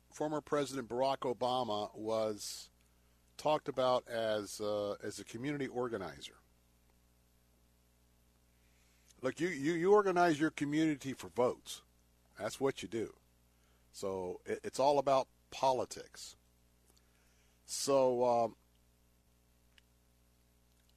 former 0.09 0.39
President 0.39 0.87
Barack 0.87 1.19
Obama 1.19 1.93
was 1.93 2.69
talked 3.37 3.67
about 3.67 4.07
as 4.07 4.61
uh, 4.61 4.95
as 5.03 5.19
a 5.19 5.25
community 5.25 5.67
organizer. 5.67 6.37
Look, 9.21 9.41
you, 9.41 9.49
you, 9.49 9.73
you 9.73 9.91
organize 9.91 10.39
your 10.39 10.49
community 10.49 11.11
for 11.11 11.27
votes. 11.27 11.81
That's 12.39 12.61
what 12.61 12.81
you 12.81 12.87
do. 12.87 13.13
So 13.91 14.39
it, 14.45 14.61
it's 14.63 14.79
all 14.79 14.97
about 14.97 15.27
politics. 15.51 16.37
So 17.65 18.23
um, 18.23 18.55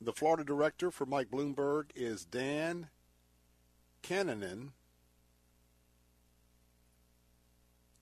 the 0.00 0.12
Florida 0.12 0.44
director 0.44 0.92
for 0.92 1.04
Mike 1.04 1.32
Bloomberg 1.32 1.86
is 1.96 2.24
Dan 2.24 2.90
Kanninen. 4.04 4.70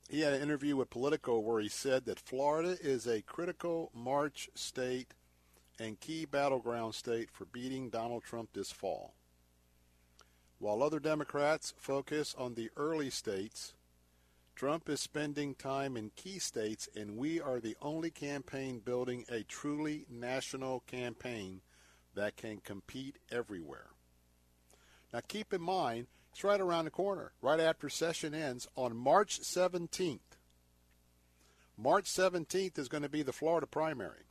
He 0.09 0.20
had 0.20 0.35
an 0.35 0.43
interview 0.43 0.77
with 0.77 0.91
Politico 0.91 1.39
where 1.39 1.61
he 1.61 1.69
said 1.69 2.05
that 2.05 2.20
Florida 2.20 2.77
is 2.81 3.07
a 3.07 3.23
critical 3.23 3.91
March 3.93 4.49
state 4.55 5.15
and 5.78 6.01
key 6.01 6.24
battleground 6.24 6.95
state 6.95 7.31
for 7.31 7.45
beating 7.47 7.91
Donald 7.91 8.23
Trump 8.23 8.51
this 8.53 8.70
fall. 8.70 9.15
While 10.59 10.83
other 10.83 11.01
Democrats 11.01 11.74
focus 11.77 12.35
on 12.39 12.55
the 12.55 12.70
early 12.77 13.11
states, 13.11 13.74
Trump 14.55 14.89
is 14.89 15.01
spending 15.01 15.55
time 15.55 15.99
in 15.99 16.12
key 16.16 16.39
states, 16.39 16.89
and 16.97 17.19
we 17.19 17.41
are 17.41 17.61
the 17.61 17.77
only 17.83 18.11
campaign 18.11 18.78
building 18.78 19.27
a 19.28 19.43
truly 19.43 20.07
national 20.09 20.81
campaign 20.87 21.61
that 22.15 22.37
can 22.37 22.59
compete 22.59 23.19
everywhere. 23.31 23.89
Now, 25.12 25.20
keep 25.28 25.53
in 25.53 25.61
mind, 25.61 26.07
it's 26.37 26.45
right 26.45 26.61
around 26.61 26.85
the 26.85 26.91
corner, 26.91 27.33
right 27.41 27.59
after 27.59 27.89
session 27.89 28.35
ends 28.35 28.69
on 28.77 28.95
March 28.95 29.41
17th. 29.41 30.19
March 31.79 32.05
17th 32.05 32.79
is 32.79 32.89
going 32.89 33.03
to 33.03 33.09
be 33.09 33.23
the 33.23 33.33
Florida 33.33 33.67
primary. 33.67 34.27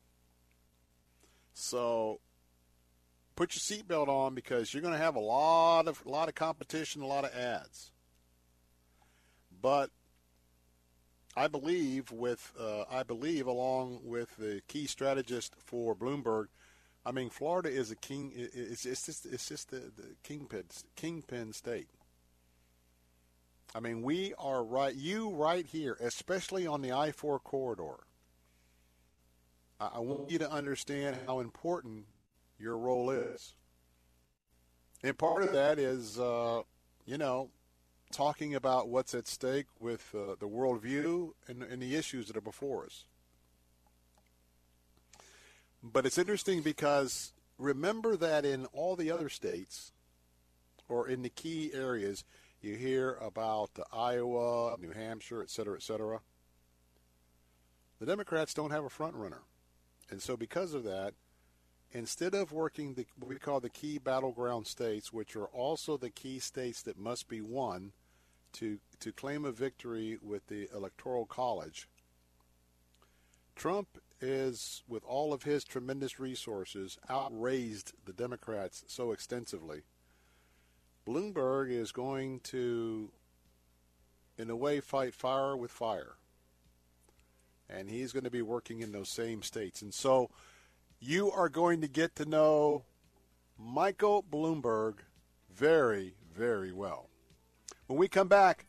So 1.55 2.19
put 3.35 3.55
your 3.55 3.79
seatbelt 3.79 4.07
on 4.07 4.35
because 4.35 4.71
you're 4.71 4.83
going 4.83 4.93
to 4.93 4.99
have 4.99 5.15
a 5.15 5.19
lot 5.19 5.87
of 5.87 6.03
a 6.05 6.09
lot 6.09 6.29
of 6.29 6.35
competition, 6.35 7.01
a 7.01 7.07
lot 7.07 7.25
of 7.25 7.33
ads. 7.33 7.89
But 9.59 9.89
I 11.35 11.47
believe 11.47 12.11
with 12.11 12.53
uh, 12.59 12.83
I 12.87 13.01
believe 13.01 13.47
along 13.47 14.01
with 14.03 14.37
the 14.37 14.61
key 14.67 14.85
strategist 14.85 15.55
for 15.57 15.95
Bloomberg, 15.95 16.49
I 17.05 17.11
mean 17.11 17.29
Florida 17.29 17.69
is 17.69 17.91
a 17.91 17.95
king. 17.95 18.31
It's, 18.35 18.83
just 18.83 19.25
it's 19.25 19.47
just 19.47 19.69
the, 19.69 19.77
the 19.77 20.15
kingpin 20.23 20.63
kingpin 20.95 21.53
state. 21.53 21.87
I 23.75 23.79
mean 23.79 24.01
we 24.01 24.33
are 24.39 24.63
right 24.63 24.95
you 24.95 25.29
right 25.29 25.65
here, 25.65 25.97
especially 26.01 26.65
on 26.65 26.81
the 26.81 26.91
I 26.91 27.11
four 27.11 27.39
corridor. 27.39 28.05
I, 29.79 29.91
I 29.95 29.99
want 29.99 30.31
you 30.31 30.39
to 30.39 30.51
understand 30.51 31.17
how 31.27 31.41
important 31.41 32.05
your 32.57 32.77
role 32.77 33.11
is, 33.11 33.53
and 35.03 35.15
part 35.17 35.43
of 35.43 35.51
that 35.51 35.77
is 35.77 36.19
uh, 36.19 36.63
you 37.05 37.17
know 37.17 37.49
talking 38.11 38.55
about 38.55 38.87
what's 38.87 39.13
at 39.13 39.27
stake 39.27 39.67
with 39.79 40.13
uh, 40.15 40.35
the 40.39 40.47
worldview 40.47 41.31
and, 41.47 41.61
and 41.63 41.81
the 41.81 41.95
issues 41.95 42.27
that 42.27 42.37
are 42.37 42.41
before 42.41 42.85
us. 42.85 43.05
But 45.91 46.07
it's 46.07 46.17
interesting 46.17 46.61
because 46.61 47.31
remember 47.59 48.17
that 48.17 48.43
in 48.43 48.65
all 48.67 48.95
the 48.95 49.11
other 49.11 49.29
states 49.29 49.91
or 50.89 51.07
in 51.07 51.21
the 51.21 51.29
key 51.29 51.71
areas, 51.73 52.23
you 52.61 52.75
hear 52.75 53.17
about 53.21 53.69
Iowa, 53.93 54.75
New 54.79 54.91
Hampshire, 54.91 55.43
et 55.43 55.51
cetera, 55.51 55.75
et 55.75 55.83
cetera. 55.83 56.21
The 57.99 58.07
Democrats 58.07 58.55
don't 58.55 58.71
have 58.71 58.83
a 58.83 58.89
front 58.89 59.13
runner. 59.13 59.43
And 60.09 60.21
so 60.21 60.35
because 60.35 60.73
of 60.73 60.83
that, 60.85 61.13
instead 61.91 62.33
of 62.33 62.51
working 62.51 62.95
the 62.95 63.05
what 63.19 63.29
we 63.29 63.35
call 63.35 63.59
the 63.59 63.69
key 63.69 63.99
battleground 63.99 64.65
states, 64.65 65.13
which 65.13 65.35
are 65.35 65.45
also 65.45 65.97
the 65.97 66.09
key 66.09 66.39
states 66.39 66.81
that 66.81 66.97
must 66.97 67.27
be 67.27 67.41
won 67.41 67.91
to 68.53 68.79
to 69.01 69.11
claim 69.11 69.45
a 69.45 69.51
victory 69.51 70.17
with 70.19 70.47
the 70.47 70.67
electoral 70.75 71.25
college, 71.25 71.87
Trump 73.55 73.99
is 74.21 74.83
with 74.87 75.03
all 75.03 75.33
of 75.33 75.43
his 75.43 75.63
tremendous 75.63 76.19
resources 76.19 76.97
outraised 77.09 77.93
the 78.05 78.13
Democrats 78.13 78.83
so 78.87 79.11
extensively. 79.11 79.81
Bloomberg 81.05 81.71
is 81.71 81.91
going 81.91 82.39
to 82.41 83.11
in 84.37 84.49
a 84.49 84.55
way 84.55 84.79
fight 84.79 85.13
fire 85.13 85.55
with 85.55 85.71
fire. 85.71 86.15
And 87.69 87.89
he's 87.89 88.11
going 88.11 88.23
to 88.23 88.31
be 88.31 88.41
working 88.41 88.81
in 88.81 88.91
those 88.91 89.09
same 89.09 89.41
states. 89.41 89.81
And 89.81 89.93
so 89.93 90.29
you 90.99 91.31
are 91.31 91.49
going 91.49 91.81
to 91.81 91.87
get 91.87 92.15
to 92.17 92.25
know 92.25 92.83
Michael 93.57 94.23
Bloomberg 94.23 94.95
very, 95.53 96.15
very 96.35 96.71
well. 96.71 97.09
When 97.87 97.97
we 97.97 98.07
come 98.07 98.27
back, 98.27 98.65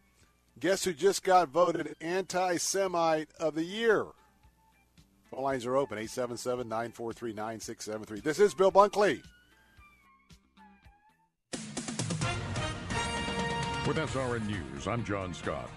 guess 0.58 0.84
who 0.84 0.92
just 0.92 1.22
got 1.22 1.48
voted 1.48 1.96
anti 2.00 2.56
Semite 2.56 3.30
of 3.38 3.54
the 3.54 3.64
year? 3.64 4.06
Phone 5.30 5.42
lines 5.42 5.66
are 5.66 5.76
open 5.76 5.98
877 5.98 6.68
943 6.68 7.32
9673. 7.32 8.20
This 8.20 8.38
is 8.38 8.54
Bill 8.54 8.70
Bunkley. 8.70 9.22
With 13.86 13.96
SRN 13.96 14.46
News, 14.46 14.88
I'm 14.88 15.04
John 15.04 15.32
Scott. 15.32 15.70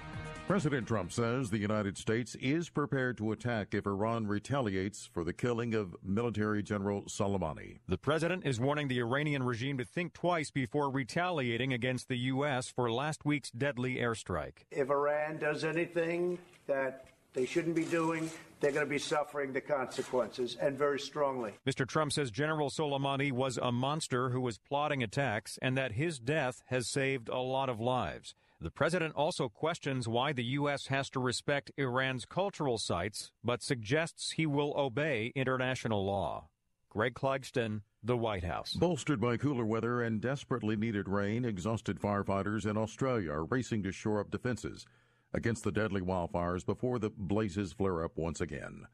President 0.47 0.87
Trump 0.87 1.11
says 1.11 1.51
the 1.51 1.59
United 1.59 1.95
States 1.95 2.33
is 2.41 2.69
prepared 2.69 3.19
to 3.19 3.31
attack 3.31 3.75
if 3.75 3.85
Iran 3.85 4.25
retaliates 4.25 5.07
for 5.13 5.23
the 5.23 5.31
killing 5.31 5.75
of 5.75 5.95
military 6.03 6.63
General 6.63 7.03
Soleimani. 7.03 7.77
The 7.87 7.99
president 7.99 8.47
is 8.47 8.59
warning 8.59 8.87
the 8.87 8.99
Iranian 8.99 9.43
regime 9.43 9.77
to 9.77 9.85
think 9.85 10.13
twice 10.13 10.49
before 10.49 10.89
retaliating 10.89 11.71
against 11.71 12.07
the 12.07 12.17
U.S. 12.17 12.67
for 12.67 12.91
last 12.91 13.25
week's 13.25 13.51
deadly 13.51 13.97
airstrike. 13.97 14.63
If 14.71 14.89
Iran 14.89 15.37
does 15.37 15.63
anything 15.63 16.39
that 16.65 17.05
they 17.33 17.45
shouldn't 17.45 17.75
be 17.75 17.85
doing, 17.85 18.29
they're 18.59 18.71
going 18.71 18.85
to 18.85 18.89
be 18.89 18.99
suffering 18.99 19.53
the 19.53 19.61
consequences, 19.61 20.57
and 20.59 20.77
very 20.77 20.99
strongly. 20.99 21.53
Mr. 21.65 21.87
Trump 21.87 22.11
says 22.11 22.31
General 22.31 22.69
Soleimani 22.69 23.31
was 23.31 23.57
a 23.57 23.71
monster 23.71 24.29
who 24.29 24.41
was 24.41 24.57
plotting 24.57 25.03
attacks 25.03 25.57
and 25.61 25.77
that 25.77 25.93
his 25.93 26.19
death 26.19 26.63
has 26.67 26.87
saved 26.87 27.29
a 27.29 27.37
lot 27.37 27.69
of 27.69 27.79
lives. 27.79 28.35
The 28.61 28.71
president 28.71 29.15
also 29.15 29.47
questions 29.47 30.07
why 30.07 30.33
the 30.33 30.43
U.S. 30.43 30.87
has 30.87 31.09
to 31.11 31.19
respect 31.21 31.71
Iran's 31.77 32.25
cultural 32.25 32.77
sites, 32.77 33.31
but 33.41 33.63
suggests 33.63 34.31
he 34.31 34.45
will 34.45 34.73
obey 34.75 35.31
international 35.33 36.05
law. 36.05 36.49
Greg 36.89 37.13
Clugston, 37.13 37.81
the 38.03 38.17
White 38.17 38.43
House. 38.43 38.73
Bolstered 38.73 39.21
by 39.21 39.37
cooler 39.37 39.65
weather 39.65 40.01
and 40.01 40.19
desperately 40.19 40.75
needed 40.75 41.07
rain, 41.07 41.45
exhausted 41.45 42.01
firefighters 42.01 42.69
in 42.69 42.75
Australia 42.75 43.31
are 43.31 43.45
racing 43.45 43.83
to 43.83 43.93
shore 43.93 44.19
up 44.19 44.31
defenses 44.31 44.85
against 45.33 45.63
the 45.63 45.71
deadly 45.71 46.01
wildfires 46.01 46.65
before 46.65 46.99
the 46.99 47.09
blazes 47.09 47.73
flare 47.73 48.03
up 48.03 48.17
once 48.17 48.41
again. 48.41 48.87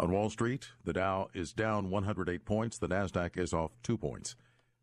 On 0.00 0.10
Wall 0.10 0.30
Street, 0.30 0.68
the 0.84 0.92
Dow 0.92 1.28
is 1.34 1.52
down 1.52 1.90
108 1.90 2.44
points, 2.44 2.78
the 2.78 2.88
Nasdaq 2.88 3.36
is 3.36 3.52
off 3.52 3.72
2 3.82 3.96
points. 3.96 4.36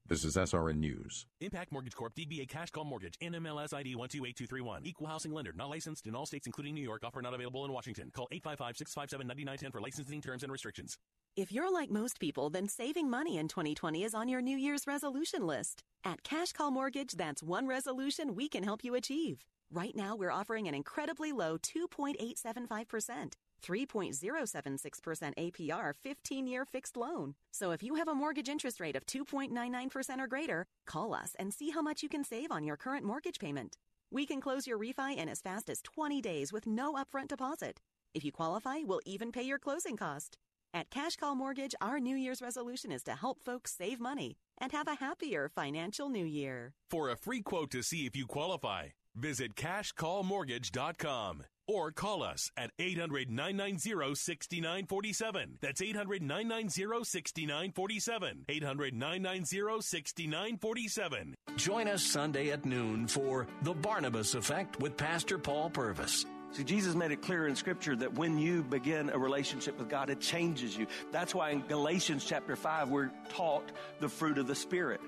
This 0.07 0.25
is 0.25 0.35
SRN 0.35 0.77
News. 0.77 1.25
Impac 1.41 1.67
Mortgage 1.71 1.95
Corp. 1.95 2.13
DBA 2.15 2.49
Cash 2.49 2.71
Call 2.71 2.83
Mortgage. 2.83 3.17
NMLS 3.19 3.73
ID 3.73 3.95
128231. 3.95 4.81
Equal 4.85 5.07
housing 5.07 5.31
lender. 5.31 5.53
Not 5.55 5.69
licensed 5.69 6.05
in 6.05 6.15
all 6.15 6.25
states 6.25 6.47
including 6.47 6.73
New 6.73 6.81
York. 6.81 7.03
Offer 7.05 7.21
not 7.21 7.33
available 7.33 7.63
in 7.63 7.71
Washington. 7.71 8.11
Call 8.13 8.27
855-657-9910 8.33 9.71
for 9.71 9.79
licensing 9.79 10.19
terms 10.19 10.43
and 10.43 10.51
restrictions. 10.51 10.97
If 11.37 11.53
you're 11.53 11.71
like 11.71 11.89
most 11.89 12.19
people, 12.19 12.49
then 12.49 12.67
saving 12.67 13.09
money 13.09 13.37
in 13.37 13.47
2020 13.47 14.03
is 14.03 14.13
on 14.13 14.27
your 14.27 14.41
New 14.41 14.57
Year's 14.57 14.85
resolution 14.85 15.47
list. 15.47 15.81
At 16.03 16.23
Cash 16.23 16.51
Call 16.51 16.71
Mortgage, 16.71 17.13
that's 17.13 17.41
one 17.41 17.65
resolution 17.65 18.35
we 18.35 18.49
can 18.49 18.63
help 18.63 18.83
you 18.83 18.95
achieve. 18.95 19.45
Right 19.73 19.95
now, 19.95 20.17
we're 20.17 20.31
offering 20.31 20.67
an 20.67 20.73
incredibly 20.73 21.31
low 21.31 21.57
2.875%. 21.57 23.33
3.076% 23.63 25.33
APR 25.37 25.95
15 25.95 26.47
year 26.47 26.65
fixed 26.65 26.97
loan. 26.97 27.35
So 27.51 27.71
if 27.71 27.81
you 27.83 27.95
have 27.95 28.07
a 28.07 28.15
mortgage 28.15 28.49
interest 28.49 28.79
rate 28.81 28.95
of 28.95 29.05
2.99% 29.05 30.19
or 30.19 30.27
greater, 30.27 30.65
call 30.85 31.13
us 31.13 31.35
and 31.39 31.53
see 31.53 31.69
how 31.69 31.81
much 31.81 32.03
you 32.03 32.09
can 32.09 32.23
save 32.23 32.51
on 32.51 32.63
your 32.63 32.75
current 32.75 33.05
mortgage 33.05 33.39
payment. 33.39 33.77
We 34.11 34.25
can 34.25 34.41
close 34.41 34.67
your 34.67 34.79
refi 34.79 35.15
in 35.15 35.29
as 35.29 35.41
fast 35.41 35.69
as 35.69 35.81
20 35.81 36.21
days 36.21 36.51
with 36.51 36.67
no 36.67 36.95
upfront 36.95 37.29
deposit. 37.29 37.79
If 38.13 38.25
you 38.25 38.31
qualify, 38.31 38.79
we'll 38.83 38.99
even 39.05 39.31
pay 39.31 39.43
your 39.43 39.59
closing 39.59 39.95
cost. 39.95 40.37
At 40.73 40.89
Cash 40.89 41.15
Call 41.17 41.35
Mortgage, 41.35 41.75
our 41.81 41.99
New 41.99 42.15
Year's 42.15 42.41
resolution 42.41 42.91
is 42.91 43.03
to 43.03 43.11
help 43.11 43.41
folks 43.41 43.73
save 43.73 43.99
money 43.99 44.37
and 44.57 44.71
have 44.71 44.87
a 44.87 44.95
happier 44.95 45.49
financial 45.49 46.09
new 46.09 46.25
year. 46.25 46.73
For 46.89 47.09
a 47.09 47.15
free 47.15 47.41
quote 47.41 47.71
to 47.71 47.83
see 47.83 48.05
if 48.05 48.15
you 48.15 48.25
qualify, 48.25 48.89
visit 49.15 49.55
cashcallmortgage.com 49.55 51.43
or 51.67 51.91
call 51.91 52.23
us 52.23 52.51
at 52.57 52.71
800 52.79 53.29
990 53.29 54.15
6947. 54.15 55.57
That's 55.61 55.81
800 55.81 56.21
990 56.21 57.03
6947. 57.03 58.45
800 58.49 58.93
990 58.93 59.81
6947. 59.81 61.35
Join 61.55 61.87
us 61.87 62.03
Sunday 62.03 62.51
at 62.51 62.65
noon 62.65 63.07
for 63.07 63.47
The 63.61 63.73
Barnabas 63.73 64.35
Effect 64.35 64.79
with 64.79 64.97
Pastor 64.97 65.37
Paul 65.37 65.69
Purvis. 65.69 66.25
See, 66.51 66.65
Jesus 66.65 66.95
made 66.95 67.11
it 67.11 67.21
clear 67.21 67.47
in 67.47 67.55
Scripture 67.55 67.95
that 67.95 68.13
when 68.15 68.37
you 68.37 68.63
begin 68.63 69.09
a 69.09 69.17
relationship 69.17 69.79
with 69.79 69.87
God, 69.87 70.09
it 70.09 70.19
changes 70.19 70.77
you. 70.77 70.85
That's 71.09 71.33
why 71.33 71.51
in 71.51 71.61
Galatians 71.61 72.25
chapter 72.25 72.57
5, 72.57 72.89
we're 72.89 73.11
taught 73.29 73.71
the 74.01 74.09
fruit 74.09 74.37
of 74.37 74.47
the 74.47 74.55
Spirit 74.55 74.99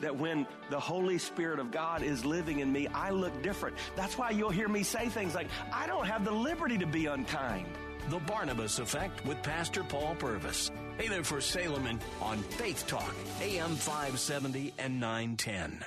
that 0.00 0.16
when 0.16 0.46
the 0.70 0.80
Holy 0.80 1.18
Spirit 1.18 1.58
of 1.58 1.70
God 1.70 2.02
is 2.02 2.24
living 2.24 2.60
in 2.60 2.72
me, 2.72 2.86
I 2.88 3.10
look 3.10 3.42
different. 3.42 3.76
That's 3.96 4.16
why 4.16 4.30
you'll 4.30 4.50
hear 4.50 4.68
me 4.68 4.82
say 4.82 5.08
things 5.08 5.34
like, 5.34 5.48
I 5.72 5.86
don't 5.86 6.06
have 6.06 6.24
the 6.24 6.32
liberty 6.32 6.78
to 6.78 6.86
be 6.86 7.06
unkind. 7.06 7.66
The 8.10 8.18
Barnabas 8.20 8.78
Effect 8.78 9.24
with 9.26 9.42
Pastor 9.42 9.84
Paul 9.84 10.14
Purvis. 10.14 10.70
Hey 10.96 11.08
there 11.08 11.22
for 11.22 11.40
Salem 11.40 11.86
and 11.86 12.00
on 12.22 12.38
Faith 12.38 12.86
Talk, 12.86 13.14
AM 13.40 13.76
570 13.76 14.72
and 14.78 14.98
910. 14.98 15.84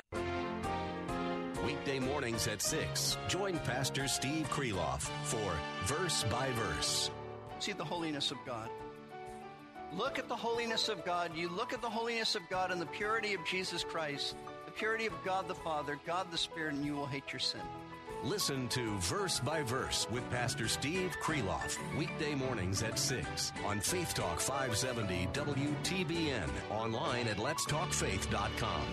Weekday 1.65 1.99
mornings 1.99 2.47
at 2.47 2.61
6, 2.61 3.17
join 3.27 3.57
Pastor 3.59 4.07
Steve 4.07 4.47
Kreloff 4.49 5.09
for 5.23 5.53
Verse 5.85 6.23
by 6.25 6.49
Verse. 6.51 7.11
See 7.59 7.73
the 7.73 7.85
holiness 7.85 8.31
of 8.31 8.37
God. 8.45 8.69
Look 9.97 10.17
at 10.17 10.29
the 10.29 10.35
holiness 10.35 10.87
of 10.87 11.03
God. 11.03 11.35
You 11.35 11.49
look 11.49 11.73
at 11.73 11.81
the 11.81 11.89
holiness 11.89 12.35
of 12.35 12.47
God 12.49 12.71
and 12.71 12.79
the 12.79 12.85
purity 12.85 13.33
of 13.33 13.45
Jesus 13.45 13.83
Christ, 13.83 14.35
the 14.65 14.71
purity 14.71 15.05
of 15.05 15.13
God 15.25 15.49
the 15.49 15.55
Father, 15.55 15.99
God 16.05 16.31
the 16.31 16.37
Spirit, 16.37 16.75
and 16.75 16.85
you 16.85 16.95
will 16.95 17.05
hate 17.05 17.33
your 17.33 17.39
sin. 17.39 17.61
Listen 18.23 18.69
to 18.69 18.97
Verse 18.99 19.39
by 19.39 19.63
Verse 19.63 20.07
with 20.09 20.29
Pastor 20.29 20.67
Steve 20.67 21.13
Kreloff, 21.21 21.77
weekday 21.97 22.35
mornings 22.35 22.83
at 22.83 22.97
6 22.97 23.51
on 23.65 23.81
Faith 23.81 24.13
Talk 24.13 24.39
570 24.39 25.27
WTBN, 25.33 26.49
online 26.69 27.27
at 27.27 27.37
letstalkfaith.com. 27.37 28.85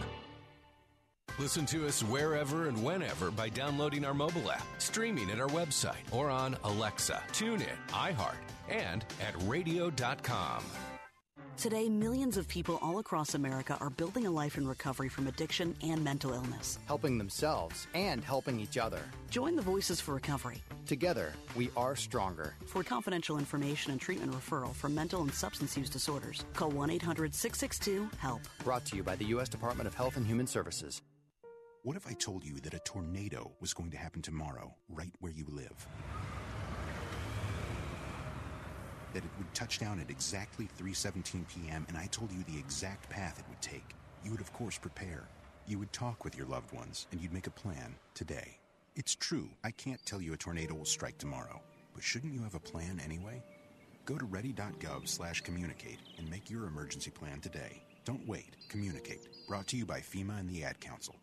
Listen 1.39 1.67
to 1.67 1.87
us 1.87 2.03
wherever 2.03 2.67
and 2.67 2.83
whenever 2.83 3.31
by 3.31 3.49
downloading 3.49 4.05
our 4.05 4.15
mobile 4.15 4.51
app, 4.51 4.67
streaming 4.79 5.31
at 5.31 5.39
our 5.39 5.49
website, 5.49 5.95
or 6.11 6.31
on 6.31 6.57
Alexa, 6.65 7.23
TuneIn, 7.31 7.69
iHeart, 7.91 8.39
and 8.69 9.05
at 9.21 9.35
radio.com. 9.47 10.63
Today, 11.59 11.89
millions 11.89 12.37
of 12.37 12.47
people 12.47 12.79
all 12.81 13.01
across 13.01 13.35
America 13.35 13.77
are 13.81 13.91
building 13.91 14.27
a 14.27 14.31
life 14.31 14.57
in 14.57 14.69
recovery 14.69 15.09
from 15.09 15.27
addiction 15.27 15.75
and 15.83 16.05
mental 16.05 16.33
illness, 16.33 16.79
helping 16.87 17.19
themselves 17.19 17.89
and 17.95 18.23
helping 18.23 18.61
each 18.61 18.79
other. 18.79 19.01
Join 19.29 19.57
the 19.57 19.63
Voices 19.63 20.01
for 20.01 20.15
Recovery. 20.15 20.63
Together, 20.87 21.33
we 21.57 21.69
are 21.77 21.97
stronger. 21.97 22.55
For 22.67 22.85
confidential 22.85 23.39
information 23.39 23.91
and 23.91 24.01
treatment 24.01 24.31
referral 24.31 24.73
for 24.73 24.89
mental 24.89 25.23
and 25.23 25.35
substance 25.35 25.77
use 25.77 25.91
disorders, 25.91 26.45
call 26.55 26.71
1 26.71 26.91
800 26.91 27.35
662 27.35 28.09
HELP. 28.19 28.41
Brought 28.63 28.85
to 28.85 28.97
you 28.97 29.03
by 29.03 29.17
the 29.17 29.25
U.S. 29.25 29.49
Department 29.49 29.89
of 29.89 29.95
Health 29.95 30.17
and 30.17 30.25
Human 30.25 30.47
Services. 30.47 31.03
What 31.83 31.97
if 31.97 32.07
I 32.07 32.13
told 32.13 32.45
you 32.45 32.61
that 32.61 32.75
a 32.75 32.79
tornado 32.81 33.51
was 33.61 33.75
going 33.75 33.91
to 33.91 33.97
happen 33.97 34.23
tomorrow, 34.23 34.77
right 34.89 35.13
where 35.19 35.33
you 35.33 35.47
live? 35.49 35.89
That 39.15 39.25
it 39.25 39.31
would 39.39 39.53
touch 39.55 39.79
down 39.79 40.01
at 40.01 40.11
exactly 40.11 40.69
3:17 40.79 41.47
p.m. 41.49 41.87
and 41.89 41.97
I 41.97 42.07
told 42.07 42.33
you 42.33 42.43
the 42.45 42.59
exact 42.59 43.09
path 43.11 43.39
it 43.39 43.49
would 43.49 43.63
take. 43.63 43.95
You 44.25 44.31
would 44.33 44.41
of 44.41 44.53
course 44.53 44.79
prepare. 44.79 45.29
You 45.67 45.79
would 45.79 45.93
talk 45.93 46.25
with 46.25 46.37
your 46.37 46.47
loved 46.47 46.73
ones 46.73 47.07
and 47.13 47.21
you'd 47.21 47.33
make 47.33 47.47
a 47.47 47.51
plan 47.63 47.95
today. 48.15 48.59
It's 48.97 49.15
true, 49.15 49.49
I 49.63 49.71
can't 49.71 50.05
tell 50.05 50.21
you 50.21 50.33
a 50.33 50.37
tornado 50.37 50.75
will 50.75 50.85
strike 50.85 51.19
tomorrow, 51.19 51.61
but 51.95 52.03
shouldn't 52.03 52.35
you 52.35 52.43
have 52.43 52.55
a 52.55 52.61
plan 52.61 53.01
anyway? 53.05 53.43
Go 54.05 54.17
to 54.17 54.25
ready.gov 54.25 55.07
slash 55.07 55.43
communicate 55.43 55.99
and 56.17 56.29
make 56.31 56.51
your 56.51 56.67
emergency 56.67 57.11
plan 57.11 57.41
today. 57.41 57.83
Don't 58.07 58.27
wait. 58.27 58.57
Communicate. 58.71 59.29
Brought 59.47 59.67
to 59.67 59.77
you 59.77 59.85
by 59.85 60.01
FEMA 60.01 60.41
and 60.41 60.49
the 60.49 60.65
Ad 60.65 60.81
Council. 60.81 61.15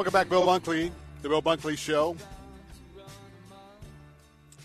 Welcome 0.00 0.14
back, 0.14 0.30
Bill 0.30 0.46
Bunkley, 0.46 0.90
the 1.20 1.28
Bill 1.28 1.42
Bunkley 1.42 1.76
Show. 1.76 2.16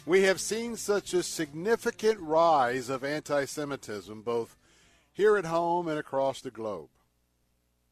We 0.06 0.22
have 0.22 0.40
seen 0.40 0.78
such 0.78 1.14
a 1.14 1.24
significant 1.24 2.22
rise 2.22 2.88
of 2.88 3.04
anti 3.04 3.44
Semitism 3.44 4.22
both 4.22 4.56
here 5.12 5.36
at 5.36 5.44
home 5.44 5.90
and 5.90 6.00
across 6.00 6.40
the 6.40 6.52
globe. 6.52 6.88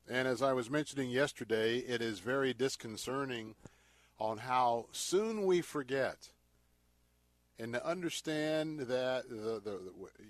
And 0.09 0.25
as 0.25 0.41
I 0.41 0.53
was 0.53 0.69
mentioning 0.69 1.09
yesterday, 1.09 1.79
it 1.79 2.01
is 2.01 2.19
very 2.19 2.53
disconcerting 2.53 3.55
on 4.19 4.37
how 4.37 4.85
soon 4.93 5.45
we 5.45 5.59
forget. 5.59 6.29
And 7.59 7.73
to 7.73 7.85
understand 7.85 8.79
that 8.79 9.27
the, 9.27 9.59
the, 9.61 9.61
the 9.65 9.79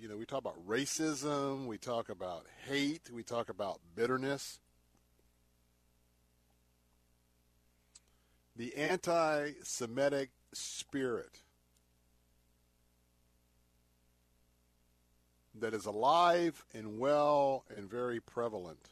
you 0.01 0.09
know 0.09 0.17
we 0.17 0.25
talk 0.25 0.39
about 0.39 0.67
racism, 0.67 1.67
we 1.67 1.77
talk 1.77 2.09
about 2.09 2.47
hate, 2.67 3.11
we 3.13 3.21
talk 3.21 3.49
about 3.49 3.81
bitterness. 3.95 4.57
The 8.55 8.75
anti-Semitic 8.75 10.29
spirit 10.53 11.39
that 15.59 15.73
is 15.73 15.85
alive 15.85 16.63
and 16.73 16.99
well 16.99 17.63
and 17.75 17.89
very 17.89 18.19
prevalent 18.19 18.89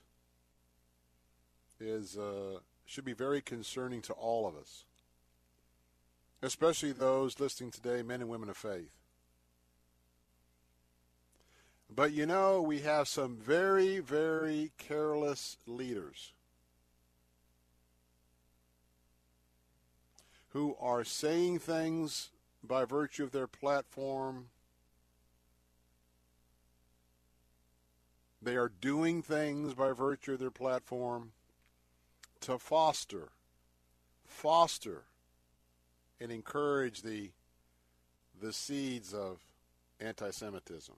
is 1.80 2.18
uh, 2.18 2.60
should 2.86 3.06
be 3.06 3.14
very 3.14 3.42
concerning 3.42 4.02
to 4.04 4.14
all 4.14 4.48
of 4.48 4.56
us, 4.56 4.84
especially 6.42 6.92
those 6.92 7.40
listening 7.40 7.72
today, 7.72 8.02
men 8.02 8.22
and 8.22 8.30
women 8.30 8.50
of 8.50 8.58
faith. 8.58 8.96
But 11.94 12.14
you 12.14 12.26
know, 12.26 12.62
we 12.62 12.80
have 12.80 13.08
some 13.08 13.36
very, 13.36 14.00
very 14.00 14.72
careless 14.78 15.58
leaders 15.68 16.32
who 20.54 20.76
are 20.80 21.04
saying 21.04 21.60
things 21.60 22.30
by 22.64 22.86
virtue 22.86 23.24
of 23.24 23.32
their 23.32 23.48
platform. 23.48 24.48
They 28.42 28.56
are 28.56 28.72
doing 28.82 29.22
things 29.22 29.74
by 29.74 29.92
virtue 29.92 30.34
of 30.34 30.40
their 30.40 30.52
platform 30.52 31.32
to 32.42 32.58
foster, 32.58 33.30
foster, 34.26 35.04
and 36.20 36.32
encourage 36.32 37.02
the 37.02 37.32
the 38.42 38.52
seeds 38.52 39.14
of 39.14 39.38
anti-Semitism. 40.00 40.96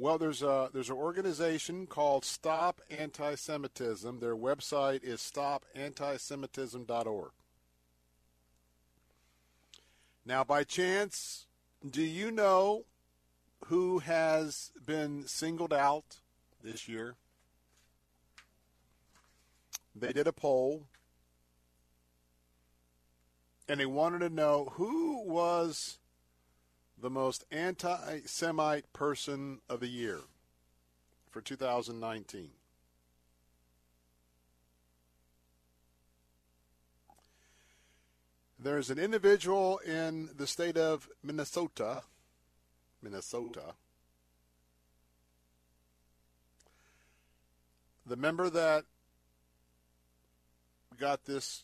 Well, 0.00 0.16
there's 0.16 0.42
a 0.42 0.70
there's 0.72 0.90
an 0.90 0.96
organization 0.96 1.88
called 1.88 2.24
Stop 2.24 2.80
Anti-Semitism. 2.88 4.20
Their 4.20 4.36
website 4.36 5.02
is 5.02 5.20
stopantisemitism.org. 5.20 7.32
Now, 10.24 10.44
by 10.44 10.62
chance, 10.62 11.46
do 11.84 12.02
you 12.02 12.30
know 12.30 12.84
who 13.64 13.98
has 13.98 14.70
been 14.86 15.26
singled 15.26 15.72
out 15.72 16.20
this 16.62 16.86
year? 16.86 17.16
They 19.96 20.12
did 20.12 20.28
a 20.28 20.32
poll 20.32 20.86
and 23.68 23.80
they 23.80 23.86
wanted 23.86 24.20
to 24.20 24.30
know 24.30 24.72
who 24.74 25.24
was 25.26 25.98
the 27.00 27.10
most 27.10 27.44
anti 27.50 28.20
Semite 28.26 28.92
person 28.92 29.60
of 29.68 29.80
the 29.80 29.88
year 29.88 30.20
for 31.30 31.40
2019. 31.40 32.50
There's 38.60 38.90
an 38.90 38.98
individual 38.98 39.78
in 39.78 40.30
the 40.36 40.46
state 40.46 40.76
of 40.76 41.08
Minnesota, 41.22 42.02
Minnesota. 43.00 43.74
The 48.04 48.16
member 48.16 48.50
that 48.50 48.84
got 50.98 51.26
this 51.26 51.62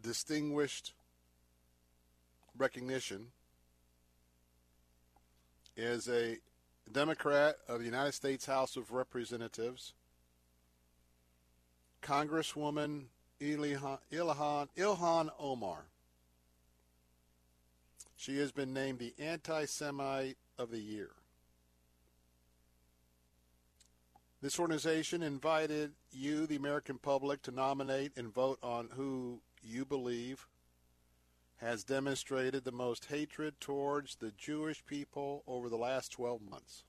distinguished 0.00 0.94
recognition 2.56 3.26
is 5.76 6.08
a 6.08 6.38
Democrat 6.90 7.56
of 7.68 7.80
the 7.80 7.84
United 7.84 8.12
States 8.12 8.46
House 8.46 8.76
of 8.76 8.92
Representatives, 8.92 9.92
Congresswoman 12.02 13.04
Ilhan, 13.40 13.98
Ilhan, 14.12 15.30
Omar. 15.38 15.84
She 18.16 18.38
has 18.38 18.52
been 18.52 18.72
named 18.72 18.98
the 18.98 19.14
Anti 19.18 19.66
Semite 19.66 20.36
of 20.58 20.70
the 20.70 20.78
Year. 20.78 21.10
This 24.40 24.58
organization 24.58 25.22
invited 25.22 25.92
you, 26.12 26.46
the 26.46 26.56
American 26.56 26.98
public, 26.98 27.42
to 27.42 27.50
nominate 27.50 28.12
and 28.16 28.32
vote 28.32 28.58
on 28.62 28.88
who 28.92 29.40
you 29.62 29.84
believe 29.84 30.46
has 31.58 31.84
demonstrated 31.84 32.64
the 32.64 32.72
most 32.72 33.06
hatred 33.06 33.54
towards 33.60 34.16
the 34.16 34.32
Jewish 34.36 34.84
people 34.84 35.42
over 35.46 35.68
the 35.68 35.76
last 35.76 36.12
12 36.12 36.42
months. 36.42 36.84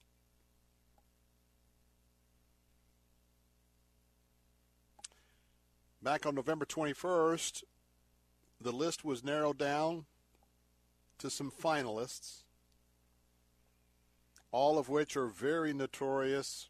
Back 6.01 6.25
on 6.25 6.35
November 6.35 6.65
21st, 6.65 7.63
the 8.61 8.71
list 8.71 9.03
was 9.03 9.23
narrowed 9.23 9.57
down 9.57 10.05
to 11.19 11.29
some 11.29 11.51
finalists, 11.51 12.43
all 14.51 14.77
of 14.77 14.89
which 14.89 15.17
are 15.17 15.27
very 15.27 15.73
notorious 15.73 16.69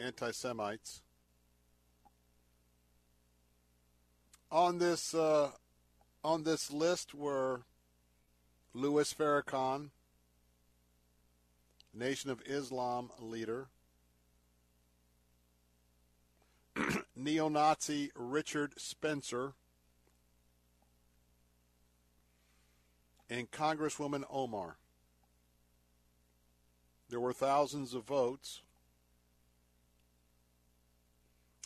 anti 0.00 0.30
Semites. 0.32 1.02
On 4.50 4.78
this 4.78 5.14
uh, 5.14 5.52
on 6.24 6.44
this 6.44 6.70
list 6.70 7.14
were 7.14 7.62
Louis 8.74 9.12
Farrakhan, 9.12 9.90
Nation 11.92 12.30
of 12.30 12.40
Islam 12.46 13.10
leader, 13.20 13.66
neo 17.16 17.48
Nazi 17.48 18.10
Richard 18.14 18.74
Spencer, 18.78 19.52
and 23.28 23.50
Congresswoman 23.50 24.24
Omar. 24.30 24.76
There 27.08 27.20
were 27.20 27.32
thousands 27.32 27.94
of 27.94 28.04
votes. 28.04 28.62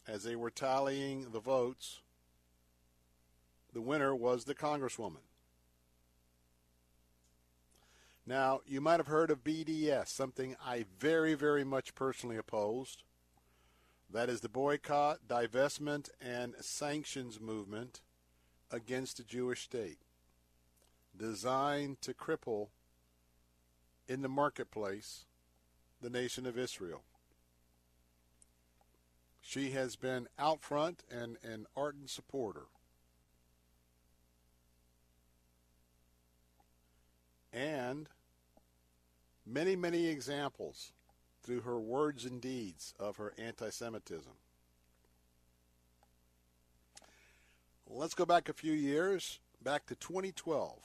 As 0.09 0.23
they 0.23 0.37
were 0.37 0.51
tallying 0.51 1.31
the 1.33 1.41
votes, 1.41 2.01
the 3.77 3.83
winner 3.83 4.17
was 4.17 4.45
the 4.45 4.55
Congresswoman. 4.55 5.21
Now, 8.25 8.63
you 8.67 8.81
might 8.81 8.99
have 8.99 9.07
heard 9.07 9.31
of 9.31 9.45
BDS, 9.45 10.09
something 10.09 10.57
I 10.65 10.87
very, 10.99 11.35
very 11.35 11.63
much 11.63 11.95
personally 11.95 12.39
opposed. 12.39 13.03
That 14.11 14.31
is 14.31 14.41
the 14.41 14.49
boycott, 14.49 15.29
divestment, 15.29 16.09
and 16.23 16.55
sanctions 16.59 17.39
movement 17.39 18.01
against 18.71 19.19
the 19.19 19.25
Jewish 19.25 19.65
state, 19.65 19.99
designed 21.15 22.01
to 22.01 22.15
cripple 22.15 22.69
in 24.09 24.23
the 24.23 24.29
marketplace 24.31 25.27
the 26.01 26.09
nation 26.09 26.47
of 26.47 26.57
Israel. 26.57 27.03
She 29.43 29.73
has 29.73 29.97
been 29.97 30.29
out 30.39 30.63
front 30.63 31.03
and 31.11 31.37
an 31.43 31.67
ardent 31.77 32.09
supporter. 32.09 32.69
And 37.57 38.07
many, 39.47 39.77
many 39.77 40.09
examples 40.09 40.93
through 41.43 41.63
her 41.63 41.81
words 41.81 42.27
and 42.27 42.39
deeds 42.39 42.93
of 43.01 43.17
her 43.17 43.33
anti 43.39 43.71
Semitism. 43.71 44.33
Let's 47.89 48.15
go 48.15 48.27
back 48.27 48.51
a 48.51 48.53
few 48.53 48.73
years, 48.73 49.39
back 49.63 49.87
to 49.87 49.95
2012. 49.95 50.81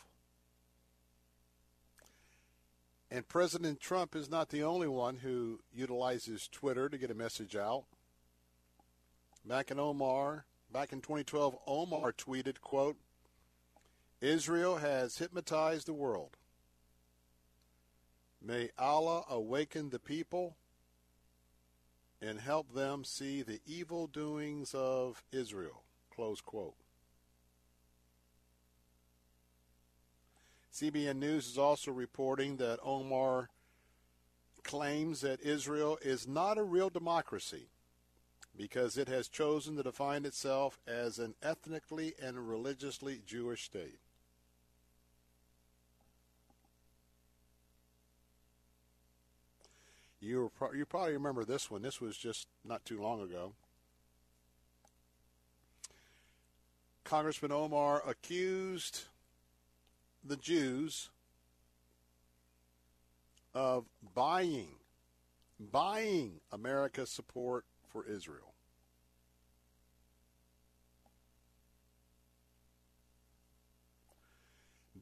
And 3.10 3.28
President 3.28 3.82
Trump 3.82 4.16
is 4.16 4.30
not 4.30 4.50
the 4.50 4.64
only 4.64 4.88
one 4.88 5.18
who 5.18 5.60
utilizes 5.74 6.48
Twitter 6.48 6.88
to 6.88 6.98
get 6.98 7.12
a 7.12 7.16
message 7.16 7.58
out. 7.58 7.84
Back 9.46 9.72
in 9.72 9.80
Omar, 9.80 10.46
back 10.72 10.94
in 10.94 11.02
2012, 11.02 11.58
Omar 11.68 12.14
tweeted, 12.14 12.62
quote, 12.62 12.96
Israel 14.22 14.78
has 14.78 15.18
hypnotized 15.18 15.88
the 15.88 15.94
world. 15.94 16.38
May 18.44 18.70
Allah 18.78 19.24
awaken 19.30 19.90
the 19.90 20.00
people 20.00 20.56
and 22.22 22.40
help 22.40 22.74
them 22.74 23.04
see 23.04 23.42
the 23.42 23.60
evil 23.66 24.08
doings 24.08 24.74
of 24.74 25.24
Israel. 25.32 25.84
Close 26.14 26.42
quote. 26.42 26.76
CBN 30.74 31.18
News 31.18 31.48
is 31.48 31.58
also 31.58 31.92
reporting 31.92 32.58
that 32.58 32.80
Omar 32.84 33.50
claims 34.64 35.22
that 35.22 35.42
Israel 35.42 35.98
is 36.02 36.28
not 36.28 36.58
a 36.58 36.64
real 36.64 36.90
democracy 36.90 37.68
because 38.58 38.98
it 38.98 39.08
has 39.08 39.28
chosen 39.28 39.76
to 39.76 39.84
define 39.84 40.26
itself 40.26 40.80
as 40.88 41.20
an 41.20 41.36
ethnically 41.42 42.14
and 42.22 42.48
religiously 42.48 43.22
Jewish 43.26 43.64
state. 43.64 44.00
You, 50.22 50.52
pro- 50.56 50.74
you 50.74 50.86
probably 50.86 51.14
remember 51.14 51.44
this 51.44 51.72
one. 51.72 51.82
This 51.82 52.00
was 52.00 52.16
just 52.16 52.48
not 52.64 52.86
too 52.86 53.02
long 53.02 53.22
ago. 53.22 53.54
Congressman 57.04 57.52
Omar 57.52 58.04
accused 58.08 59.06
the 60.24 60.38
Jews 60.38 61.10
of 63.56 63.86
buying, 64.14 64.76
buying 65.60 66.40
America's 66.52 67.10
support 67.10 67.66
for 67.92 68.06
Israel. 68.06 68.54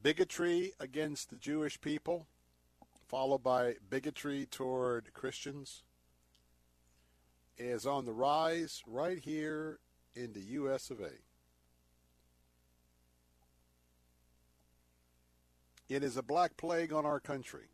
Bigotry 0.02 0.72
against 0.80 1.28
the 1.28 1.36
Jewish 1.36 1.78
people 1.78 2.26
followed 3.10 3.42
by 3.42 3.74
bigotry 3.90 4.46
toward 4.46 5.12
Christians, 5.12 5.82
is 7.58 7.84
on 7.84 8.04
the 8.04 8.12
rise 8.12 8.84
right 8.86 9.18
here 9.18 9.80
in 10.14 10.32
the 10.32 10.40
U.S. 10.40 10.90
of 10.90 11.00
A. 11.00 11.10
It 15.88 16.04
is 16.04 16.16
a 16.16 16.22
black 16.22 16.56
plague 16.56 16.92
on 16.92 17.04
our 17.04 17.18
country. 17.18 17.66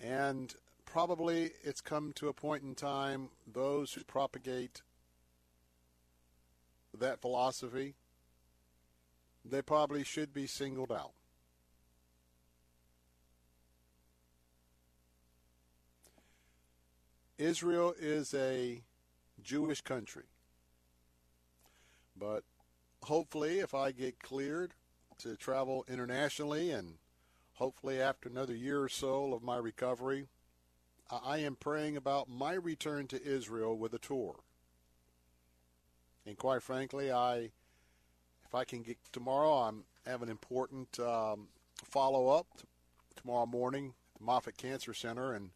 And 0.00 0.54
probably 0.86 1.50
it's 1.62 1.82
come 1.82 2.12
to 2.14 2.28
a 2.28 2.32
point 2.32 2.62
in 2.62 2.74
time, 2.74 3.28
those 3.46 3.92
who 3.92 4.02
propagate 4.04 4.80
that 6.98 7.20
philosophy, 7.20 7.94
they 9.44 9.60
probably 9.60 10.02
should 10.02 10.32
be 10.32 10.46
singled 10.46 10.90
out. 10.90 11.12
Israel 17.42 17.94
is 17.98 18.32
a 18.34 18.82
Jewish 19.42 19.80
country. 19.80 20.24
But 22.16 22.44
hopefully, 23.02 23.58
if 23.58 23.74
I 23.74 23.90
get 23.90 24.22
cleared 24.22 24.74
to 25.18 25.36
travel 25.36 25.84
internationally 25.88 26.70
and 26.70 26.94
hopefully 27.54 28.00
after 28.00 28.28
another 28.28 28.54
year 28.54 28.82
or 28.82 28.88
so 28.88 29.34
of 29.34 29.42
my 29.42 29.56
recovery, 29.56 30.28
I 31.10 31.38
am 31.38 31.56
praying 31.56 31.96
about 31.96 32.28
my 32.28 32.54
return 32.54 33.08
to 33.08 33.22
Israel 33.22 33.76
with 33.76 33.92
a 33.92 33.98
tour. 33.98 34.36
And 36.24 36.38
quite 36.38 36.62
frankly, 36.62 37.10
I, 37.10 37.50
if 38.44 38.54
I 38.54 38.64
can 38.64 38.82
get 38.82 38.98
tomorrow, 39.12 39.52
I'm 39.52 39.84
have 40.06 40.22
an 40.22 40.28
important 40.28 40.98
um, 40.98 41.48
follow 41.84 42.28
up 42.28 42.46
tomorrow 43.14 43.46
morning 43.46 43.94
at 44.14 44.20
the 44.20 44.24
Moffitt 44.24 44.56
Cancer 44.56 44.94
Center, 44.94 45.32
and 45.32 45.50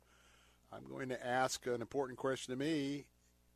I'm 0.76 0.84
going 0.90 1.08
to 1.08 1.26
ask 1.26 1.66
an 1.66 1.80
important 1.80 2.18
question 2.18 2.52
to 2.52 2.58
me. 2.58 3.06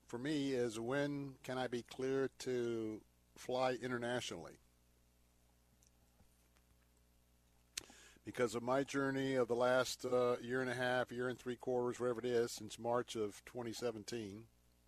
For 0.07 0.17
me, 0.17 0.53
is 0.53 0.81
when 0.81 1.35
can 1.43 1.59
I 1.59 1.67
be 1.67 1.83
cleared 1.83 2.31
to 2.41 3.03
fly 3.37 3.77
internationally? 3.83 4.55
Because 8.25 8.55
of 8.55 8.63
my 8.63 8.85
journey 8.85 9.35
of 9.35 9.49
the 9.49 9.55
last 9.55 10.07
uh, 10.07 10.37
year 10.41 10.63
and 10.63 10.71
a 10.71 10.75
half, 10.75 11.13
year 11.13 11.29
and 11.29 11.39
three 11.39 11.57
quarters, 11.57 12.01
wherever 12.01 12.21
it 12.21 12.27
is, 12.27 12.53
since 12.53 12.79
March 12.79 13.17
of 13.17 13.43
2017, 13.45 14.45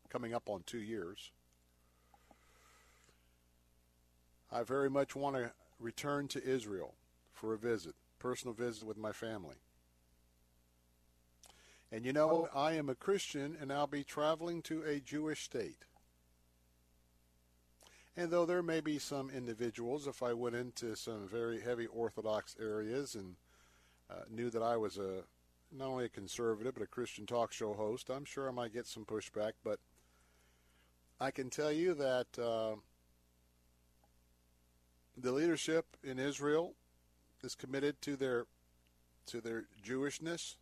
coming 0.08 0.32
up 0.32 0.48
on 0.48 0.62
two 0.64 0.80
years, 0.80 1.32
I 4.50 4.62
very 4.62 4.88
much 4.88 5.14
want 5.14 5.36
to 5.36 5.52
return 5.78 6.28
to 6.28 6.42
Israel 6.42 6.94
for 7.30 7.52
a 7.52 7.58
visit, 7.58 7.94
personal 8.18 8.54
visit 8.54 8.84
with 8.84 8.96
my 8.96 9.12
family. 9.12 9.56
And 11.92 12.06
you 12.06 12.14
know, 12.14 12.48
I 12.54 12.72
am 12.72 12.88
a 12.88 12.94
Christian 12.94 13.54
and 13.60 13.70
I'll 13.70 13.86
be 13.86 14.02
traveling 14.02 14.62
to 14.62 14.82
a 14.82 14.98
Jewish 14.98 15.44
state. 15.44 15.84
And 18.16 18.30
though 18.30 18.46
there 18.46 18.62
may 18.62 18.80
be 18.80 18.98
some 18.98 19.28
individuals, 19.28 20.06
if 20.06 20.22
I 20.22 20.32
went 20.32 20.56
into 20.56 20.96
some 20.96 21.28
very 21.28 21.60
heavy 21.60 21.86
Orthodox 21.86 22.56
areas 22.58 23.14
and 23.14 23.36
uh, 24.10 24.22
knew 24.30 24.48
that 24.50 24.62
I 24.62 24.78
was 24.78 24.96
a 24.96 25.24
not 25.70 25.88
only 25.88 26.06
a 26.06 26.10
conservative 26.10 26.74
but 26.74 26.82
a 26.82 26.86
Christian 26.86 27.26
talk 27.26 27.52
show 27.52 27.74
host, 27.74 28.08
I'm 28.08 28.24
sure 28.24 28.48
I 28.48 28.52
might 28.52 28.72
get 28.72 28.86
some 28.86 29.04
pushback. 29.04 29.52
But 29.62 29.78
I 31.20 31.30
can 31.30 31.50
tell 31.50 31.72
you 31.72 31.94
that 31.94 32.38
uh, 32.38 32.76
the 35.16 35.32
leadership 35.32 35.84
in 36.02 36.18
Israel 36.18 36.72
is 37.42 37.54
committed 37.54 38.00
to 38.02 38.16
their 38.16 38.46
to 39.26 39.40
their 39.40 39.64
Jewishness 39.86 40.56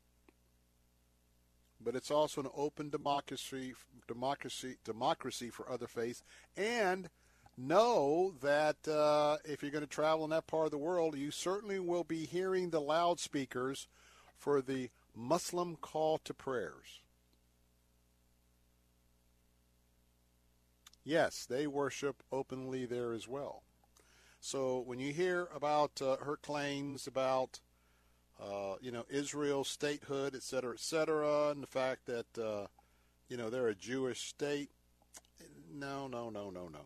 but 1.83 1.95
it's 1.95 2.11
also 2.11 2.43
an 2.43 2.49
open 2.55 2.91
democracy, 2.91 3.75
democracy, 4.07 4.77
democracy 4.85 5.51
for 5.51 5.71
other 5.71 5.87
faiths. 5.87 6.23
And 6.57 7.09
know 7.57 8.35
that 8.43 8.87
uh, 8.89 9.37
if 9.45 9.63
you're 9.63 9.71
going 9.71 9.85
to 9.85 9.91
travel 9.91 10.25
in 10.25 10.31
that 10.31 10.47
part 10.47 10.67
of 10.67 10.71
the 10.71 10.79
world, 10.79 11.17
you 11.17 11.31
certainly 11.31 11.79
will 11.79 12.05
be 12.05 12.27
hearing 12.27 12.71
the 12.71 12.81
loudspeakers 12.81 13.87
for 14.37 14.63
the 14.63 14.91
Muslim 15.15 15.77
call 15.77 16.19
to 16.19 16.35
prayers. 16.35 17.01
Yes, 21.05 21.47
they 21.47 21.67
worship 21.67 22.23
openly 22.31 22.87
there 22.87 23.13
as 23.13 23.27
well. 23.27 23.63
So 24.41 24.83
when 24.87 24.99
you 24.99 25.13
hear 25.13 25.49
about 25.55 26.01
uh, 26.01 26.17
her 26.19 26.37
claims 26.37 27.07
about 27.07 27.61
uh, 28.41 28.77
you 28.81 28.91
know, 28.91 29.05
Israel 29.11 29.65
statehood, 29.65 30.35
et 30.35 30.43
cetera, 30.43 30.73
et 30.73 30.81
cetera, 30.81 31.51
and 31.51 31.63
the 31.63 31.67
fact 31.67 32.07
that, 32.07 32.39
uh, 32.39 32.67
you 33.29 33.37
know, 33.37 33.51
they're 33.51 33.69
a 33.69 33.75
Jewish 33.75 34.23
state. 34.23 34.71
No, 35.73 36.09
no, 36.09 36.31
no, 36.31 36.51
no, 36.51 36.69
no. 36.69 36.81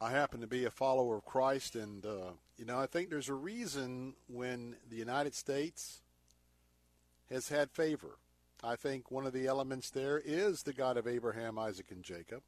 I 0.00 0.10
happen 0.10 0.40
to 0.40 0.48
be 0.48 0.64
a 0.64 0.70
follower 0.70 1.16
of 1.16 1.24
Christ, 1.24 1.76
and, 1.76 2.04
uh, 2.04 2.32
you 2.58 2.64
know, 2.64 2.78
I 2.78 2.86
think 2.86 3.08
there's 3.08 3.28
a 3.28 3.34
reason 3.34 4.14
when 4.26 4.74
the 4.90 4.96
United 4.96 5.34
States 5.34 6.00
has 7.30 7.48
had 7.48 7.70
favor. 7.70 8.18
I 8.64 8.74
think 8.74 9.10
one 9.10 9.26
of 9.26 9.32
the 9.32 9.46
elements 9.46 9.90
there 9.90 10.20
is 10.24 10.64
the 10.64 10.72
God 10.72 10.96
of 10.96 11.06
Abraham, 11.06 11.58
Isaac, 11.58 11.92
and 11.92 12.02
Jacob. 12.02 12.42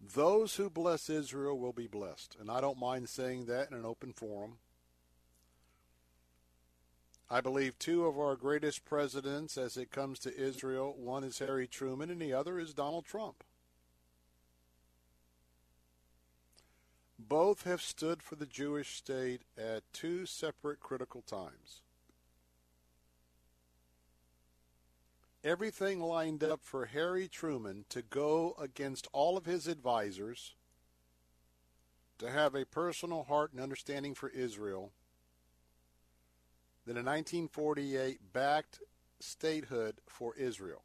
Those 0.00 0.56
who 0.56 0.70
bless 0.70 1.10
Israel 1.10 1.58
will 1.58 1.72
be 1.72 1.86
blessed. 1.86 2.36
And 2.40 2.50
I 2.50 2.60
don't 2.60 2.78
mind 2.78 3.08
saying 3.08 3.46
that 3.46 3.70
in 3.70 3.76
an 3.76 3.84
open 3.84 4.12
forum. 4.12 4.58
I 7.28 7.40
believe 7.40 7.78
two 7.78 8.06
of 8.06 8.18
our 8.18 8.34
greatest 8.34 8.84
presidents 8.84 9.56
as 9.56 9.76
it 9.76 9.92
comes 9.92 10.18
to 10.20 10.36
Israel, 10.36 10.96
one 10.98 11.22
is 11.22 11.38
Harry 11.38 11.68
Truman 11.68 12.10
and 12.10 12.20
the 12.20 12.32
other 12.32 12.58
is 12.58 12.74
Donald 12.74 13.04
Trump. 13.04 13.44
Both 17.16 17.62
have 17.62 17.82
stood 17.82 18.22
for 18.22 18.34
the 18.34 18.46
Jewish 18.46 18.96
state 18.96 19.42
at 19.56 19.82
two 19.92 20.26
separate 20.26 20.80
critical 20.80 21.22
times. 21.22 21.82
Everything 25.42 26.00
lined 26.00 26.42
up 26.44 26.60
for 26.62 26.86
Harry 26.86 27.28
Truman 27.28 27.84
to 27.88 28.02
go 28.02 28.54
against 28.58 29.08
all 29.12 29.36
of 29.36 29.46
his 29.46 29.66
advisors, 29.66 30.54
to 32.18 32.30
have 32.30 32.54
a 32.54 32.66
personal 32.66 33.24
heart 33.24 33.52
and 33.52 33.60
understanding 33.60 34.14
for 34.14 34.28
Israel, 34.28 34.92
then 36.86 36.96
in 36.96 37.04
1948 37.04 38.32
backed 38.32 38.80
statehood 39.20 40.00
for 40.06 40.34
Israel. 40.36 40.82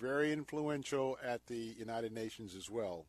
very 0.00 0.32
influential 0.32 1.18
at 1.22 1.46
the 1.46 1.74
United 1.78 2.12
Nations 2.12 2.54
as 2.54 2.70
well. 2.70 3.06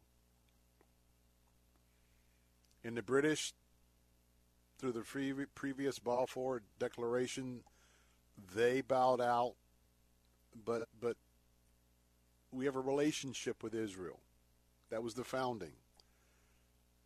In 2.83 2.95
the 2.95 3.01
British, 3.01 3.53
through 4.77 4.91
the 4.93 5.01
pre- 5.01 5.45
previous 5.55 5.99
Balfour 5.99 6.63
Declaration, 6.79 7.61
they 8.55 8.81
bowed 8.81 9.21
out, 9.21 9.53
but 10.65 10.87
but 10.99 11.17
we 12.51 12.65
have 12.65 12.75
a 12.75 12.81
relationship 12.81 13.63
with 13.63 13.73
Israel. 13.73 14.19
That 14.89 15.03
was 15.03 15.13
the 15.13 15.23
founding, 15.23 15.73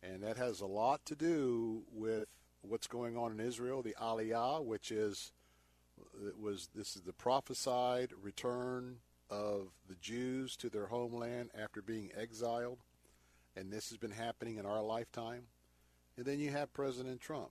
and 0.02 0.22
that 0.22 0.36
has 0.36 0.60
a 0.60 0.66
lot 0.66 1.04
to 1.06 1.14
do 1.14 1.82
with 1.92 2.26
what's 2.62 2.86
going 2.86 3.16
on 3.16 3.32
in 3.32 3.40
Israel. 3.40 3.82
The 3.82 3.94
Aliyah, 4.00 4.64
which 4.64 4.90
is 4.90 5.32
it 6.26 6.38
was 6.38 6.68
this 6.74 6.96
is 6.96 7.02
the 7.02 7.12
prophesied 7.12 8.10
return 8.20 8.96
of 9.30 9.68
the 9.88 9.96
Jews 9.96 10.56
to 10.56 10.68
their 10.68 10.86
homeland 10.86 11.50
after 11.60 11.82
being 11.82 12.10
exiled, 12.16 12.78
and 13.56 13.72
this 13.72 13.88
has 13.90 13.98
been 13.98 14.12
happening 14.12 14.56
in 14.56 14.66
our 14.66 14.82
lifetime. 14.82 15.44
And 16.16 16.24
then 16.24 16.40
you 16.40 16.50
have 16.50 16.72
President 16.72 17.20
Trump. 17.20 17.50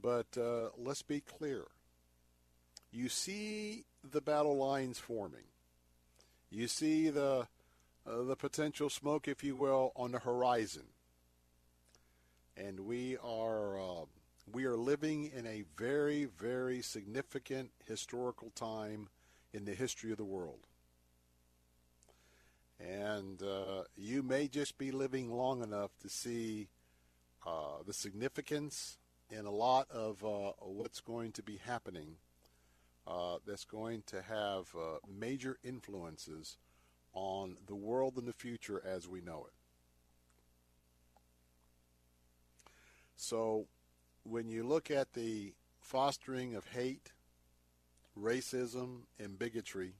But 0.00 0.26
uh, 0.36 0.70
let's 0.76 1.02
be 1.02 1.20
clear. 1.20 1.64
You 2.90 3.08
see 3.08 3.84
the 4.02 4.20
battle 4.20 4.56
lines 4.56 4.98
forming. 4.98 5.44
You 6.50 6.68
see 6.68 7.08
the 7.08 7.46
uh, 8.04 8.22
the 8.22 8.36
potential 8.36 8.90
smoke, 8.90 9.28
if 9.28 9.44
you 9.44 9.54
will, 9.54 9.92
on 9.94 10.12
the 10.12 10.18
horizon. 10.18 10.82
And 12.56 12.80
we 12.80 13.16
are 13.22 13.80
uh, 13.80 14.04
we 14.50 14.64
are 14.64 14.76
living 14.76 15.30
in 15.34 15.46
a 15.46 15.64
very, 15.76 16.24
very 16.24 16.82
significant 16.82 17.70
historical 17.86 18.50
time 18.50 19.08
in 19.52 19.64
the 19.64 19.74
history 19.74 20.10
of 20.10 20.18
the 20.18 20.24
world. 20.24 20.66
And 22.80 23.40
uh, 23.42 23.84
you 23.96 24.22
may 24.22 24.48
just 24.48 24.76
be 24.76 24.90
living 24.90 25.30
long 25.30 25.62
enough 25.62 25.90
to 26.00 26.08
see 26.08 26.68
uh, 27.46 27.82
the 27.86 27.92
significance 27.92 28.98
in 29.32 29.46
a 29.46 29.50
lot 29.50 29.90
of 29.90 30.22
uh, 30.24 30.52
what's 30.60 31.00
going 31.00 31.32
to 31.32 31.42
be 31.42 31.56
happening 31.56 32.16
uh, 33.06 33.38
that's 33.46 33.64
going 33.64 34.02
to 34.06 34.20
have 34.22 34.68
uh, 34.76 34.98
major 35.18 35.58
influences 35.64 36.58
on 37.14 37.56
the 37.66 37.74
world 37.74 38.18
in 38.18 38.26
the 38.26 38.32
future 38.32 38.82
as 38.84 39.08
we 39.08 39.20
know 39.20 39.46
it. 39.46 39.54
So 43.16 43.66
when 44.24 44.48
you 44.48 44.64
look 44.64 44.90
at 44.90 45.14
the 45.14 45.54
fostering 45.80 46.54
of 46.54 46.66
hate, 46.66 47.12
racism, 48.20 49.02
and 49.18 49.38
bigotry, 49.38 49.94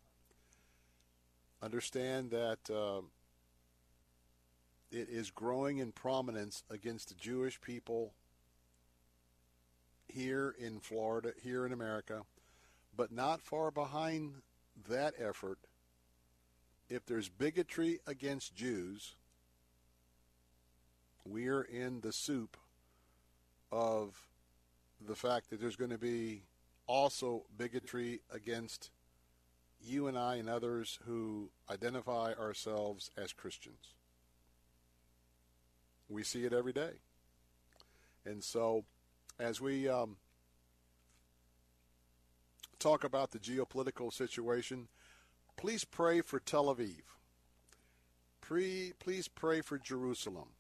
understand 1.63 2.31
that 2.31 2.59
uh, 2.71 3.01
it 4.91 5.09
is 5.09 5.31
growing 5.31 5.79
in 5.79 5.93
prominence 5.93 6.65
against 6.71 7.09
the 7.09 7.15
Jewish 7.15 7.61
people 7.61 8.13
here 10.12 10.55
in 10.59 10.80
Florida, 10.80 11.32
here 11.43 11.66
in 11.66 11.72
America, 11.72 12.22
but 12.97 13.12
not 13.12 13.40
far 13.40 13.70
behind 13.70 14.34
that 14.89 15.14
effort. 15.18 15.59
If 16.89 17.06
there's 17.06 17.28
bigotry 17.28 18.01
against 18.06 18.55
Jews, 18.55 19.14
we're 21.24 21.62
in 21.62 22.01
the 22.01 22.12
soup 22.12 22.56
of 23.70 24.26
the 25.01 25.14
fact 25.14 25.51
that 25.51 25.60
there's 25.60 25.76
going 25.76 25.90
to 25.90 25.98
be 25.98 26.43
also 26.86 27.44
bigotry 27.56 28.20
against 28.32 28.90
you 29.84 30.06
and 30.06 30.18
I 30.18 30.36
and 30.36 30.48
others 30.48 30.98
who 31.06 31.51
identify 31.70 32.32
ourselves 32.34 33.10
as 33.16 33.32
Christians. 33.32 33.94
We 36.09 36.22
see 36.22 36.44
it 36.44 36.52
every 36.52 36.72
day. 36.72 36.90
And 38.24 38.44
so, 38.44 38.84
as 39.43 39.60
we 39.60 39.89
um, 39.89 40.16
talk 42.78 43.02
about 43.02 43.32
the 43.32 43.39
geopolitical 43.39 44.12
situation, 44.12 44.86
please 45.56 45.85
pray 45.85 46.20
for 46.20 46.39
Tel 46.39 46.66
Aviv. 46.66 47.02
Pre, 48.40 48.93
please 49.01 49.27
pray 49.28 49.60
for 49.60 49.78
Jerusalem. 49.78 50.51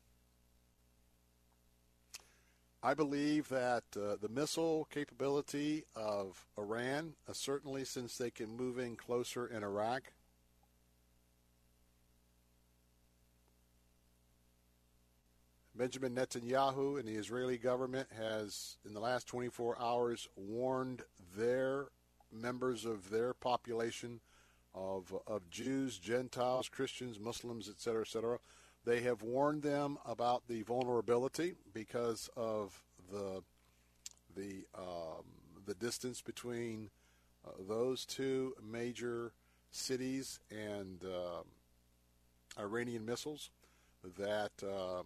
I 2.82 2.94
believe 2.94 3.48
that 3.50 3.84
uh, 3.96 4.16
the 4.20 4.28
missile 4.28 4.88
capability 4.90 5.84
of 5.94 6.44
Iran, 6.58 7.14
uh, 7.28 7.32
certainly 7.32 7.84
since 7.84 8.18
they 8.18 8.30
can 8.30 8.56
move 8.56 8.80
in 8.80 8.96
closer 8.96 9.46
in 9.46 9.62
Iraq, 9.62 10.12
Benjamin 15.74 16.14
Netanyahu 16.14 16.98
and 16.98 17.08
the 17.08 17.14
Israeli 17.14 17.56
government 17.56 18.08
has, 18.16 18.76
in 18.84 18.92
the 18.92 19.00
last 19.00 19.26
24 19.26 19.80
hours, 19.80 20.28
warned 20.36 21.02
their 21.36 21.86
members 22.30 22.84
of 22.84 23.10
their 23.10 23.32
population 23.32 24.20
of, 24.74 25.14
of 25.26 25.48
Jews, 25.50 25.98
Gentiles, 25.98 26.68
Christians, 26.68 27.18
Muslims, 27.18 27.68
etc., 27.68 28.02
etc., 28.02 28.38
they 28.84 29.00
have 29.02 29.22
warned 29.22 29.62
them 29.62 29.96
about 30.04 30.48
the 30.48 30.62
vulnerability 30.62 31.54
because 31.72 32.28
of 32.36 32.82
the 33.12 33.42
the 34.34 34.64
um, 34.76 35.22
the 35.66 35.74
distance 35.74 36.20
between 36.20 36.90
uh, 37.46 37.50
those 37.68 38.04
two 38.04 38.54
major 38.60 39.32
cities 39.70 40.40
and 40.50 41.04
uh, 41.04 41.42
Iranian 42.60 43.04
missiles. 43.04 43.50
That 44.18 44.50
uh, 44.62 45.02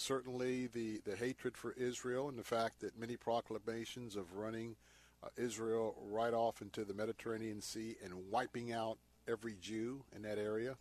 certainly 0.00 0.66
the 0.66 1.00
the 1.04 1.16
hatred 1.16 1.56
for 1.56 1.72
Israel 1.72 2.28
and 2.28 2.38
the 2.38 2.44
fact 2.44 2.80
that 2.80 2.98
many 2.98 3.16
proclamations 3.16 4.16
of 4.16 4.34
running 4.34 4.76
uh, 5.22 5.28
Israel 5.36 5.96
right 6.10 6.34
off 6.34 6.62
into 6.62 6.84
the 6.84 6.94
Mediterranean 6.94 7.60
Sea 7.60 7.96
and 8.04 8.30
wiping 8.30 8.72
out 8.72 8.98
every 9.28 9.56
Jew 9.60 10.02
in 10.14 10.22
that 10.22 10.38
area. 10.38 10.76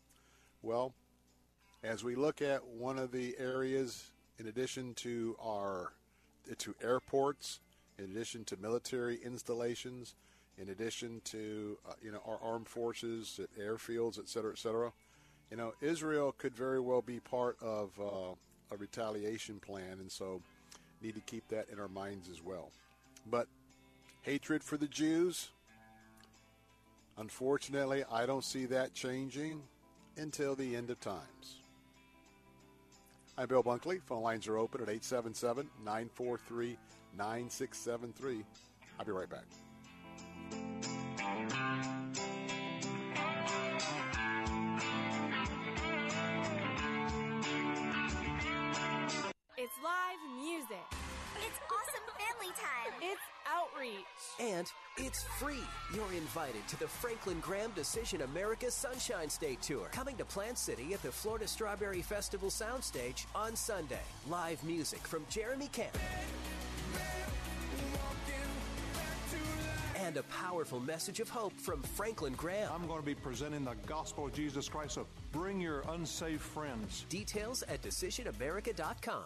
Well, 0.62 0.94
as 1.84 2.04
we 2.04 2.16
look 2.16 2.42
at 2.42 2.66
one 2.66 2.98
of 2.98 3.12
the 3.12 3.36
areas, 3.38 4.12
in 4.40 4.48
addition 4.48 4.94
to 4.96 5.36
our 5.44 5.94
to 6.58 6.76
airports, 6.82 7.60
in 7.98 8.06
addition 8.06 8.46
to 8.46 8.58
military 8.58 9.20
installations, 9.24 10.16
in 10.58 10.70
addition 10.70 11.22
to 11.26 11.78
uh, 11.88 11.94
you 12.02 12.12
know 12.12 12.22
our 12.26 12.40
armed 12.42 12.68
forces 12.68 13.40
airfields, 13.60 14.20
et 14.20 14.28
cetera, 14.28 14.52
et 14.52 14.58
cetera, 14.58 14.92
you 15.52 15.58
know 15.58 15.74
Israel 15.82 16.34
could 16.38 16.56
very 16.56 16.80
well 16.80 17.02
be 17.02 17.20
part 17.20 17.58
of 17.62 17.92
uh, 18.00 18.36
a 18.72 18.78
retaliation 18.78 19.60
plan, 19.60 19.98
and 20.00 20.12
so 20.12 20.42
need 21.02 21.16
to 21.16 21.22
keep 21.22 21.48
that 21.50 21.68
in 21.72 21.80
our 21.80 21.88
minds 21.88 22.30
as 22.30 22.44
well. 22.44 22.72
But 23.30 23.48
hatred 24.22 24.64
for 24.64 24.78
the 24.78 24.88
Jews, 24.88 25.50
unfortunately, 27.18 28.04
I 28.12 28.26
don't 28.26 28.44
see 28.44 28.66
that 28.66 28.94
changing 28.94 29.62
until 30.18 30.56
the 30.56 30.76
end 30.76 30.90
of 30.90 31.00
times. 31.00 31.62
I'm 33.38 33.48
Bill 33.48 33.64
Bunkley. 33.64 34.02
Phone 34.02 34.24
lines 34.24 34.48
are 34.48 34.58
open 34.58 34.82
at 34.82 34.90
877 34.90 35.70
943 35.86 36.78
9673. 37.16 38.44
I'll 39.00 39.06
be 39.06 39.12
right 39.12 39.30
back. 39.30 39.46
Live 50.08 50.42
music. 50.42 50.86
It's 51.36 51.60
awesome 51.68 52.06
family 52.18 52.54
time. 52.56 52.94
It's 53.02 53.22
outreach. 53.46 54.06
And 54.40 54.68
it's 54.98 55.24
free. 55.24 55.64
You're 55.94 56.12
invited 56.14 56.68
to 56.70 56.80
the 56.80 56.88
Franklin 56.88 57.40
Graham 57.42 57.72
Decision 57.72 58.22
America 58.22 58.72
Sunshine 58.72 59.30
State 59.30 59.62
Tour, 59.62 59.90
coming 59.92 60.16
to 60.18 60.26
Plant 60.26 60.58
City 60.58 60.94
at 60.94 61.02
the 61.02 61.12
Florida 61.12 61.48
Strawberry 61.48 62.02
Festival 62.02 62.50
Soundstage 62.50 63.26
on 63.36 63.56
Sunday. 63.56 64.02
Live 64.30 64.64
music 64.64 65.00
from 65.00 65.26
Jeremy 65.30 65.68
Camp. 65.68 65.98
And 69.98 70.16
a 70.16 70.24
powerful 70.24 70.80
message 70.80 71.20
of 71.20 71.30
hope 71.30 71.60
from 71.60 71.82
Franklin 71.82 72.34
Graham. 72.34 72.72
I'm 72.74 72.88
going 72.88 73.00
to 73.00 73.06
be 73.06 73.16
presenting 73.16 73.66
the 73.66 73.76
gospel 73.88 74.28
of 74.28 74.34
Jesus 74.34 74.70
Christ, 74.70 74.94
so 74.94 75.06
bring 75.34 75.60
your 75.60 75.84
unsaved 75.90 76.42
friends. 76.42 77.06
Details 77.10 77.64
at 77.64 77.82
decisionamerica.com. 77.82 79.26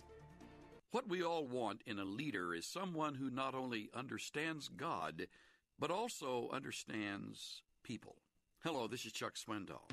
What 0.91 1.07
we 1.07 1.23
all 1.23 1.47
want 1.47 1.83
in 1.85 1.99
a 1.99 2.03
leader 2.03 2.53
is 2.53 2.65
someone 2.65 3.15
who 3.15 3.29
not 3.29 3.55
only 3.55 3.89
understands 3.93 4.67
God, 4.67 5.27
but 5.79 5.89
also 5.89 6.49
understands 6.51 7.61
people. 7.81 8.17
Hello, 8.61 8.89
this 8.89 9.05
is 9.05 9.13
Chuck 9.13 9.35
Swindoll. 9.35 9.87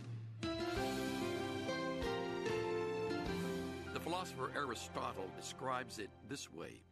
The 3.92 4.00
philosopher 4.00 4.50
Aristotle 4.56 5.30
describes 5.36 6.00
it 6.00 6.10
this 6.28 6.52
way 6.52 6.82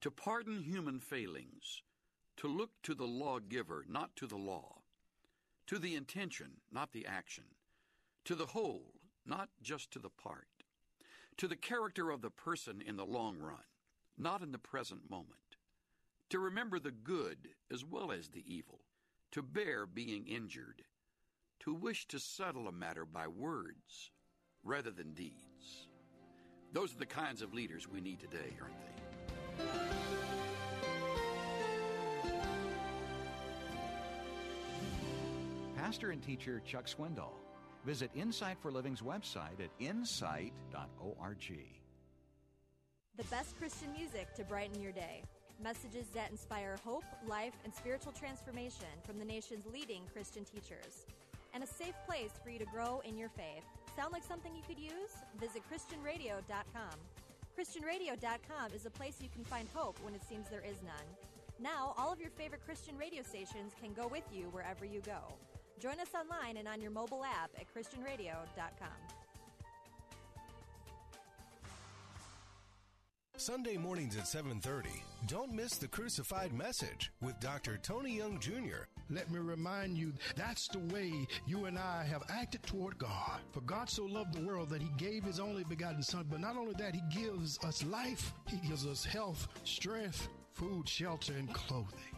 To 0.00 0.10
pardon 0.10 0.62
human 0.62 0.98
failings, 0.98 1.82
to 2.38 2.48
look 2.48 2.70
to 2.84 2.94
the 2.94 3.06
lawgiver, 3.06 3.84
not 3.86 4.16
to 4.16 4.26
the 4.26 4.38
law, 4.38 4.78
to 5.66 5.78
the 5.78 5.94
intention, 5.94 6.52
not 6.72 6.92
the 6.92 7.04
action, 7.04 7.44
to 8.24 8.34
the 8.34 8.46
whole, 8.46 8.94
not 9.26 9.50
just 9.62 9.90
to 9.90 9.98
the 9.98 10.08
part, 10.08 10.53
to 11.36 11.48
the 11.48 11.56
character 11.56 12.10
of 12.10 12.22
the 12.22 12.30
person 12.30 12.82
in 12.86 12.96
the 12.96 13.04
long 13.04 13.38
run, 13.38 13.64
not 14.16 14.42
in 14.42 14.52
the 14.52 14.58
present 14.58 15.10
moment, 15.10 15.56
to 16.30 16.38
remember 16.38 16.78
the 16.78 16.90
good 16.90 17.48
as 17.72 17.84
well 17.84 18.12
as 18.12 18.28
the 18.28 18.44
evil, 18.46 18.80
to 19.32 19.42
bear 19.42 19.86
being 19.86 20.26
injured, 20.26 20.82
to 21.60 21.74
wish 21.74 22.06
to 22.08 22.18
settle 22.18 22.68
a 22.68 22.72
matter 22.72 23.04
by 23.04 23.26
words 23.26 24.10
rather 24.62 24.90
than 24.90 25.12
deeds. 25.12 25.88
Those 26.72 26.94
are 26.94 26.98
the 26.98 27.06
kinds 27.06 27.42
of 27.42 27.54
leaders 27.54 27.88
we 27.88 28.00
need 28.00 28.20
today, 28.20 28.56
aren't 28.60 28.74
they? 28.80 29.64
Pastor 35.76 36.10
and 36.10 36.22
teacher 36.22 36.62
Chuck 36.64 36.86
Swindoll. 36.86 37.43
Visit 37.84 38.10
Insight 38.14 38.56
for 38.62 38.70
Living's 38.70 39.02
website 39.02 39.60
at 39.60 39.70
insight.org. 39.78 41.52
The 43.16 43.24
best 43.24 43.58
Christian 43.58 43.92
music 43.92 44.34
to 44.34 44.44
brighten 44.44 44.82
your 44.82 44.92
day. 44.92 45.22
Messages 45.62 46.06
that 46.14 46.30
inspire 46.30 46.76
hope, 46.84 47.04
life, 47.26 47.54
and 47.64 47.72
spiritual 47.72 48.12
transformation 48.12 48.88
from 49.06 49.18
the 49.18 49.24
nation's 49.24 49.66
leading 49.72 50.02
Christian 50.12 50.44
teachers. 50.44 51.06
And 51.52 51.62
a 51.62 51.66
safe 51.66 51.94
place 52.08 52.32
for 52.42 52.50
you 52.50 52.58
to 52.58 52.64
grow 52.64 53.02
in 53.04 53.16
your 53.16 53.28
faith. 53.28 53.64
Sound 53.96 54.12
like 54.12 54.24
something 54.24 54.52
you 54.54 54.62
could 54.66 54.82
use? 54.82 55.12
Visit 55.38 55.62
ChristianRadio.com. 55.70 56.98
ChristianRadio.com 57.56 58.72
is 58.74 58.86
a 58.86 58.90
place 58.90 59.18
you 59.20 59.28
can 59.32 59.44
find 59.44 59.68
hope 59.72 59.98
when 60.02 60.14
it 60.14 60.24
seems 60.28 60.48
there 60.48 60.64
is 60.68 60.82
none. 60.82 61.06
Now, 61.60 61.94
all 61.96 62.12
of 62.12 62.20
your 62.20 62.30
favorite 62.30 62.64
Christian 62.64 62.96
radio 62.98 63.22
stations 63.22 63.72
can 63.80 63.92
go 63.92 64.08
with 64.08 64.24
you 64.32 64.48
wherever 64.50 64.84
you 64.84 65.00
go. 65.02 65.20
Join 65.80 66.00
us 66.00 66.08
online 66.14 66.56
and 66.56 66.68
on 66.68 66.80
your 66.80 66.90
mobile 66.90 67.24
app 67.24 67.50
at 67.58 67.66
ChristianRadio.com. 67.74 68.88
Sunday 73.36 73.76
mornings 73.76 74.16
at 74.16 74.28
7:30. 74.28 75.02
Don't 75.26 75.52
miss 75.52 75.76
the 75.76 75.88
crucified 75.88 76.52
message 76.52 77.10
with 77.20 77.38
Dr. 77.40 77.78
Tony 77.78 78.16
Young 78.16 78.38
Jr. 78.38 78.86
Let 79.10 79.30
me 79.30 79.38
remind 79.38 79.98
you, 79.98 80.12
that's 80.36 80.68
the 80.68 80.78
way 80.78 81.26
you 81.46 81.66
and 81.66 81.78
I 81.78 82.04
have 82.04 82.22
acted 82.30 82.62
toward 82.62 82.96
God. 82.96 83.40
For 83.52 83.60
God 83.62 83.90
so 83.90 84.04
loved 84.04 84.34
the 84.34 84.46
world 84.46 84.70
that 84.70 84.80
he 84.80 84.88
gave 84.96 85.24
his 85.24 85.40
only 85.40 85.64
begotten 85.64 86.02
son, 86.02 86.26
but 86.30 86.40
not 86.40 86.56
only 86.56 86.74
that, 86.78 86.94
he 86.94 87.02
gives 87.10 87.58
us 87.64 87.84
life, 87.84 88.32
he 88.46 88.56
gives 88.66 88.86
us 88.86 89.04
health, 89.04 89.48
strength, 89.64 90.28
food, 90.52 90.88
shelter, 90.88 91.34
and 91.34 91.52
clothing. 91.52 92.13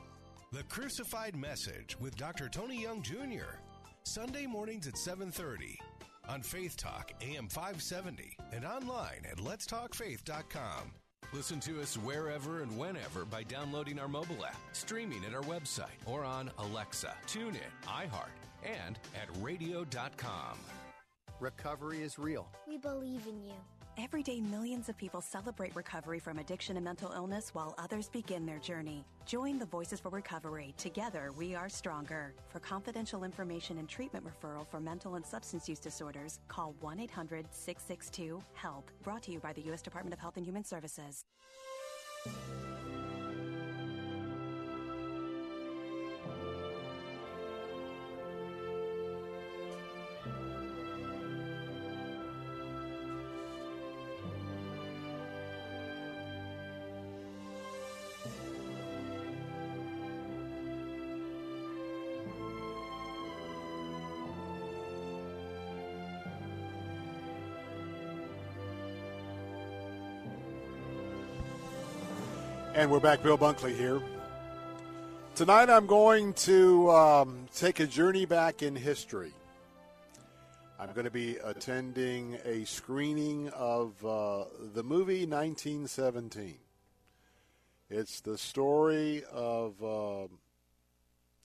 The 0.56 0.62
Crucified 0.62 1.36
Message 1.36 1.98
with 2.00 2.16
Dr. 2.16 2.48
Tony 2.48 2.80
Young 2.80 3.02
Jr. 3.02 3.58
Sunday 4.04 4.46
mornings 4.46 4.86
at 4.86 4.94
7:30 4.94 5.78
on 6.26 6.40
Faith 6.40 6.78
Talk 6.78 7.12
AM 7.20 7.46
570 7.46 8.38
and 8.52 8.64
online 8.64 9.26
at 9.30 9.36
letstalkfaith.com. 9.36 10.94
Listen 11.34 11.60
to 11.60 11.82
us 11.82 11.98
wherever 11.98 12.62
and 12.62 12.78
whenever 12.78 13.26
by 13.26 13.42
downloading 13.42 13.98
our 13.98 14.08
mobile 14.08 14.46
app, 14.46 14.56
streaming 14.72 15.26
at 15.26 15.34
our 15.34 15.42
website, 15.42 16.00
or 16.06 16.24
on 16.24 16.50
Alexa, 16.56 17.14
TuneIn, 17.26 17.60
iHeart, 17.82 18.32
and 18.64 18.98
at 19.14 19.28
radio.com. 19.42 20.58
Recovery 21.38 22.00
is 22.00 22.18
real. 22.18 22.48
We 22.66 22.78
believe 22.78 23.26
in 23.26 23.42
you. 23.42 23.75
Every 23.98 24.22
day, 24.22 24.42
millions 24.42 24.90
of 24.90 24.98
people 24.98 25.22
celebrate 25.22 25.74
recovery 25.74 26.18
from 26.18 26.38
addiction 26.38 26.76
and 26.76 26.84
mental 26.84 27.12
illness 27.12 27.54
while 27.54 27.74
others 27.78 28.10
begin 28.10 28.44
their 28.44 28.58
journey. 28.58 29.06
Join 29.24 29.58
the 29.58 29.64
Voices 29.64 30.00
for 30.00 30.10
Recovery. 30.10 30.74
Together, 30.76 31.32
we 31.36 31.54
are 31.54 31.70
stronger. 31.70 32.34
For 32.50 32.60
confidential 32.60 33.24
information 33.24 33.78
and 33.78 33.88
treatment 33.88 34.26
referral 34.26 34.66
for 34.66 34.80
mental 34.80 35.14
and 35.14 35.24
substance 35.24 35.66
use 35.66 35.78
disorders, 35.78 36.40
call 36.46 36.74
1 36.80 37.00
800 37.00 37.46
662 37.50 38.42
HELP. 38.52 38.90
Brought 39.02 39.22
to 39.22 39.32
you 39.32 39.40
by 39.40 39.54
the 39.54 39.62
U.S. 39.62 39.80
Department 39.80 40.12
of 40.12 40.20
Health 40.20 40.36
and 40.36 40.44
Human 40.44 40.64
Services. 40.64 41.24
And 72.76 72.90
we're 72.90 73.00
back, 73.00 73.22
Bill 73.22 73.38
Bunkley 73.38 73.74
here. 73.74 74.02
Tonight 75.34 75.70
I'm 75.70 75.86
going 75.86 76.34
to 76.34 76.90
um, 76.90 77.46
take 77.54 77.80
a 77.80 77.86
journey 77.86 78.26
back 78.26 78.62
in 78.62 78.76
history. 78.76 79.32
I'm 80.78 80.92
going 80.92 81.06
to 81.06 81.10
be 81.10 81.38
attending 81.42 82.36
a 82.44 82.66
screening 82.66 83.48
of 83.48 84.04
uh, 84.04 84.44
the 84.74 84.82
movie 84.82 85.24
1917. 85.24 86.58
It's 87.88 88.20
the 88.20 88.36
story 88.36 89.24
of 89.32 89.82
uh, 89.82 90.26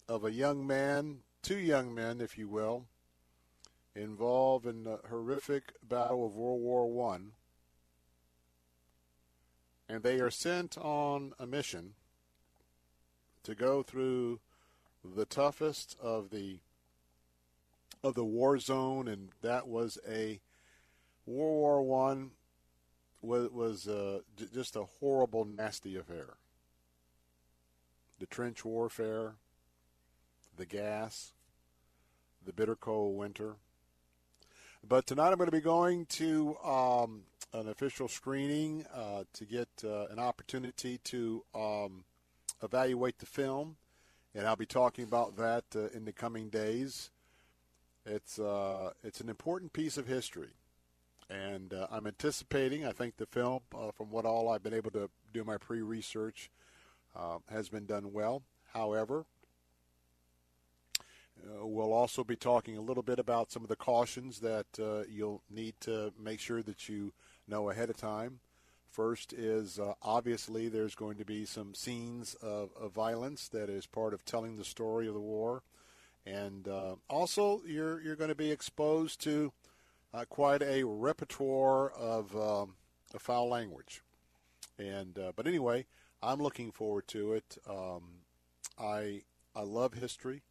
of 0.09 0.25
a 0.25 0.31
young 0.33 0.67
man, 0.67 1.19
two 1.43 1.59
young 1.59 1.95
men, 1.95 2.19
if 2.19 2.37
you 2.37 2.49
will, 2.49 2.87
involved 3.95 4.65
in 4.65 4.83
the 4.83 4.99
horrific 5.09 5.71
battle 5.81 6.25
of 6.25 6.35
World 6.35 6.59
War 6.59 6.91
One 6.91 7.31
and 9.91 10.03
they 10.03 10.21
are 10.21 10.31
sent 10.31 10.77
on 10.77 11.33
a 11.37 11.45
mission 11.45 11.93
to 13.43 13.53
go 13.53 13.83
through 13.83 14.39
the 15.03 15.25
toughest 15.25 15.97
of 16.01 16.29
the 16.29 16.59
of 18.03 18.15
the 18.15 18.23
war 18.23 18.57
zone, 18.57 19.07
and 19.07 19.29
that 19.41 19.67
was 19.67 19.97
a 20.07 20.39
World 21.25 21.51
War 21.51 21.83
One 21.83 22.31
was 23.21 23.51
was 23.51 23.87
uh, 23.87 24.21
just 24.53 24.77
a 24.77 24.85
horrible, 24.99 25.43
nasty 25.45 25.97
affair. 25.97 26.35
The 28.19 28.25
trench 28.27 28.63
warfare, 28.63 29.33
the 30.55 30.65
gas, 30.65 31.33
the 32.45 32.53
bitter 32.53 32.75
cold 32.75 33.17
winter. 33.17 33.55
But 34.87 35.05
tonight 35.05 35.31
I'm 35.31 35.37
going 35.37 35.49
to 35.49 35.55
be 35.55 35.61
going 35.61 36.05
to 36.07 36.55
um, 36.63 37.23
an 37.53 37.67
official 37.67 38.07
screening 38.07 38.85
uh, 38.93 39.23
to 39.33 39.45
get 39.45 39.67
uh, 39.83 40.05
an 40.07 40.19
opportunity 40.19 40.99
to 40.99 41.43
um, 41.53 42.03
evaluate 42.63 43.19
the 43.19 43.25
film, 43.25 43.75
and 44.33 44.47
I'll 44.47 44.55
be 44.55 44.65
talking 44.65 45.03
about 45.03 45.37
that 45.37 45.65
uh, 45.75 45.87
in 45.89 46.05
the 46.05 46.13
coming 46.13 46.49
days. 46.49 47.11
It's 48.05 48.39
uh, 48.39 48.91
it's 49.03 49.21
an 49.21 49.29
important 49.29 49.73
piece 49.73 49.97
of 49.97 50.07
history, 50.07 50.55
and 51.29 51.73
uh, 51.73 51.87
I'm 51.91 52.07
anticipating. 52.07 52.85
I 52.85 52.91
think 52.91 53.17
the 53.17 53.25
film, 53.25 53.59
uh, 53.75 53.91
from 53.91 54.09
what 54.11 54.25
all 54.25 54.49
I've 54.49 54.63
been 54.63 54.73
able 54.73 54.91
to 54.91 55.09
do 55.33 55.43
my 55.43 55.57
pre-research, 55.57 56.49
has 57.49 57.69
been 57.69 57.85
done 57.85 58.13
well. 58.13 58.43
However, 58.73 59.25
uh, 61.43 61.65
we'll 61.65 61.93
also 61.93 62.23
be 62.23 62.35
talking 62.35 62.77
a 62.77 62.81
little 62.81 63.03
bit 63.03 63.19
about 63.19 63.51
some 63.51 63.63
of 63.63 63.69
the 63.69 63.75
cautions 63.75 64.39
that 64.39 64.67
uh, 64.79 65.03
you'll 65.09 65.41
need 65.49 65.73
to 65.81 66.13
make 66.19 66.39
sure 66.39 66.61
that 66.61 66.87
you 66.87 67.13
know 67.51 67.69
ahead 67.69 67.89
of 67.89 67.97
time. 67.97 68.39
First 68.89 69.31
is 69.33 69.79
uh, 69.79 69.93
obviously 70.01 70.67
there's 70.67 70.95
going 70.95 71.17
to 71.17 71.25
be 71.25 71.45
some 71.45 71.73
scenes 71.73 72.33
of, 72.41 72.71
of, 72.79 72.91
violence 72.91 73.47
that 73.49 73.69
is 73.69 73.85
part 73.85 74.13
of 74.13 74.25
telling 74.25 74.57
the 74.57 74.65
story 74.65 75.07
of 75.07 75.13
the 75.13 75.19
war, 75.19 75.63
and 76.25 76.67
uh, 76.67 76.95
also 77.09 77.61
you're 77.65 78.01
you're 78.01 78.17
going 78.17 78.29
to 78.29 78.35
be 78.35 78.51
exposed 78.51 79.21
to 79.21 79.53
uh, 80.13 80.25
quite 80.25 80.61
a 80.61 80.83
repertoire 80.83 81.89
of, 81.91 82.35
um, 82.35 82.75
of 83.13 83.21
foul 83.21 83.49
language. 83.49 84.01
And 84.77 85.17
uh, 85.17 85.31
but 85.35 85.47
anyway, 85.47 85.85
I'm 86.21 86.41
looking 86.41 86.71
forward 86.71 87.07
to 87.09 87.33
it. 87.33 87.57
Um, 87.69 88.03
I 88.79 89.21
I 89.55 89.61
love 89.61 89.93
history. 89.93 90.41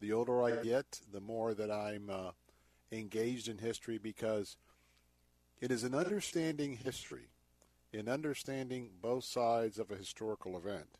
The 0.00 0.12
older 0.12 0.44
I 0.44 0.62
get, 0.62 1.00
the 1.12 1.20
more 1.20 1.54
that 1.54 1.70
I'm 1.72 2.08
uh, 2.08 2.30
engaged 2.92 3.48
in 3.48 3.58
history 3.58 3.98
because 3.98 4.56
it 5.60 5.70
is 5.70 5.84
in 5.84 5.94
understanding 5.94 6.78
history, 6.82 7.28
in 7.92 8.08
understanding 8.08 8.90
both 9.00 9.24
sides 9.24 9.78
of 9.78 9.90
a 9.90 9.96
historical 9.96 10.56
event, 10.56 10.98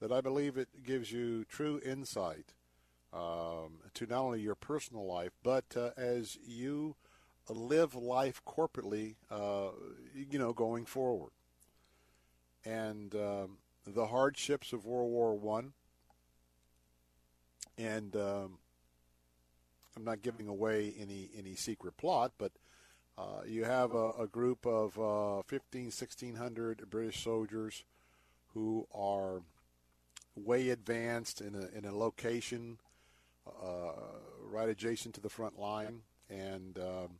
that 0.00 0.12
I 0.12 0.20
believe 0.20 0.56
it 0.56 0.84
gives 0.84 1.12
you 1.12 1.44
true 1.44 1.80
insight 1.84 2.54
um, 3.12 3.78
to 3.94 4.06
not 4.06 4.20
only 4.20 4.40
your 4.40 4.54
personal 4.54 5.06
life, 5.06 5.32
but 5.42 5.64
uh, 5.76 5.90
as 5.96 6.38
you 6.46 6.96
live 7.48 7.94
life 7.94 8.40
corporately, 8.46 9.16
uh, 9.30 9.70
you 10.14 10.38
know, 10.38 10.52
going 10.52 10.86
forward. 10.86 11.32
And 12.64 13.14
um, 13.14 13.58
the 13.86 14.06
hardships 14.06 14.72
of 14.72 14.84
World 14.84 15.10
War 15.10 15.34
One 15.34 15.72
and 17.80 18.14
um, 18.16 18.58
I'm 19.96 20.04
not 20.04 20.22
giving 20.22 20.48
away 20.48 20.94
any 20.98 21.30
any 21.36 21.54
secret 21.54 21.96
plot, 21.96 22.32
but 22.38 22.52
uh, 23.20 23.42
you 23.46 23.64
have 23.64 23.94
a, 23.94 24.10
a 24.18 24.26
group 24.26 24.66
of 24.66 24.98
uh, 24.98 25.42
15, 25.42 25.84
1600 25.84 26.88
British 26.88 27.22
soldiers 27.22 27.84
who 28.54 28.86
are 28.94 29.42
way 30.34 30.70
advanced 30.70 31.40
in 31.40 31.54
a 31.54 31.76
in 31.76 31.84
a 31.84 31.94
location 31.94 32.78
uh, 33.46 33.92
right 34.42 34.68
adjacent 34.68 35.14
to 35.14 35.20
the 35.20 35.28
front 35.28 35.58
line, 35.58 36.00
and 36.28 36.78
um, 36.78 37.18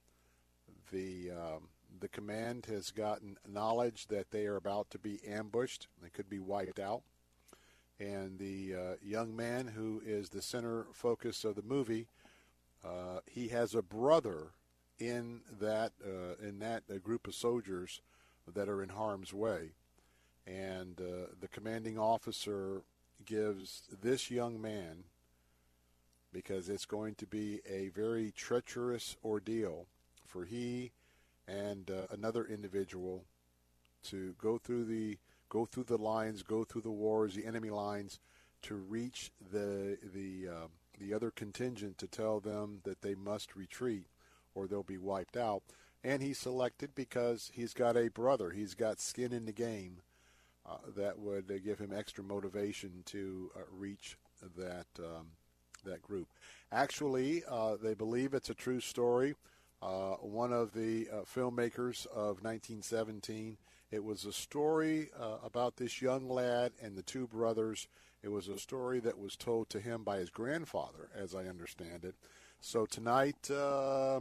the 0.91 1.31
um, 1.31 1.69
the 2.01 2.09
command 2.09 2.67
has 2.67 2.91
gotten 2.91 3.37
knowledge 3.47 4.07
that 4.07 4.31
they 4.31 4.47
are 4.47 4.57
about 4.57 4.91
to 4.91 4.99
be 4.99 5.21
ambushed. 5.27 5.89
They 6.03 6.09
could 6.09 6.31
be 6.31 6.39
wiped 6.39 6.81
out 6.81 7.03
and 8.01 8.39
the 8.39 8.75
uh, 8.75 8.95
young 9.03 9.37
man 9.37 9.69
who 9.69 10.03
is 10.05 10.31
the 10.31 10.41
center 10.41 10.87
focus 10.93 11.45
of 11.45 11.55
the 11.55 11.63
movie, 11.63 12.07
uh, 12.83 13.21
he 13.27 13.49
has 13.49 13.75
a 13.75 13.83
brother 13.83 14.53
in 15.01 15.41
that 15.59 15.93
uh, 16.05 16.47
in 16.47 16.59
that 16.61 16.85
uh, 16.91 16.99
group 16.99 17.27
of 17.27 17.35
soldiers 17.35 18.01
that 18.53 18.69
are 18.69 18.83
in 18.83 18.91
harm's 18.91 19.33
way, 19.33 19.71
and 20.47 21.01
uh, 21.01 21.27
the 21.41 21.49
commanding 21.49 21.99
officer 21.99 22.83
gives 23.25 23.83
this 24.03 24.31
young 24.31 24.61
man 24.61 25.05
because 26.33 26.69
it's 26.69 26.87
going 26.87 27.15
to 27.17 27.27
be 27.27 27.61
a 27.69 27.89
very 27.89 28.31
treacherous 28.31 29.17
ordeal 29.25 29.87
for 30.27 30.45
he 30.45 30.93
and 31.49 31.91
uh, 31.91 32.07
another 32.11 32.45
individual 32.45 33.25
to 34.05 34.35
go 34.39 34.59
through 34.59 34.85
the 34.85 35.19
go 35.49 35.67
through 35.67 35.85
the 35.85 35.99
lines, 35.99 36.43
go 36.43 36.63
through 36.65 36.83
the 36.83 36.91
wars, 36.91 37.35
the 37.35 37.47
enemy 37.47 37.71
lines, 37.71 38.21
to 38.63 38.75
reach 38.75 39.33
the 39.53 39.99
the 40.15 40.49
uh, 40.49 40.67
the 40.99 41.15
other 41.15 41.31
contingent 41.31 41.99
to 41.99 42.07
tell 42.07 42.41
them 42.41 42.81
that 42.85 43.03
they 43.03 43.15
must 43.15 43.57
retreat 43.57 44.07
or 44.61 44.67
they'll 44.67 44.83
be 44.83 44.99
wiped 44.99 45.37
out. 45.37 45.63
And 46.03 46.23
he's 46.23 46.39
selected 46.39 46.95
because 46.95 47.51
he's 47.55 47.75
got 47.75 47.97
a 47.97 48.09
brother. 48.09 48.51
He's 48.51 48.75
got 48.75 49.01
skin 49.01 49.33
in 49.33 49.45
the 49.45 49.53
game 49.53 49.99
uh, 50.69 50.77
that 50.97 51.19
would 51.19 51.51
uh, 51.51 51.59
give 51.63 51.79
him 51.79 51.93
extra 51.95 52.25
motivation 52.25 53.03
to 53.07 53.51
uh, 53.57 53.61
reach 53.71 54.17
that 54.57 54.87
um, 54.99 55.29
that 55.85 56.03
group. 56.03 56.29
Actually, 56.73 57.43
uh, 57.49 57.77
they 57.83 57.95
believe 57.95 58.35
it's 58.35 58.51
a 58.51 58.55
true 58.55 58.81
story. 58.81 59.35
Uh, 59.83 60.13
one 60.17 60.53
of 60.53 60.73
the 60.73 61.07
filmmakers 61.25 62.07
of 62.07 62.43
1917 62.45 63.57
it 63.91 64.05
was 64.05 64.25
a 64.25 64.33
story 64.33 65.11
uh, 65.19 65.39
about 65.45 65.77
this 65.77 66.01
young 66.01 66.29
lad 66.29 66.73
and 66.81 66.97
the 66.97 67.03
two 67.03 67.27
brothers. 67.27 67.89
It 68.23 68.29
was 68.29 68.47
a 68.47 68.59
story 68.59 69.01
that 69.01 69.19
was 69.19 69.37
told 69.37 69.69
to 69.71 69.81
him 69.81 70.05
by 70.05 70.19
his 70.19 70.31
grandfather, 70.31 71.09
as 71.15 71.35
I 71.35 71.47
understand 71.47 72.05
it. 72.05 72.15
So 72.61 72.87
tonight, 72.87 73.51
uh, 73.51 74.21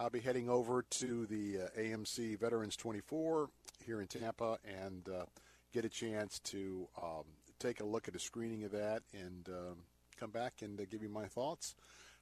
I'll 0.00 0.10
be 0.10 0.20
heading 0.20 0.48
over 0.48 0.82
to 0.82 1.26
the 1.26 1.62
uh, 1.62 1.80
AMC 1.80 2.38
Veterans 2.38 2.76
24 2.76 3.50
here 3.84 4.00
in 4.00 4.06
Tampa 4.06 4.58
and 4.64 5.08
uh, 5.08 5.24
get 5.72 5.84
a 5.84 5.88
chance 5.88 6.38
to 6.38 6.86
um, 7.02 7.24
take 7.58 7.80
a 7.80 7.84
look 7.84 8.06
at 8.06 8.14
a 8.14 8.20
screening 8.20 8.62
of 8.62 8.70
that 8.70 9.02
and 9.12 9.48
um, 9.48 9.78
come 10.16 10.30
back 10.30 10.62
and 10.62 10.80
uh, 10.80 10.84
give 10.88 11.02
you 11.02 11.08
my 11.08 11.26
thoughts. 11.26 11.74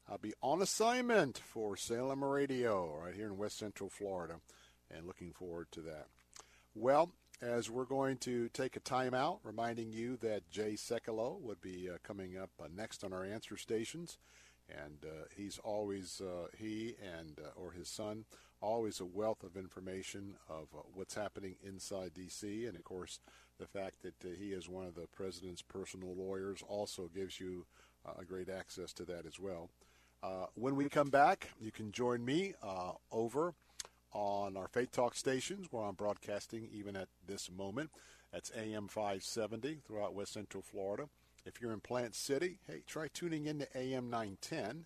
I'll 0.09 0.17
be 0.17 0.33
on 0.41 0.63
assignment 0.63 1.37
for 1.37 1.77
Salem 1.77 2.25
Radio 2.25 2.99
right 3.05 3.15
here 3.15 3.27
in 3.27 3.37
West 3.37 3.59
Central 3.59 3.91
Florida 3.91 4.37
and 4.91 5.07
looking 5.07 5.33
forward 5.33 5.67
to 5.73 5.83
that. 5.83 6.07
Well, 6.75 7.11
as 7.43 7.69
we're 7.69 7.85
going 7.85 8.17
to 8.19 8.49
take 8.55 8.77
a 8.77 8.81
timeout, 8.81 9.41
reminding 9.45 9.93
you 9.93 10.17
that 10.23 10.49
Jay 10.51 10.77
Sekulow 10.77 11.39
would 11.43 11.61
be 11.61 11.91
uh, 11.93 11.99
coming 12.03 12.39
up 12.39 12.51
uh, 12.59 12.69
next 12.75 13.05
on 13.05 13.13
our 13.13 13.27
answer 13.27 13.59
stations, 13.59 14.17
and 14.69 15.05
uh, 15.05 15.25
he's 15.37 15.59
always 15.63 16.21
uh, 16.21 16.49
he 16.57 16.95
and 17.19 17.39
uh, 17.39 17.61
or 17.61 17.73
his 17.73 17.89
son 17.89 18.25
always 18.61 19.01
a 19.01 19.05
wealth 19.05 19.43
of 19.43 19.57
information 19.57 20.35
of 20.49 20.67
uh, 20.75 20.83
what's 20.95 21.15
happening 21.15 21.57
inside 21.63 22.13
D.C. 22.15 22.67
and 22.67 22.77
of 22.77 22.85
course 22.85 23.21
the 23.59 23.67
fact 23.67 24.03
that 24.03 24.15
he 24.39 24.53
is 24.53 24.69
one 24.69 24.87
of 24.87 24.95
the 24.95 25.07
president's 25.15 25.63
personal 25.63 26.15
lawyers 26.15 26.63
also 26.69 27.09
gives 27.15 27.41
you 27.41 27.65
a 28.19 28.25
great 28.25 28.49
access 28.49 28.93
to 28.93 29.05
that 29.05 29.25
as 29.27 29.41
well. 29.41 29.71
when 30.55 30.77
we 30.77 30.91
come 30.91 31.09
back, 31.09 31.49
you 31.59 31.73
can 31.73 31.91
join 31.91 32.23
me 32.23 32.53
over 33.11 33.55
on 34.13 34.59
our 34.59 34.69
Faith 34.69 34.93
Talk 34.93 35.15
stations 35.15 35.69
where 35.71 35.85
I'm 35.85 35.95
broadcasting 35.95 36.69
even 36.71 36.97
at 36.97 37.09
this 37.27 37.51
moment. 37.51 37.91
That's 38.31 38.53
AM 38.55 38.89
570 38.89 39.79
throughout 39.87 40.15
West 40.15 40.35
Central 40.35 40.63
Florida. 40.63 41.09
If 41.47 41.61
you're 41.61 41.73
in 41.73 41.79
Plant 41.79 42.17
City, 42.17 42.59
hey, 42.67 42.83
try 42.89 43.07
tuning 43.07 43.47
in 43.47 43.61
to 43.61 43.69
AM 43.73 44.11
910. 44.11 44.85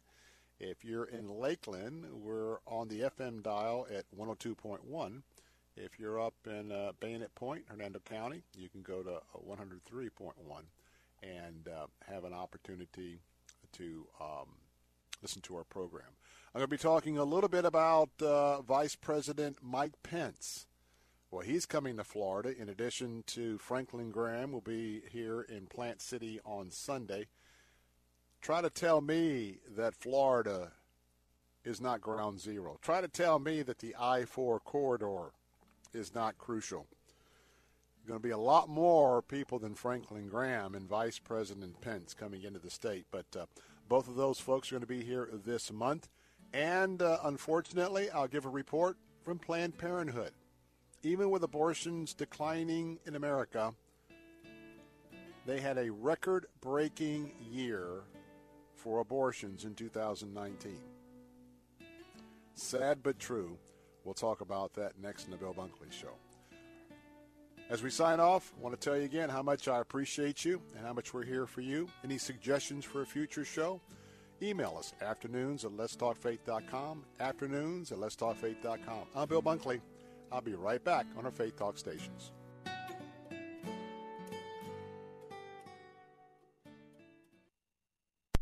If 0.61 0.85
you're 0.85 1.07
in 1.07 1.27
Lakeland, 1.27 2.05
we're 2.13 2.59
on 2.67 2.89
the 2.89 3.01
FM 3.01 3.43
dial 3.43 3.87
at 3.91 4.05
102.1. 4.15 5.23
If 5.75 5.99
you're 5.99 6.21
up 6.21 6.35
in 6.45 6.71
uh, 6.71 6.93
Bayonet 7.01 7.35
Point, 7.35 7.65
Hernando 7.67 7.99
County, 8.01 8.43
you 8.55 8.69
can 8.69 8.83
go 8.83 9.03
to 9.03 9.23
103.1 9.49 10.33
and 11.23 11.67
uh, 11.67 11.87
have 12.07 12.25
an 12.25 12.35
opportunity 12.35 13.21
to 13.73 14.07
um, 14.21 14.49
listen 15.23 15.41
to 15.41 15.57
our 15.57 15.65
program. 15.65 16.05
I'm 16.55 16.59
going 16.59 16.69
to 16.69 16.77
be 16.77 16.77
talking 16.77 17.17
a 17.17 17.25
little 17.25 17.49
bit 17.49 17.65
about 17.65 18.11
uh, 18.21 18.61
Vice 18.61 18.97
President 18.97 19.57
Mike 19.63 19.95
Pence. 20.03 20.67
Well, 21.31 21.43
he's 21.43 21.65
coming 21.65 21.97
to 21.97 22.05
Florida. 22.05 22.53
In 22.61 22.69
addition 22.69 23.23
to 23.29 23.57
Franklin 23.59 24.11
Graham, 24.11 24.51
will 24.51 24.61
be 24.61 25.03
here 25.13 25.43
in 25.43 25.67
Plant 25.67 26.01
City 26.01 26.41
on 26.45 26.73
Sunday. 26.73 27.29
Try 28.41 28.63
to 28.63 28.71
tell 28.71 29.01
me 29.01 29.59
that 29.77 29.95
Florida 29.95 30.73
is 31.65 31.81
not 31.81 32.01
ground 32.01 32.41
zero. 32.41 32.79
Try 32.83 33.01
to 33.01 33.07
tell 33.07 33.39
me 33.39 33.63
that 33.63 33.79
the 33.79 33.95
I-4 33.97 34.65
corridor 34.65 35.31
is 35.93 36.15
not 36.15 36.37
crucial. 36.37 36.87
Going 38.09 38.19
to 38.19 38.27
be 38.27 38.33
a 38.33 38.39
lot 38.39 38.69
more 38.69 39.23
people 39.23 39.61
than 39.61 39.75
Franklin 39.75 40.27
Graham 40.27 40.75
and 40.75 40.89
Vice 40.89 41.21
President 41.21 41.81
Pence 41.81 42.13
coming 42.13 42.43
into 42.43 42.59
the 42.59 42.71
state, 42.71 43.07
but 43.13 43.27
uh, 43.39 43.47
both 43.89 44.09
of 44.09 44.17
those 44.17 44.41
folks 44.41 44.69
are 44.69 44.75
going 44.75 44.81
to 44.81 44.87
be 44.87 45.05
here 45.05 45.29
this 45.45 45.71
month. 45.71 46.09
And 46.53 47.01
uh, 47.01 47.19
unfortunately, 47.23 48.11
I'll 48.11 48.27
give 48.27 48.47
a 48.47 48.51
report 48.51 48.97
from 49.23 49.39
Planned 49.39 49.79
Parenthood. 49.79 50.33
Even 51.03 51.31
with 51.31 51.43
abortions 51.43 52.13
declining 52.13 52.99
in 53.07 53.17
America, 53.17 53.73
they 55.47 55.61
had 55.61 55.79
a 55.79 55.91
record 55.91 56.47
breaking 56.61 57.33
year 57.51 58.03
for 58.75 59.01
abortions 59.01 59.65
in 59.65 59.75
2019. 59.75 60.79
Sad 62.55 63.03
but 63.03 63.19
true. 63.19 63.57
We'll 64.05 64.15
talk 64.15 64.43
about 64.43 64.75
that 64.75 64.99
next 65.01 65.25
in 65.25 65.31
the 65.31 65.37
Bill 65.37 65.55
Bunkley 65.55 65.91
Show. 65.91 66.15
As 67.71 67.83
we 67.83 67.91
sign 67.91 68.21
off, 68.21 68.53
I 68.59 68.63
want 68.63 68.79
to 68.79 68.85
tell 68.85 68.99
you 68.99 69.05
again 69.05 69.29
how 69.29 69.43
much 69.43 69.69
I 69.69 69.81
appreciate 69.81 70.45
you 70.45 70.61
and 70.77 70.85
how 70.85 70.93
much 70.93 71.15
we're 71.15 71.25
here 71.25 71.47
for 71.47 71.61
you. 71.61 71.89
Any 72.05 72.19
suggestions 72.19 72.85
for 72.85 73.03
a 73.03 73.07
future 73.07 73.45
show? 73.45 73.81
Email 74.43 74.77
us 74.79 74.93
afternoons 75.01 75.65
at 75.65 75.71
letstalkfaith.com. 75.73 77.05
Afternoons 77.21 77.93
at 77.93 77.99
letstalkfaith.com. 77.99 79.05
I'm 79.15 79.29
Bill 79.29 79.43
Bunkley. 79.43 79.81
I'll 80.33 80.41
be 80.41 80.55
right 80.55 80.83
back 80.83 81.07
on 81.17 81.25
our 81.25 81.33
Faith 81.33 81.57
Talk 81.57 81.79
stations. 81.79 82.33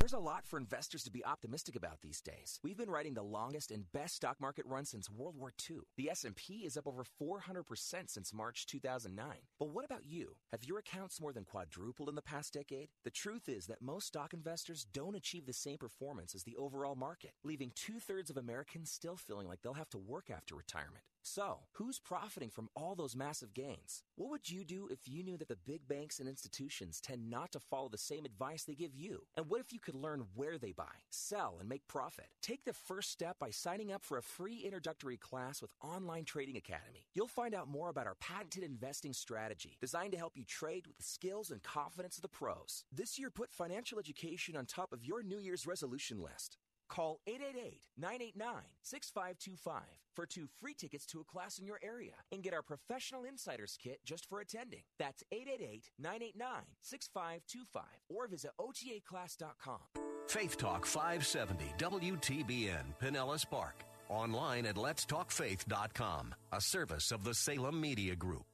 There's 0.09 0.23
a 0.23 0.24
lot 0.24 0.47
for 0.47 0.59
investors 0.59 1.02
to 1.05 1.10
be 1.10 1.23
optimistic 1.23 1.77
about 1.77 2.01
these 2.01 2.23
days. 2.23 2.60
We've 2.62 2.78
been 2.78 2.89
writing 2.89 3.12
the 3.12 3.23
longest 3.23 3.70
and 3.70 3.93
best 3.93 4.15
stock 4.15 4.40
market 4.40 4.65
run 4.66 4.86
since 4.86 5.10
World 5.10 5.36
War 5.36 5.52
II. 5.69 5.81
The 5.98 6.09
S&P 6.09 6.65
is 6.65 6.78
up 6.78 6.86
over 6.86 7.05
400% 7.20 7.65
since 8.06 8.32
March 8.32 8.65
2009. 8.69 9.27
But 9.59 9.69
what 9.69 9.85
about 9.85 10.06
you? 10.06 10.36
Have 10.51 10.65
your 10.65 10.78
accounts 10.78 11.20
more 11.20 11.35
than 11.35 11.44
quadrupled 11.44 12.09
in 12.09 12.15
the 12.15 12.23
past 12.23 12.55
decade? 12.55 12.89
The 13.05 13.10
truth 13.10 13.51
is 13.51 13.66
that 13.66 13.82
most 13.82 14.06
stock 14.06 14.32
investors 14.32 14.86
don't 14.90 15.15
achieve 15.15 15.44
the 15.44 15.52
same 15.52 15.77
performance 15.77 16.35
as 16.35 16.44
the 16.44 16.56
overall 16.56 16.97
market, 16.97 17.32
leaving 17.44 17.73
two-thirds 17.74 18.31
of 18.31 18.39
Americans 18.39 18.90
still 18.90 19.16
feeling 19.16 19.47
like 19.47 19.60
they'll 19.60 19.74
have 19.74 19.90
to 19.90 19.98
work 19.98 20.31
after 20.31 20.55
retirement. 20.55 21.05
So, 21.23 21.61
who's 21.73 21.99
profiting 21.99 22.51
from 22.51 22.69
all 22.74 22.95
those 22.95 23.16
massive 23.16 23.53
gains? 23.53 24.03
What 24.16 24.31
would 24.31 24.51
you 24.51 24.65
do 24.65 24.89
if 24.90 25.07
you 25.07 25.23
knew 25.23 25.36
that 25.36 25.49
the 25.49 25.57
big 25.57 25.86
banks 25.86 26.20
and 26.20 26.28
institutions 26.28 27.01
tend 27.01 27.28
not 27.28 27.53
to 27.53 27.61
follow 27.61 27.89
the 27.89 27.99
same 27.99 28.24
advice 28.24 28.65
they 28.65 28.74
give 28.74 28.95
you? 28.95 29.23
And 29.36 29.49
what 29.49 29.61
if 29.61 29.73
you 29.73 29.78
could 29.78 29.95
learn 29.95 30.27
where 30.35 30.59
they 30.59 30.73
buy, 30.73 30.85
sell, 31.11 31.57
and 31.61 31.69
make 31.69 31.86
profit? 31.86 32.27
Take 32.40 32.65
the 32.65 32.73
first 32.73 33.11
step 33.11 33.39
by 33.39 33.51
signing 33.51 33.93
up 33.93 34.05
for 34.05 34.19
a 34.19 34.23
free 34.23 34.62
introductory 34.65 35.16
class 35.16 35.61
with 35.61 35.74
Online 35.82 36.24
Trading 36.24 36.57
Academy. 36.57 37.07
You'll 37.15 37.28
find 37.28 37.55
out 37.55 37.69
more 37.69 37.90
about 37.90 38.07
our 38.07 38.16
patented 38.16 38.62
investing 38.62 39.12
strategy 39.12 39.77
designed 39.81 40.12
to 40.12 40.19
help 40.19 40.36
you 40.36 40.45
trade 40.45 40.86
with 40.86 40.97
the 40.97 41.03
skills 41.03 41.51
and 41.51 41.62
confidence 41.62 42.16
of 42.16 42.23
the 42.23 42.28
pros. 42.28 42.85
This 42.93 43.19
year, 43.19 43.31
put 43.31 43.53
financial 43.53 43.99
education 43.99 44.57
on 44.57 44.66
top 44.66 44.93
of 44.93 45.05
your 45.05 45.23
New 45.23 45.39
Year's 45.39 45.66
resolution 45.66 46.20
list. 46.20 46.59
Call 46.89 47.20
888-989-6525 47.28 49.81
for 50.15 50.27
two 50.27 50.47
free 50.60 50.74
tickets 50.74 51.06
to 51.06 51.20
a 51.20 51.24
class 51.24 51.59
in 51.59 51.66
your 51.66 51.81
area 51.82 52.12
and 52.32 52.43
get 52.43 52.55
our 52.55 52.62
professional 52.62 53.24
insiders 53.24 53.77
kit 53.82 54.01
just 54.05 54.27
for 54.27 54.40
attending. 54.40 54.82
That's 54.98 55.23
888-989-6525 55.32 57.82
or 58.09 58.27
visit 58.27 58.51
otaclass.com. 58.60 59.78
Faith 60.27 60.56
Talk 60.56 60.86
570 60.86 61.74
WTBN 61.78 62.94
Pinellas 63.01 63.48
Park. 63.48 63.85
Online 64.10 64.66
at 64.66 64.74
letstalkfaith.com, 64.77 66.35
a 66.52 66.60
service 66.60 67.12
of 67.12 67.24
the 67.24 67.35
Salem 67.35 67.81
Media 67.81 68.16
Group. 68.16 68.48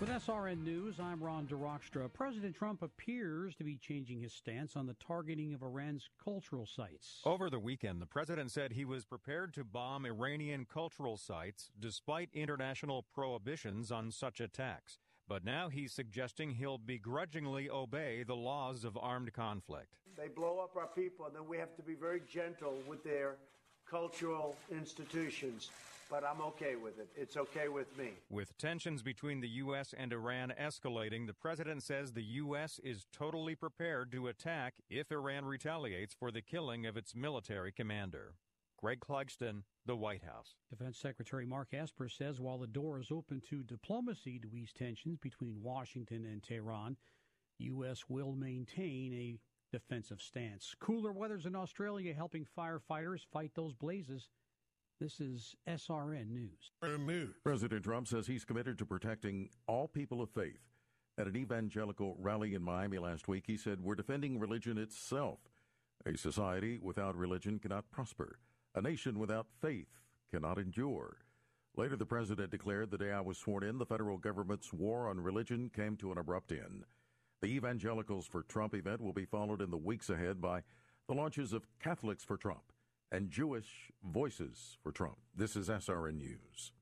With 0.00 0.10
SRN 0.10 0.62
News, 0.62 1.00
I'm 1.00 1.20
Ron 1.20 1.48
DeRockstra. 1.48 2.12
President 2.12 2.54
Trump 2.54 2.82
appears 2.82 3.56
to 3.56 3.64
be 3.64 3.76
changing 3.76 4.20
his 4.20 4.32
stance 4.32 4.76
on 4.76 4.86
the 4.86 4.94
targeting 5.04 5.54
of 5.54 5.62
Iran's 5.62 6.08
cultural 6.22 6.66
sites. 6.66 7.20
Over 7.24 7.50
the 7.50 7.58
weekend, 7.58 8.00
the 8.00 8.06
president 8.06 8.52
said 8.52 8.70
he 8.70 8.84
was 8.84 9.04
prepared 9.04 9.52
to 9.54 9.64
bomb 9.64 10.06
Iranian 10.06 10.68
cultural 10.72 11.16
sites 11.16 11.72
despite 11.80 12.28
international 12.32 13.06
prohibitions 13.12 13.90
on 13.90 14.12
such 14.12 14.38
attacks. 14.38 15.00
But 15.26 15.44
now 15.44 15.68
he's 15.68 15.92
suggesting 15.92 16.52
he'll 16.52 16.78
begrudgingly 16.78 17.68
obey 17.68 18.22
the 18.22 18.36
laws 18.36 18.84
of 18.84 18.96
armed 18.96 19.32
conflict. 19.32 19.96
They 20.16 20.28
blow 20.28 20.60
up 20.60 20.76
our 20.76 20.86
people, 20.86 21.26
and 21.26 21.34
then 21.34 21.48
we 21.48 21.58
have 21.58 21.74
to 21.74 21.82
be 21.82 21.94
very 21.94 22.22
gentle 22.32 22.74
with 22.86 23.02
their 23.02 23.34
cultural 23.90 24.54
institutions 24.70 25.70
but 26.10 26.24
I'm 26.24 26.40
okay 26.40 26.76
with 26.76 26.98
it. 26.98 27.08
It's 27.14 27.36
okay 27.36 27.68
with 27.68 27.96
me. 27.96 28.10
With 28.30 28.56
tensions 28.58 29.02
between 29.02 29.40
the 29.40 29.48
U.S. 29.48 29.94
and 29.96 30.12
Iran 30.12 30.52
escalating, 30.60 31.26
the 31.26 31.34
president 31.34 31.82
says 31.82 32.12
the 32.12 32.22
U.S. 32.22 32.80
is 32.82 33.06
totally 33.12 33.54
prepared 33.54 34.10
to 34.12 34.28
attack 34.28 34.74
if 34.88 35.12
Iran 35.12 35.44
retaliates 35.44 36.14
for 36.14 36.30
the 36.30 36.42
killing 36.42 36.86
of 36.86 36.96
its 36.96 37.14
military 37.14 37.72
commander. 37.72 38.34
Greg 38.78 39.00
Clugston, 39.00 39.62
the 39.86 39.96
White 39.96 40.22
House. 40.22 40.54
Defense 40.70 40.98
Secretary 40.98 41.44
Mark 41.44 41.74
Esper 41.74 42.08
says 42.08 42.40
while 42.40 42.58
the 42.58 42.66
door 42.66 43.00
is 43.00 43.10
open 43.10 43.42
to 43.50 43.64
diplomacy 43.64 44.38
to 44.38 44.56
ease 44.56 44.72
tensions 44.72 45.18
between 45.18 45.62
Washington 45.62 46.24
and 46.24 46.42
Tehran, 46.42 46.96
U.S. 47.58 48.04
will 48.08 48.32
maintain 48.32 49.12
a 49.12 49.40
defensive 49.72 50.22
stance. 50.22 50.74
Cooler 50.80 51.12
weather's 51.12 51.44
in 51.44 51.56
Australia 51.56 52.14
helping 52.14 52.46
firefighters 52.56 53.26
fight 53.32 53.50
those 53.54 53.74
blazes. 53.74 54.28
This 55.00 55.20
is 55.20 55.54
SRN 55.68 56.30
News. 56.30 56.72
President 57.44 57.84
Trump 57.84 58.08
says 58.08 58.26
he's 58.26 58.44
committed 58.44 58.78
to 58.78 58.84
protecting 58.84 59.48
all 59.68 59.86
people 59.86 60.20
of 60.20 60.28
faith. 60.30 60.58
At 61.16 61.28
an 61.28 61.36
evangelical 61.36 62.16
rally 62.18 62.54
in 62.54 62.64
Miami 62.64 62.98
last 62.98 63.28
week, 63.28 63.44
he 63.46 63.56
said, 63.56 63.80
We're 63.80 63.94
defending 63.94 64.40
religion 64.40 64.76
itself. 64.76 65.38
A 66.04 66.18
society 66.18 66.80
without 66.82 67.14
religion 67.14 67.60
cannot 67.60 67.92
prosper. 67.92 68.40
A 68.74 68.82
nation 68.82 69.20
without 69.20 69.46
faith 69.60 70.00
cannot 70.32 70.58
endure. 70.58 71.18
Later, 71.76 71.94
the 71.94 72.04
president 72.04 72.50
declared 72.50 72.90
the 72.90 72.98
day 72.98 73.12
I 73.12 73.20
was 73.20 73.38
sworn 73.38 73.62
in, 73.62 73.78
the 73.78 73.86
federal 73.86 74.18
government's 74.18 74.72
war 74.72 75.08
on 75.08 75.20
religion 75.20 75.70
came 75.72 75.96
to 75.98 76.10
an 76.10 76.18
abrupt 76.18 76.50
end. 76.50 76.82
The 77.40 77.54
Evangelicals 77.54 78.26
for 78.26 78.42
Trump 78.42 78.74
event 78.74 79.00
will 79.00 79.12
be 79.12 79.26
followed 79.26 79.62
in 79.62 79.70
the 79.70 79.76
weeks 79.76 80.10
ahead 80.10 80.40
by 80.40 80.62
the 81.06 81.14
launches 81.14 81.52
of 81.52 81.68
Catholics 81.78 82.24
for 82.24 82.36
Trump 82.36 82.72
and 83.10 83.30
Jewish 83.30 83.90
voices 84.04 84.76
for 84.82 84.92
Trump. 84.92 85.16
This 85.34 85.56
is 85.56 85.68
SRN 85.68 86.18
News. 86.18 86.72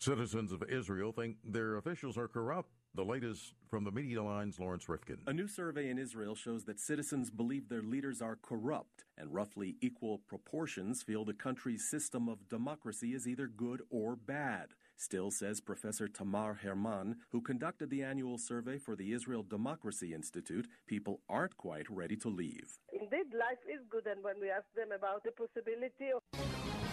Citizens 0.00 0.52
of 0.52 0.62
Israel 0.64 1.12
think 1.12 1.36
their 1.44 1.76
officials 1.76 2.18
are 2.18 2.28
corrupt. 2.28 2.68
The 2.96 3.04
latest 3.04 3.54
from 3.68 3.82
the 3.82 3.90
Media 3.90 4.22
Line's 4.22 4.60
Lawrence 4.60 4.88
Rifkin. 4.88 5.18
A 5.26 5.32
new 5.32 5.48
survey 5.48 5.90
in 5.90 5.98
Israel 5.98 6.36
shows 6.36 6.64
that 6.66 6.78
citizens 6.78 7.28
believe 7.28 7.68
their 7.68 7.82
leaders 7.82 8.22
are 8.22 8.38
corrupt, 8.40 9.04
and 9.18 9.34
roughly 9.34 9.74
equal 9.80 10.18
proportions 10.18 11.02
feel 11.02 11.24
the 11.24 11.34
country's 11.34 11.90
system 11.90 12.28
of 12.28 12.48
democracy 12.48 13.12
is 13.12 13.26
either 13.26 13.48
good 13.48 13.82
or 13.90 14.14
bad. 14.14 14.74
Still, 14.96 15.30
says 15.30 15.60
Professor 15.60 16.08
Tamar 16.08 16.54
Hermann, 16.54 17.16
who 17.30 17.40
conducted 17.40 17.90
the 17.90 18.02
annual 18.02 18.38
survey 18.38 18.78
for 18.78 18.96
the 18.96 19.12
Israel 19.12 19.42
Democracy 19.42 20.14
Institute, 20.14 20.68
people 20.86 21.20
aren't 21.28 21.56
quite 21.56 21.90
ready 21.90 22.16
to 22.16 22.28
leave. 22.28 22.78
Indeed, 22.92 23.32
life 23.32 23.58
is 23.68 23.80
good, 23.90 24.06
and 24.06 24.22
when 24.22 24.40
we 24.40 24.50
ask 24.50 24.66
them 24.76 24.92
about 24.92 25.24
the 25.24 25.32
possibility 25.32 26.10
of 26.14 26.83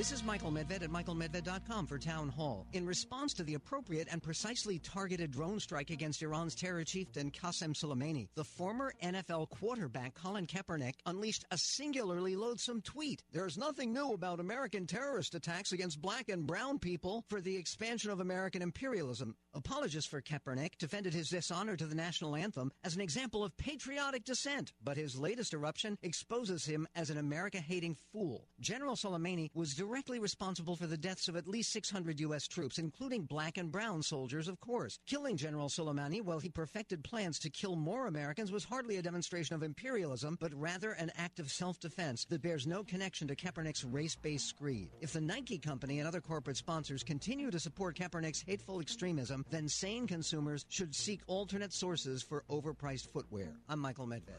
this 0.00 0.12
is 0.12 0.24
Michael 0.24 0.50
Medved 0.50 0.82
at 0.82 0.88
michaelmedved.com 0.88 1.86
for 1.86 1.98
Town 1.98 2.30
Hall. 2.30 2.66
In 2.72 2.86
response 2.86 3.34
to 3.34 3.42
the 3.42 3.52
appropriate 3.52 4.08
and 4.10 4.22
precisely 4.22 4.78
targeted 4.78 5.30
drone 5.30 5.60
strike 5.60 5.90
against 5.90 6.22
Iran's 6.22 6.54
terror 6.54 6.84
chieftain 6.84 7.30
Qasem 7.30 7.74
Soleimani, 7.74 8.26
the 8.34 8.42
former 8.42 8.94
NFL 9.02 9.50
quarterback 9.50 10.14
Colin 10.14 10.46
Kaepernick 10.46 10.94
unleashed 11.04 11.44
a 11.50 11.58
singularly 11.58 12.34
loathsome 12.34 12.80
tweet. 12.80 13.22
There's 13.30 13.58
nothing 13.58 13.92
new 13.92 14.14
about 14.14 14.40
American 14.40 14.86
terrorist 14.86 15.34
attacks 15.34 15.72
against 15.72 16.00
black 16.00 16.30
and 16.30 16.46
brown 16.46 16.78
people 16.78 17.26
for 17.28 17.42
the 17.42 17.58
expansion 17.58 18.10
of 18.10 18.20
American 18.20 18.62
imperialism. 18.62 19.36
Apologists 19.52 20.08
for 20.08 20.22
Kaepernick 20.22 20.78
defended 20.78 21.12
his 21.12 21.28
dishonor 21.28 21.76
to 21.76 21.84
the 21.84 21.94
national 21.94 22.36
anthem 22.36 22.72
as 22.84 22.94
an 22.94 23.02
example 23.02 23.44
of 23.44 23.54
patriotic 23.58 24.24
dissent, 24.24 24.72
but 24.82 24.96
his 24.96 25.18
latest 25.18 25.52
eruption 25.52 25.98
exposes 26.02 26.64
him 26.64 26.88
as 26.94 27.10
an 27.10 27.18
America-hating 27.18 27.96
fool. 28.12 28.46
General 28.60 28.96
Soleimani 28.96 29.50
was 29.52 29.74
responsible 29.90 30.76
for 30.76 30.86
the 30.86 30.96
deaths 30.96 31.28
of 31.28 31.36
at 31.36 31.48
least 31.48 31.72
600 31.72 32.20
U.S. 32.20 32.46
troops, 32.46 32.78
including 32.78 33.24
black 33.24 33.58
and 33.58 33.70
brown 33.70 34.02
soldiers, 34.02 34.48
of 34.48 34.60
course. 34.60 34.98
Killing 35.06 35.36
General 35.36 35.68
Soleimani 35.68 36.22
while 36.22 36.38
he 36.38 36.48
perfected 36.48 37.02
plans 37.02 37.38
to 37.40 37.50
kill 37.50 37.76
more 37.76 38.06
Americans 38.06 38.52
was 38.52 38.64
hardly 38.64 38.96
a 38.96 39.02
demonstration 39.02 39.54
of 39.56 39.62
imperialism, 39.62 40.38
but 40.40 40.54
rather 40.54 40.92
an 40.92 41.10
act 41.16 41.40
of 41.40 41.50
self-defense 41.50 42.24
that 42.26 42.40
bears 42.40 42.66
no 42.66 42.84
connection 42.84 43.26
to 43.28 43.36
Kaepernick's 43.36 43.84
race-based 43.84 44.46
screed. 44.46 44.90
If 45.00 45.12
the 45.12 45.20
Nike 45.20 45.58
company 45.58 45.98
and 45.98 46.06
other 46.06 46.20
corporate 46.20 46.56
sponsors 46.56 47.02
continue 47.02 47.50
to 47.50 47.58
support 47.58 47.96
Kaepernick's 47.96 48.42
hateful 48.46 48.80
extremism, 48.80 49.44
then 49.50 49.68
sane 49.68 50.06
consumers 50.06 50.64
should 50.68 50.94
seek 50.94 51.20
alternate 51.26 51.72
sources 51.72 52.22
for 52.22 52.44
overpriced 52.48 53.08
footwear. 53.08 53.56
I'm 53.68 53.80
Michael 53.80 54.06
Medved. 54.06 54.30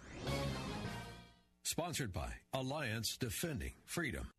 Sponsored 1.64 2.11
by 2.11 2.32
Alliance 2.53 3.18
Defending 3.18 3.73
Freedom. 3.86 4.32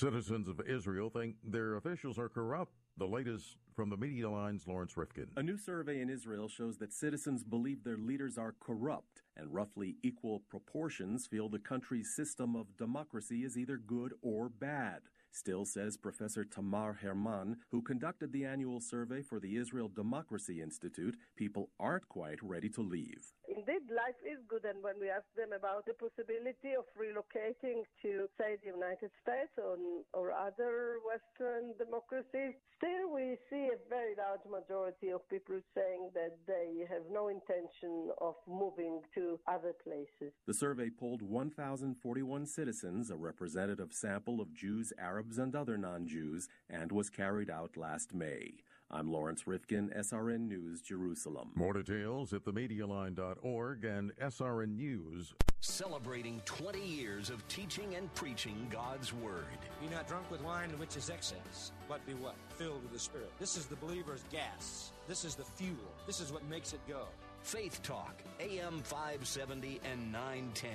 Citizens 0.00 0.48
of 0.48 0.58
Israel 0.66 1.10
think 1.10 1.34
their 1.44 1.76
officials 1.76 2.18
are 2.18 2.30
corrupt. 2.30 2.72
The 2.96 3.06
latest 3.06 3.58
from 3.76 3.90
the 3.90 3.98
Media 3.98 4.30
Line's 4.30 4.66
Lawrence 4.66 4.96
Rifkin. 4.96 5.26
A 5.36 5.42
new 5.42 5.58
survey 5.58 6.00
in 6.00 6.08
Israel 6.08 6.48
shows 6.48 6.78
that 6.78 6.94
citizens 6.94 7.44
believe 7.44 7.84
their 7.84 7.98
leaders 7.98 8.38
are 8.38 8.54
corrupt, 8.60 9.20
and 9.36 9.52
roughly 9.52 9.96
equal 10.02 10.40
proportions 10.48 11.26
feel 11.26 11.50
the 11.50 11.58
country's 11.58 12.16
system 12.16 12.56
of 12.56 12.78
democracy 12.78 13.44
is 13.44 13.58
either 13.58 13.76
good 13.76 14.14
or 14.22 14.48
bad. 14.48 15.00
Still, 15.32 15.66
says 15.66 15.98
Professor 15.98 16.44
Tamar 16.44 16.94
Hermann, 16.94 17.58
who 17.70 17.82
conducted 17.82 18.32
the 18.32 18.46
annual 18.46 18.80
survey 18.80 19.20
for 19.20 19.38
the 19.38 19.56
Israel 19.56 19.90
Democracy 19.94 20.62
Institute, 20.62 21.16
people 21.36 21.70
aren't 21.78 22.08
quite 22.08 22.42
ready 22.42 22.70
to 22.70 22.80
leave. 22.80 23.32
Indeed, 23.50 23.90
life 23.90 24.18
is 24.22 24.38
good, 24.48 24.64
and 24.64 24.82
when 24.82 24.98
we 25.00 25.10
ask 25.10 25.26
them 25.36 25.52
about 25.52 25.86
the 25.86 25.94
possibility 25.94 26.74
of 26.78 26.86
relocating 26.94 27.82
to, 28.02 28.26
say, 28.38 28.56
the 28.62 28.70
United 28.70 29.10
States 29.22 29.50
or, 29.58 29.76
or 30.14 30.32
other 30.32 30.98
Western 31.02 31.74
democracies, 31.78 32.54
still 32.78 33.10
we 33.12 33.36
see 33.50 33.70
a 33.74 33.78
very 33.88 34.14
large 34.14 34.46
majority 34.46 35.10
of 35.10 35.26
people 35.28 35.58
saying 35.74 36.10
that 36.14 36.38
they 36.46 36.86
have 36.88 37.02
no 37.10 37.28
intention 37.28 38.10
of 38.20 38.34
moving 38.46 39.00
to 39.14 39.38
other 39.48 39.74
places. 39.82 40.32
The 40.46 40.54
survey 40.54 40.90
polled 40.90 41.22
1,041 41.22 42.46
citizens, 42.46 43.10
a 43.10 43.16
representative 43.16 43.92
sample 43.92 44.40
of 44.40 44.54
Jews, 44.54 44.92
Arabs, 44.98 45.20
Arabs 45.20 45.38
and 45.38 45.54
other 45.54 45.76
non 45.76 46.06
Jews 46.06 46.48
and 46.70 46.90
was 46.90 47.10
carried 47.10 47.50
out 47.50 47.76
last 47.76 48.14
May. 48.14 48.62
I'm 48.92 49.12
Lawrence 49.12 49.46
Rifkin, 49.46 49.90
SRN 49.96 50.48
News, 50.48 50.82
Jerusalem. 50.82 51.52
More 51.54 51.74
details 51.74 52.32
at 52.32 52.44
themedialine.org 52.44 53.84
and 53.84 54.10
SRN 54.16 54.74
News. 54.74 55.32
Celebrating 55.60 56.42
20 56.44 56.84
years 56.84 57.30
of 57.30 57.46
teaching 57.46 57.94
and 57.94 58.12
preaching 58.14 58.66
God's 58.68 59.12
Word. 59.12 59.44
Be 59.80 59.86
not 59.94 60.08
drunk 60.08 60.28
with 60.28 60.42
wine 60.42 60.70
in 60.70 60.78
which 60.80 60.96
is 60.96 61.08
excess, 61.08 61.70
but 61.88 62.04
be 62.04 62.14
what? 62.14 62.34
Filled 62.56 62.82
with 62.82 62.92
the 62.92 62.98
Spirit. 62.98 63.30
This 63.38 63.56
is 63.56 63.66
the 63.66 63.76
believer's 63.76 64.24
gas. 64.32 64.90
This 65.06 65.24
is 65.24 65.36
the 65.36 65.44
fuel. 65.44 65.94
This 66.06 66.20
is 66.20 66.32
what 66.32 66.48
makes 66.48 66.72
it 66.72 66.80
go. 66.88 67.06
Faith 67.42 67.80
Talk, 67.82 68.22
AM 68.40 68.80
570 68.82 69.80
and 69.90 70.10
910. 70.10 70.70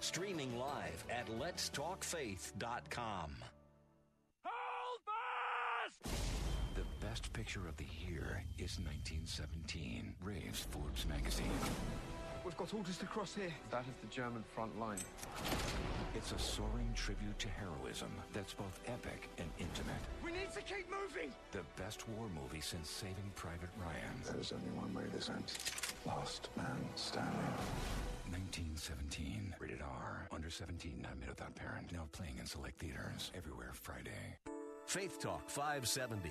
Streaming 0.00 0.56
live 0.56 1.04
at 1.10 1.26
letstalkfaith.com. 1.38 3.30
best 7.16 7.32
picture 7.32 7.66
of 7.66 7.74
the 7.78 7.86
year 8.06 8.44
is 8.58 8.76
1917, 8.76 10.12
Raves 10.22 10.66
Forbes 10.68 11.06
magazine. 11.08 11.48
We've 12.44 12.56
got 12.58 12.74
orders 12.74 12.98
to 12.98 13.06
cross 13.06 13.34
here. 13.34 13.54
That 13.70 13.84
is 13.88 13.96
the 14.02 14.14
German 14.14 14.44
front 14.54 14.78
line. 14.78 14.98
It's 16.14 16.32
a 16.32 16.38
soaring 16.38 16.92
tribute 16.94 17.38
to 17.38 17.48
heroism 17.48 18.10
that's 18.34 18.52
both 18.52 18.80
epic 18.86 19.30
and 19.38 19.48
intimate. 19.58 20.02
We 20.22 20.30
need 20.30 20.52
to 20.52 20.60
keep 20.60 20.90
moving! 20.90 21.32
The 21.52 21.64
best 21.82 22.06
war 22.06 22.26
movie 22.34 22.60
since 22.60 22.90
Saving 22.90 23.32
Private 23.34 23.70
Ryan. 23.80 24.34
There's 24.34 24.52
only 24.52 24.78
one 24.78 24.92
way 24.92 25.04
this 25.14 25.30
ends. 25.30 25.56
Last 26.04 26.50
man 26.54 26.84
standing. 26.96 27.32
1917. 28.28 29.54
Rated 29.58 29.80
R. 29.80 30.28
Under 30.32 30.50
17, 30.50 31.00
not 31.02 31.18
made 31.18 31.30
without 31.30 31.54
parent. 31.54 31.90
Now 31.94 32.08
playing 32.12 32.36
in 32.38 32.44
select 32.44 32.78
theaters 32.78 33.32
everywhere 33.34 33.70
Friday. 33.72 34.36
Faith 34.86 35.18
Talk 35.20 35.50
570, 35.50 36.30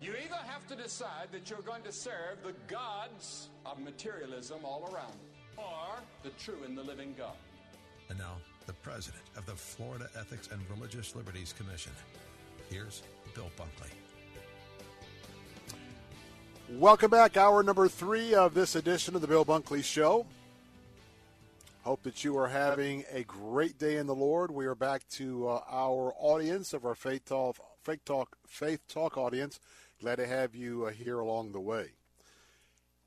You 0.00 0.12
either 0.12 0.36
have 0.46 0.64
to 0.68 0.76
decide 0.76 1.28
that 1.32 1.50
you're 1.50 1.62
going 1.62 1.82
to 1.82 1.90
serve 1.90 2.42
the 2.44 2.54
gods 2.72 3.48
of 3.66 3.80
materialism 3.80 4.58
all 4.64 4.88
around, 4.92 5.18
or 5.56 6.00
the 6.22 6.30
true 6.38 6.58
and 6.64 6.78
the 6.78 6.82
living 6.84 7.14
God. 7.18 7.34
And 8.08 8.16
now, 8.16 8.36
the 8.66 8.74
president 8.74 9.24
of 9.36 9.44
the 9.46 9.56
Florida 9.56 10.08
Ethics 10.16 10.50
and 10.52 10.60
Religious 10.70 11.16
Liberties 11.16 11.52
Commission. 11.52 11.90
Here's 12.70 13.02
Bill 13.34 13.50
Bunkley. 13.58 13.90
Welcome 16.78 17.10
back. 17.10 17.36
Hour 17.36 17.64
number 17.64 17.88
three 17.88 18.34
of 18.34 18.54
this 18.54 18.76
edition 18.76 19.16
of 19.16 19.20
the 19.20 19.26
Bill 19.26 19.44
Bunkley 19.44 19.82
Show. 19.82 20.26
Hope 21.82 22.02
that 22.04 22.22
you 22.22 22.38
are 22.38 22.48
having 22.48 23.04
a 23.10 23.24
great 23.24 23.78
day 23.78 23.96
in 23.96 24.06
the 24.06 24.14
Lord. 24.14 24.50
We 24.52 24.66
are 24.66 24.74
back 24.74 25.08
to 25.12 25.48
uh, 25.48 25.60
our 25.68 26.12
audience 26.18 26.72
of 26.72 26.84
our 26.84 26.94
Faith 26.94 27.24
Talk, 27.24 27.56
Faith 27.82 28.04
Talk, 28.04 28.36
Faith 28.46 28.80
Talk 28.86 29.16
audience. 29.16 29.58
Glad 30.00 30.16
to 30.16 30.28
have 30.28 30.54
you 30.54 30.84
uh, 30.84 30.90
here 30.90 31.18
along 31.18 31.50
the 31.50 31.60
way. 31.60 31.90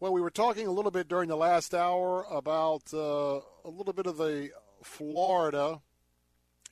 Well, 0.02 0.12
we 0.12 0.20
were 0.20 0.30
talking 0.30 0.68
a 0.68 0.72
little 0.72 0.92
bit 0.92 1.08
during 1.08 1.30
the 1.30 1.38
last 1.38 1.74
hour 1.74 2.26
about 2.30 2.94
uh, 2.94 3.40
a 3.64 3.70
little 3.70 3.94
bit 3.94 4.08
of 4.08 4.18
the 4.18 4.50
Florida 4.84 5.80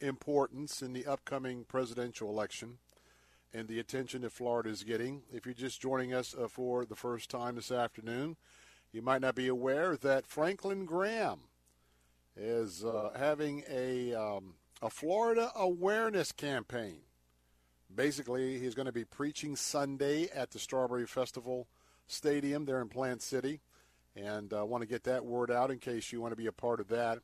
importance 0.02 0.82
in 0.82 0.92
the 0.92 1.06
upcoming 1.06 1.64
presidential 1.64 2.30
election 2.30 2.80
and 3.54 3.70
the 3.70 3.80
attention 3.80 4.24
that 4.24 4.34
Florida 4.34 4.70
is 4.70 4.84
getting. 4.84 5.22
If 5.32 5.46
you're 5.46 5.56
just 5.56 5.82
joining 5.82 6.14
us 6.14 6.36
uh, 6.36 6.50
for 6.50 6.84
the 6.84 6.98
first 6.98 7.30
time 7.30 7.56
this 7.56 7.72
afternoon, 7.72 8.36
you 8.92 9.02
might 9.02 9.22
not 9.22 9.36
be 9.36 9.48
aware 9.48 9.96
that 9.96 10.26
Franklin 10.26 10.84
Graham 10.84 11.44
is 12.36 12.84
uh, 12.84 13.12
having 13.18 13.64
a 13.70 14.14
um, 14.14 14.56
a 14.82 14.90
Florida 14.90 15.52
awareness 15.56 16.34
campaign. 16.34 17.04
Basically, 17.94 18.60
he's 18.60 18.76
going 18.76 18.86
to 18.86 18.92
be 18.92 19.06
preaching 19.06 19.56
Sunday 19.56 20.30
at 20.34 20.52
the 20.52 20.60
Strawberry 20.60 21.08
Festival 21.08 21.68
Stadium 22.08 22.66
there 22.66 22.82
in 22.82 22.90
Plant 22.90 23.22
City, 23.22 23.62
and 24.16 24.54
I 24.54 24.60
uh, 24.60 24.66
want 24.66 24.82
to 24.82 24.88
get 24.88 25.04
that 25.06 25.26
word 25.26 25.50
out 25.50 25.72
in 25.72 25.80
case 25.80 26.12
you 26.12 26.22
want 26.22 26.32
to 26.32 26.38
be 26.38 26.48
a 26.48 26.52
part 26.52 26.80
of 26.80 26.88
that. 26.90 27.20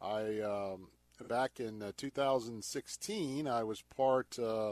I 0.00 0.40
um, 0.40 0.88
back 1.28 1.60
in 1.60 1.82
uh, 1.82 1.92
2016, 1.96 3.46
I 3.46 3.62
was 3.62 3.82
part 3.94 4.38
uh, 4.38 4.70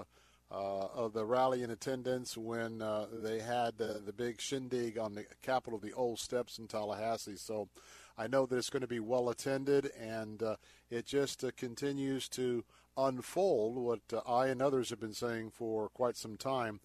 uh, 0.51 0.87
of 0.95 1.13
the 1.13 1.27
rally 1.27 1.63
in 1.63 1.71
attendance 1.71 2.37
when 2.37 2.81
uh, 2.81 3.07
they 3.13 3.39
had 3.41 3.77
the, 3.77 4.15
big 4.17 4.41
shindig 4.41 4.97
on 4.97 5.15
the 5.15 5.27
Capitol 5.43 5.77
of 5.77 5.83
the 5.83 5.93
Old 5.93 6.19
Steps 6.19 6.59
in 6.59 6.67
Tallahassee. 6.67 7.37
So 7.37 7.69
I 8.17 8.29
know 8.29 8.47
that 8.47 8.57
it's 8.57 8.71
going 8.71 8.81
to 8.81 8.89
be 8.89 9.01
well 9.01 9.29
attended, 9.29 9.91
and 10.01 10.43
uh, 10.43 10.57
it 10.91 11.07
just 11.07 11.45
continues 11.57 12.29
to 12.31 12.65
unfold 12.99 13.77
what 13.77 14.01
uh, 14.13 14.19
I 14.31 14.49
and 14.49 14.61
others 14.61 14.91
have 14.91 15.01
been 15.01 15.15
saying 15.15 15.51
for 15.51 15.89
quite 15.89 16.17
some 16.17 16.37
time 16.37 16.81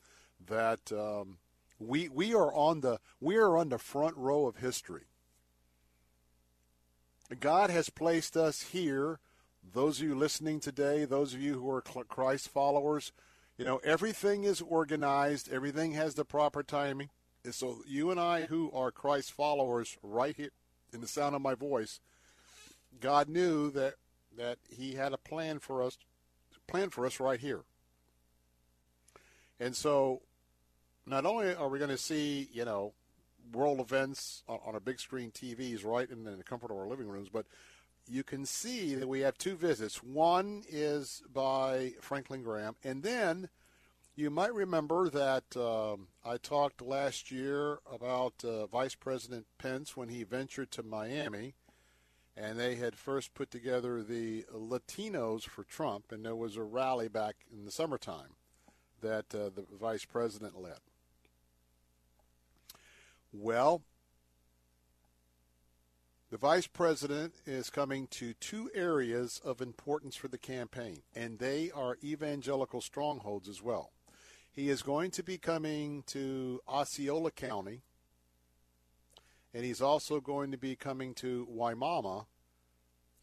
that 0.45 0.91
um, 0.91 1.37
we 1.79 2.07
we 2.07 2.33
are 2.33 2.53
on 2.53 2.81
the 2.81 2.99
we 3.19 3.35
are 3.35 3.57
on 3.57 3.69
the 3.69 3.77
front 3.77 4.15
row 4.15 4.45
of 4.45 4.57
history. 4.57 5.03
God 7.39 7.69
has 7.69 7.89
placed 7.89 8.37
us 8.37 8.61
here. 8.61 9.19
Those 9.73 9.99
of 9.99 10.07
you 10.07 10.15
listening 10.15 10.59
today, 10.59 11.05
those 11.05 11.33
of 11.33 11.41
you 11.41 11.53
who 11.53 11.69
are 11.71 11.81
Christ 11.81 12.49
followers, 12.49 13.11
you 13.57 13.65
know 13.65 13.77
everything 13.83 14.43
is 14.43 14.61
organized. 14.61 15.51
Everything 15.51 15.93
has 15.93 16.15
the 16.15 16.25
proper 16.25 16.63
timing. 16.63 17.09
And 17.43 17.53
so 17.53 17.81
you 17.85 18.09
and 18.09 18.19
I, 18.19 18.43
who 18.43 18.71
are 18.71 18.91
Christ 18.91 19.33
followers, 19.33 19.97
right 20.01 20.35
here 20.35 20.51
in 20.93 21.01
the 21.01 21.07
sound 21.07 21.35
of 21.35 21.41
my 21.41 21.55
voice, 21.55 21.99
God 23.01 23.27
knew 23.27 23.69
that 23.71 23.95
that 24.37 24.57
He 24.69 24.95
had 24.95 25.13
a 25.13 25.17
plan 25.17 25.59
for 25.59 25.81
us, 25.81 25.97
plan 26.67 26.89
for 26.89 27.05
us 27.05 27.19
right 27.19 27.39
here. 27.39 27.61
And 29.59 29.75
so, 29.75 30.21
not 31.05 31.25
only 31.25 31.53
are 31.55 31.69
we 31.69 31.79
going 31.79 31.91
to 31.91 31.97
see, 31.97 32.49
you 32.51 32.65
know, 32.65 32.93
world 33.51 33.79
events 33.79 34.43
on, 34.47 34.59
on 34.65 34.73
our 34.73 34.79
big 34.79 34.99
screen 34.99 35.31
TVs 35.31 35.85
right 35.85 36.09
in 36.09 36.23
the 36.23 36.43
comfort 36.43 36.71
of 36.71 36.77
our 36.77 36.87
living 36.87 37.07
rooms, 37.07 37.29
but 37.29 37.45
you 38.07 38.23
can 38.23 38.45
see 38.45 38.95
that 38.95 39.07
we 39.07 39.21
have 39.21 39.37
two 39.37 39.55
visits. 39.55 40.03
One 40.03 40.63
is 40.67 41.21
by 41.31 41.93
Franklin 42.01 42.43
Graham, 42.43 42.75
and 42.83 43.03
then 43.03 43.49
you 44.15 44.29
might 44.29 44.53
remember 44.53 45.09
that 45.09 45.57
um, 45.57 46.07
I 46.23 46.37
talked 46.37 46.81
last 46.81 47.31
year 47.31 47.79
about 47.91 48.33
uh, 48.43 48.67
Vice 48.67 48.95
President 48.95 49.45
Pence 49.57 49.97
when 49.97 50.09
he 50.09 50.23
ventured 50.23 50.71
to 50.71 50.83
Miami, 50.83 51.55
and 52.35 52.59
they 52.59 52.75
had 52.75 52.95
first 52.95 53.33
put 53.33 53.51
together 53.51 54.01
the 54.01 54.45
Latinos 54.53 55.43
for 55.43 55.63
Trump, 55.63 56.11
and 56.11 56.25
there 56.25 56.35
was 56.35 56.55
a 56.55 56.63
rally 56.63 57.07
back 57.07 57.35
in 57.51 57.65
the 57.65 57.71
summertime 57.71 58.35
that 59.01 59.33
uh, 59.35 59.49
the 59.53 59.65
vice 59.79 60.05
president 60.05 60.59
led. 60.59 60.79
Well, 63.31 63.81
the 66.31 66.37
vice 66.37 66.65
president 66.65 67.35
is 67.45 67.69
coming 67.69 68.07
to 68.07 68.33
two 68.33 68.71
areas 68.73 69.39
of 69.45 69.61
importance 69.61 70.15
for 70.15 70.27
the 70.27 70.37
campaign, 70.37 71.03
and 71.15 71.37
they 71.37 71.69
are 71.75 71.97
evangelical 72.03 72.81
strongholds 72.81 73.47
as 73.47 73.61
well. 73.61 73.91
He 74.51 74.69
is 74.69 74.81
going 74.81 75.11
to 75.11 75.23
be 75.23 75.37
coming 75.37 76.03
to 76.07 76.61
Osceola 76.67 77.31
County, 77.31 77.81
and 79.53 79.63
he's 79.63 79.81
also 79.81 80.19
going 80.19 80.51
to 80.51 80.57
be 80.57 80.75
coming 80.75 81.13
to 81.15 81.47
Wimauma 81.51 82.25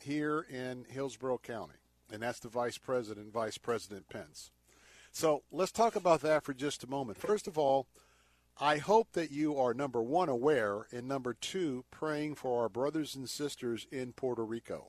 here 0.02 0.46
in 0.48 0.84
Hillsborough 0.88 1.38
County, 1.38 1.74
and 2.12 2.22
that's 2.22 2.40
the 2.40 2.48
vice 2.48 2.78
president, 2.78 3.32
Vice 3.32 3.58
President 3.58 4.08
Pence. 4.08 4.50
So 5.12 5.42
let's 5.50 5.72
talk 5.72 5.96
about 5.96 6.20
that 6.20 6.44
for 6.44 6.54
just 6.54 6.84
a 6.84 6.90
moment. 6.90 7.18
First 7.18 7.46
of 7.46 7.58
all, 7.58 7.86
I 8.60 8.76
hope 8.76 9.12
that 9.12 9.30
you 9.30 9.56
are 9.56 9.74
number 9.74 10.02
one 10.02 10.28
aware 10.28 10.86
and 10.92 11.08
number 11.08 11.34
two 11.34 11.84
praying 11.90 12.34
for 12.34 12.62
our 12.62 12.68
brothers 12.68 13.14
and 13.14 13.28
sisters 13.28 13.86
in 13.90 14.12
Puerto 14.12 14.44
Rico. 14.44 14.88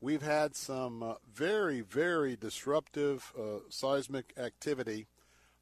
We've 0.00 0.22
had 0.22 0.54
some 0.54 1.02
uh, 1.02 1.14
very, 1.32 1.80
very 1.80 2.36
disruptive 2.36 3.32
uh, 3.38 3.60
seismic 3.68 4.34
activity 4.36 5.06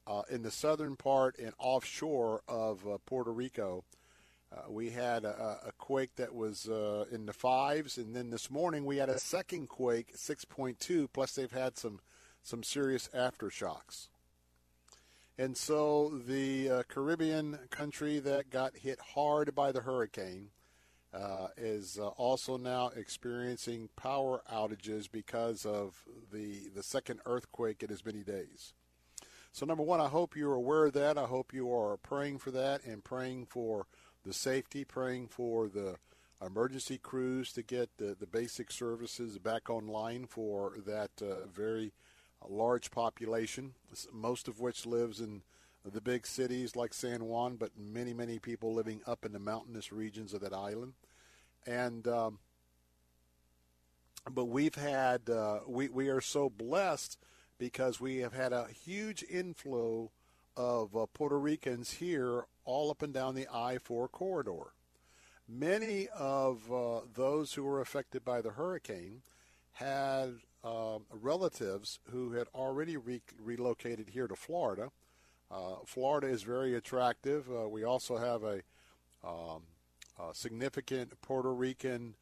uh, 0.06 0.22
in 0.30 0.42
the 0.42 0.50
southern 0.50 0.96
part 0.96 1.38
and 1.38 1.52
offshore 1.58 2.42
of 2.48 2.86
uh, 2.86 2.98
Puerto 3.06 3.32
Rico. 3.32 3.84
Uh, 4.52 4.62
we 4.68 4.90
had 4.90 5.24
a, 5.24 5.60
a, 5.66 5.72
quake 5.78 6.16
that 6.16 6.34
was 6.34 6.68
uh, 6.68 7.04
in 7.12 7.24
the 7.24 7.32
fives, 7.32 7.98
and 7.98 8.16
then 8.16 8.30
this 8.30 8.50
morning 8.50 8.84
we 8.84 8.96
had 8.96 9.08
a 9.08 9.18
second 9.18 9.68
quake, 9.68 10.16
6.2. 10.16 11.08
Plus, 11.12 11.32
they've 11.32 11.52
had 11.52 11.78
some 11.78 12.00
some 12.42 12.62
serious 12.62 13.08
aftershocks. 13.14 14.08
And 15.38 15.56
so 15.56 16.20
the 16.26 16.68
uh, 16.68 16.82
Caribbean 16.88 17.58
country 17.70 18.18
that 18.18 18.50
got 18.50 18.76
hit 18.76 18.98
hard 19.14 19.54
by 19.54 19.72
the 19.72 19.82
hurricane 19.82 20.48
uh, 21.14 21.48
is 21.56 21.98
uh, 21.98 22.08
also 22.08 22.56
now 22.56 22.90
experiencing 22.96 23.88
power 23.96 24.42
outages 24.52 25.10
because 25.10 25.64
of 25.64 26.02
the 26.32 26.68
the 26.74 26.82
second 26.82 27.20
earthquake 27.24 27.82
in 27.82 27.90
as 27.90 28.04
many 28.04 28.22
days. 28.22 28.74
So 29.52 29.66
number 29.66 29.82
one, 29.82 30.00
I 30.00 30.08
hope 30.08 30.36
you're 30.36 30.54
aware 30.54 30.86
of 30.86 30.92
that. 30.92 31.18
I 31.18 31.26
hope 31.26 31.52
you 31.52 31.72
are 31.74 31.96
praying 31.96 32.38
for 32.38 32.50
that 32.52 32.84
and 32.84 33.02
praying 33.02 33.46
for 33.46 33.86
the 34.24 34.32
safety, 34.32 34.84
praying 34.84 35.28
for 35.28 35.68
the 35.68 35.96
emergency 36.44 36.98
crews 36.98 37.52
to 37.52 37.62
get 37.62 37.90
the, 37.98 38.16
the 38.18 38.26
basic 38.26 38.70
services 38.70 39.38
back 39.38 39.68
online 39.68 40.26
for 40.26 40.74
that 40.86 41.10
uh, 41.22 41.46
very 41.46 41.92
large 42.48 42.90
population, 42.90 43.74
most 44.12 44.48
of 44.48 44.60
which 44.60 44.86
lives 44.86 45.20
in 45.20 45.42
the 45.84 46.00
big 46.00 46.26
cities 46.26 46.76
like 46.76 46.92
San 46.94 47.24
Juan, 47.24 47.56
but 47.56 47.70
many, 47.78 48.12
many 48.12 48.38
people 48.38 48.74
living 48.74 49.00
up 49.06 49.24
in 49.24 49.32
the 49.32 49.38
mountainous 49.38 49.92
regions 49.92 50.34
of 50.34 50.40
that 50.40 50.52
island. 50.52 50.94
And 51.66 52.06
um, 52.08 52.38
but 54.30 54.46
we've 54.46 54.74
had 54.74 55.28
uh, 55.28 55.60
we 55.66 55.88
we 55.88 56.08
are 56.08 56.20
so 56.20 56.50
blessed 56.50 57.18
because 57.58 58.00
we 58.00 58.18
have 58.18 58.32
had 58.32 58.52
a 58.52 58.68
huge 58.84 59.22
inflow 59.30 60.10
of 60.56 60.96
uh, 60.96 61.06
Puerto 61.12 61.38
Ricans 61.38 61.92
here 61.92 62.44
all 62.64 62.90
up 62.90 63.02
and 63.02 63.12
down 63.12 63.34
the 63.34 63.48
I-4 63.52 64.10
corridor. 64.10 64.72
Many 65.48 66.08
of 66.08 66.72
uh, 66.72 67.00
those 67.12 67.54
who 67.54 67.64
were 67.64 67.80
affected 67.80 68.24
by 68.24 68.40
the 68.40 68.50
hurricane 68.50 69.22
had 69.72 70.34
uh, 70.62 70.98
relatives 71.10 71.98
who 72.10 72.32
had 72.32 72.46
already 72.54 72.96
re- 72.96 73.22
relocated 73.42 74.10
here 74.10 74.28
to 74.28 74.36
Florida. 74.36 74.90
Uh, 75.50 75.76
Florida 75.84 76.28
is 76.28 76.42
very 76.42 76.74
attractive. 76.74 77.48
Uh, 77.50 77.68
we 77.68 77.82
also 77.82 78.18
have 78.18 78.44
a, 78.44 78.62
um, 79.26 79.62
a 80.18 80.32
significant 80.34 81.20
Puerto 81.22 81.52
Rican 81.52 82.14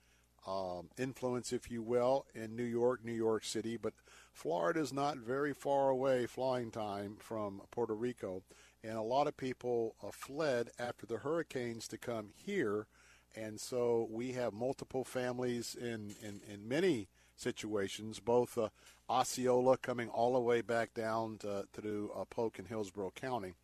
um, 0.46 0.88
influence, 0.96 1.52
if 1.52 1.70
you 1.70 1.82
will, 1.82 2.26
in 2.34 2.56
New 2.56 2.64
York, 2.64 3.04
New 3.04 3.12
York 3.12 3.44
City. 3.44 3.76
But 3.76 3.92
Florida 4.32 4.80
is 4.80 4.92
not 4.92 5.18
very 5.18 5.52
far 5.52 5.90
away 5.90 6.26
flying 6.26 6.70
time 6.70 7.16
from 7.18 7.60
Puerto 7.70 7.94
Rico. 7.94 8.42
And 8.82 8.96
a 8.96 9.02
lot 9.02 9.26
of 9.26 9.36
people 9.36 9.94
uh, 10.02 10.10
fled 10.12 10.70
after 10.78 11.06
the 11.06 11.18
hurricanes 11.18 11.88
to 11.88 11.98
come 11.98 12.30
here. 12.36 12.86
And 13.34 13.60
so 13.60 14.08
we 14.10 14.32
have 14.32 14.52
multiple 14.52 15.04
families 15.04 15.74
in, 15.74 16.14
in, 16.22 16.40
in 16.50 16.68
many 16.68 17.08
situations, 17.36 18.20
both 18.20 18.56
uh, 18.56 18.68
Osceola 19.08 19.76
coming 19.76 20.08
all 20.08 20.34
the 20.34 20.40
way 20.40 20.60
back 20.60 20.94
down 20.94 21.38
to, 21.38 21.66
to 21.80 22.10
uh, 22.16 22.24
Polk 22.24 22.58
and 22.58 22.68
Hillsborough 22.68 23.12
County. 23.14 23.54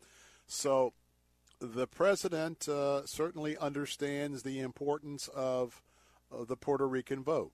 So 0.47 0.93
the 1.59 1.87
president 1.87 2.67
uh, 2.67 3.05
certainly 3.05 3.57
understands 3.57 4.43
the 4.43 4.59
importance 4.59 5.27
of 5.29 5.81
uh, 6.31 6.43
the 6.45 6.55
Puerto 6.55 6.87
Rican 6.87 7.23
vote. 7.23 7.51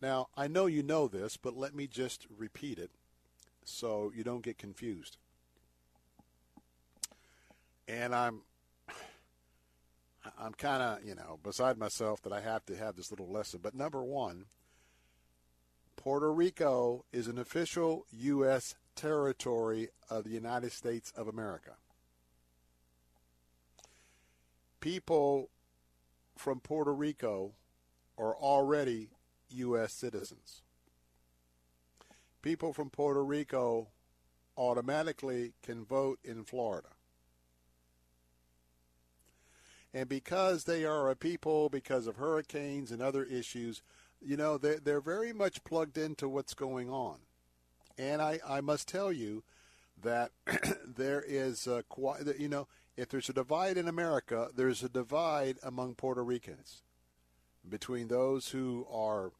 Now, 0.00 0.28
I 0.36 0.46
know 0.46 0.66
you 0.66 0.82
know 0.82 1.08
this, 1.08 1.36
but 1.36 1.56
let 1.56 1.74
me 1.74 1.86
just 1.86 2.26
repeat 2.36 2.78
it 2.78 2.90
so 3.64 4.12
you 4.14 4.22
don't 4.24 4.42
get 4.42 4.58
confused. 4.58 5.16
And 7.88 8.14
I'm 8.14 8.42
I'm 10.38 10.54
kind 10.54 10.82
of, 10.82 11.04
you 11.04 11.14
know, 11.14 11.38
beside 11.42 11.78
myself 11.78 12.22
that 12.22 12.32
I 12.32 12.40
have 12.40 12.64
to 12.66 12.76
have 12.76 12.96
this 12.96 13.10
little 13.10 13.30
lesson. 13.30 13.60
But 13.62 13.74
number 13.74 14.02
one, 14.02 14.46
Puerto 15.96 16.32
Rico 16.32 17.04
is 17.12 17.26
an 17.26 17.38
official 17.38 18.06
U.S. 18.12 18.74
territory 18.94 19.88
of 20.10 20.24
the 20.24 20.30
United 20.30 20.72
States 20.72 21.12
of 21.16 21.28
America. 21.28 21.72
People 24.80 25.50
from 26.36 26.60
Puerto 26.60 26.94
Rico 26.94 27.52
are 28.18 28.36
already 28.36 29.08
U.S. 29.50 29.92
citizens. 29.92 30.62
People 32.42 32.72
from 32.72 32.90
Puerto 32.90 33.24
Rico 33.24 33.88
automatically 34.56 35.54
can 35.62 35.84
vote 35.84 36.18
in 36.22 36.44
Florida. 36.44 36.88
And 39.96 40.10
because 40.10 40.64
they 40.64 40.84
are 40.84 41.08
a 41.08 41.16
people, 41.16 41.70
because 41.70 42.06
of 42.06 42.16
hurricanes 42.16 42.92
and 42.92 43.00
other 43.00 43.24
issues, 43.24 43.80
you 44.20 44.36
know, 44.36 44.58
they're, 44.58 44.78
they're 44.78 45.00
very 45.00 45.32
much 45.32 45.64
plugged 45.64 45.96
into 45.96 46.28
what's 46.28 46.52
going 46.52 46.90
on. 46.90 47.16
And 47.96 48.20
I, 48.20 48.38
I 48.46 48.60
must 48.60 48.88
tell 48.88 49.10
you 49.10 49.42
that 50.02 50.32
there 50.86 51.24
is, 51.26 51.66
a, 51.66 51.82
you 52.38 52.46
know, 52.46 52.68
if 52.98 53.08
there's 53.08 53.30
a 53.30 53.32
divide 53.32 53.78
in 53.78 53.88
America, 53.88 54.48
there's 54.54 54.82
a 54.82 54.90
divide 54.90 55.56
among 55.62 55.94
Puerto 55.94 56.22
Ricans 56.22 56.82
between 57.66 58.08
those 58.08 58.50
who 58.50 58.86
are 58.92 59.32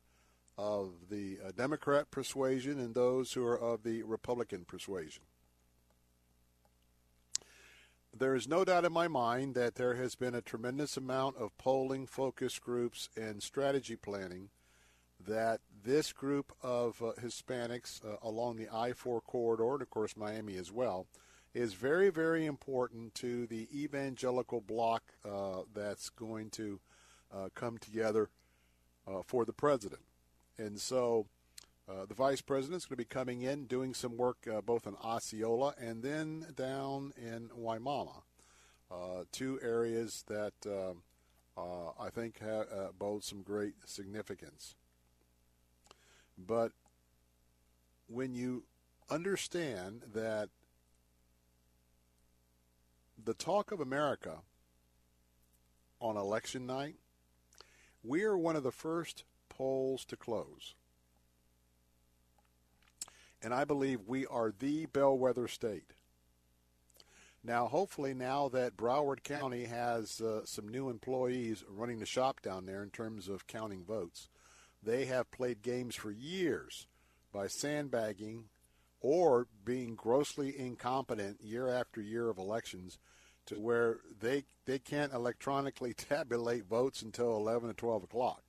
of 0.56 1.10
the 1.10 1.36
uh, 1.46 1.50
Democrat 1.54 2.10
persuasion 2.10 2.80
and 2.80 2.94
those 2.94 3.34
who 3.34 3.44
are 3.44 3.60
of 3.60 3.82
the 3.82 4.02
Republican 4.04 4.64
persuasion. 4.64 5.22
There 8.18 8.34
is 8.34 8.48
no 8.48 8.64
doubt 8.64 8.86
in 8.86 8.92
my 8.94 9.08
mind 9.08 9.54
that 9.56 9.74
there 9.74 9.94
has 9.96 10.14
been 10.14 10.34
a 10.34 10.40
tremendous 10.40 10.96
amount 10.96 11.36
of 11.36 11.56
polling, 11.58 12.06
focus 12.06 12.58
groups, 12.58 13.10
and 13.14 13.42
strategy 13.42 13.94
planning 13.94 14.48
that 15.20 15.60
this 15.84 16.14
group 16.14 16.52
of 16.62 17.02
uh, 17.02 17.12
Hispanics 17.22 18.02
uh, 18.02 18.16
along 18.22 18.56
the 18.56 18.68
I 18.72 18.94
4 18.94 19.20
corridor, 19.20 19.74
and 19.74 19.82
of 19.82 19.90
course 19.90 20.16
Miami 20.16 20.56
as 20.56 20.72
well, 20.72 21.06
is 21.52 21.74
very, 21.74 22.08
very 22.08 22.46
important 22.46 23.14
to 23.16 23.46
the 23.46 23.68
evangelical 23.74 24.62
bloc 24.62 25.02
uh, 25.22 25.62
that's 25.74 26.08
going 26.08 26.48
to 26.50 26.80
uh, 27.34 27.48
come 27.54 27.76
together 27.76 28.30
uh, 29.06 29.20
for 29.26 29.44
the 29.44 29.52
president. 29.52 30.02
And 30.56 30.80
so 30.80 31.26
uh, 31.88 32.04
the 32.06 32.14
vice 32.14 32.40
president 32.40 32.82
is 32.82 32.86
going 32.86 32.96
to 32.96 33.04
be 33.04 33.04
coming 33.04 33.42
in, 33.42 33.66
doing 33.66 33.94
some 33.94 34.16
work 34.16 34.48
uh, 34.52 34.60
both 34.60 34.86
in 34.86 34.96
Osceola 35.04 35.74
and 35.80 36.02
then 36.02 36.46
down 36.56 37.12
in 37.16 37.48
Wimauma, 37.56 38.22
uh, 38.90 39.24
two 39.30 39.60
areas 39.62 40.24
that 40.26 40.54
um, 40.66 41.02
uh, 41.56 41.90
I 42.00 42.10
think 42.10 42.40
have, 42.40 42.98
both 42.98 43.24
some 43.24 43.42
great 43.42 43.74
significance. 43.84 44.74
But 46.36 46.72
when 48.08 48.34
you 48.34 48.64
understand 49.08 50.02
that 50.12 50.48
the 53.24 53.34
talk 53.34 53.70
of 53.72 53.80
America 53.80 54.38
on 56.00 56.16
election 56.16 56.66
night, 56.66 56.96
we 58.02 58.22
are 58.24 58.36
one 58.36 58.56
of 58.56 58.62
the 58.62 58.72
first 58.72 59.24
polls 59.48 60.04
to 60.06 60.16
close. 60.16 60.74
And 63.46 63.54
I 63.54 63.62
believe 63.64 64.00
we 64.08 64.26
are 64.26 64.50
the 64.50 64.86
bellwether 64.86 65.46
state. 65.46 65.92
Now, 67.44 67.68
hopefully, 67.68 68.12
now 68.12 68.48
that 68.48 68.76
Broward 68.76 69.22
County 69.22 69.66
has 69.66 70.20
uh, 70.20 70.44
some 70.44 70.66
new 70.66 70.90
employees 70.90 71.62
running 71.68 72.00
the 72.00 72.06
shop 72.06 72.42
down 72.42 72.66
there 72.66 72.82
in 72.82 72.90
terms 72.90 73.28
of 73.28 73.46
counting 73.46 73.84
votes, 73.84 74.30
they 74.82 75.04
have 75.04 75.30
played 75.30 75.62
games 75.62 75.94
for 75.94 76.10
years 76.10 76.88
by 77.32 77.46
sandbagging 77.46 78.46
or 79.00 79.46
being 79.64 79.94
grossly 79.94 80.52
incompetent 80.58 81.40
year 81.40 81.68
after 81.68 82.00
year 82.00 82.28
of 82.28 82.38
elections 82.38 82.98
to 83.46 83.60
where 83.60 84.00
they 84.18 84.42
they 84.64 84.80
can't 84.80 85.12
electronically 85.12 85.94
tabulate 85.96 86.64
votes 86.64 87.00
until 87.00 87.36
11 87.36 87.70
or 87.70 87.74
12 87.74 88.02
o'clock. 88.02 88.42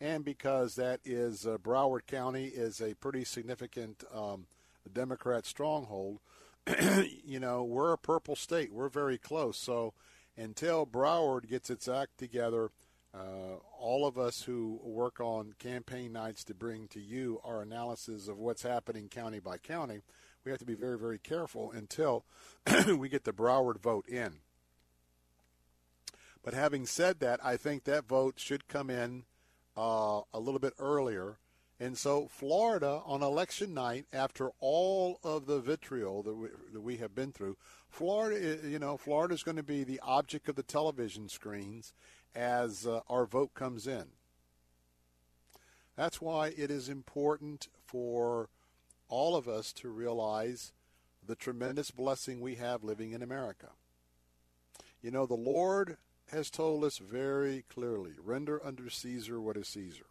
And 0.00 0.24
because 0.24 0.76
that 0.76 1.00
is 1.04 1.46
uh, 1.46 1.58
Broward 1.58 2.06
County 2.06 2.46
is 2.46 2.80
a 2.80 2.94
pretty 2.94 3.24
significant 3.24 4.04
um, 4.14 4.46
Democrat 4.92 5.44
stronghold, 5.44 6.20
you 7.24 7.40
know 7.40 7.64
we're 7.64 7.92
a 7.92 7.98
purple 7.98 8.36
state. 8.36 8.72
We're 8.72 8.88
very 8.88 9.18
close. 9.18 9.56
So 9.56 9.94
until 10.36 10.86
Broward 10.86 11.48
gets 11.48 11.68
its 11.68 11.88
act 11.88 12.18
together 12.18 12.70
uh, 13.14 13.56
all 13.78 14.06
of 14.06 14.18
us 14.18 14.42
who 14.42 14.80
work 14.82 15.20
on 15.20 15.54
campaign 15.58 16.12
nights 16.12 16.44
to 16.44 16.54
bring 16.54 16.88
to 16.88 17.00
you 17.00 17.40
our 17.42 17.62
analysis 17.62 18.28
of 18.28 18.38
what's 18.38 18.62
happening 18.62 19.08
county 19.08 19.40
by 19.40 19.56
county, 19.56 20.00
we 20.44 20.50
have 20.50 20.58
to 20.58 20.66
be 20.66 20.74
very, 20.74 20.98
very 20.98 21.18
careful 21.18 21.72
until 21.72 22.24
we 22.96 23.08
get 23.08 23.24
the 23.24 23.32
Broward 23.32 23.78
vote 23.80 24.06
in. 24.06 24.40
But 26.42 26.54
having 26.54 26.86
said 26.86 27.20
that, 27.20 27.44
I 27.44 27.56
think 27.56 27.84
that 27.84 28.06
vote 28.06 28.34
should 28.36 28.68
come 28.68 28.90
in 28.90 29.24
uh, 29.78 30.22
a 30.34 30.40
little 30.40 30.58
bit 30.58 30.74
earlier. 30.78 31.38
And 31.80 31.96
so, 31.96 32.26
Florida 32.26 33.00
on 33.06 33.22
election 33.22 33.72
night, 33.72 34.06
after 34.12 34.50
all 34.58 35.20
of 35.22 35.46
the 35.46 35.60
vitriol 35.60 36.24
that 36.24 36.34
we, 36.34 36.48
that 36.72 36.80
we 36.80 36.96
have 36.96 37.14
been 37.14 37.30
through, 37.30 37.56
Florida, 37.88 38.58
you 38.66 38.80
know, 38.80 38.96
Florida 38.96 39.34
is 39.34 39.44
going 39.44 39.56
to 39.56 39.62
be 39.62 39.84
the 39.84 40.00
object 40.02 40.48
of 40.48 40.56
the 40.56 40.64
television 40.64 41.28
screens 41.28 41.92
as 42.34 42.84
uh, 42.84 43.00
our 43.08 43.26
vote 43.26 43.54
comes 43.54 43.86
in. 43.86 44.06
That's 45.96 46.20
why 46.20 46.48
it 46.56 46.70
is 46.70 46.88
important 46.88 47.68
for 47.86 48.48
all 49.08 49.36
of 49.36 49.46
us 49.48 49.72
to 49.74 49.88
realize 49.88 50.72
the 51.24 51.36
tremendous 51.36 51.92
blessing 51.92 52.40
we 52.40 52.56
have 52.56 52.82
living 52.82 53.12
in 53.12 53.22
America. 53.22 53.68
You 55.00 55.12
know, 55.12 55.26
the 55.26 55.34
Lord 55.34 55.96
has 56.30 56.50
told 56.50 56.84
us 56.84 56.98
very 56.98 57.64
clearly 57.68 58.12
render 58.22 58.64
unto 58.64 58.88
Caesar 58.88 59.40
what 59.40 59.56
is 59.56 59.68
Caesar. 59.68 60.06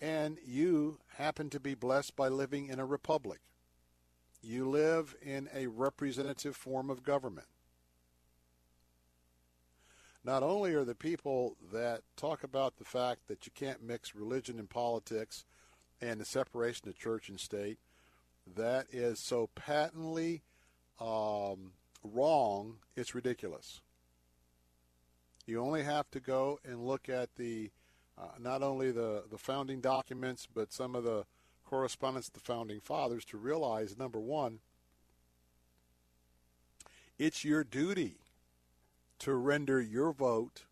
And 0.00 0.38
you 0.46 0.98
happen 1.16 1.50
to 1.50 1.60
be 1.60 1.74
blessed 1.74 2.16
by 2.16 2.28
living 2.28 2.68
in 2.68 2.78
a 2.78 2.86
republic. 2.86 3.40
You 4.42 4.68
live 4.68 5.14
in 5.22 5.48
a 5.54 5.66
representative 5.66 6.54
form 6.54 6.90
of 6.90 7.02
government. 7.02 7.48
Not 10.22 10.42
only 10.42 10.74
are 10.74 10.84
the 10.84 10.94
people 10.94 11.56
that 11.72 12.02
talk 12.16 12.42
about 12.42 12.76
the 12.76 12.84
fact 12.84 13.28
that 13.28 13.46
you 13.46 13.52
can't 13.54 13.82
mix 13.82 14.14
religion 14.14 14.58
and 14.58 14.68
politics 14.68 15.44
and 16.00 16.20
the 16.20 16.24
separation 16.24 16.88
of 16.88 16.98
church 16.98 17.28
and 17.28 17.40
state, 17.40 17.78
that 18.56 18.86
is 18.92 19.18
so 19.18 19.48
patently 19.54 20.42
um, 21.00 21.72
wrong, 22.02 22.78
it's 22.96 23.14
ridiculous. 23.14 23.80
You 25.46 25.60
only 25.60 25.84
have 25.84 26.10
to 26.10 26.20
go 26.20 26.58
and 26.64 26.84
look 26.84 27.08
at 27.08 27.36
the 27.36 27.70
uh, 28.18 28.28
not 28.40 28.62
only 28.62 28.90
the, 28.90 29.24
the 29.30 29.38
founding 29.38 29.80
documents, 29.80 30.48
but 30.52 30.72
some 30.72 30.94
of 30.94 31.04
the 31.04 31.24
correspondence 31.64 32.28
of 32.28 32.34
the 32.34 32.40
founding 32.40 32.80
fathers 32.80 33.24
to 33.26 33.36
realize 33.36 33.98
number 33.98 34.18
one, 34.18 34.60
it's 37.18 37.44
your 37.44 37.62
duty 37.62 38.16
to 39.18 39.34
render 39.34 39.80
your 39.80 40.12
vote 40.12 40.64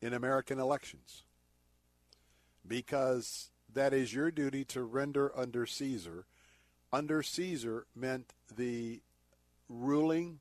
in 0.00 0.12
American 0.12 0.58
elections 0.58 1.24
because 2.66 3.50
that 3.72 3.92
is 3.92 4.14
your 4.14 4.30
duty 4.30 4.64
to 4.64 4.82
render 4.82 5.36
under 5.36 5.66
Caesar. 5.66 6.26
Under 6.92 7.22
Caesar 7.22 7.86
meant 7.94 8.32
the 8.54 9.00
ruling 9.68 10.40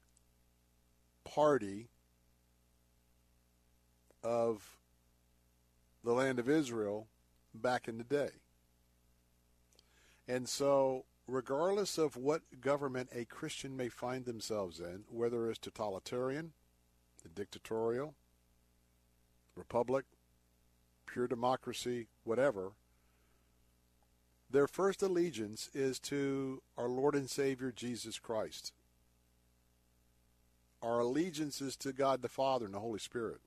party 1.24 1.88
of 4.24 4.78
the 6.04 6.14
land 6.14 6.40
of 6.40 6.50
Israel 6.50 7.08
back 7.54 7.88
in 7.88 7.98
the 7.98 8.04
day. 8.04 8.30
And 10.28 10.48
so, 10.48 11.06
regardless 11.28 11.98
of 11.98 12.16
what 12.16 12.42
government 12.62 13.10
a 13.14 13.26
Christian 13.26 13.78
may 13.78 13.90
find 13.90 14.26
themselves 14.26 14.80
in, 14.80 15.06
whether 15.10 15.50
it's 15.50 15.60
totalitarian, 15.60 16.54
dictatorial, 17.36 18.14
republic, 19.56 20.06
pure 21.06 21.28
democracy, 21.28 22.08
whatever, 22.24 22.72
their 24.50 24.68
first 24.68 25.02
allegiance 25.02 25.70
is 25.74 26.00
to 26.00 26.62
our 26.78 26.88
Lord 26.88 27.16
and 27.16 27.30
Savior 27.30 27.72
Jesus 27.76 28.18
Christ. 28.18 28.72
Our 30.82 31.00
allegiance 31.00 31.62
is 31.62 31.76
to 31.78 31.92
God 31.92 32.22
the 32.22 32.30
Father 32.30 32.66
and 32.66 32.74
the 32.74 32.80
Holy 32.80 33.00
Spirit. 33.00 33.42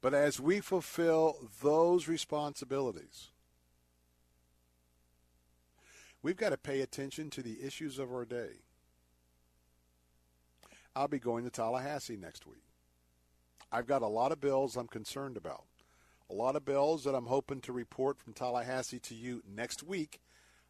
But 0.00 0.14
as 0.14 0.38
we 0.38 0.60
fulfill 0.60 1.50
those 1.62 2.06
responsibilities, 2.06 3.28
we've 6.22 6.36
got 6.36 6.50
to 6.50 6.56
pay 6.56 6.80
attention 6.80 7.30
to 7.30 7.42
the 7.42 7.62
issues 7.62 7.98
of 7.98 8.12
our 8.12 8.24
day. 8.24 8.60
I'll 10.94 11.08
be 11.08 11.18
going 11.18 11.44
to 11.44 11.50
Tallahassee 11.50 12.16
next 12.16 12.46
week. 12.46 12.64
I've 13.70 13.86
got 13.86 14.02
a 14.02 14.06
lot 14.06 14.32
of 14.32 14.40
bills 14.40 14.76
I'm 14.76 14.86
concerned 14.86 15.36
about. 15.36 15.64
A 16.30 16.34
lot 16.34 16.56
of 16.56 16.64
bills 16.64 17.04
that 17.04 17.14
I'm 17.14 17.26
hoping 17.26 17.60
to 17.62 17.72
report 17.72 18.18
from 18.18 18.34
Tallahassee 18.34 18.98
to 19.00 19.14
you 19.14 19.42
next 19.48 19.82
week 19.82 20.20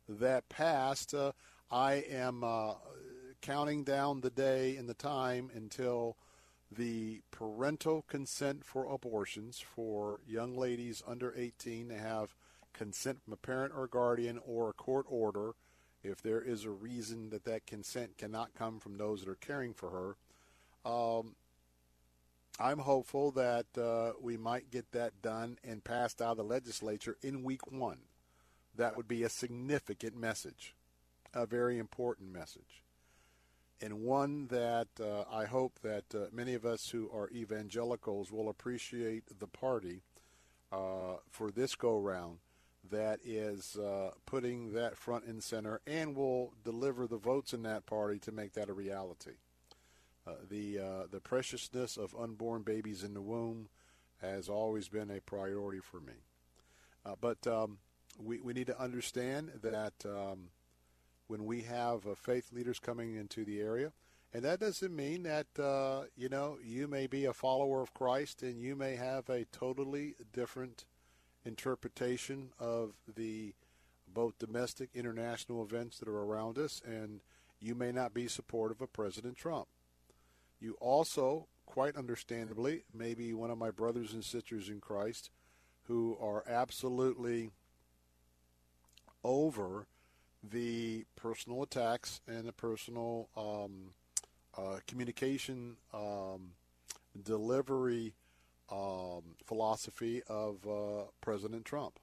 that 0.08 0.48
passed. 0.48 1.14
Uh, 1.14 1.32
I 1.70 2.04
am 2.10 2.42
uh, 2.42 2.74
counting 3.40 3.84
down 3.84 4.20
the 4.20 4.30
day 4.30 4.76
and 4.76 4.88
the 4.88 4.94
time 4.94 5.50
until 5.54 6.16
the 6.70 7.22
parental 7.30 8.02
consent 8.02 8.64
for 8.64 8.84
abortions 8.86 9.58
for 9.58 10.20
young 10.26 10.56
ladies 10.56 11.02
under 11.06 11.32
18 11.36 11.88
to 11.88 11.98
have 11.98 12.34
consent 12.72 13.22
from 13.22 13.32
a 13.32 13.36
parent 13.36 13.72
or 13.76 13.86
guardian 13.86 14.38
or 14.46 14.70
a 14.70 14.74
court 14.74 15.06
order 15.08 15.54
if 16.04 16.22
there 16.22 16.40
is 16.40 16.64
a 16.64 16.70
reason 16.70 17.30
that 17.30 17.44
that 17.44 17.66
consent 17.66 18.16
cannot 18.18 18.54
come 18.54 18.78
from 18.78 18.98
those 18.98 19.20
that 19.20 19.30
are 19.30 19.34
caring 19.36 19.74
for 19.74 19.90
her. 19.90 20.90
Um, 20.90 21.34
I'm 22.60 22.78
hopeful 22.78 23.30
that 23.32 23.66
uh, 23.76 24.12
we 24.20 24.36
might 24.36 24.70
get 24.70 24.92
that 24.92 25.22
done 25.22 25.58
and 25.64 25.82
passed 25.82 26.20
out 26.20 26.32
of 26.32 26.36
the 26.36 26.44
legislature 26.44 27.16
in 27.22 27.42
week 27.42 27.70
one. 27.70 27.98
That 28.76 28.96
would 28.96 29.08
be 29.08 29.22
a 29.22 29.28
significant 29.28 30.16
message, 30.16 30.74
a 31.34 31.46
very 31.46 31.78
important 31.78 32.32
message 32.32 32.82
and 33.80 34.00
one 34.00 34.48
that 34.48 34.88
uh, 35.00 35.24
I 35.32 35.44
hope 35.44 35.78
that 35.82 36.04
uh, 36.14 36.26
many 36.32 36.54
of 36.54 36.64
us 36.64 36.88
who 36.90 37.10
are 37.12 37.30
evangelicals 37.30 38.32
will 38.32 38.48
appreciate 38.48 39.38
the 39.38 39.46
party 39.46 40.02
uh, 40.72 41.16
for 41.30 41.50
this 41.50 41.74
go 41.74 41.96
round 41.98 42.38
that 42.90 43.20
is 43.24 43.76
uh, 43.76 44.10
putting 44.26 44.72
that 44.72 44.96
front 44.96 45.24
and 45.24 45.42
center 45.42 45.80
and 45.86 46.16
will 46.16 46.54
deliver 46.64 47.06
the 47.06 47.18
votes 47.18 47.52
in 47.52 47.62
that 47.62 47.86
party 47.86 48.18
to 48.18 48.32
make 48.32 48.54
that 48.54 48.68
a 48.68 48.72
reality. 48.72 49.36
Uh, 50.26 50.32
the 50.50 50.78
uh, 50.78 51.06
the 51.10 51.20
preciousness 51.20 51.96
of 51.96 52.14
unborn 52.18 52.62
babies 52.62 53.02
in 53.02 53.14
the 53.14 53.20
womb 53.20 53.68
has 54.20 54.48
always 54.48 54.88
been 54.88 55.10
a 55.10 55.20
priority 55.20 55.80
for 55.80 56.00
me, 56.00 56.12
but 57.20 57.46
um, 57.46 57.78
we 58.18 58.40
we 58.40 58.52
need 58.52 58.66
to 58.66 58.78
understand 58.80 59.52
that. 59.62 59.94
Um, 60.04 60.50
when 61.28 61.44
we 61.44 61.62
have 61.62 62.06
uh, 62.06 62.14
faith 62.14 62.52
leaders 62.52 62.78
coming 62.78 63.14
into 63.14 63.44
the 63.44 63.60
area. 63.60 63.92
And 64.34 64.44
that 64.44 64.60
doesn't 64.60 64.94
mean 64.94 65.22
that, 65.22 65.46
uh, 65.58 66.04
you 66.16 66.28
know, 66.28 66.58
you 66.62 66.86
may 66.86 67.06
be 67.06 67.24
a 67.24 67.32
follower 67.32 67.80
of 67.80 67.94
Christ 67.94 68.42
and 68.42 68.60
you 68.60 68.76
may 68.76 68.96
have 68.96 69.28
a 69.30 69.46
totally 69.46 70.16
different 70.32 70.84
interpretation 71.44 72.50
of 72.58 72.92
the 73.16 73.54
both 74.12 74.38
domestic, 74.38 74.90
international 74.94 75.62
events 75.62 75.98
that 75.98 76.08
are 76.08 76.22
around 76.24 76.58
us, 76.58 76.80
and 76.84 77.20
you 77.60 77.74
may 77.74 77.92
not 77.92 78.14
be 78.14 78.26
supportive 78.26 78.80
of 78.80 78.92
President 78.92 79.36
Trump. 79.36 79.68
You 80.60 80.76
also, 80.80 81.46
quite 81.66 81.96
understandably, 81.96 82.84
may 82.92 83.14
be 83.14 83.32
one 83.34 83.50
of 83.50 83.58
my 83.58 83.70
brothers 83.70 84.12
and 84.12 84.24
sisters 84.24 84.68
in 84.68 84.80
Christ 84.80 85.30
who 85.84 86.16
are 86.20 86.44
absolutely 86.48 87.50
over 89.24 89.86
the 90.42 91.04
personal 91.16 91.62
attacks 91.62 92.20
and 92.26 92.46
the 92.46 92.52
personal 92.52 93.28
um, 93.36 93.92
uh, 94.56 94.78
communication 94.86 95.76
um, 95.92 96.52
delivery 97.24 98.14
um, 98.70 99.22
philosophy 99.44 100.22
of 100.28 100.66
uh, 100.66 101.04
President 101.20 101.64
Trump. 101.64 101.98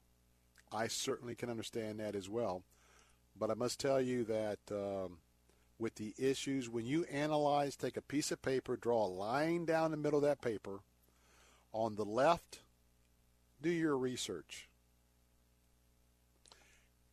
I 0.72 0.88
certainly 0.88 1.36
can 1.36 1.50
understand 1.50 2.00
that 2.00 2.16
as 2.16 2.30
well. 2.30 2.64
But 3.38 3.52
I 3.52 3.54
must 3.54 3.80
tell 3.80 4.02
you 4.02 4.24
that 4.26 4.60
um, 4.72 5.18
with 5.78 5.96
the 5.96 6.14
issues, 6.18 6.70
when 6.70 6.86
you 6.86 7.06
analyze, 7.06 7.76
take 7.76 7.98
a 7.98 8.02
piece 8.02 8.32
of 8.32 8.42
paper, 8.42 8.78
draw 8.78 9.06
a 9.06 9.08
line 9.08 9.66
down 9.66 9.92
the 9.92 9.98
middle 9.98 10.20
of 10.20 10.24
that 10.26 10.42
paper. 10.42 10.80
On 11.74 11.96
the 11.96 12.06
left, 12.06 12.60
do 13.62 13.70
your 13.70 13.98
research. 13.98 14.70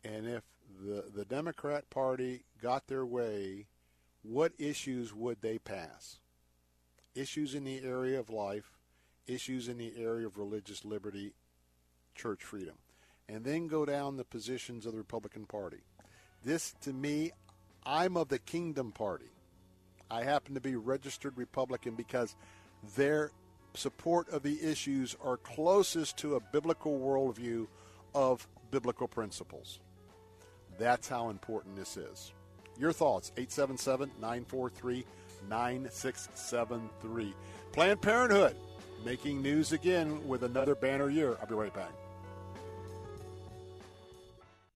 And 0.03 0.27
if 0.27 0.43
the, 0.81 1.05
the 1.13 1.25
Democrat 1.25 1.89
Party 1.89 2.43
got 2.61 2.87
their 2.87 3.05
way, 3.05 3.67
what 4.23 4.53
issues 4.57 5.13
would 5.13 5.41
they 5.41 5.57
pass? 5.57 6.19
Issues 7.15 7.53
in 7.53 7.63
the 7.63 7.81
area 7.83 8.19
of 8.19 8.29
life, 8.29 8.79
issues 9.27 9.67
in 9.67 9.77
the 9.77 9.93
area 9.97 10.25
of 10.25 10.37
religious 10.37 10.83
liberty, 10.85 11.33
church 12.15 12.43
freedom. 12.43 12.75
And 13.29 13.43
then 13.43 13.67
go 13.67 13.85
down 13.85 14.17
the 14.17 14.23
positions 14.23 14.85
of 14.85 14.93
the 14.93 14.97
Republican 14.97 15.45
Party. 15.45 15.81
This, 16.43 16.73
to 16.81 16.91
me, 16.91 17.31
I'm 17.85 18.17
of 18.17 18.29
the 18.29 18.39
Kingdom 18.39 18.91
Party. 18.91 19.31
I 20.11 20.23
happen 20.23 20.53
to 20.55 20.61
be 20.61 20.75
registered 20.75 21.37
Republican 21.37 21.95
because 21.95 22.35
their 22.95 23.31
support 23.73 24.29
of 24.29 24.43
the 24.43 24.61
issues 24.61 25.15
are 25.23 25.37
closest 25.37 26.17
to 26.17 26.35
a 26.35 26.39
biblical 26.39 26.99
worldview 26.99 27.67
of 28.13 28.47
biblical 28.71 29.07
principles. 29.07 29.79
That's 30.77 31.07
how 31.07 31.29
important 31.29 31.75
this 31.75 31.97
is. 31.97 32.31
Your 32.77 32.91
thoughts, 32.91 33.31
877 33.37 34.11
943 34.19 35.05
9673. 35.49 37.33
Planned 37.71 38.01
Parenthood 38.01 38.55
making 39.05 39.41
news 39.41 39.71
again 39.71 40.25
with 40.27 40.43
another 40.43 40.75
banner 40.75 41.09
year. 41.09 41.37
I'll 41.41 41.47
be 41.47 41.55
right 41.55 41.73
back. 41.73 41.91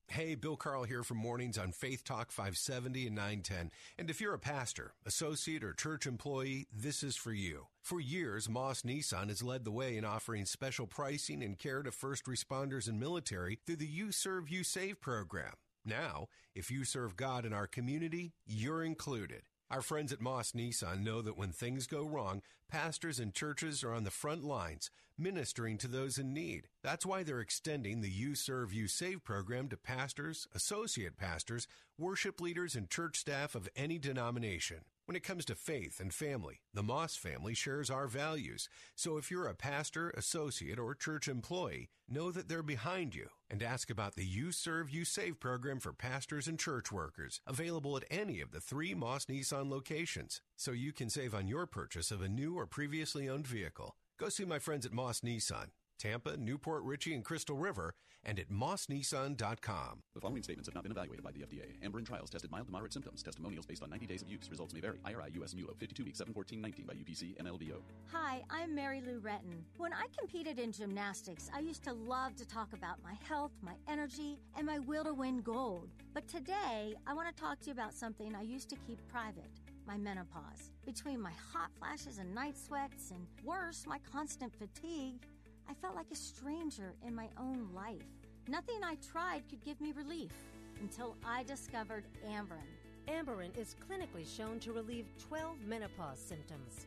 Hey, 0.09 0.35
Bill 0.35 0.55
Carl 0.55 0.83
here 0.83 1.03
from 1.03 1.17
Mornings 1.17 1.59
on 1.59 1.71
Faith 1.71 2.03
Talk 2.03 2.31
570 2.31 3.07
and 3.07 3.15
910. 3.15 3.71
And 3.99 4.09
if 4.09 4.19
you're 4.19 4.33
a 4.33 4.39
pastor, 4.39 4.93
associate, 5.05 5.63
or 5.63 5.73
church 5.73 6.07
employee, 6.07 6.65
this 6.73 7.03
is 7.03 7.15
for 7.15 7.33
you. 7.33 7.67
For 7.83 7.99
years, 7.99 8.49
Moss 8.49 8.81
Nissan 8.81 9.27
has 9.27 9.43
led 9.43 9.63
the 9.63 9.71
way 9.71 9.95
in 9.95 10.05
offering 10.05 10.45
special 10.45 10.87
pricing 10.87 11.43
and 11.43 11.59
care 11.59 11.83
to 11.83 11.91
first 11.91 12.25
responders 12.25 12.87
and 12.87 12.99
military 12.99 13.59
through 13.65 13.75
the 13.75 13.85
You 13.85 14.11
Serve, 14.11 14.49
You 14.49 14.63
Save 14.63 15.01
program. 15.01 15.53
Now, 15.87 16.27
if 16.53 16.69
you 16.69 16.83
serve 16.83 17.15
God 17.15 17.45
in 17.45 17.53
our 17.53 17.65
community, 17.65 18.33
you're 18.45 18.83
included. 18.83 19.43
Our 19.71 19.81
friends 19.81 20.11
at 20.11 20.19
Moss 20.19 20.51
Nissan 20.51 21.01
know 21.01 21.21
that 21.21 21.37
when 21.37 21.53
things 21.53 21.87
go 21.87 22.05
wrong, 22.05 22.41
pastors 22.69 23.19
and 23.19 23.33
churches 23.33 23.85
are 23.85 23.93
on 23.93 24.03
the 24.03 24.11
front 24.11 24.43
lines, 24.43 24.89
ministering 25.17 25.77
to 25.77 25.87
those 25.87 26.17
in 26.17 26.33
need. 26.33 26.67
That's 26.83 27.05
why 27.05 27.23
they're 27.23 27.39
extending 27.39 28.01
the 28.01 28.09
You 28.09 28.35
Serve, 28.35 28.73
You 28.73 28.89
Save 28.89 29.23
program 29.23 29.69
to 29.69 29.77
pastors, 29.77 30.45
associate 30.53 31.17
pastors, 31.17 31.67
worship 31.97 32.41
leaders, 32.41 32.75
and 32.75 32.89
church 32.89 33.17
staff 33.17 33.55
of 33.55 33.69
any 33.75 33.97
denomination. 33.97 34.81
When 35.07 35.15
it 35.15 35.23
comes 35.23 35.45
to 35.45 35.55
faith 35.55 36.01
and 36.01 36.13
family, 36.13 36.59
the 36.73 36.83
Moss 36.83 37.15
family 37.15 37.53
shares 37.53 37.89
our 37.89 38.07
values. 38.07 38.67
So 38.93 39.15
if 39.15 39.31
you're 39.31 39.47
a 39.47 39.55
pastor, 39.55 40.09
associate, 40.09 40.77
or 40.77 40.93
church 40.93 41.29
employee, 41.29 41.87
know 42.09 42.29
that 42.29 42.49
they're 42.49 42.61
behind 42.61 43.15
you 43.15 43.29
and 43.49 43.63
ask 43.63 43.89
about 43.89 44.17
the 44.17 44.25
You 44.25 44.51
Serve, 44.51 44.89
You 44.89 45.05
Save 45.05 45.39
program 45.39 45.79
for 45.79 45.93
pastors 45.93 46.45
and 46.45 46.59
church 46.59 46.91
workers, 46.91 47.39
available 47.47 47.95
at 47.95 48.03
any 48.11 48.41
of 48.41 48.51
the 48.51 48.59
three 48.59 48.93
Moss 48.93 49.27
Nissan 49.27 49.71
locations, 49.71 50.41
so 50.57 50.73
you 50.73 50.91
can 50.91 51.09
save 51.09 51.33
on 51.33 51.47
your 51.47 51.65
purchase 51.67 52.11
of 52.11 52.21
a 52.21 52.27
new 52.27 52.57
or 52.57 52.65
previously 52.65 53.29
owned 53.29 53.47
vehicle. 53.47 53.95
Go 54.19 54.27
see 54.27 54.43
my 54.43 54.59
friends 54.59 54.85
at 54.85 54.91
Moss 54.91 55.21
Nissan. 55.21 55.67
Tampa, 55.97 56.37
New 56.37 56.57
Port 56.57 56.83
Richey, 56.83 57.13
and 57.13 57.23
Crystal 57.23 57.57
River, 57.57 57.95
and 58.23 58.39
at 58.39 58.49
mossnissan.com. 58.49 60.01
The 60.13 60.21
following 60.21 60.43
statements 60.43 60.67
have 60.67 60.75
not 60.75 60.83
been 60.83 60.91
evaluated 60.91 61.23
by 61.23 61.31
the 61.31 61.39
FDA. 61.39 61.79
Amberen 61.83 62.05
trials 62.05 62.29
tested 62.29 62.51
mild 62.51 62.67
to 62.67 62.71
moderate 62.71 62.93
symptoms. 62.93 63.23
Testimonials 63.23 63.65
based 63.65 63.83
on 63.83 63.89
90 63.89 64.05
days 64.05 64.21
of 64.21 64.27
use. 64.27 64.49
Results 64.49 64.73
may 64.73 64.79
vary. 64.79 64.99
IRI 65.05 65.31
US 65.41 65.53
MULO 65.53 65.75
52 65.77 66.03
weeks 66.03 66.19
71419 66.19 66.85
by 66.85 66.93
UPC 66.93 67.37
NLVO. 67.41 67.81
Hi, 68.11 68.43
I'm 68.49 68.75
Mary 68.75 69.01
Lou 69.01 69.19
Retton. 69.19 69.63
When 69.77 69.93
I 69.93 70.05
competed 70.17 70.59
in 70.59 70.71
gymnastics, 70.71 71.49
I 71.55 71.59
used 71.59 71.83
to 71.83 71.93
love 71.93 72.35
to 72.35 72.45
talk 72.45 72.73
about 72.73 72.97
my 73.03 73.13
health, 73.27 73.51
my 73.61 73.75
energy, 73.87 74.39
and 74.57 74.65
my 74.65 74.79
will 74.79 75.03
to 75.05 75.13
win 75.13 75.41
gold. 75.41 75.89
But 76.13 76.27
today, 76.27 76.95
I 77.05 77.13
want 77.13 77.33
to 77.33 77.41
talk 77.41 77.59
to 77.61 77.67
you 77.67 77.73
about 77.73 77.93
something 77.93 78.35
I 78.35 78.41
used 78.41 78.69
to 78.69 78.75
keep 78.87 78.99
private 79.07 79.51
my 79.87 79.97
menopause. 79.97 80.71
Between 80.85 81.21
my 81.21 81.31
hot 81.53 81.69
flashes 81.79 82.17
and 82.17 82.35
night 82.35 82.57
sweats, 82.57 83.11
and 83.11 83.25
worse, 83.43 83.85
my 83.87 83.99
constant 84.11 84.53
fatigue, 84.53 85.25
I 85.69 85.73
felt 85.73 85.95
like 85.95 86.11
a 86.11 86.15
stranger 86.15 86.93
in 87.05 87.13
my 87.13 87.27
own 87.37 87.69
life. 87.73 88.05
Nothing 88.47 88.83
I 88.83 88.95
tried 89.11 89.43
could 89.49 89.63
give 89.63 89.81
me 89.81 89.91
relief 89.91 90.31
until 90.79 91.15
I 91.25 91.43
discovered 91.43 92.05
Amberen. 92.25 92.67
Amberen 93.07 93.57
is 93.57 93.75
clinically 93.89 94.25
shown 94.25 94.59
to 94.59 94.71
relieve 94.71 95.07
12 95.27 95.65
menopause 95.65 96.19
symptoms. 96.19 96.85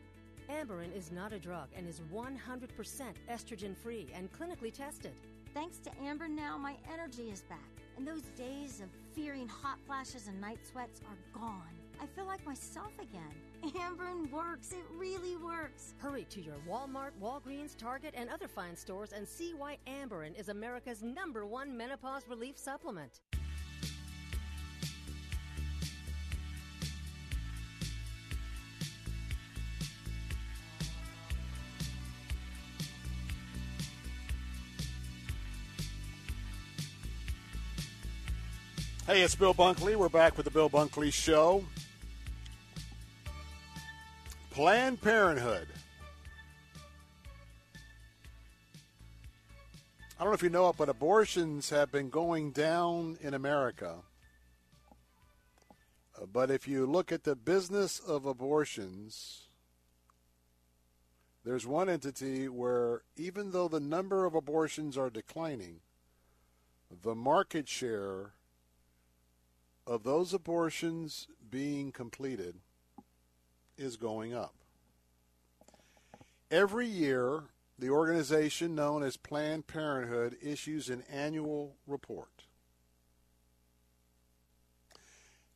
Amberen 0.49 0.95
is 0.95 1.11
not 1.11 1.33
a 1.33 1.39
drug 1.39 1.67
and 1.75 1.87
is 1.87 2.01
100% 2.13 2.37
estrogen 3.29 3.77
free 3.77 4.07
and 4.13 4.31
clinically 4.31 4.73
tested. 4.73 5.13
Thanks 5.53 5.77
to 5.79 5.89
Amberen 6.03 6.35
now, 6.35 6.57
my 6.57 6.75
energy 6.91 7.29
is 7.29 7.41
back, 7.41 7.59
and 7.97 8.07
those 8.07 8.23
days 8.37 8.81
of 8.81 8.89
fearing 9.13 9.47
hot 9.47 9.77
flashes 9.85 10.27
and 10.27 10.39
night 10.39 10.59
sweats 10.69 11.01
are 11.07 11.39
gone. 11.39 11.75
I 12.01 12.05
feel 12.07 12.25
like 12.25 12.45
myself 12.45 12.91
again. 12.99 13.35
Amberen 13.63 14.31
works. 14.31 14.71
It 14.71 14.83
really 14.97 15.37
works. 15.37 15.93
Hurry 15.97 16.25
to 16.31 16.41
your 16.41 16.55
Walmart, 16.67 17.11
Walgreens, 17.21 17.77
Target, 17.77 18.13
and 18.17 18.29
other 18.29 18.47
fine 18.47 18.75
stores 18.75 19.13
and 19.13 19.27
see 19.27 19.53
why 19.53 19.77
Amberen 19.87 20.37
is 20.39 20.49
America's 20.49 21.03
number 21.03 21.45
one 21.45 21.75
menopause 21.77 22.27
relief 22.27 22.57
supplement. 22.57 23.21
Hey, 39.05 39.23
it's 39.23 39.35
Bill 39.35 39.53
Bunkley. 39.53 39.95
We're 39.95 40.09
back 40.09 40.37
with 40.37 40.45
the 40.45 40.51
Bill 40.51 40.69
Bunkley 40.69 41.11
Show. 41.11 41.65
Planned 44.61 45.01
Parenthood. 45.01 45.67
I 50.19 50.19
don't 50.19 50.27
know 50.27 50.33
if 50.35 50.43
you 50.43 50.51
know 50.51 50.69
it, 50.69 50.77
but 50.77 50.87
abortions 50.87 51.71
have 51.71 51.91
been 51.91 52.11
going 52.11 52.51
down 52.51 53.17
in 53.21 53.33
America. 53.33 53.95
Uh, 56.15 56.27
But 56.31 56.51
if 56.51 56.67
you 56.67 56.85
look 56.85 57.11
at 57.11 57.23
the 57.23 57.35
business 57.35 57.97
of 57.97 58.27
abortions, 58.27 59.45
there's 61.43 61.65
one 61.65 61.89
entity 61.89 62.47
where 62.47 63.01
even 63.17 63.53
though 63.53 63.67
the 63.67 63.79
number 63.79 64.25
of 64.25 64.35
abortions 64.35 64.95
are 64.95 65.09
declining, 65.09 65.79
the 67.01 67.15
market 67.15 67.67
share 67.67 68.33
of 69.87 70.03
those 70.03 70.35
abortions 70.35 71.27
being 71.49 71.91
completed 71.91 72.59
is 73.81 73.97
going 73.97 74.33
up. 74.33 74.53
Every 76.49 76.87
year, 76.87 77.43
the 77.79 77.89
organization 77.89 78.75
known 78.75 79.03
as 79.03 79.17
Planned 79.17 79.67
Parenthood 79.67 80.37
issues 80.41 80.89
an 80.89 81.03
annual 81.11 81.75
report. 81.87 82.45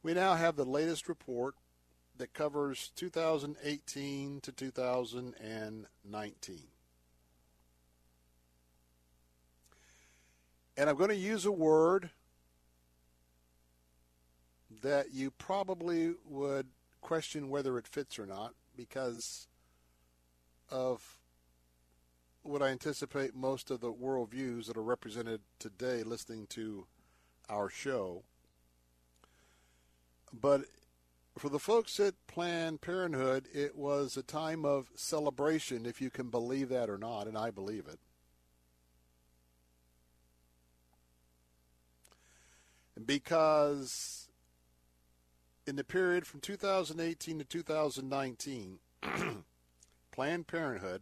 We 0.01 0.13
now 0.13 0.35
have 0.35 0.55
the 0.55 0.65
latest 0.65 1.09
report 1.09 1.55
that 2.17 2.33
covers 2.33 2.91
2018 2.95 4.39
to 4.41 4.51
2019. 4.51 6.59
And 10.77 10.89
I'm 10.89 10.97
going 10.97 11.09
to 11.09 11.15
use 11.15 11.45
a 11.45 11.51
word 11.51 12.09
that 14.81 15.13
you 15.13 15.31
probably 15.31 16.15
would 16.27 16.67
question 17.05 17.49
whether 17.49 17.77
it 17.77 17.87
fits 17.87 18.17
or 18.17 18.25
not 18.25 18.55
because 18.75 19.47
of 20.71 21.19
what 22.41 22.63
I 22.63 22.69
anticipate 22.69 23.35
most 23.35 23.69
of 23.69 23.79
the 23.79 23.93
worldviews 23.93 24.65
that 24.65 24.75
are 24.75 24.81
represented 24.81 25.41
today 25.59 26.01
listening 26.01 26.47
to 26.47 26.87
our 27.47 27.69
show. 27.69 28.23
But 30.33 30.61
for 31.37 31.49
the 31.49 31.59
folks 31.59 31.99
at 31.99 32.15
Planned 32.25 32.81
Parenthood, 32.81 33.45
it 33.53 33.75
was 33.75 34.17
a 34.17 34.23
time 34.23 34.65
of 34.65 34.89
celebration, 34.95 35.85
if 35.85 36.01
you 36.01 36.09
can 36.09 36.29
believe 36.31 36.69
that 36.69 36.89
or 36.89 36.97
not, 36.97 37.27
and 37.27 37.37
I 37.37 37.51
believe 37.51 37.85
it. 37.87 37.99
Because 43.05 44.24
in 45.67 45.75
the 45.75 45.83
period 45.83 46.27
from 46.27 46.41
2018 46.41 47.39
to 47.39 47.45
2019, 47.45 48.79
Planned 50.11 50.47
Parenthood 50.47 51.01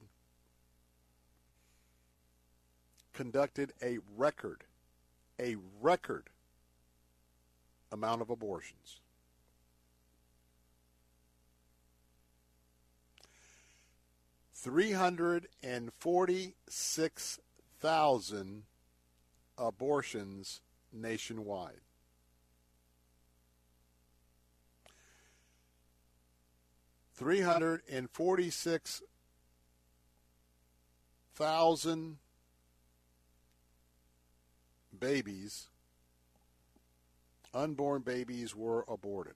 conducted 3.14 3.74
a 3.82 4.00
record, 4.18 4.64
a 5.40 5.56
record 5.82 6.30
amount 7.92 8.22
of 8.22 8.30
abortions. 8.30 9.00
Three 14.56 14.94
hundred 14.94 15.48
and 15.62 15.92
forty-six 16.00 17.40
thousand 17.82 18.64
abortions 19.58 20.62
nationwide. 20.94 21.83
Three 27.24 27.40
hundred 27.40 27.84
and 27.90 28.10
forty-six 28.10 29.02
thousand 31.36 32.18
babies, 35.00 35.70
unborn 37.54 38.02
babies, 38.02 38.54
were 38.54 38.84
aborted. 38.90 39.36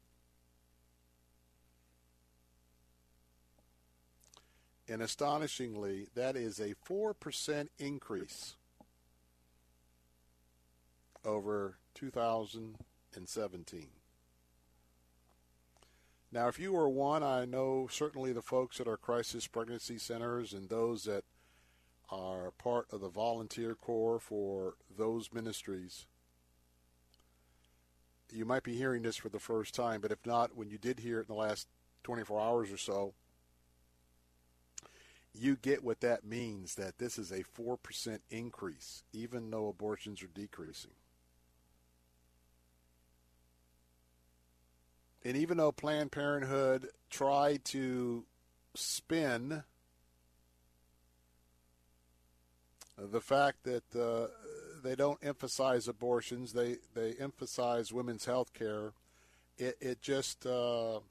And 4.90 5.01
astonishingly, 5.01 6.09
that 6.14 6.35
is 6.35 6.59
a 6.59 6.75
4% 6.85 7.69
increase 7.80 8.57
over 11.24 11.77
2017. 11.95 13.88
Now, 16.31 16.49
if 16.49 16.59
you 16.59 16.75
are 16.75 16.89
one, 16.89 17.23
I 17.23 17.45
know 17.45 17.88
certainly 17.89 18.33
the 18.33 18.41
folks 18.41 18.81
at 18.81 18.88
our 18.88 18.97
crisis 18.97 19.47
pregnancy 19.47 19.97
centers 19.97 20.53
and 20.53 20.67
those 20.67 21.06
that 21.06 21.23
are 22.09 22.51
part 22.51 22.88
of 22.91 23.01
the 23.01 23.09
volunteer 23.09 23.75
corps 23.75 24.19
for 24.19 24.75
those 24.97 25.31
ministries. 25.33 26.06
You 28.31 28.43
might 28.43 28.64
be 28.64 28.75
hearing 28.75 29.03
this 29.03 29.15
for 29.15 29.30
the 29.30 29.39
first 29.39 29.73
time, 29.73 30.01
but 30.01 30.11
if 30.11 30.25
not, 30.25 30.56
when 30.56 30.69
you 30.69 30.77
did 30.77 30.99
hear 30.99 31.19
it 31.19 31.30
in 31.30 31.35
the 31.35 31.41
last 31.41 31.67
24 32.03 32.41
hours 32.41 32.72
or 32.72 32.77
so, 32.77 33.14
you 35.33 35.56
get 35.56 35.83
what 35.83 36.01
that 36.01 36.25
means 36.25 36.75
that 36.75 36.97
this 36.97 37.17
is 37.17 37.31
a 37.31 37.43
4% 37.43 38.19
increase, 38.30 39.03
even 39.14 39.49
though 39.49 39.67
abortions 39.67 40.22
are 40.23 40.27
decreasing. 40.27 40.91
And 45.27 45.35
even 45.35 45.57
though 45.57 45.73
Planned 45.73 46.14
Parenthood 46.14 46.88
tried 47.09 47.65
to 47.65 48.23
spin 48.75 49.61
the 52.97 53.19
fact 53.19 53.65
that 53.65 53.93
uh, 53.93 54.27
they 54.81 54.95
don't 54.95 55.19
emphasize 55.22 55.89
abortions, 55.89 56.53
they, 56.53 56.77
they 56.95 57.11
emphasize 57.19 57.91
women's 57.91 58.23
health 58.23 58.53
care, 58.53 58.93
it, 59.57 59.75
it 59.81 60.01
just 60.01 60.45
uh, 60.45 61.01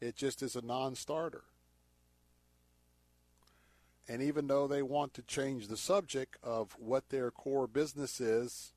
it 0.00 0.16
just 0.16 0.42
is 0.42 0.56
a 0.56 0.62
non-starter. 0.62 1.44
And 4.08 4.22
even 4.22 4.46
though 4.46 4.66
they 4.66 4.80
want 4.80 5.12
to 5.14 5.22
change 5.22 5.68
the 5.68 5.76
subject 5.76 6.38
of 6.42 6.74
what 6.78 7.10
their 7.10 7.30
core 7.30 7.66
business 7.66 8.22
is, 8.22 8.72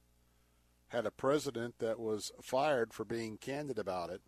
had 0.94 1.06
a 1.08 1.12
president 1.12 1.80
that 1.80 2.00
was 2.00 2.32
fired 2.40 2.94
for 2.94 3.04
being 3.04 3.38
candid 3.38 3.80
about 3.80 4.12
it. 4.12 4.22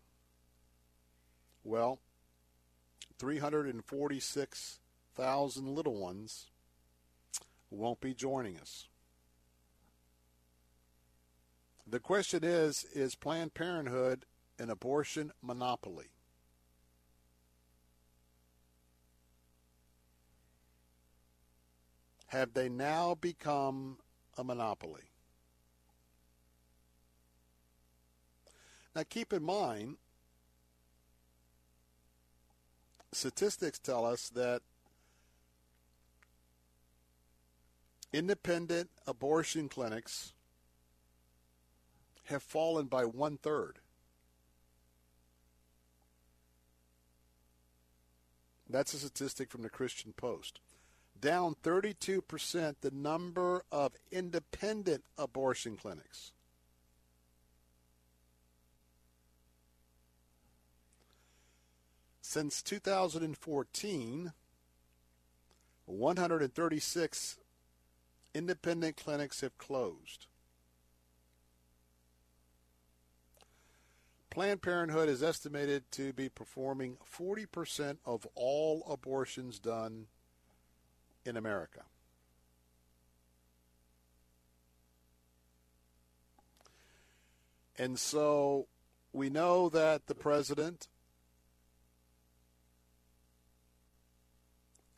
Well, 1.62 2.00
346,000 3.20 5.68
little 5.68 5.94
ones 5.94 6.50
won't 7.70 8.00
be 8.00 8.14
joining 8.14 8.58
us. 8.58 8.88
The 11.86 12.00
question 12.00 12.42
is 12.42 12.84
Is 12.92 13.14
Planned 13.14 13.54
Parenthood 13.54 14.24
an 14.58 14.68
abortion 14.68 15.30
monopoly? 15.40 16.10
Have 22.26 22.54
they 22.54 22.68
now 22.68 23.14
become 23.14 23.98
a 24.36 24.42
monopoly? 24.42 25.12
Now, 28.96 29.02
keep 29.06 29.34
in 29.34 29.42
mind, 29.42 29.98
statistics 33.12 33.78
tell 33.78 34.06
us 34.06 34.30
that 34.30 34.62
independent 38.10 38.88
abortion 39.06 39.68
clinics 39.68 40.32
have 42.24 42.42
fallen 42.42 42.86
by 42.86 43.04
one 43.04 43.36
third. 43.36 43.80
That's 48.66 48.94
a 48.94 48.98
statistic 48.98 49.50
from 49.50 49.60
the 49.60 49.68
Christian 49.68 50.14
Post. 50.14 50.60
Down 51.20 51.54
32% 51.62 52.76
the 52.80 52.90
number 52.90 53.62
of 53.70 53.92
independent 54.10 55.04
abortion 55.18 55.76
clinics. 55.76 56.32
Since 62.28 62.60
2014, 62.64 64.32
136 65.84 67.38
independent 68.34 68.96
clinics 68.96 69.42
have 69.42 69.56
closed. 69.58 70.26
Planned 74.28 74.60
Parenthood 74.60 75.08
is 75.08 75.22
estimated 75.22 75.84
to 75.92 76.12
be 76.12 76.28
performing 76.28 76.96
40% 77.16 77.98
of 78.04 78.26
all 78.34 78.84
abortions 78.90 79.60
done 79.60 80.08
in 81.24 81.36
America. 81.36 81.84
And 87.78 87.96
so 88.00 88.66
we 89.12 89.30
know 89.30 89.68
that 89.68 90.08
the 90.08 90.16
president 90.16 90.88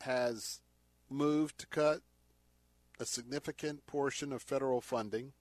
has 0.01 0.61
moved 1.09 1.57
to 1.59 1.67
cut 1.67 2.01
a 2.99 3.05
significant 3.05 3.85
portion 3.87 4.31
of 4.33 4.41
federal 4.41 4.81
funding. 4.81 5.33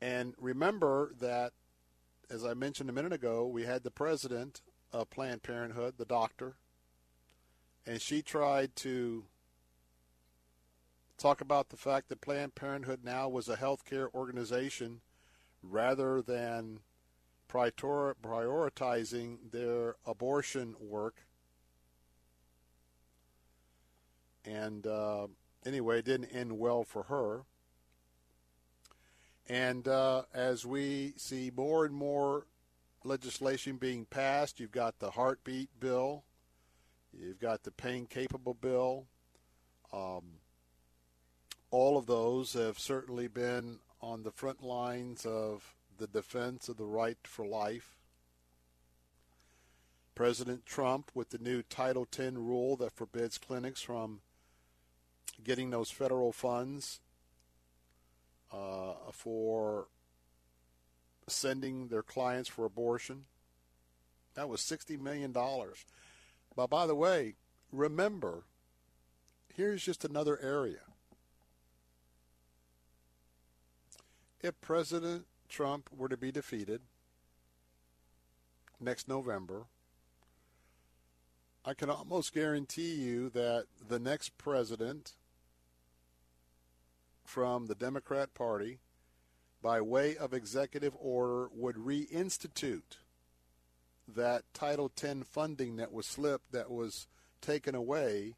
And 0.00 0.34
remember 0.38 1.12
that, 1.20 1.52
as 2.28 2.44
I 2.44 2.54
mentioned 2.54 2.90
a 2.90 2.92
minute 2.92 3.12
ago, 3.12 3.46
we 3.46 3.64
had 3.64 3.82
the 3.82 3.90
president 3.90 4.60
of 4.92 5.10
Planned 5.10 5.42
Parenthood, 5.42 5.94
the 5.96 6.04
doctor, 6.04 6.56
and 7.86 8.00
she 8.00 8.22
tried 8.22 8.76
to 8.76 9.24
talk 11.16 11.40
about 11.40 11.68
the 11.68 11.76
fact 11.76 12.08
that 12.08 12.20
Planned 12.20 12.54
Parenthood 12.54 13.00
now 13.04 13.28
was 13.28 13.48
a 13.48 13.56
healthcare 13.56 14.12
organization 14.14 15.00
rather 15.62 16.20
than 16.20 16.80
prioritizing 17.48 19.38
their 19.50 19.96
abortion 20.06 20.74
work. 20.80 21.26
And 24.44 24.86
uh, 24.86 25.28
anyway, 25.64 26.00
it 26.00 26.04
didn't 26.04 26.30
end 26.34 26.58
well 26.58 26.84
for 26.84 27.04
her. 27.04 27.42
And 29.48 29.86
uh, 29.86 30.22
as 30.32 30.64
we 30.64 31.14
see 31.16 31.50
more 31.54 31.84
and 31.84 31.94
more 31.94 32.46
legislation 33.04 33.76
being 33.76 34.06
passed, 34.06 34.58
you've 34.58 34.72
got 34.72 34.98
the 34.98 35.10
heartbeat 35.10 35.68
bill, 35.78 36.24
you've 37.12 37.40
got 37.40 37.62
the 37.62 37.70
pain 37.70 38.06
capable 38.06 38.54
bill. 38.54 39.06
Um, 39.92 40.40
all 41.70 41.98
of 41.98 42.06
those 42.06 42.54
have 42.54 42.78
certainly 42.78 43.28
been 43.28 43.78
on 44.00 44.22
the 44.22 44.30
front 44.30 44.62
lines 44.62 45.26
of 45.26 45.74
the 45.98 46.06
defense 46.06 46.68
of 46.68 46.76
the 46.76 46.84
right 46.84 47.18
for 47.24 47.46
life. 47.46 47.96
President 50.14 50.64
Trump 50.64 51.10
with 51.14 51.30
the 51.30 51.38
new 51.38 51.62
Title 51.62 52.06
X 52.10 52.32
rule 52.34 52.76
that 52.76 52.92
forbids 52.92 53.38
clinics 53.38 53.82
from 53.82 54.20
getting 55.42 55.70
those 55.70 55.90
federal 55.90 56.32
funds 56.32 57.00
uh, 58.52 58.94
for 59.10 59.88
sending 61.26 61.88
their 61.88 62.02
clients 62.02 62.48
for 62.48 62.64
abortion. 62.64 63.24
That 64.34 64.48
was 64.48 64.60
$60 64.60 65.00
million. 65.00 65.32
But 65.32 66.70
by 66.70 66.86
the 66.86 66.94
way, 66.94 67.34
remember, 67.72 68.44
here's 69.52 69.82
just 69.82 70.04
another 70.04 70.38
area. 70.40 70.80
If 74.40 74.60
President 74.60 75.24
Trump 75.54 75.88
were 75.96 76.08
to 76.08 76.16
be 76.16 76.32
defeated 76.32 76.80
next 78.80 79.06
November, 79.06 79.66
I 81.64 81.74
can 81.74 81.88
almost 81.88 82.34
guarantee 82.34 82.94
you 82.94 83.30
that 83.30 83.66
the 83.86 84.00
next 84.00 84.36
president 84.36 85.12
from 87.24 87.66
the 87.66 87.76
Democrat 87.76 88.34
Party, 88.34 88.80
by 89.62 89.80
way 89.80 90.16
of 90.16 90.34
executive 90.34 90.96
order, 90.98 91.48
would 91.52 91.76
reinstitute 91.76 92.98
that 94.08 94.42
Title 94.52 94.90
X 95.00 95.20
funding 95.30 95.76
that 95.76 95.92
was 95.92 96.04
slipped, 96.04 96.50
that 96.50 96.68
was 96.68 97.06
taken 97.40 97.76
away 97.76 98.34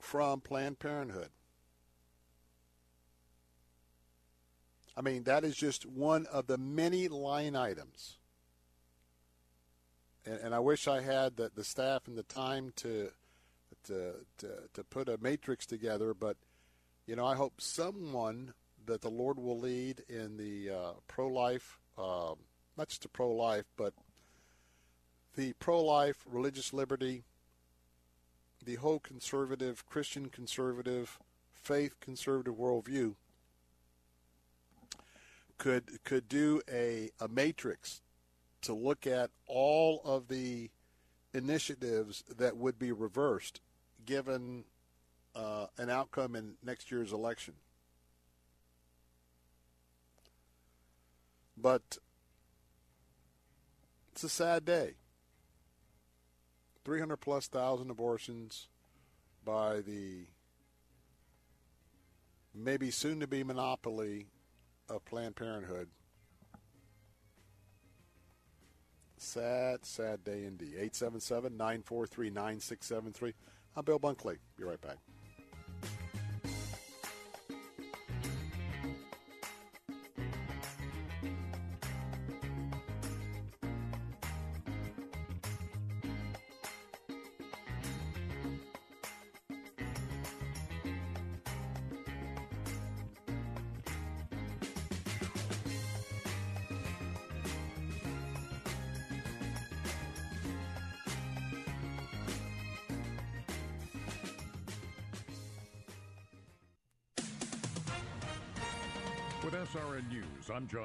from 0.00 0.40
Planned 0.40 0.80
Parenthood. 0.80 1.30
I 4.96 5.02
mean, 5.02 5.24
that 5.24 5.44
is 5.44 5.54
just 5.54 5.84
one 5.84 6.26
of 6.26 6.46
the 6.46 6.56
many 6.56 7.08
line 7.08 7.54
items. 7.54 8.16
And, 10.24 10.40
and 10.40 10.54
I 10.54 10.58
wish 10.58 10.88
I 10.88 11.02
had 11.02 11.36
the, 11.36 11.50
the 11.54 11.64
staff 11.64 12.08
and 12.08 12.16
the 12.16 12.22
time 12.22 12.72
to, 12.76 13.10
to, 13.84 14.14
to, 14.38 14.48
to 14.72 14.84
put 14.84 15.08
a 15.08 15.18
matrix 15.20 15.66
together, 15.66 16.14
but, 16.14 16.38
you 17.06 17.14
know, 17.14 17.26
I 17.26 17.34
hope 17.34 17.60
someone 17.60 18.54
that 18.86 19.02
the 19.02 19.10
Lord 19.10 19.38
will 19.38 19.58
lead 19.58 20.02
in 20.08 20.38
the 20.38 20.70
uh, 20.70 20.92
pro 21.08 21.28
life, 21.28 21.78
uh, 21.98 22.34
not 22.78 22.88
just 22.88 23.02
the 23.02 23.08
pro 23.08 23.30
life, 23.32 23.66
but 23.76 23.92
the 25.34 25.52
pro 25.54 25.84
life, 25.84 26.24
religious 26.26 26.72
liberty, 26.72 27.24
the 28.64 28.76
whole 28.76 28.98
conservative, 28.98 29.84
Christian 29.84 30.30
conservative 30.30 31.18
faith 31.52 32.00
conservative 32.00 32.54
worldview 32.54 33.16
could 35.58 36.04
could 36.04 36.28
do 36.28 36.60
a, 36.70 37.10
a 37.20 37.28
matrix 37.28 38.02
to 38.62 38.74
look 38.74 39.06
at 39.06 39.30
all 39.46 40.00
of 40.04 40.28
the 40.28 40.70
initiatives 41.32 42.24
that 42.36 42.56
would 42.56 42.78
be 42.78 42.92
reversed 42.92 43.60
given 44.04 44.64
uh, 45.34 45.66
an 45.78 45.90
outcome 45.90 46.34
in 46.34 46.54
next 46.62 46.90
year's 46.90 47.12
election. 47.12 47.54
But 51.56 51.98
it's 54.12 54.24
a 54.24 54.28
sad 54.28 54.64
day. 54.64 54.94
300 56.84 57.16
plus 57.16 57.48
thousand 57.48 57.90
abortions 57.90 58.68
by 59.44 59.80
the 59.80 60.26
maybe 62.54 62.90
soon 62.90 63.20
to 63.20 63.26
be 63.26 63.44
monopoly 63.44 64.28
of 64.88 65.04
Planned 65.04 65.36
Parenthood. 65.36 65.88
Sad, 69.16 69.84
sad 69.84 70.24
day 70.24 70.44
indeed. 70.44 70.74
877 70.74 71.56
943 71.56 72.30
9673. 72.30 73.34
I'm 73.76 73.84
Bill 73.84 73.98
Bunkley. 73.98 74.38
Be 74.56 74.64
right 74.64 74.80
back. 74.80 74.98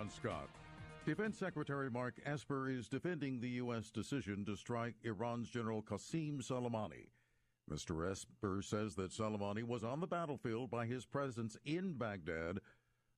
John 0.01 0.09
Scott. 0.09 0.49
Defense 1.05 1.37
Secretary 1.37 1.87
Mark 1.91 2.15
Esper 2.25 2.71
is 2.71 2.87
defending 2.87 3.39
the 3.39 3.49
U.S. 3.49 3.91
decision 3.91 4.43
to 4.45 4.55
strike 4.55 4.95
Iran's 5.03 5.47
General 5.47 5.83
Qasem 5.83 6.41
Soleimani. 6.41 7.09
Mr. 7.71 8.09
Esper 8.09 8.63
says 8.63 8.95
that 8.95 9.11
Soleimani 9.11 9.61
was 9.61 9.83
on 9.83 9.99
the 9.99 10.07
battlefield 10.07 10.71
by 10.71 10.87
his 10.87 11.05
presence 11.05 11.55
in 11.65 11.93
Baghdad, 11.93 12.61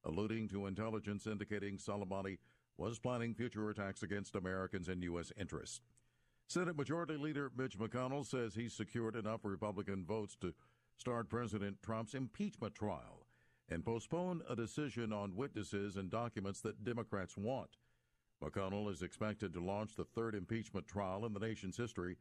alluding 0.03 0.49
to 0.49 0.67
intelligence 0.67 1.25
indicating 1.25 1.77
Soleimani 1.77 2.37
was 2.77 2.99
planning 2.99 3.33
future 3.33 3.69
attacks 3.69 4.03
against 4.03 4.35
Americans 4.35 4.89
and 4.89 5.01
U.S. 5.03 5.31
interests. 5.39 5.79
Senate 6.47 6.75
Majority 6.75 7.15
Leader 7.15 7.49
Mitch 7.55 7.79
McConnell 7.79 8.25
says 8.25 8.55
he's 8.55 8.73
secured 8.73 9.15
enough 9.15 9.39
Republican 9.45 10.03
votes 10.03 10.35
to 10.41 10.53
start 10.97 11.29
President 11.29 11.77
Trump's 11.81 12.13
impeachment 12.13 12.75
trial 12.75 13.22
and 13.73 13.83
postpone 13.83 14.43
a 14.47 14.55
decision 14.55 15.11
on 15.11 15.35
witnesses 15.35 15.97
and 15.97 16.11
documents 16.11 16.61
that 16.61 16.83
Democrats 16.83 17.35
want. 17.35 17.71
McConnell 18.43 18.91
is 18.91 19.01
expected 19.01 19.51
to 19.51 19.63
launch 19.63 19.95
the 19.95 20.03
third 20.03 20.35
impeachment 20.35 20.87
trial 20.87 21.25
in 21.25 21.33
the 21.33 21.39
nation's 21.39 21.77
history 21.77 22.17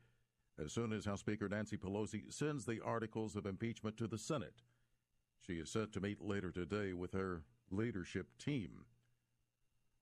as 0.62 0.72
soon 0.72 0.92
as 0.92 1.04
House 1.04 1.20
Speaker 1.20 1.48
Nancy 1.48 1.76
Pelosi 1.76 2.32
sends 2.32 2.64
the 2.64 2.80
articles 2.82 3.36
of 3.36 3.44
impeachment 3.44 3.98
to 3.98 4.06
the 4.06 4.16
Senate. 4.16 4.62
She 5.40 5.54
is 5.54 5.70
set 5.70 5.92
to 5.92 6.00
meet 6.00 6.22
later 6.22 6.50
today 6.50 6.94
with 6.94 7.12
her 7.12 7.42
leadership 7.70 8.28
team. 8.38 8.86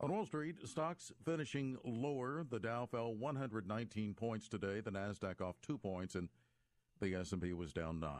On 0.00 0.12
Wall 0.12 0.26
Street, 0.26 0.56
stocks 0.66 1.10
finishing 1.24 1.78
lower. 1.84 2.44
The 2.48 2.60
Dow 2.60 2.86
fell 2.86 3.14
119 3.14 4.14
points 4.14 4.48
today, 4.48 4.80
the 4.80 4.92
Nasdaq 4.92 5.40
off 5.40 5.56
2 5.62 5.78
points 5.78 6.14
and 6.14 6.28
the 7.00 7.14
S&P 7.14 7.52
was 7.54 7.72
down 7.72 7.98
9. 7.98 8.10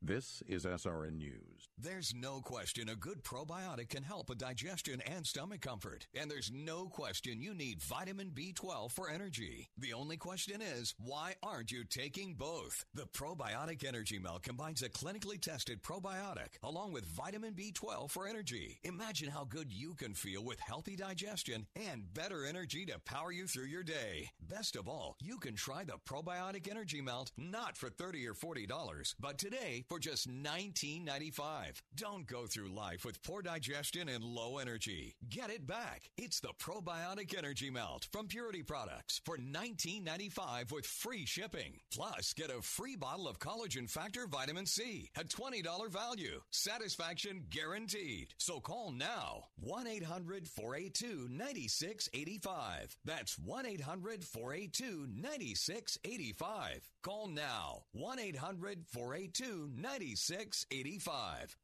This 0.00 0.44
is 0.46 0.64
SRN 0.64 1.18
News. 1.18 1.68
There's 1.76 2.14
no 2.14 2.40
question 2.40 2.88
a 2.88 2.94
good 2.94 3.24
probiotic 3.24 3.88
can 3.88 4.04
help 4.04 4.28
with 4.28 4.38
digestion 4.38 5.02
and 5.02 5.26
stomach 5.26 5.60
comfort. 5.60 6.06
And 6.14 6.30
there's 6.30 6.52
no 6.54 6.86
question 6.86 7.42
you 7.42 7.52
need 7.52 7.82
vitamin 7.82 8.30
B12 8.30 8.92
for 8.92 9.10
energy. 9.10 9.68
The 9.76 9.92
only 9.94 10.16
question 10.16 10.62
is, 10.62 10.94
why 10.98 11.34
aren't 11.42 11.72
you 11.72 11.82
taking 11.84 12.34
both? 12.34 12.84
The 12.94 13.06
Probiotic 13.06 13.84
Energy 13.84 14.20
Melt 14.20 14.44
combines 14.44 14.82
a 14.82 14.88
clinically 14.88 15.40
tested 15.40 15.82
probiotic 15.82 16.56
along 16.62 16.92
with 16.92 17.04
vitamin 17.04 17.54
B12 17.54 18.10
for 18.10 18.28
energy. 18.28 18.78
Imagine 18.84 19.30
how 19.30 19.44
good 19.44 19.72
you 19.72 19.94
can 19.94 20.14
feel 20.14 20.44
with 20.44 20.60
healthy 20.60 20.94
digestion 20.94 21.66
and 21.74 22.14
better 22.14 22.46
energy 22.46 22.86
to 22.86 23.00
power 23.00 23.32
you 23.32 23.48
through 23.48 23.66
your 23.66 23.82
day. 23.82 24.30
Best 24.48 24.76
of 24.76 24.88
all, 24.88 25.16
you 25.20 25.38
can 25.38 25.56
try 25.56 25.82
the 25.82 25.98
Probiotic 26.08 26.70
Energy 26.70 27.00
Melt 27.00 27.32
not 27.36 27.76
for 27.76 27.90
30 27.90 28.26
or 28.28 28.34
$40, 28.34 29.14
but 29.20 29.38
today 29.38 29.84
for 29.88 29.98
just 29.98 30.28
$19.95. 30.28 31.80
Don't 31.96 32.26
go 32.26 32.46
through 32.46 32.68
life 32.68 33.04
with 33.04 33.22
poor 33.22 33.42
digestion 33.42 34.08
and 34.08 34.22
low 34.22 34.58
energy. 34.58 35.14
Get 35.28 35.50
it 35.50 35.66
back. 35.66 36.10
It's 36.16 36.40
the 36.40 36.52
Probiotic 36.60 37.36
Energy 37.36 37.70
Melt 37.70 38.06
from 38.12 38.26
Purity 38.26 38.62
Products 38.62 39.20
for 39.24 39.38
$19.95 39.38 40.72
with 40.72 40.84
free 40.86 41.24
shipping. 41.24 41.80
Plus, 41.92 42.34
get 42.34 42.50
a 42.50 42.60
free 42.60 42.96
bottle 42.96 43.26
of 43.26 43.38
Collagen 43.38 43.88
Factor 43.88 44.26
Vitamin 44.26 44.66
C 44.66 45.10
at 45.16 45.28
$20 45.28 45.90
value. 45.90 46.40
Satisfaction 46.50 47.44
guaranteed. 47.50 48.34
So 48.36 48.60
call 48.60 48.92
now 48.92 49.44
1 49.60 49.86
800 49.86 50.48
482 50.48 51.28
9685. 51.30 52.96
That's 53.04 53.38
1 53.38 53.66
800 53.66 54.24
482 54.24 55.06
9685. 55.14 56.90
Call 57.02 57.28
now 57.28 57.84
1 57.92 58.18
800 58.18 58.84
482 58.86 59.70
9685. 59.80 61.56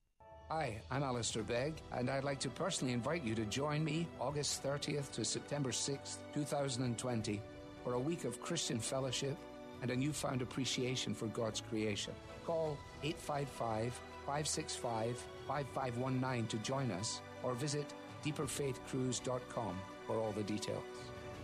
Hi, 0.48 0.80
I'm 0.90 1.02
Alistair 1.02 1.42
Begg, 1.42 1.74
and 1.92 2.08
I'd 2.08 2.22
like 2.22 2.38
to 2.40 2.48
personally 2.48 2.94
invite 2.94 3.24
you 3.24 3.34
to 3.34 3.44
join 3.46 3.84
me 3.84 4.06
August 4.20 4.62
30th 4.62 5.10
to 5.12 5.24
September 5.24 5.70
6th, 5.70 6.18
2020, 6.32 7.42
for 7.82 7.94
a 7.94 7.98
week 7.98 8.24
of 8.24 8.40
Christian 8.40 8.78
fellowship 8.78 9.36
and 9.82 9.90
a 9.90 9.96
newfound 9.96 10.42
appreciation 10.42 11.12
for 11.14 11.26
God's 11.28 11.60
creation. 11.60 12.12
Call 12.46 12.78
855 13.02 13.94
565 14.26 15.24
5519 15.48 16.46
to 16.46 16.58
join 16.58 16.90
us 16.92 17.20
or 17.42 17.54
visit 17.54 17.92
deeperfaithcruise.com 18.24 19.76
for 20.06 20.20
all 20.20 20.32
the 20.32 20.42
details. 20.44 20.84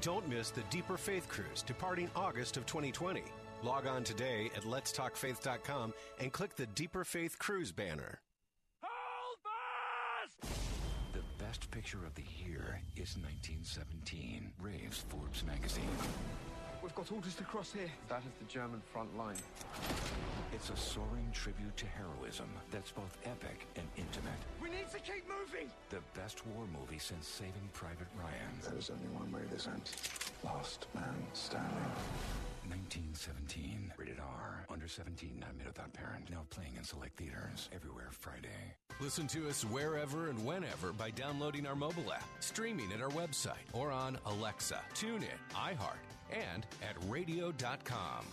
Don't 0.02 0.28
miss 0.28 0.50
the 0.50 0.62
Deeper 0.70 0.96
Faith 0.96 1.28
Cruise 1.28 1.62
departing 1.62 2.10
August 2.14 2.56
of 2.56 2.64
2020. 2.64 3.22
Log 3.62 3.86
on 3.86 4.04
today 4.04 4.50
at 4.56 4.62
letstalkfaith.com 4.62 5.92
and 6.18 6.32
click 6.32 6.56
the 6.56 6.66
Deeper 6.68 7.04
Faith 7.04 7.38
Cruise 7.38 7.72
banner. 7.72 8.20
Hold 8.82 9.36
by 9.44 10.48
the 11.12 11.44
best 11.44 11.70
picture 11.70 11.98
of 12.06 12.14
the 12.14 12.24
year 12.42 12.80
is 12.96 13.18
1917, 13.18 14.50
Rave's 14.62 15.04
Forbes 15.10 15.44
magazine. 15.44 15.84
We've 16.82 16.94
got 16.94 17.12
orders 17.12 17.34
to 17.34 17.42
cross 17.42 17.74
here. 17.74 17.90
That 18.08 18.20
is 18.20 18.32
the 18.38 18.50
German 18.50 18.80
front 18.90 19.14
line. 19.18 19.36
It's 20.54 20.70
a 20.70 20.76
soaring 20.76 21.30
tribute 21.34 21.76
to 21.76 21.86
heroism 21.86 22.48
that's 22.70 22.92
both 22.92 23.14
epic 23.26 23.66
and 23.76 23.86
intimate. 23.98 24.40
We 24.62 24.70
need 24.70 24.90
to 24.90 24.98
keep 25.00 25.28
moving. 25.28 25.68
The 25.90 26.00
best 26.18 26.46
war 26.46 26.64
movie 26.72 26.98
since 26.98 27.28
Saving 27.28 27.68
Private 27.74 28.08
Ryan. 28.18 28.72
There's 28.72 28.88
only 28.88 29.08
one 29.08 29.30
way 29.30 29.42
this 29.52 29.68
ends. 29.68 29.92
Last 30.42 30.86
man 30.94 31.14
standing. 31.34 31.92
1917, 32.70 33.92
rated 33.96 34.20
R, 34.20 34.64
under 34.70 34.86
17, 34.86 35.38
not 35.40 35.50
admitted 35.50 35.72
without 35.74 35.92
parent. 35.92 36.30
Now 36.30 36.46
playing 36.50 36.76
in 36.76 36.84
select 36.84 37.16
theaters 37.18 37.68
everywhere 37.74 38.08
Friday. 38.12 38.74
Listen 39.00 39.26
to 39.28 39.48
us 39.48 39.64
wherever 39.64 40.28
and 40.28 40.44
whenever 40.46 40.92
by 40.92 41.10
downloading 41.10 41.66
our 41.66 41.74
mobile 41.74 42.12
app, 42.12 42.24
streaming 42.38 42.92
at 42.92 43.02
our 43.02 43.10
website, 43.10 43.66
or 43.72 43.90
on 43.90 44.18
Alexa, 44.26 44.80
TuneIn, 44.94 45.26
iHeart, 45.52 46.04
and 46.32 46.64
at 46.82 46.96
radio.com. 47.08 48.24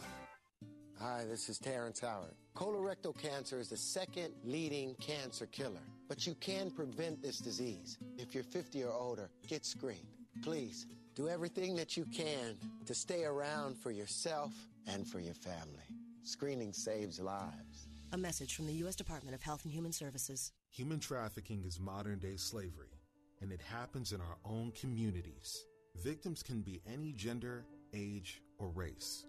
Hi, 1.00 1.26
this 1.30 1.50
is 1.50 1.58
Terrence 1.58 2.00
Howard. 2.00 2.34
Colorectal 2.56 3.16
cancer 3.20 3.60
is 3.60 3.70
the 3.70 3.78
second 3.78 4.34
leading 4.44 4.96
cancer 4.96 5.46
killer, 5.48 5.84
but 6.08 6.26
you 6.26 6.36
can 6.36 6.72
prevent 6.72 7.22
this 7.22 7.40
disease. 7.40 7.98
If 8.18 8.34
you're 8.34 8.44
50 8.44 8.84
or 8.84 8.94
older, 8.94 9.30
get 9.48 9.66
screened. 9.66 10.08
Please 10.44 10.88
do 11.18 11.28
everything 11.28 11.76
that 11.76 11.98
you 11.98 12.06
can 12.06 12.56
to 12.86 12.94
stay 12.94 13.26
around 13.26 13.76
for 13.76 13.90
yourself 13.90 14.54
and 14.86 15.08
for 15.08 15.20
your 15.20 15.34
family. 15.34 15.90
Screening 16.22 16.72
saves 16.72 17.20
lives. 17.20 17.88
A 18.12 18.18
message 18.18 18.56
from 18.56 18.68
the 18.68 18.74
U.S. 18.74 18.96
Department 18.96 19.34
of 19.34 19.42
Health 19.42 19.66
and 19.66 19.74
Human 19.74 19.92
Services. 19.92 20.52
Human 20.70 21.00
trafficking 21.00 21.64
is 21.66 21.80
modern 21.80 22.20
day 22.20 22.36
slavery, 22.38 23.02
and 23.42 23.52
it 23.52 23.62
happens 23.62 24.12
in 24.12 24.22
our 24.22 24.38
own 24.46 24.72
communities. 24.80 25.66
Victims 26.04 26.44
can 26.44 26.62
be 26.62 26.82
any 26.88 27.14
gender, 27.14 27.66
age, 27.96 28.44
or 28.60 28.68
race. 28.70 29.26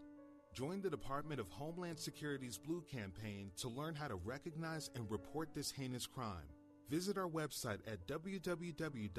Join 0.53 0.83
the 0.83 0.91
Department 0.91 1.41
of 1.41 1.49
Homeland 1.49 1.99
Security's 1.99 2.59
Blue 2.59 2.85
Campaign 2.93 3.51
to 3.57 3.69
learn 3.69 3.95
how 3.95 4.09
to 4.09 4.17
recognize 4.17 4.91
and 4.95 5.11
report 5.11 5.55
this 5.55 5.71
heinous 5.71 6.07
crime. 6.07 6.49
Visit 6.89 7.19
our 7.19 7.29
website 7.29 7.81
at 7.87 8.07
www.dhs.gov 8.07 9.13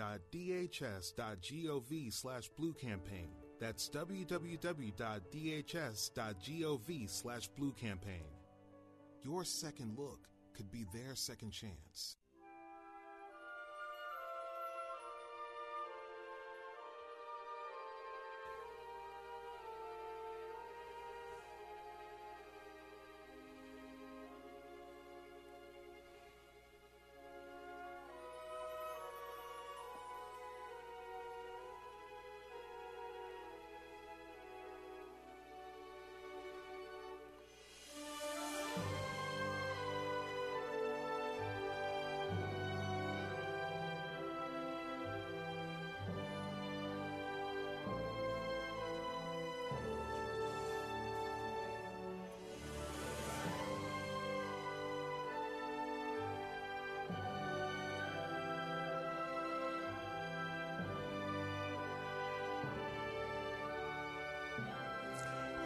slash 2.14 2.49
blue 2.57 2.73
campaign. 2.73 3.30
That's 3.59 3.89
www.dhs.gov 3.89 4.30
slash 7.09 7.48
blue 7.49 7.73
campaign. 7.73 8.23
Your 9.23 9.43
second 9.43 9.98
look 9.98 10.27
could 10.56 10.72
be 10.72 10.85
their 10.93 11.15
second 11.15 11.51
chance. 11.51 12.15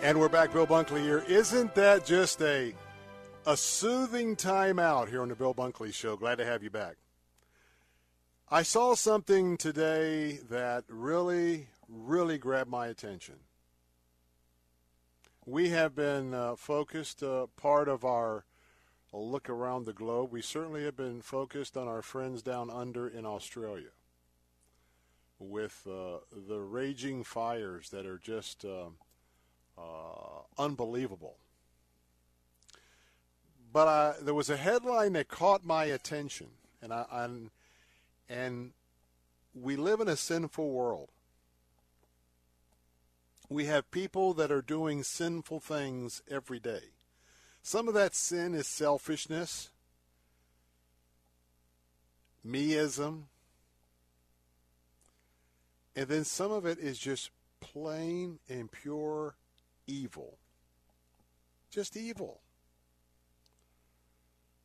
And 0.03 0.19
we're 0.19 0.27
back, 0.27 0.51
Bill 0.51 0.67
Bunkley 0.67 0.99
here. 0.99 1.23
Isn't 1.29 1.73
that 1.75 2.05
just 2.05 2.41
a 2.41 2.75
a 3.45 3.55
soothing 3.55 4.35
time 4.35 4.77
out 4.77 5.07
here 5.07 5.21
on 5.21 5.29
the 5.29 5.35
Bill 5.35 5.55
Bunkley 5.55 5.93
Show? 5.93 6.17
Glad 6.17 6.39
to 6.39 6.45
have 6.45 6.61
you 6.61 6.69
back. 6.69 6.97
I 8.51 8.63
saw 8.63 8.95
something 8.95 9.55
today 9.55 10.39
that 10.49 10.83
really, 10.89 11.69
really 11.87 12.37
grabbed 12.37 12.69
my 12.69 12.87
attention. 12.87 13.35
We 15.45 15.69
have 15.69 15.95
been 15.95 16.33
uh, 16.33 16.57
focused, 16.57 17.23
uh, 17.23 17.47
part 17.55 17.87
of 17.87 18.03
our 18.03 18.43
look 19.13 19.49
around 19.49 19.85
the 19.85 19.93
globe. 19.93 20.33
We 20.33 20.41
certainly 20.41 20.83
have 20.83 20.97
been 20.97 21.21
focused 21.21 21.77
on 21.77 21.87
our 21.87 22.01
friends 22.01 22.41
down 22.41 22.69
under 22.69 23.07
in 23.07 23.25
Australia 23.25 23.91
with 25.39 25.87
uh, 25.89 26.17
the 26.29 26.59
raging 26.59 27.23
fires 27.23 27.89
that 27.91 28.05
are 28.05 28.17
just 28.17 28.65
uh, 28.65 28.89
uh, 29.77 30.41
unbelievable. 30.57 31.35
But 33.71 33.87
uh, 33.87 34.13
there 34.21 34.33
was 34.33 34.49
a 34.49 34.57
headline 34.57 35.13
that 35.13 35.27
caught 35.27 35.65
my 35.65 35.85
attention, 35.85 36.47
and 36.81 36.93
I, 36.93 37.05
I'm, 37.11 37.49
and 38.29 38.71
we 39.55 39.75
live 39.75 39.99
in 39.99 40.07
a 40.07 40.15
sinful 40.15 40.69
world. 40.69 41.09
We 43.49 43.65
have 43.65 43.89
people 43.91 44.33
that 44.35 44.51
are 44.51 44.61
doing 44.61 45.03
sinful 45.03 45.59
things 45.59 46.21
every 46.29 46.59
day. 46.59 46.93
Some 47.61 47.87
of 47.87 47.93
that 47.93 48.13
sin 48.13 48.53
is 48.53 48.67
selfishness, 48.67 49.69
meism, 52.45 53.23
and 55.95 56.07
then 56.07 56.23
some 56.23 56.51
of 56.51 56.65
it 56.65 56.77
is 56.79 56.99
just 56.99 57.29
plain 57.59 58.39
and 58.49 58.71
pure 58.71 59.35
evil. 59.87 60.37
Just 61.69 61.97
evil. 61.97 62.41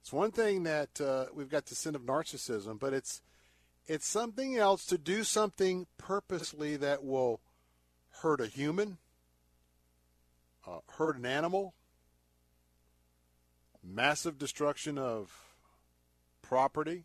It's 0.00 0.12
one 0.12 0.30
thing 0.30 0.62
that 0.62 1.00
uh, 1.00 1.26
we've 1.34 1.50
got 1.50 1.66
the 1.66 1.74
sin 1.74 1.94
of 1.94 2.02
narcissism, 2.02 2.78
but 2.78 2.92
it's 2.92 3.20
it's 3.86 4.06
something 4.06 4.56
else 4.56 4.84
to 4.86 4.98
do 4.98 5.24
something 5.24 5.86
purposely 5.97 6.76
that 6.76 7.02
will 7.05 7.40
hurt 8.22 8.40
a 8.40 8.47
human, 8.47 8.98
uh, 10.66 10.80
hurt 10.92 11.16
an 11.16 11.24
animal, 11.24 11.74
massive 13.82 14.38
destruction 14.38 14.98
of 14.98 15.55
property. 16.42 17.05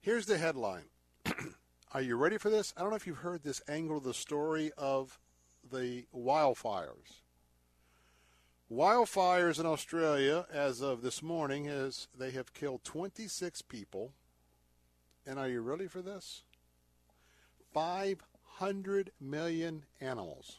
Here's 0.00 0.26
the 0.26 0.38
headline 0.38 0.84
Are 1.92 2.02
you 2.02 2.16
ready 2.16 2.36
for 2.36 2.50
this? 2.50 2.74
I 2.76 2.82
don't 2.82 2.90
know 2.90 2.96
if 2.96 3.06
you've 3.06 3.18
heard 3.18 3.42
this 3.42 3.62
angle 3.66 3.96
of 3.96 4.04
the 4.04 4.12
story 4.12 4.70
of 4.76 5.18
the 5.70 6.04
wildfires. 6.14 7.22
Wildfires 8.70 9.58
in 9.58 9.64
Australia, 9.64 10.46
as 10.52 10.82
of 10.82 11.00
this 11.00 11.22
morning, 11.22 11.64
is 11.64 12.06
they 12.16 12.30
have 12.32 12.52
killed 12.52 12.84
26 12.84 13.62
people. 13.62 14.12
And 15.26 15.38
are 15.38 15.48
you 15.48 15.62
ready 15.62 15.86
for 15.86 16.02
this? 16.02 16.42
500 17.72 19.10
million 19.18 19.84
animals. 19.98 20.58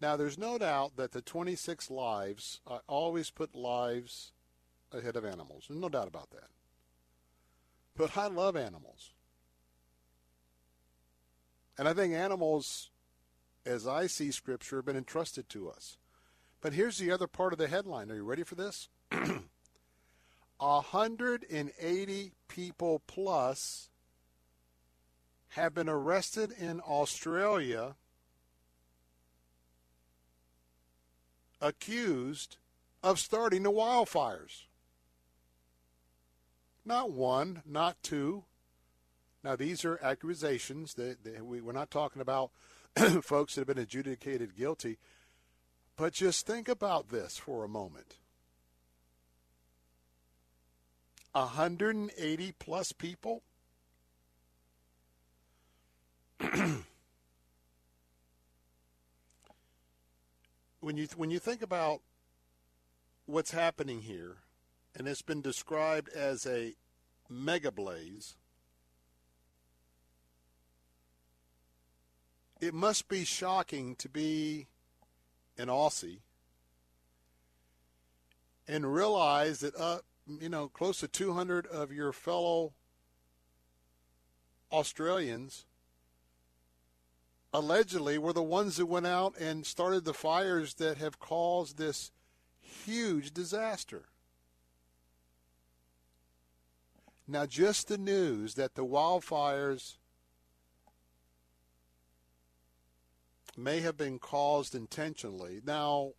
Now, 0.00 0.16
there's 0.16 0.36
no 0.36 0.58
doubt 0.58 0.96
that 0.96 1.12
the 1.12 1.22
26 1.22 1.92
lives, 1.92 2.60
I 2.68 2.78
always 2.88 3.30
put 3.30 3.54
lives 3.54 4.32
ahead 4.92 5.14
of 5.14 5.24
animals. 5.24 5.66
No 5.70 5.88
doubt 5.88 6.08
about 6.08 6.30
that. 6.30 6.50
But 7.96 8.16
I 8.16 8.26
love 8.26 8.56
animals. 8.56 9.12
And 11.78 11.88
I 11.88 11.94
think 11.94 12.14
animals, 12.14 12.90
as 13.64 13.86
I 13.86 14.06
see 14.06 14.30
Scripture, 14.30 14.76
have 14.76 14.86
been 14.86 14.96
entrusted 14.96 15.48
to 15.50 15.68
us. 15.68 15.98
But 16.60 16.72
here's 16.72 16.98
the 16.98 17.10
other 17.10 17.26
part 17.26 17.52
of 17.52 17.58
the 17.58 17.68
headline. 17.68 18.10
Are 18.10 18.16
you 18.16 18.24
ready 18.24 18.42
for 18.42 18.54
this? 18.54 18.88
180 20.58 22.32
people 22.48 23.02
plus 23.06 23.88
have 25.50 25.74
been 25.74 25.88
arrested 25.88 26.52
in 26.58 26.80
Australia 26.80 27.96
accused 31.60 32.56
of 33.02 33.18
starting 33.18 33.62
the 33.62 33.70
wildfires. 33.70 34.65
Not 36.86 37.10
one, 37.10 37.62
not 37.66 38.00
two. 38.04 38.44
Now, 39.42 39.56
these 39.56 39.84
are 39.84 39.98
accusations. 40.00 40.94
That, 40.94 41.24
that 41.24 41.44
we, 41.44 41.60
we're 41.60 41.72
not 41.72 41.90
talking 41.90 42.22
about 42.22 42.52
folks 43.22 43.56
that 43.56 43.62
have 43.62 43.66
been 43.66 43.82
adjudicated 43.82 44.56
guilty. 44.56 44.98
But 45.96 46.12
just 46.12 46.46
think 46.46 46.68
about 46.68 47.08
this 47.08 47.36
for 47.36 47.64
a 47.64 47.68
moment. 47.68 48.14
180 51.32 52.52
plus 52.52 52.92
people. 52.92 53.42
when 60.80 60.96
you 60.96 61.08
when 61.16 61.30
you 61.30 61.38
think 61.38 61.62
about 61.62 62.00
what's 63.24 63.50
happening 63.50 64.02
here, 64.02 64.36
and 64.96 65.06
it's 65.06 65.22
been 65.22 65.42
described 65.42 66.08
as 66.08 66.46
a 66.46 66.74
mega 67.28 67.70
blaze, 67.70 68.34
it 72.60 72.72
must 72.72 73.08
be 73.08 73.24
shocking 73.24 73.94
to 73.96 74.08
be 74.08 74.66
an 75.58 75.68
Aussie 75.68 76.20
and 78.66 78.92
realize 78.92 79.60
that 79.60 79.74
uh, 79.76 79.98
you 80.40 80.48
know 80.48 80.68
close 80.68 81.00
to 81.00 81.08
200 81.08 81.66
of 81.66 81.92
your 81.92 82.12
fellow 82.12 82.72
Australians 84.72 85.66
allegedly 87.52 88.18
were 88.18 88.32
the 88.32 88.42
ones 88.42 88.76
that 88.76 88.86
went 88.86 89.06
out 89.06 89.34
and 89.38 89.64
started 89.64 90.04
the 90.04 90.14
fires 90.14 90.74
that 90.74 90.98
have 90.98 91.18
caused 91.18 91.78
this 91.78 92.10
huge 92.60 93.32
disaster. 93.32 94.06
Now, 97.28 97.44
just 97.44 97.88
the 97.88 97.98
news 97.98 98.54
that 98.54 98.74
the 98.74 98.84
wildfires 98.84 99.96
may 103.56 103.80
have 103.80 103.96
been 103.96 104.18
caused 104.18 104.74
intentionally. 104.74 105.60
Now, 105.64 106.12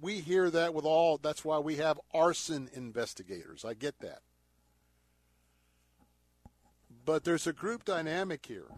we 0.00 0.20
hear 0.20 0.48
that 0.50 0.74
with 0.74 0.84
all, 0.84 1.18
that's 1.18 1.44
why 1.44 1.58
we 1.58 1.76
have 1.76 1.98
arson 2.14 2.70
investigators. 2.72 3.64
I 3.64 3.74
get 3.74 3.98
that. 4.00 4.20
But 7.04 7.24
there's 7.24 7.46
a 7.46 7.52
group 7.52 7.84
dynamic 7.84 8.46
here. 8.46 8.68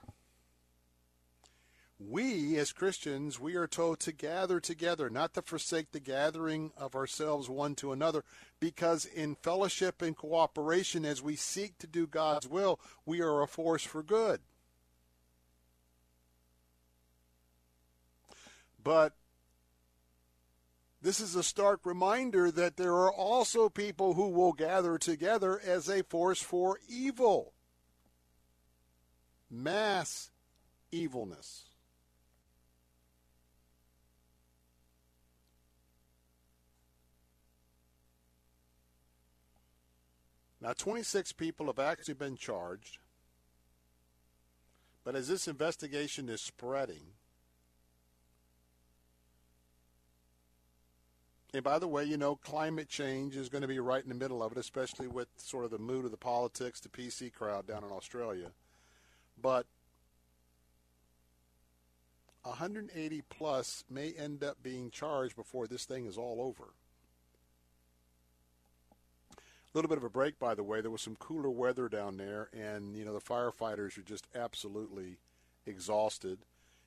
We 2.08 2.56
as 2.56 2.72
Christians, 2.72 3.38
we 3.38 3.56
are 3.56 3.66
told 3.66 4.00
to 4.00 4.12
gather 4.12 4.58
together, 4.58 5.10
not 5.10 5.34
to 5.34 5.42
forsake 5.42 5.92
the 5.92 6.00
gathering 6.00 6.72
of 6.76 6.94
ourselves 6.94 7.48
one 7.50 7.74
to 7.76 7.92
another, 7.92 8.24
because 8.58 9.04
in 9.04 9.34
fellowship 9.34 10.00
and 10.00 10.16
cooperation, 10.16 11.04
as 11.04 11.22
we 11.22 11.36
seek 11.36 11.76
to 11.78 11.86
do 11.86 12.06
God's 12.06 12.48
will, 12.48 12.80
we 13.04 13.20
are 13.20 13.42
a 13.42 13.46
force 13.46 13.84
for 13.84 14.02
good. 14.02 14.40
But 18.82 19.12
this 21.02 21.20
is 21.20 21.34
a 21.34 21.42
stark 21.42 21.84
reminder 21.84 22.50
that 22.50 22.78
there 22.78 22.94
are 22.94 23.12
also 23.12 23.68
people 23.68 24.14
who 24.14 24.28
will 24.28 24.52
gather 24.52 24.96
together 24.96 25.60
as 25.60 25.88
a 25.90 26.02
force 26.02 26.40
for 26.40 26.78
evil. 26.88 27.52
Mass 29.50 30.30
evilness. 30.90 31.69
Now, 40.60 40.72
26 40.72 41.32
people 41.32 41.66
have 41.66 41.78
actually 41.78 42.14
been 42.14 42.36
charged. 42.36 42.98
But 45.04 45.16
as 45.16 45.28
this 45.28 45.48
investigation 45.48 46.28
is 46.28 46.42
spreading, 46.42 47.14
and 51.54 51.64
by 51.64 51.78
the 51.78 51.88
way, 51.88 52.04
you 52.04 52.18
know, 52.18 52.36
climate 52.36 52.88
change 52.88 53.36
is 53.36 53.48
going 53.48 53.62
to 53.62 53.68
be 53.68 53.80
right 53.80 54.02
in 54.02 54.10
the 54.10 54.14
middle 54.14 54.42
of 54.42 54.52
it, 54.52 54.58
especially 54.58 55.08
with 55.08 55.28
sort 55.36 55.64
of 55.64 55.70
the 55.70 55.78
mood 55.78 56.04
of 56.04 56.10
the 56.10 56.18
politics, 56.18 56.80
the 56.80 56.90
PC 56.90 57.32
crowd 57.32 57.66
down 57.66 57.82
in 57.82 57.90
Australia. 57.90 58.52
But 59.40 59.66
180 62.42 63.22
plus 63.30 63.84
may 63.88 64.12
end 64.12 64.44
up 64.44 64.62
being 64.62 64.90
charged 64.90 65.34
before 65.34 65.66
this 65.66 65.86
thing 65.86 66.06
is 66.06 66.18
all 66.18 66.40
over. 66.40 66.74
Little 69.72 69.88
bit 69.88 69.98
of 69.98 70.04
a 70.04 70.10
break, 70.10 70.38
by 70.38 70.56
the 70.56 70.64
way. 70.64 70.80
There 70.80 70.90
was 70.90 71.02
some 71.02 71.14
cooler 71.16 71.50
weather 71.50 71.88
down 71.88 72.16
there, 72.16 72.48
and 72.52 72.96
you 72.96 73.04
know 73.04 73.12
the 73.12 73.20
firefighters 73.20 73.96
are 73.96 74.02
just 74.02 74.26
absolutely 74.34 75.18
exhausted, 75.64 76.40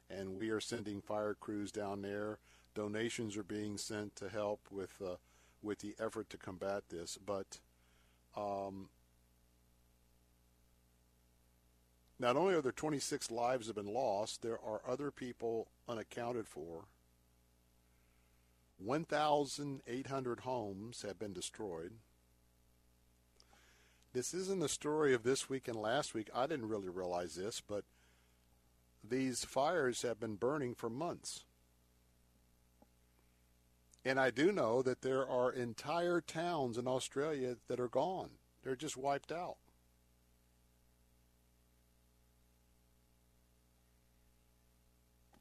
and 0.09 0.37
we 0.37 0.49
are 0.49 0.59
sending 0.59 1.01
fire 1.01 1.33
crews 1.33 1.71
down 1.71 2.01
there. 2.01 2.39
Donations 2.75 3.37
are 3.37 3.43
being 3.43 3.77
sent 3.77 4.17
to 4.17 4.27
help 4.27 4.67
with 4.69 5.01
uh, 5.01 5.15
with 5.61 5.79
the 5.79 5.95
effort 5.97 6.29
to 6.31 6.37
combat 6.37 6.83
this, 6.89 7.17
but 7.25 7.59
um, 8.35 8.89
not 12.19 12.35
only 12.35 12.53
are 12.53 12.61
there 12.61 12.73
26 12.73 13.31
lives 13.31 13.67
have 13.67 13.75
been 13.77 13.93
lost, 13.93 14.41
there 14.41 14.59
are 14.59 14.81
other 14.85 15.09
people 15.09 15.69
unaccounted 15.87 16.47
for. 16.47 16.85
1,800 18.77 20.39
homes 20.41 21.03
have 21.03 21.17
been 21.17 21.31
destroyed. 21.31 21.93
This 24.13 24.35
isn't 24.35 24.63
a 24.63 24.69
story 24.69 25.15
of 25.15 25.23
this 25.23 25.49
week 25.49 25.67
and 25.67 25.75
last 25.75 26.13
week. 26.13 26.29
I 26.35 26.45
didn't 26.45 26.69
really 26.69 26.89
realize 26.89 27.33
this, 27.33 27.61
but 27.67 27.83
these 29.03 29.43
fires 29.43 30.03
have 30.03 30.19
been 30.19 30.35
burning 30.35 30.75
for 30.75 30.89
months. 30.89 31.45
And 34.05 34.19
I 34.19 34.29
do 34.29 34.51
know 34.51 34.83
that 34.83 35.01
there 35.01 35.27
are 35.27 35.51
entire 35.51 36.21
towns 36.21 36.77
in 36.77 36.87
Australia 36.87 37.55
that 37.67 37.79
are 37.79 37.87
gone. 37.87 38.29
They're 38.63 38.75
just 38.75 38.97
wiped 38.97 39.31
out. 39.31 39.57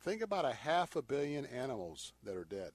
Think 0.00 0.22
about 0.22 0.46
a 0.46 0.52
half 0.52 0.96
a 0.96 1.02
billion 1.02 1.44
animals 1.44 2.14
that 2.24 2.36
are 2.36 2.44
dead. 2.44 2.72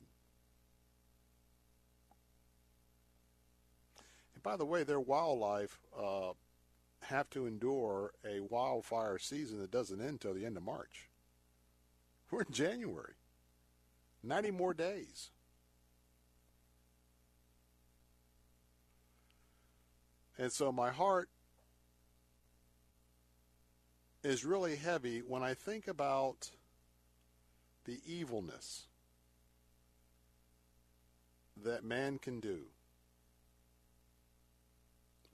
By 4.43 4.57
the 4.57 4.66
way, 4.66 4.83
their 4.83 4.99
wildlife 4.99 5.80
uh, 5.98 6.32
have 7.01 7.30
to 7.32 7.45
endure 7.45 8.11
a 8.25 8.40
wildfire 8.40 9.17
season 9.17 9.59
that 9.59 9.72
doesn't 9.72 9.99
end 9.99 10.09
until 10.09 10.33
the 10.33 10.45
end 10.45 10.57
of 10.57 10.64
March. 10.64 11.09
We're 12.32 12.41
in 12.41 12.53
January. 12.53 13.14
90 14.24 14.51
more 14.51 14.74
days. 14.74 15.30
And 20.38 20.51
so 20.51 20.72
my 20.72 20.91
heart 20.91 21.30
is 24.24 24.45
really 24.45 24.75
heavy 24.75 25.19
when 25.19 25.41
I 25.41 25.53
think 25.53 25.88
about 25.88 26.51
the 27.85 27.99
evilness 28.06 28.88
that 31.64 31.83
man 31.83 32.19
can 32.19 32.40
do 32.40 32.66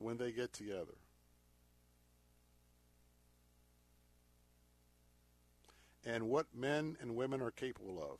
when 0.03 0.17
they 0.17 0.31
get 0.31 0.53
together. 0.53 0.97
And 6.05 6.29
what 6.29 6.47
men 6.53 6.97
and 7.01 7.15
women 7.15 7.41
are 7.41 7.51
capable 7.51 7.99
of. 7.99 8.19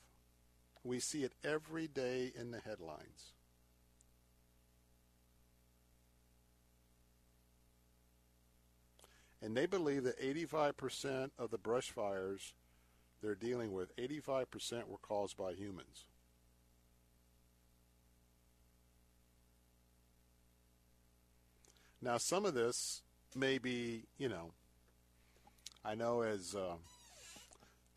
We 0.86 1.00
see 1.00 1.24
it 1.24 1.34
every 1.44 1.88
day 1.88 2.32
in 2.34 2.52
the 2.52 2.60
headlines. 2.60 3.34
And 9.42 9.58
they 9.58 9.66
believe 9.66 10.04
that 10.06 10.22
85% 10.22 11.32
of 11.38 11.52
the 11.52 11.58
brush 11.58 11.92
fires 11.92 12.54
they're 13.22 13.36
dealing 13.36 13.74
with, 13.74 13.96
85% 13.98 14.88
were 14.88 14.98
caused 14.98 15.36
by 15.36 15.54
humans. 15.54 16.06
Now, 22.04 22.18
some 22.18 22.44
of 22.44 22.54
this 22.54 23.02
may 23.34 23.60
be, 23.60 24.04
you 24.18 24.28
know, 24.28 24.52
I 25.86 25.96
know 25.96 26.22
as 26.22 26.54
uh, 26.54 26.74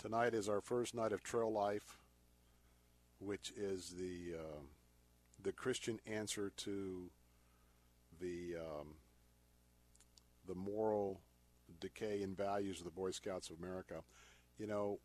tonight 0.01 0.33
is 0.33 0.49
our 0.49 0.61
first 0.61 0.95
night 0.95 1.11
of 1.11 1.25
Trail 1.25 1.53
Life, 1.53 1.99
which 3.19 3.53
is 3.57 3.95
the 3.99 4.37
uh, 4.39 4.61
the 5.43 5.51
Christian 5.51 5.99
answer 6.07 6.53
to 6.59 7.11
the 8.21 8.55
um, 8.61 8.95
the 10.47 10.55
moral 10.55 11.19
decay 11.81 12.23
and 12.23 12.37
values 12.37 12.79
of 12.79 12.85
the 12.85 12.93
Boy 12.93 13.11
Scouts 13.11 13.51
of 13.51 13.59
America. 13.59 14.05
You 14.57 14.69
know, 14.69 15.01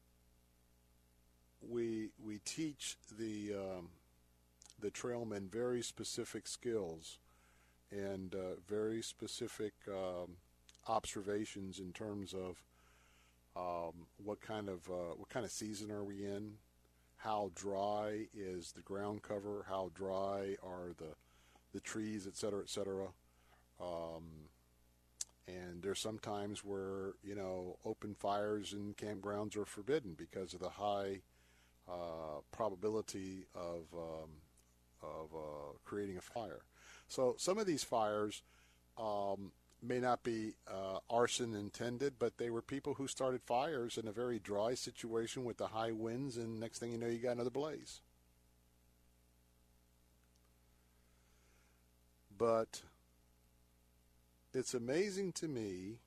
we 1.68 2.10
we 2.24 2.38
teach 2.46 2.98
the 3.18 3.56
um, 3.56 3.90
the 4.80 4.92
trailmen 4.92 5.50
very 5.50 5.82
specific 5.82 6.46
skills 6.46 7.18
and 7.92 8.36
uh, 8.36 8.56
very 8.68 9.02
specific 9.02 9.74
um, 9.88 10.38
observations 10.88 11.80
in 11.80 11.92
terms 11.92 12.34
of 12.34 12.64
um, 13.56 14.08
what 14.24 14.42
kind 14.42 14.70
of 14.70 14.90
uh, 14.90 15.16
what 15.16 15.30
kind 15.30 15.46
of 15.46 15.52
season 15.52 15.92
are 15.92 16.04
we 16.04 16.24
in, 16.24 16.54
how 17.18 17.52
dry 17.56 18.28
is 18.34 18.72
the 18.72 18.82
ground 18.82 19.22
cover, 19.22 19.66
how 19.68 19.92
dry 19.94 20.56
are 20.64 20.94
the 20.98 21.16
the 21.74 21.80
trees, 21.80 22.28
et 22.28 22.36
cetera, 22.36 22.62
et 22.62 22.70
cetera. 22.70 23.08
Um, 23.80 24.50
and 25.48 25.82
there's 25.82 26.00
some 26.00 26.20
times 26.20 26.64
where 26.64 27.14
you 27.24 27.36
know 27.36 27.78
open 27.84 28.16
fires 28.16 28.74
in 28.74 28.94
campgrounds 28.94 29.58
are 29.58 29.66
forbidden 29.66 30.14
because 30.18 30.54
of 30.54 30.60
the 30.60 30.70
high 30.70 31.22
uh, 31.90 32.40
probability 32.52 33.46
of 33.54 33.84
um, 33.94 34.30
of 35.02 35.34
uh, 35.34 35.74
creating 35.84 36.18
a 36.18 36.22
fire. 36.22 36.62
So 37.12 37.36
some 37.38 37.58
of 37.58 37.66
these 37.66 37.84
fires 37.84 38.42
um, 38.98 39.52
may 39.84 40.00
not 40.00 40.24
be 40.24 40.54
uh, 40.66 41.00
arson 41.10 41.54
intended, 41.54 42.14
but 42.18 42.38
they 42.38 42.50
were 42.50 42.62
people 42.62 42.94
who 42.94 43.06
started 43.06 43.42
fires 43.44 43.98
in 43.98 44.08
a 44.08 44.14
very 44.14 44.40
dry 44.40 44.76
situation 44.76 45.44
with 45.44 45.58
the 45.58 45.68
high 45.68 45.92
winds, 45.92 46.38
and 46.38 46.58
next 46.58 46.80
thing 46.80 46.94
you 46.94 46.98
know, 46.98 47.08
you 47.08 47.18
got 47.18 47.34
another 47.34 47.50
blaze. 47.50 48.00
But 52.38 52.82
it's 54.54 54.74
amazing 54.74 55.34
to 55.34 55.50
me 55.50 55.98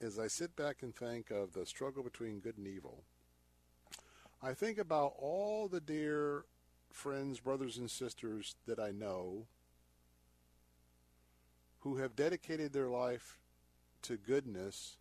as 0.00 0.16
I 0.16 0.28
sit 0.28 0.54
back 0.54 0.76
and 0.82 0.94
think 0.94 1.32
of 1.32 1.54
the 1.54 1.66
struggle 1.66 2.04
between 2.04 2.38
good 2.38 2.56
and 2.56 2.68
evil. 2.68 3.02
I 4.40 4.54
think 4.54 4.78
about 4.78 5.14
all 5.18 5.66
the 5.66 5.80
dear 5.80 6.44
friends, 6.90 7.40
brothers, 7.40 7.76
and 7.76 7.90
sisters 7.90 8.56
that 8.66 8.78
I 8.78 8.90
know 8.90 9.46
who 11.80 11.96
have 11.96 12.16
dedicated 12.16 12.72
their 12.72 12.88
life 12.88 13.38
to 14.02 14.16
goodness 14.16 14.96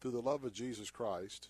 through 0.00 0.12
the 0.12 0.22
love 0.22 0.44
of 0.44 0.52
Jesus 0.52 0.90
Christ. 0.90 1.48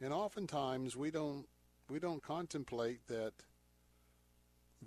And 0.00 0.12
oftentimes 0.12 0.96
we 0.96 1.10
don't 1.10 1.46
we 1.88 1.98
don't 1.98 2.22
contemplate 2.22 3.06
that 3.08 3.32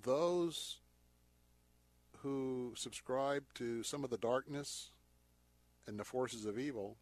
those 0.00 0.78
who 2.18 2.72
subscribe 2.76 3.44
to 3.54 3.82
some 3.82 4.04
of 4.04 4.10
the 4.10 4.18
darkness 4.18 4.90
and 5.86 6.00
the 6.00 6.04
forces 6.04 6.46
of 6.46 6.58
evil 6.58 6.96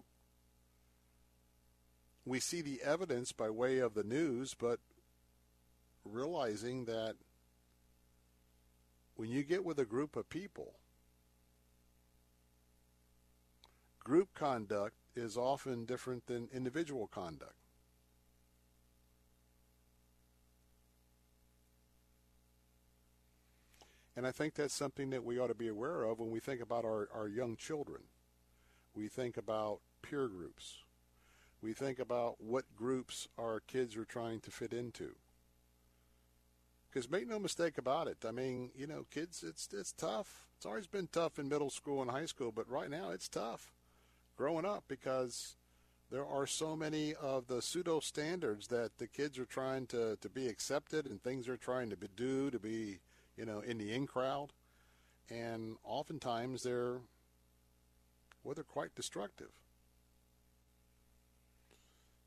we 2.25 2.41
see 2.41 2.61
the 2.61 2.81
evidence 2.83 3.33
by 3.33 3.51
way 3.51 3.79
of 3.79 3.95
the 3.95 4.05
news, 4.05 4.55
but 4.55 4.79
realizing 6.05 6.85
that 6.87 7.15
when 9.17 9.31
you 9.31 9.43
get 9.43 9.65
with 9.65 9.79
a 9.79 9.85
group 9.85 10.17
of 10.17 10.29
people, 10.29 10.75
group 14.03 14.35
conduct 14.35 14.97
is 15.15 15.37
often 15.37 15.85
different 15.85 16.27
than 16.27 16.49
individual 16.53 17.07
conduct. 17.07 17.55
And 24.17 24.27
I 24.27 24.31
think 24.31 24.55
that's 24.55 24.75
something 24.75 25.11
that 25.11 25.25
we 25.25 25.39
ought 25.39 25.47
to 25.47 25.55
be 25.55 25.69
aware 25.69 26.05
of 26.05 26.19
when 26.19 26.31
we 26.31 26.41
think 26.41 26.61
about 26.61 26.85
our, 26.85 27.09
our 27.15 27.29
young 27.29 27.57
children. 27.57 28.03
We 28.95 29.09
think 29.09 29.37
about 29.37 29.81
peer 30.03 30.29
groups. 30.29 30.83
We 31.63 31.73
think 31.73 31.99
about 31.99 32.41
what 32.41 32.75
groups 32.77 33.29
our 33.39 33.61
kids 33.61 33.97
are 33.97 34.05
trying 34.05 34.41
to 34.41 34.51
fit 34.51 34.73
into. 34.73 35.15
Because 36.93 37.11
make 37.11 37.27
no 37.27 37.39
mistake 37.39 37.79
about 37.79 38.07
it, 38.07 38.19
I 38.27 38.33
mean, 38.33 38.71
you 38.77 38.87
know, 38.87 39.07
kids, 39.11 39.43
it's 39.47 39.69
it's 39.73 39.93
tough. 39.93 40.47
It's 40.57 40.67
always 40.67 40.87
been 40.87 41.09
tough 41.11 41.39
in 41.39 41.49
middle 41.49 41.71
school 41.71 42.03
and 42.03 42.11
high 42.11 42.27
school, 42.27 42.53
but 42.53 42.69
right 42.69 42.91
now 42.91 43.11
it's 43.11 43.29
tough 43.29 43.73
growing 44.37 44.67
up 44.67 44.85
because 44.89 45.57
there 46.11 46.27
are 46.27 46.47
so 46.47 46.77
many 46.77 47.15
of 47.15 47.47
the 47.47 47.63
pseudo 47.63 48.01
standards 48.01 48.69
that 48.69 48.99
the 48.99 49.07
kids 49.07 49.39
are 49.39 49.47
trying 49.47 49.87
to, 49.87 50.17
to 50.21 50.29
be 50.29 50.47
accepted 50.47 51.07
and 51.07 51.23
things 51.23 51.47
they're 51.47 51.57
trying 51.57 51.89
to 51.91 51.97
be, 51.97 52.09
do 52.15 52.51
to 52.51 52.59
be 52.59 52.99
you 53.37 53.47
know, 53.47 53.61
in 53.61 53.79
the 53.79 53.93
in 53.93 54.07
crowd, 54.07 54.53
and 55.31 55.77
oftentimes 55.85 56.63
they're 56.63 56.99
well, 58.45 58.55
they're 58.55 58.65
quite 58.65 58.95
destructive. 58.95 59.51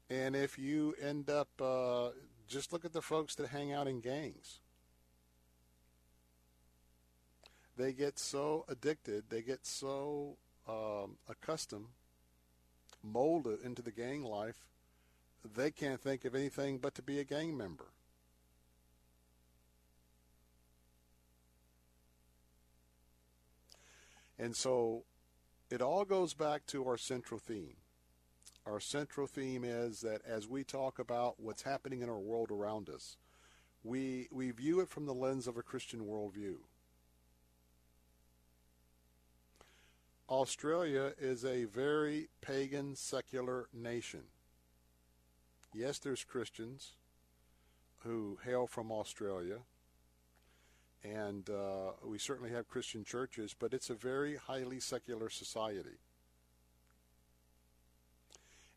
And 0.09 0.35
if 0.35 0.57
you 0.57 0.95
end 1.01 1.29
up, 1.29 1.49
uh, 1.59 2.09
just 2.47 2.71
look 2.73 2.85
at 2.85 2.93
the 2.93 3.01
folks 3.01 3.35
that 3.35 3.49
hang 3.49 3.71
out 3.71 3.87
in 3.87 4.01
gangs. 4.01 4.59
They 7.77 7.91
get 7.91 8.17
so 8.17 8.65
addicted, 8.69 9.25
they 9.29 9.41
get 9.41 9.65
so 9.65 10.37
um, 10.67 11.17
accustomed, 11.29 11.87
molded 13.03 13.61
into 13.61 13.81
the 13.81 13.91
gang 13.91 14.23
life, 14.23 14.65
they 15.53 15.71
can't 15.71 16.01
think 16.01 16.25
of 16.25 16.33
anything 16.33 16.77
but 16.77 16.95
to 16.95 17.01
be 17.01 17.19
a 17.19 17.23
gang 17.23 17.55
member. 17.57 17.87
And 24.37 24.55
so 24.55 25.03
it 25.69 25.81
all 25.81 26.05
goes 26.05 26.33
back 26.33 26.65
to 26.67 26.87
our 26.87 26.97
central 26.97 27.39
theme. 27.39 27.75
Our 28.65 28.79
central 28.79 29.27
theme 29.27 29.63
is 29.63 30.01
that 30.01 30.21
as 30.25 30.47
we 30.47 30.63
talk 30.63 30.97
about 30.97 31.39
what's 31.39 31.61
happening 31.61 32.01
in 32.01 32.09
our 32.09 32.19
world 32.19 32.49
around 32.49 32.89
us, 32.89 33.17
we, 33.83 34.27
we 34.31 34.49
view 34.49 34.79
it 34.79 34.89
from 34.89 35.05
the 35.05 35.13
lens 35.13 35.45
of 35.45 35.55
a 35.55 35.61
Christian 35.61 36.01
worldview. 36.01 36.55
Australia 40.27 41.13
is 41.19 41.45
a 41.45 41.65
very 41.65 42.29
pagan, 42.41 42.95
secular 42.95 43.67
nation. 43.71 44.23
Yes, 45.71 45.99
there's 45.99 46.23
Christians 46.23 46.93
who 47.99 48.39
hail 48.43 48.65
from 48.65 48.91
Australia, 48.91 49.59
and 51.03 51.47
uh, 51.51 51.91
we 52.03 52.17
certainly 52.17 52.49
have 52.49 52.67
Christian 52.67 53.03
churches, 53.03 53.55
but 53.57 53.75
it's 53.75 53.91
a 53.91 53.95
very 53.95 54.35
highly 54.35 54.79
secular 54.79 55.29
society. 55.29 55.99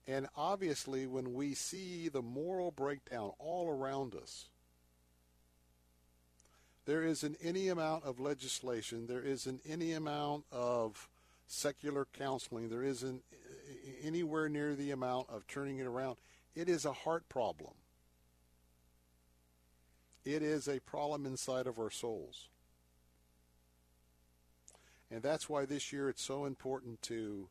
And 0.08 0.26
obviously, 0.34 1.06
when 1.06 1.34
we 1.34 1.52
see 1.52 2.08
the 2.08 2.22
moral 2.22 2.70
breakdown 2.70 3.32
all 3.38 3.68
around 3.68 4.14
us, 4.14 4.48
there 6.86 7.02
isn't 7.02 7.36
any 7.42 7.68
amount 7.68 8.04
of 8.04 8.18
legislation, 8.18 9.06
there 9.06 9.20
isn't 9.20 9.60
any 9.68 9.92
amount 9.92 10.44
of 10.50 11.10
secular 11.46 12.06
counseling, 12.18 12.70
there 12.70 12.82
isn't 12.82 13.22
anywhere 14.02 14.48
near 14.48 14.74
the 14.74 14.92
amount 14.92 15.28
of 15.28 15.46
turning 15.46 15.78
it 15.78 15.86
around. 15.86 16.16
It 16.54 16.70
is 16.70 16.86
a 16.86 16.92
heart 16.92 17.28
problem. 17.28 17.74
It 20.24 20.42
is 20.42 20.68
a 20.68 20.80
problem 20.80 21.26
inside 21.26 21.66
of 21.66 21.78
our 21.78 21.90
souls. 21.90 22.48
And 25.10 25.22
that's 25.22 25.50
why 25.50 25.66
this 25.66 25.92
year 25.92 26.08
it's 26.08 26.24
so 26.24 26.46
important 26.46 27.02
to 27.02 27.50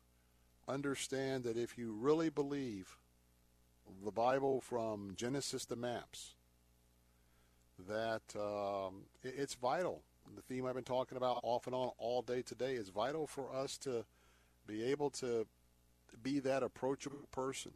understand 0.68 1.44
that 1.44 1.56
if 1.56 1.78
you 1.78 1.92
really 1.92 2.28
believe 2.28 2.96
the 4.04 4.10
Bible 4.10 4.60
from 4.60 5.14
Genesis 5.16 5.64
to 5.66 5.76
Maps, 5.76 6.34
that 7.88 8.22
um, 8.36 9.02
it's 9.22 9.54
vital. 9.54 10.02
The 10.36 10.42
theme 10.42 10.66
I've 10.66 10.74
been 10.74 10.84
talking 10.84 11.16
about 11.16 11.40
off 11.42 11.66
and 11.66 11.74
on 11.74 11.90
all 11.98 12.22
day 12.22 12.42
today 12.42 12.74
is 12.74 12.90
vital 12.90 13.26
for 13.26 13.54
us 13.54 13.78
to 13.78 14.04
be 14.66 14.84
able 14.84 15.10
to 15.10 15.46
be 16.22 16.38
that 16.40 16.62
approachable 16.62 17.26
person. 17.32 17.72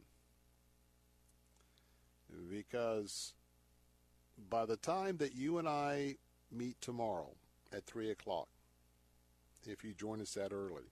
Because 2.49 3.33
by 4.49 4.65
the 4.65 4.77
time 4.77 5.17
that 5.17 5.35
you 5.35 5.57
and 5.57 5.67
I 5.67 6.17
meet 6.51 6.79
tomorrow 6.81 7.31
at 7.71 7.85
3 7.85 8.11
o'clock, 8.11 8.47
if 9.65 9.83
you 9.83 9.93
join 9.93 10.21
us 10.21 10.33
that 10.33 10.51
early, 10.51 10.91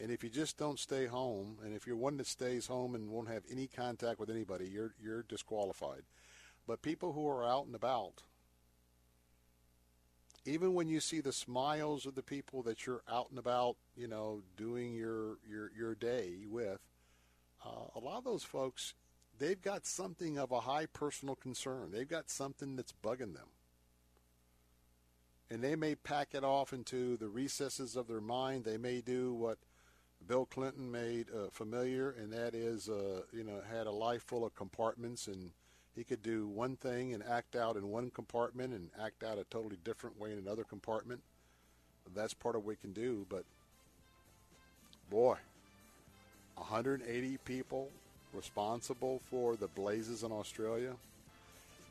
and 0.00 0.10
if 0.10 0.24
you 0.24 0.30
just 0.30 0.56
don't 0.56 0.78
stay 0.78 1.06
home, 1.06 1.58
and 1.64 1.74
if 1.74 1.86
you're 1.86 1.96
one 1.96 2.16
that 2.16 2.26
stays 2.26 2.66
home 2.66 2.94
and 2.94 3.10
won't 3.10 3.28
have 3.28 3.42
any 3.50 3.66
contact 3.66 4.18
with 4.18 4.30
anybody, 4.30 4.66
you're, 4.66 4.94
you're 5.02 5.24
disqualified. 5.24 6.02
But 6.66 6.82
people 6.82 7.12
who 7.12 7.28
are 7.28 7.44
out 7.44 7.66
and 7.66 7.74
about, 7.74 8.22
even 10.46 10.72
when 10.74 10.88
you 10.88 11.00
see 11.00 11.20
the 11.20 11.32
smiles 11.32 12.06
of 12.06 12.14
the 12.14 12.22
people 12.22 12.62
that 12.62 12.86
you're 12.86 13.02
out 13.10 13.28
and 13.30 13.38
about, 13.38 13.76
you 13.94 14.08
know, 14.08 14.42
doing 14.56 14.94
your 14.94 15.36
your 15.48 15.70
your 15.76 15.94
day 15.94 16.46
with, 16.48 16.80
uh, 17.64 17.90
a 17.94 18.00
lot 18.00 18.18
of 18.18 18.24
those 18.24 18.44
folks 18.44 18.94
they've 19.40 19.60
got 19.60 19.86
something 19.86 20.38
of 20.38 20.52
a 20.52 20.60
high 20.60 20.86
personal 20.86 21.34
concern. 21.34 21.90
They've 21.90 22.08
got 22.08 22.30
something 22.30 22.76
that's 22.76 22.94
bugging 23.02 23.34
them. 23.34 23.48
And 25.50 25.64
they 25.64 25.74
may 25.74 25.96
pack 25.96 26.34
it 26.34 26.44
off 26.44 26.72
into 26.72 27.16
the 27.16 27.28
recesses 27.28 27.96
of 27.96 28.06
their 28.06 28.20
mind. 28.20 28.64
They 28.64 28.76
may 28.76 29.00
do 29.00 29.32
what 29.34 29.58
Bill 30.26 30.46
Clinton 30.46 30.90
made 30.90 31.26
uh, 31.30 31.48
familiar, 31.50 32.10
and 32.10 32.32
that 32.32 32.54
is, 32.54 32.88
uh, 32.88 33.22
you 33.32 33.44
know, 33.44 33.60
had 33.70 33.86
a 33.86 33.90
life 33.90 34.22
full 34.22 34.44
of 34.44 34.54
compartments, 34.54 35.26
and 35.26 35.50
he 35.96 36.04
could 36.04 36.22
do 36.22 36.46
one 36.46 36.76
thing 36.76 37.14
and 37.14 37.22
act 37.22 37.56
out 37.56 37.76
in 37.76 37.88
one 37.88 38.10
compartment 38.10 38.72
and 38.72 38.90
act 39.02 39.24
out 39.24 39.38
a 39.38 39.44
totally 39.44 39.78
different 39.84 40.20
way 40.20 40.32
in 40.32 40.38
another 40.38 40.64
compartment. 40.64 41.20
That's 42.14 42.34
part 42.34 42.54
of 42.54 42.62
what 42.62 42.68
we 42.68 42.76
can 42.76 42.92
do, 42.92 43.26
but 43.28 43.44
boy, 45.10 45.36
180 46.56 47.38
people 47.44 47.88
responsible 48.32 49.20
for 49.30 49.56
the 49.56 49.68
blazes 49.68 50.22
in 50.22 50.32
Australia, 50.32 50.94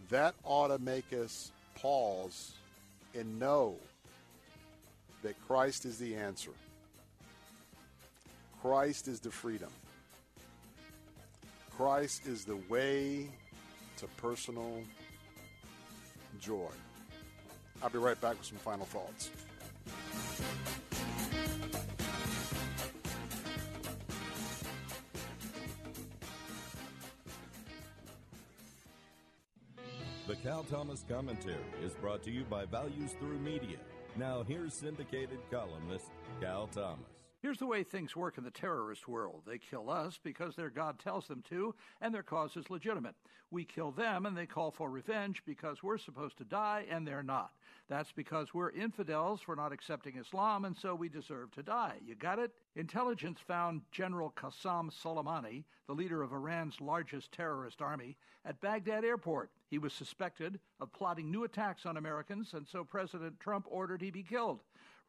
that 0.09 0.35
ought 0.43 0.69
to 0.69 0.79
make 0.79 1.11
us 1.13 1.51
pause 1.75 2.53
and 3.13 3.39
know 3.39 3.75
that 5.23 5.35
Christ 5.47 5.85
is 5.85 5.97
the 5.97 6.15
answer. 6.15 6.51
Christ 8.61 9.07
is 9.07 9.21
the 9.21 9.31
freedom. 9.31 9.69
Christ 11.77 12.27
is 12.27 12.43
the 12.43 12.57
way 12.67 13.29
to 13.97 14.07
personal 14.17 14.81
joy. 16.41 16.67
I'll 17.81 17.89
be 17.89 17.99
right 17.99 18.19
back 18.19 18.37
with 18.37 18.45
some 18.45 18.57
final 18.57 18.85
thoughts. 18.85 19.29
The 30.27 30.35
Cal 30.35 30.63
Thomas 30.63 31.05
Commentary 31.09 31.55
is 31.81 31.93
brought 31.93 32.23
to 32.23 32.29
you 32.29 32.43
by 32.43 32.65
Values 32.65 33.13
Through 33.19 33.39
Media. 33.39 33.77
Now, 34.17 34.43
here's 34.43 34.73
syndicated 34.73 35.39
columnist 35.49 36.11
Cal 36.41 36.67
Thomas. 36.67 37.18
Here's 37.41 37.57
the 37.57 37.65
way 37.65 37.83
things 37.83 38.17
work 38.17 38.37
in 38.37 38.43
the 38.43 38.51
terrorist 38.51 39.07
world. 39.07 39.43
They 39.47 39.59
kill 39.59 39.89
us 39.89 40.19
because 40.21 40.57
their 40.57 40.69
God 40.69 40.99
tells 40.99 41.27
them 41.27 41.41
to, 41.49 41.73
and 42.01 42.13
their 42.13 42.23
cause 42.23 42.57
is 42.57 42.69
legitimate. 42.69 43.15
We 43.49 43.63
kill 43.63 43.91
them, 43.91 44.25
and 44.25 44.37
they 44.37 44.45
call 44.45 44.71
for 44.71 44.89
revenge 44.89 45.41
because 45.45 45.81
we're 45.81 45.97
supposed 45.97 46.37
to 46.39 46.43
die, 46.43 46.85
and 46.89 47.07
they're 47.07 47.23
not. 47.23 47.51
That's 47.87 48.11
because 48.11 48.53
we're 48.53 48.71
infidels 48.71 49.39
for 49.39 49.55
not 49.55 49.71
accepting 49.71 50.17
Islam, 50.17 50.65
and 50.65 50.75
so 50.75 50.93
we 50.93 51.07
deserve 51.07 51.51
to 51.51 51.63
die. 51.63 51.95
You 52.05 52.15
got 52.15 52.39
it? 52.39 52.51
Intelligence 52.75 53.39
found 53.47 53.83
General 53.91 54.33
Qasem 54.35 54.91
Soleimani, 54.91 55.63
the 55.87 55.95
leader 55.95 56.21
of 56.21 56.33
Iran's 56.33 56.81
largest 56.81 57.31
terrorist 57.31 57.81
army, 57.81 58.17
at 58.43 58.59
Baghdad 58.59 59.05
airport. 59.05 59.49
He 59.69 59.77
was 59.77 59.93
suspected 59.93 60.59
of 60.81 60.91
plotting 60.91 61.31
new 61.31 61.45
attacks 61.45 61.85
on 61.85 61.95
Americans, 61.95 62.53
and 62.53 62.67
so 62.67 62.83
President 62.83 63.39
Trump 63.39 63.65
ordered 63.69 64.01
he 64.01 64.11
be 64.11 64.23
killed. 64.23 64.59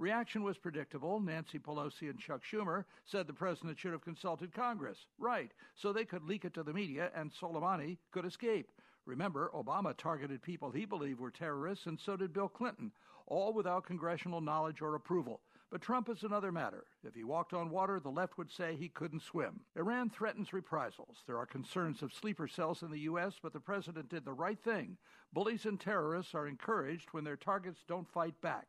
Reaction 0.01 0.43
was 0.43 0.57
predictable. 0.57 1.21
Nancy 1.21 1.59
Pelosi 1.59 2.09
and 2.09 2.19
Chuck 2.19 2.41
Schumer 2.43 2.87
said 3.05 3.27
the 3.27 3.35
president 3.35 3.79
should 3.79 3.93
have 3.93 4.01
consulted 4.01 4.51
Congress. 4.51 4.97
Right, 5.19 5.53
so 5.75 5.93
they 5.93 6.07
could 6.07 6.25
leak 6.25 6.47
it 6.47 6.55
to 6.55 6.63
the 6.63 6.73
media 6.73 7.11
and 7.15 7.31
Soleimani 7.31 7.99
could 8.11 8.25
escape. 8.25 8.73
Remember, 9.05 9.51
Obama 9.55 9.95
targeted 9.95 10.41
people 10.41 10.71
he 10.71 10.87
believed 10.87 11.21
were 11.21 11.31
terrorists, 11.31 11.85
and 11.85 12.01
so 12.01 12.17
did 12.17 12.33
Bill 12.33 12.49
Clinton, 12.49 12.93
all 13.27 13.53
without 13.53 13.85
congressional 13.85 14.41
knowledge 14.41 14.81
or 14.81 14.95
approval. 14.95 15.43
But 15.71 15.83
Trump 15.83 16.09
is 16.09 16.23
another 16.23 16.51
matter. 16.51 16.85
If 17.05 17.15
he 17.15 17.23
walked 17.23 17.53
on 17.53 17.69
water, 17.69 18.01
the 18.01 18.09
left 18.09 18.39
would 18.39 18.51
say 18.51 18.77
he 18.77 18.89
couldn't 18.89 19.23
swim. 19.23 19.61
Iran 19.77 20.09
threatens 20.09 20.55
reprisals. 20.55 21.19
There 21.27 21.37
are 21.37 21.45
concerns 21.45 22.01
of 22.01 22.15
sleeper 22.15 22.49
cells 22.49 22.83
in 22.83 22.91
the 22.91 23.01
U.S., 23.01 23.35
but 23.43 23.53
the 23.53 23.61
president 23.61 24.09
did 24.09 24.25
the 24.25 24.33
right 24.33 24.59
thing. 24.59 24.97
Bullies 25.35 25.67
and 25.67 25.79
terrorists 25.79 26.35
are 26.35 26.49
encouraged 26.49 27.09
when 27.11 27.25
their 27.25 27.37
targets 27.37 27.85
don't 27.87 28.09
fight 28.09 28.41
back. 28.41 28.69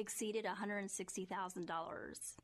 exceeded 0.00 0.46
$160,000. 0.46 1.28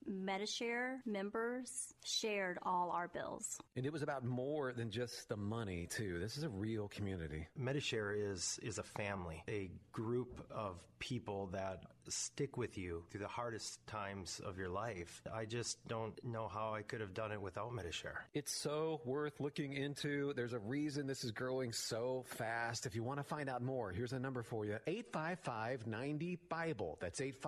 MediShare 0.09 0.99
members 1.07 1.95
shared 2.05 2.59
all 2.63 2.91
our 2.91 3.09
bills. 3.09 3.59
And 3.75 3.87
it 3.87 3.93
was 3.93 4.03
about 4.03 4.25
more 4.25 4.73
than 4.73 4.91
just 4.91 5.29
the 5.29 5.37
money, 5.37 5.87
too. 5.91 6.19
This 6.21 6.37
is 6.37 6.43
a 6.45 6.49
real 6.49 6.89
community. 6.89 7.49
MediShare 7.59 8.15
is 8.15 8.61
is 8.63 8.79
a 8.79 8.83
family, 8.83 9.43
a 9.49 9.71
group 9.93 10.47
of 10.51 10.77
people 10.99 11.49
that 11.53 11.85
stick 12.09 12.57
with 12.57 12.79
you 12.79 13.03
through 13.11 13.21
the 13.21 13.29
hardest 13.29 13.85
times 13.87 14.41
of 14.45 14.59
your 14.59 14.69
life. 14.69 15.23
I 15.35 15.45
just 15.45 15.87
don't 15.89 16.13
know 16.25 16.49
how 16.49 16.73
I 16.73 16.83
could 16.83 17.01
have 17.01 17.15
done 17.15 17.33
it 17.33 17.41
without 17.41 17.73
MediShare. 17.73 18.19
It's 18.35 18.55
so 18.55 19.01
worth 19.05 19.41
looking 19.41 19.73
into. 19.73 20.33
There's 20.35 20.53
a 20.53 20.59
reason 20.59 21.07
this 21.07 21.25
is 21.25 21.33
growing 21.33 21.73
so 21.73 22.25
fast. 22.29 22.87
If 22.87 22.95
you 22.95 23.03
want 23.03 23.19
to 23.19 23.25
find 23.25 23.49
out 23.49 23.63
more, 23.63 23.91
here's 23.91 24.13
a 24.13 24.19
number 24.19 24.43
for 24.43 24.65
you 24.65 24.79
855 24.87 25.87
90 25.87 26.39
Bible. 26.49 26.97
That's 27.01 27.21
855 27.21 27.46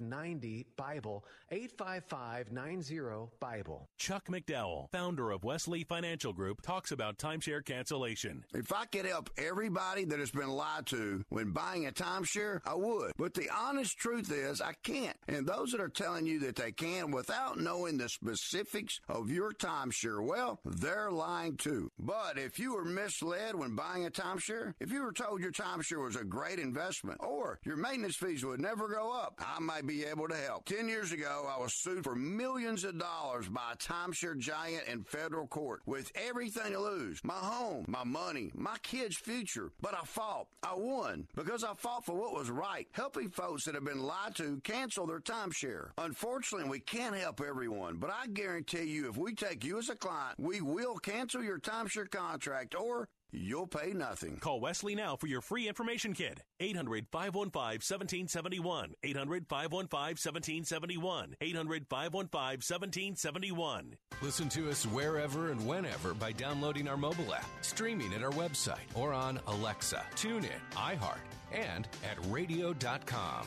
90 0.00 0.66
Bible. 0.76 1.24
855 1.50 2.52
90 2.52 3.00
Bible. 3.40 3.88
Chuck 3.98 4.26
McDowell, 4.28 4.90
founder 4.90 5.30
of 5.30 5.44
Wesley 5.44 5.84
Financial 5.84 6.32
Group, 6.32 6.62
talks 6.62 6.92
about 6.92 7.18
timeshare 7.18 7.64
cancellation. 7.64 8.44
If 8.54 8.72
I 8.72 8.84
could 8.86 9.06
help 9.06 9.30
everybody 9.38 10.04
that 10.04 10.18
has 10.18 10.30
been 10.30 10.50
lied 10.50 10.86
to 10.86 11.24
when 11.28 11.52
buying 11.52 11.86
a 11.86 11.92
timeshare, 11.92 12.60
I 12.64 12.74
would. 12.74 13.12
But 13.16 13.34
the 13.34 13.48
honest 13.50 13.96
truth 13.98 14.30
is, 14.32 14.60
I 14.60 14.74
can't. 14.82 15.16
And 15.28 15.46
those 15.46 15.72
that 15.72 15.80
are 15.80 15.88
telling 15.88 16.26
you 16.26 16.40
that 16.40 16.56
they 16.56 16.72
can 16.72 17.10
without 17.10 17.58
knowing 17.58 17.98
the 17.98 18.08
specifics 18.08 19.00
of 19.08 19.30
your 19.30 19.52
timeshare, 19.52 20.24
well, 20.24 20.60
they're 20.64 21.10
lying 21.10 21.56
too. 21.56 21.90
But 21.98 22.38
if 22.38 22.58
you 22.58 22.74
were 22.74 22.84
misled 22.84 23.54
when 23.54 23.76
buying 23.76 24.06
a 24.06 24.10
timeshare, 24.10 24.74
if 24.80 24.92
you 24.92 25.02
were 25.02 25.12
told 25.12 25.40
your 25.40 25.52
timeshare 25.52 26.04
was 26.04 26.16
a 26.16 26.24
great 26.24 26.58
investment 26.58 27.18
or 27.20 27.58
your 27.64 27.76
maintenance 27.76 28.16
fees 28.16 28.44
would 28.44 28.60
never 28.60 28.88
go 28.88 29.11
up, 29.12 29.40
I 29.40 29.60
may 29.60 29.82
be 29.82 30.04
able 30.04 30.28
to 30.28 30.36
help. 30.36 30.64
Ten 30.64 30.88
years 30.88 31.12
ago, 31.12 31.48
I 31.48 31.60
was 31.60 31.72
sued 31.74 32.04
for 32.04 32.14
millions 32.14 32.84
of 32.84 32.98
dollars 32.98 33.48
by 33.48 33.72
a 33.72 33.76
timeshare 33.76 34.38
giant 34.38 34.86
in 34.88 35.04
federal 35.04 35.46
court 35.46 35.82
with 35.86 36.10
everything 36.14 36.72
to 36.72 36.80
lose 36.80 37.20
my 37.24 37.34
home, 37.34 37.84
my 37.88 38.04
money, 38.04 38.50
my 38.54 38.76
kids' 38.82 39.16
future. 39.16 39.70
But 39.80 39.94
I 39.94 40.04
fought. 40.04 40.46
I 40.62 40.74
won 40.74 41.26
because 41.34 41.64
I 41.64 41.74
fought 41.74 42.04
for 42.04 42.14
what 42.14 42.34
was 42.34 42.50
right, 42.50 42.86
helping 42.92 43.30
folks 43.30 43.64
that 43.64 43.74
have 43.74 43.84
been 43.84 44.02
lied 44.02 44.34
to 44.36 44.60
cancel 44.64 45.06
their 45.06 45.20
timeshare. 45.20 45.90
Unfortunately, 45.98 46.68
we 46.68 46.80
can't 46.80 47.16
help 47.16 47.40
everyone, 47.40 47.96
but 47.96 48.10
I 48.10 48.26
guarantee 48.28 48.84
you 48.84 49.08
if 49.08 49.16
we 49.16 49.34
take 49.34 49.64
you 49.64 49.78
as 49.78 49.88
a 49.88 49.94
client, 49.94 50.38
we 50.38 50.60
will 50.60 50.96
cancel 50.96 51.42
your 51.42 51.58
timeshare 51.58 52.10
contract 52.10 52.74
or 52.74 53.08
You'll 53.34 53.66
pay 53.66 53.94
nothing. 53.94 54.36
Call 54.36 54.60
Wesley 54.60 54.94
now 54.94 55.16
for 55.16 55.26
your 55.26 55.40
free 55.40 55.66
information 55.66 56.12
kit. 56.12 56.42
800 56.60 57.06
515 57.10 57.80
1771. 57.80 58.92
800 59.02 59.46
515 59.48 59.98
1771. 59.98 61.36
800 61.40 61.86
515 61.88 62.40
1771. 62.60 63.96
Listen 64.20 64.50
to 64.50 64.68
us 64.68 64.84
wherever 64.84 65.50
and 65.50 65.66
whenever 65.66 66.12
by 66.12 66.32
downloading 66.32 66.86
our 66.86 66.98
mobile 66.98 67.32
app, 67.32 67.48
streaming 67.62 68.12
at 68.12 68.22
our 68.22 68.32
website, 68.32 68.84
or 68.94 69.14
on 69.14 69.40
Alexa, 69.46 70.04
TuneIn, 70.14 70.50
iHeart, 70.72 71.24
and 71.52 71.88
at 72.04 72.18
radio.com. 72.28 73.46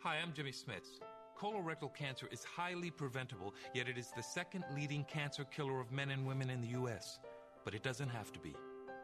Hi, 0.00 0.16
I'm 0.22 0.34
Jimmy 0.34 0.52
Smits. 0.52 1.00
Colorectal 1.40 1.94
cancer 1.94 2.28
is 2.30 2.44
highly 2.44 2.90
preventable, 2.90 3.54
yet 3.72 3.88
it 3.88 3.96
is 3.96 4.12
the 4.14 4.22
second 4.22 4.64
leading 4.76 5.04
cancer 5.04 5.44
killer 5.44 5.80
of 5.80 5.90
men 5.90 6.10
and 6.10 6.26
women 6.26 6.50
in 6.50 6.60
the 6.60 6.68
U.S. 6.68 7.18
But 7.64 7.74
it 7.74 7.82
doesn't 7.82 8.10
have 8.10 8.30
to 8.32 8.38
be. 8.38 8.54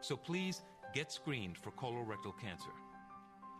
So 0.01 0.17
please 0.17 0.61
get 0.93 1.11
screened 1.11 1.57
for 1.57 1.71
colorectal 1.71 2.37
cancer. 2.39 2.71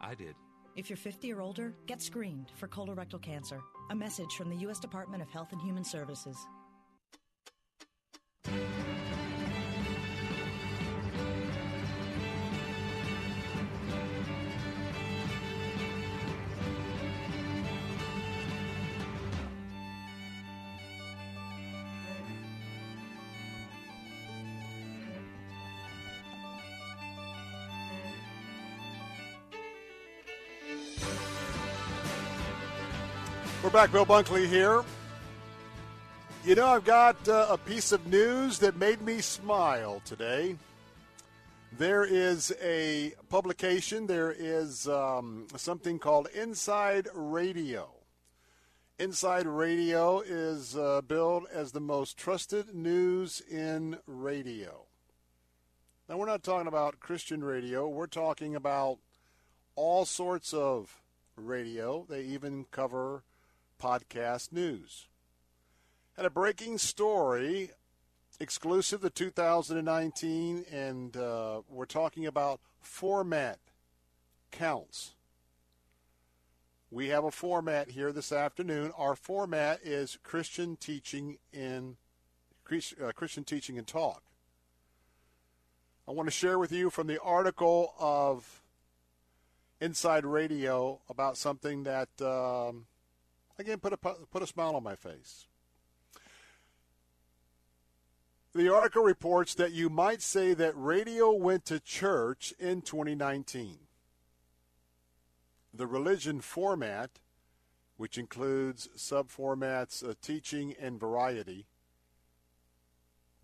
I 0.01 0.15
did. 0.15 0.35
If 0.75 0.89
you're 0.89 0.97
50 0.97 1.31
or 1.33 1.41
older, 1.41 1.75
get 1.85 2.01
screened 2.01 2.51
for 2.55 2.67
colorectal 2.67 3.21
cancer. 3.21 3.59
A 3.89 3.95
message 3.95 4.35
from 4.35 4.49
the 4.49 4.55
U.S. 4.57 4.79
Department 4.79 5.21
of 5.21 5.29
Health 5.29 5.51
and 5.51 5.61
Human 5.61 5.83
Services. 5.83 6.37
Back. 33.71 33.93
Bill 33.93 34.05
Bunkley 34.05 34.47
here. 34.47 34.83
You 36.43 36.55
know, 36.55 36.67
I've 36.67 36.83
got 36.83 37.25
uh, 37.29 37.47
a 37.49 37.57
piece 37.57 37.93
of 37.93 38.05
news 38.05 38.59
that 38.59 38.75
made 38.75 39.01
me 39.01 39.21
smile 39.21 40.01
today. 40.03 40.57
There 41.77 42.03
is 42.03 42.51
a 42.61 43.13
publication, 43.29 44.07
there 44.07 44.35
is 44.37 44.89
um, 44.89 45.47
something 45.55 45.99
called 45.99 46.27
Inside 46.35 47.07
Radio. 47.13 47.89
Inside 48.99 49.47
Radio 49.47 50.19
is 50.19 50.75
uh, 50.75 50.99
billed 51.07 51.45
as 51.53 51.71
the 51.71 51.79
most 51.79 52.17
trusted 52.17 52.75
news 52.75 53.41
in 53.49 53.97
radio. 54.05 54.85
Now, 56.09 56.17
we're 56.17 56.25
not 56.25 56.43
talking 56.43 56.67
about 56.67 56.99
Christian 56.99 57.41
radio, 57.41 57.87
we're 57.87 58.07
talking 58.07 58.53
about 58.53 58.97
all 59.77 60.03
sorts 60.03 60.53
of 60.53 61.01
radio. 61.37 62.05
They 62.09 62.23
even 62.23 62.65
cover 62.69 63.23
podcast 63.81 64.51
news. 64.51 65.07
Had 66.15 66.25
a 66.25 66.29
breaking 66.29 66.77
story 66.77 67.71
exclusive 68.39 69.01
to 69.01 69.09
2019, 69.09 70.65
and 70.71 71.17
uh, 71.17 71.61
we're 71.67 71.85
talking 71.85 72.27
about 72.27 72.59
format 72.79 73.57
counts. 74.51 75.15
We 76.91 77.07
have 77.07 77.23
a 77.23 77.31
format 77.31 77.91
here 77.91 78.11
this 78.11 78.31
afternoon. 78.31 78.91
Our 78.97 79.15
format 79.15 79.79
is 79.83 80.19
Christian 80.23 80.75
teaching 80.75 81.37
in 81.51 81.95
uh, 82.69 83.11
Christian 83.13 83.43
teaching 83.43 83.77
and 83.77 83.87
talk. 83.87 84.21
I 86.07 86.11
want 86.11 86.27
to 86.27 86.31
share 86.31 86.59
with 86.59 86.71
you 86.71 86.89
from 86.89 87.07
the 87.07 87.21
article 87.21 87.93
of 87.99 88.61
Inside 89.79 90.25
Radio 90.25 90.99
about 91.09 91.37
something 91.37 91.83
that 91.83 92.09
um, 92.21 92.85
again 93.61 93.79
put 93.79 93.93
a 93.93 93.97
put 93.97 94.43
a 94.43 94.47
smile 94.47 94.75
on 94.75 94.83
my 94.83 94.95
face. 94.95 95.47
The 98.53 98.73
article 98.73 99.03
reports 99.03 99.55
that 99.55 99.71
you 99.71 99.89
might 99.89 100.21
say 100.21 100.53
that 100.53 100.73
radio 100.75 101.31
went 101.31 101.63
to 101.65 101.79
church 101.79 102.53
in 102.59 102.81
2019. 102.81 103.77
The 105.73 105.87
religion 105.87 106.41
format, 106.41 107.11
which 107.95 108.17
includes 108.17 108.89
subformats 108.97 110.03
of 110.03 110.19
teaching 110.19 110.75
and 110.81 110.99
variety, 110.99 111.67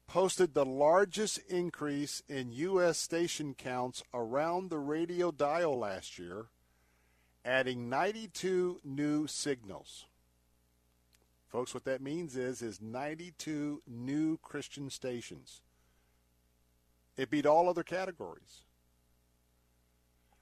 posted 0.08 0.54
the 0.54 0.66
largest 0.66 1.40
increase 1.48 2.22
in 2.28 2.52
U.S. 2.52 2.98
station 2.98 3.54
counts 3.54 4.04
around 4.14 4.70
the 4.70 4.80
radio 4.80 5.32
dial 5.32 5.80
last 5.80 6.20
year, 6.20 6.48
adding 7.46 7.90
92 7.90 8.80
new 8.84 9.28
signals. 9.28 10.06
Folks, 11.48 11.74
what 11.74 11.86
that 11.86 12.02
means 12.02 12.36
is 12.36 12.62
is 12.62 12.82
92 12.82 13.82
new 13.88 14.38
Christian 14.38 14.90
stations. 14.90 15.62
It 17.16 17.30
beat 17.30 17.46
all 17.46 17.70
other 17.70 17.84
categories. 17.84 18.62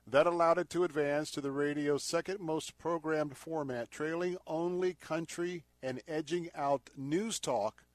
That 0.07 0.27
allowed 0.27 0.59
it 0.59 0.69
to 0.71 0.83
advance 0.83 1.31
to 1.31 1.41
the 1.41 1.51
radio's 1.51 2.03
second 2.03 2.39
most 2.39 2.77
programmed 2.77 3.37
format, 3.37 3.89
trailing 3.89 4.37
only 4.45 4.93
country 4.93 5.63
and 5.81 6.01
edging 6.07 6.49
out 6.53 6.89
news 6.95 7.39
talk 7.39 7.85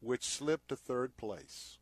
which 0.00 0.24
slipped 0.24 0.68
to 0.68 0.76
third 0.76 1.16
place. 1.16 1.78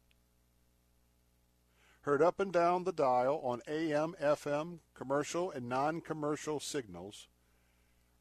Heard 2.03 2.23
up 2.23 2.41
and 2.41 2.53
down 2.53 2.85
the 2.85 2.93
dial 2.93 3.41
on 3.45 3.61
AM, 3.69 4.15
FM, 4.21 4.79
commercial, 5.03 5.51
and 5.51 5.69
non 5.69 6.01
commercial 6.01 6.61
signals, 6.61 7.27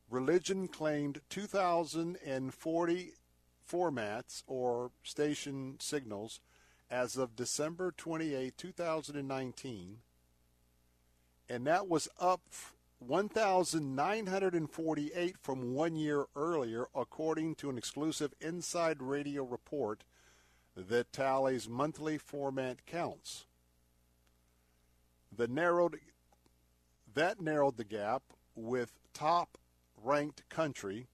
religion 0.10 0.68
claimed 0.68 1.22
2,040 1.30 3.12
formats 3.72 4.42
or 4.48 4.90
station 5.04 5.76
signals 5.80 6.40
as 6.90 7.18
of 7.18 7.36
December 7.36 7.94
28, 7.96 8.58
2019, 8.58 9.98
and 11.48 11.68
that 11.68 11.88
was 11.88 12.08
up 12.20 12.42
1,948 12.98 15.36
from 15.40 15.76
one 15.76 15.96
year 15.96 16.26
earlier, 16.36 16.88
according 16.96 17.54
to 17.56 17.70
an 17.70 17.78
exclusive 17.78 18.34
Inside 18.42 19.04
Radio 19.04 19.44
report 19.44 20.04
that 20.76 21.14
tallies 21.14 21.70
monthly 21.70 22.18
format 22.18 22.88
counts. 22.88 23.46
The 25.36 25.48
narrowed, 25.48 25.98
that 27.14 27.40
narrowed 27.42 27.78
the 27.78 27.84
gap 27.84 28.24
with 28.56 29.00
top 29.14 29.58
ranked 30.02 30.48
country, 30.50 31.08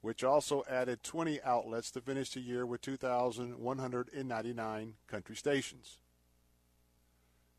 which 0.00 0.22
also 0.24 0.64
added 0.68 1.02
20 1.02 1.42
outlets 1.42 1.90
to 1.90 2.00
finish 2.00 2.30
the 2.30 2.40
year 2.40 2.64
with 2.64 2.80
2,199 2.80 4.94
country 5.06 5.36
stations. 5.36 5.98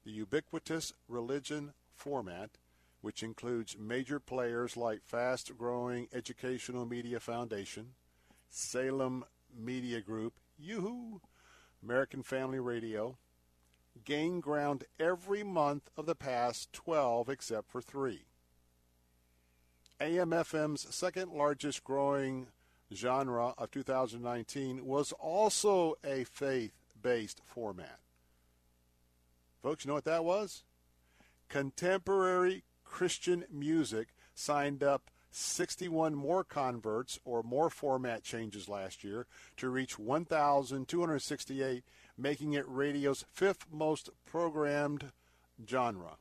The 0.05 0.11
ubiquitous 0.11 0.93
religion 1.07 1.73
format 1.93 2.51
which 3.01 3.23
includes 3.23 3.77
major 3.79 4.19
players 4.19 4.75
like 4.75 5.03
fast 5.03 5.57
growing 5.57 6.07
Educational 6.13 6.85
Media 6.85 7.19
Foundation, 7.19 7.91
Salem 8.49 9.23
Media 9.57 10.01
Group, 10.01 10.33
Yoo-hoo, 10.57 11.21
American 11.81 12.23
Family 12.23 12.59
Radio, 12.59 13.17
gained 14.03 14.43
ground 14.43 14.83
every 14.99 15.43
month 15.43 15.89
of 15.97 16.05
the 16.05 16.15
past 16.15 16.71
12 16.73 17.29
except 17.29 17.69
for 17.69 17.81
three. 17.81 18.25
AM/FM's 20.01 20.93
second 20.95 21.31
largest 21.31 21.83
growing 21.83 22.47
genre 22.93 23.53
of 23.57 23.71
2019 23.71 24.85
was 24.85 25.11
also 25.13 25.95
a 26.03 26.23
faith 26.23 26.73
based 27.01 27.41
format. 27.43 27.99
Folks, 29.61 29.83
you 29.83 29.89
know 29.89 29.95
what 29.95 30.05
that 30.05 30.23
was? 30.23 30.63
Contemporary 31.49 32.63
Christian 32.85 33.45
music 33.51 34.13
signed 34.33 34.83
up 34.83 35.11
61 35.31 36.15
more 36.15 36.43
converts 36.43 37.19
or 37.23 37.43
more 37.43 37.69
format 37.69 38.23
changes 38.23 38.67
last 38.67 39.03
year 39.03 39.27
to 39.57 39.69
reach 39.69 39.99
1,268, 39.99 41.83
making 42.19 42.53
it 42.53 42.65
radio's 42.67 43.25
fifth 43.31 43.65
most 43.71 44.09
programmed 44.25 45.11
genre. 45.67 46.17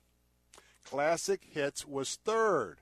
Classic 0.85 1.43
Hits 1.51 1.86
was 1.86 2.17
third 2.25 2.78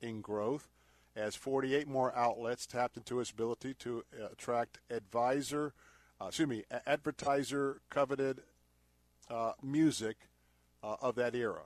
in 0.00 0.20
growth 0.20 0.68
as 1.16 1.34
48 1.34 1.88
more 1.88 2.14
outlets 2.14 2.66
tapped 2.66 2.96
into 2.96 3.18
its 3.18 3.30
ability 3.30 3.74
to 3.74 4.04
attract 4.30 4.78
advisor, 4.90 5.72
uh, 6.20 6.26
excuse 6.26 6.48
me, 6.48 6.64
advertiser 6.86 7.80
coveted 7.90 8.42
uh, 9.28 9.52
music 9.62 10.16
uh, 10.82 10.96
of 11.00 11.16
that 11.16 11.34
era. 11.34 11.62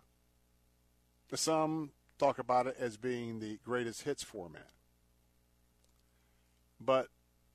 Some 1.34 1.90
talk 2.18 2.38
about 2.38 2.66
it 2.66 2.76
as 2.78 2.96
being 2.96 3.40
the 3.40 3.58
greatest 3.64 4.02
hits 4.02 4.22
format. 4.22 4.68
But 6.80 7.08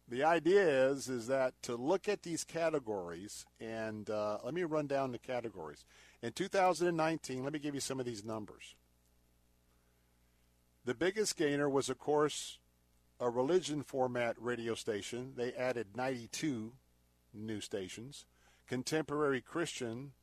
the 0.08 0.24
idea 0.24 0.90
is 0.90 1.10
is 1.10 1.28
that 1.28 1.54
to 1.64 1.76
look 1.76 2.08
at 2.08 2.24
these 2.24 2.44
categories 2.44 3.46
and 3.60 4.10
uh, 4.10 4.38
let 4.44 4.54
me 4.54 4.64
run 4.64 4.88
down 4.88 5.12
the 5.12 5.18
categories. 5.18 5.86
In 6.22 6.32
2019, 6.32 7.44
let 7.44 7.54
me 7.54 7.60
give 7.60 7.76
you 7.76 7.82
some 7.82 8.00
of 8.00 8.06
these 8.06 8.24
numbers. 8.24 8.76
The 10.86 10.94
biggest 10.94 11.36
gainer 11.36 11.70
was, 11.70 11.90
of 11.90 12.00
course, 12.00 12.60
a 13.20 13.30
religion 13.30 13.84
format 13.84 14.36
radio 14.40 14.74
station. 14.74 15.34
They 15.36 15.52
added 15.54 15.98
92 15.98 16.72
new 17.34 17.60
stations. 17.62 18.26
Contemporary 18.68 19.42
Christian 19.42 20.14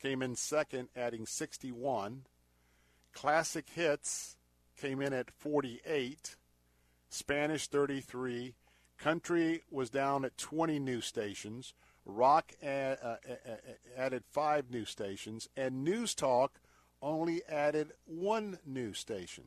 came 0.00 0.22
in 0.22 0.36
second, 0.36 0.88
adding 0.94 1.26
61. 1.26 2.22
Classic 3.12 3.68
hits 3.74 4.36
came 4.80 5.02
in 5.02 5.12
at 5.12 5.30
48, 5.30 6.36
Spanish 7.08 7.66
33, 7.66 8.54
country 8.98 9.62
was 9.70 9.90
down 9.90 10.24
at 10.24 10.38
20 10.38 10.78
new 10.78 11.00
stations, 11.00 11.74
rock 12.04 12.52
uh, 12.62 12.96
added 13.96 14.24
five 14.30 14.70
new 14.70 14.84
stations, 14.84 15.48
and 15.56 15.84
news 15.84 16.14
talk 16.14 16.60
only 17.00 17.42
added 17.48 17.92
one 18.06 18.58
new 18.64 18.92
station. 18.92 19.44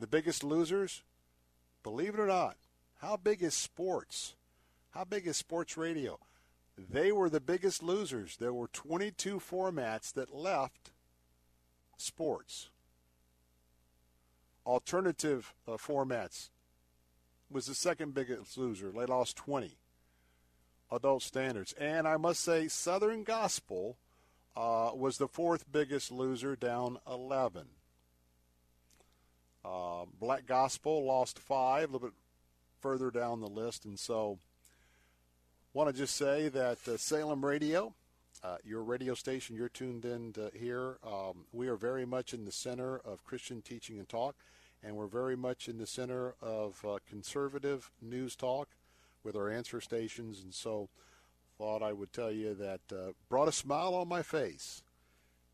The 0.00 0.06
biggest 0.06 0.42
losers, 0.42 1.02
believe 1.82 2.14
it 2.14 2.20
or 2.20 2.26
not, 2.26 2.56
how 3.00 3.16
big 3.16 3.42
is 3.42 3.54
sports? 3.54 4.34
How 4.90 5.04
big 5.04 5.26
is 5.26 5.36
sports 5.36 5.76
radio? 5.76 6.18
They 6.76 7.12
were 7.12 7.28
the 7.28 7.40
biggest 7.40 7.82
losers. 7.82 8.36
There 8.36 8.54
were 8.54 8.68
22 8.68 9.38
formats 9.38 10.12
that 10.14 10.34
left 10.34 10.90
sports. 11.96 12.70
Alternative 14.64 15.52
uh, 15.68 15.72
formats 15.72 16.50
was 17.52 17.66
the 17.66 17.74
second 17.74 18.14
biggest 18.14 18.56
loser. 18.56 18.90
They 18.90 19.06
lost 19.06 19.36
20. 19.36 19.76
Adult 20.90 21.22
standards. 21.22 21.72
And 21.74 22.06
I 22.06 22.16
must 22.16 22.40
say, 22.40 22.68
Southern 22.68 23.24
Gospel 23.24 23.96
uh, 24.54 24.90
was 24.94 25.16
the 25.18 25.28
fourth 25.28 25.70
biggest 25.70 26.12
loser, 26.12 26.54
down 26.54 26.98
11. 27.10 27.66
Uh, 29.64 30.04
Black 30.20 30.46
Gospel 30.46 31.04
lost 31.04 31.38
five, 31.38 31.88
a 31.88 31.92
little 31.92 32.08
bit 32.08 32.16
further 32.80 33.10
down 33.10 33.40
the 33.40 33.46
list. 33.46 33.84
And 33.84 33.98
so, 33.98 34.38
want 35.72 35.88
to 35.88 35.96
just 35.96 36.16
say 36.16 36.48
that 36.48 36.86
uh, 36.86 36.96
Salem 36.98 37.44
Radio 37.44 37.94
uh, 38.42 38.56
your 38.64 38.82
radio 38.82 39.14
station 39.14 39.54
you're 39.56 39.68
tuned 39.68 40.04
in 40.04 40.32
to 40.32 40.50
here. 40.54 40.98
Um, 41.06 41.44
we 41.52 41.68
are 41.68 41.76
very 41.76 42.04
much 42.04 42.34
in 42.34 42.44
the 42.44 42.52
center 42.52 42.98
of 42.98 43.24
Christian 43.24 43.62
teaching 43.62 43.98
and 43.98 44.08
talk, 44.08 44.34
and 44.82 44.96
we're 44.96 45.06
very 45.06 45.36
much 45.36 45.68
in 45.68 45.78
the 45.78 45.86
center 45.86 46.34
of 46.40 46.84
uh, 46.84 46.98
conservative 47.08 47.90
news 48.00 48.34
talk 48.36 48.68
with 49.22 49.36
our 49.36 49.48
answer 49.48 49.80
stations. 49.80 50.42
And 50.42 50.52
so, 50.54 50.88
thought 51.58 51.82
I 51.82 51.92
would 51.92 52.12
tell 52.12 52.32
you 52.32 52.54
that 52.54 52.80
uh, 52.90 53.12
brought 53.28 53.48
a 53.48 53.52
smile 53.52 53.94
on 53.94 54.08
my 54.08 54.22
face. 54.22 54.82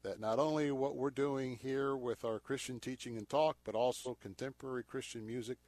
That 0.03 0.21
not 0.21 0.39
only 0.39 0.71
what 0.71 0.97
we're 0.97 1.11
doing 1.11 1.59
here 1.61 1.97
with 1.97 2.25
our 2.25 2.39
Christian 2.39 2.79
teaching 2.81 3.17
and 3.17 3.29
talk, 3.29 3.57
but 3.65 3.75
also 3.75 4.17
contemporary 4.21 4.85
Christian 4.85 5.27
music. 5.27 5.59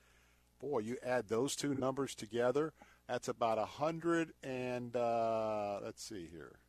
Boy, 0.61 0.81
you 0.81 0.97
add 1.05 1.29
those 1.29 1.57
two 1.57 1.75
numbers 1.75 2.15
together, 2.15 2.73
that's 3.09 3.29
about 3.29 3.59
a 3.59 3.65
hundred 3.65 4.33
and 4.43 4.95
uh, 4.95 5.81
let's 5.83 6.03
see 6.03 6.29
here 6.31 6.61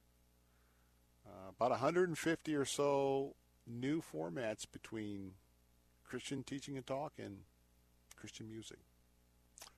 uh, 1.31 1.49
about 1.55 1.71
150 1.71 2.55
or 2.55 2.65
so 2.65 3.35
new 3.67 4.01
formats 4.01 4.65
between 4.71 5.33
Christian 6.11 6.43
teaching 6.43 6.75
and 6.75 6.85
talk 6.85 7.13
and 7.17 7.37
Christian 8.17 8.49
music. 8.49 8.79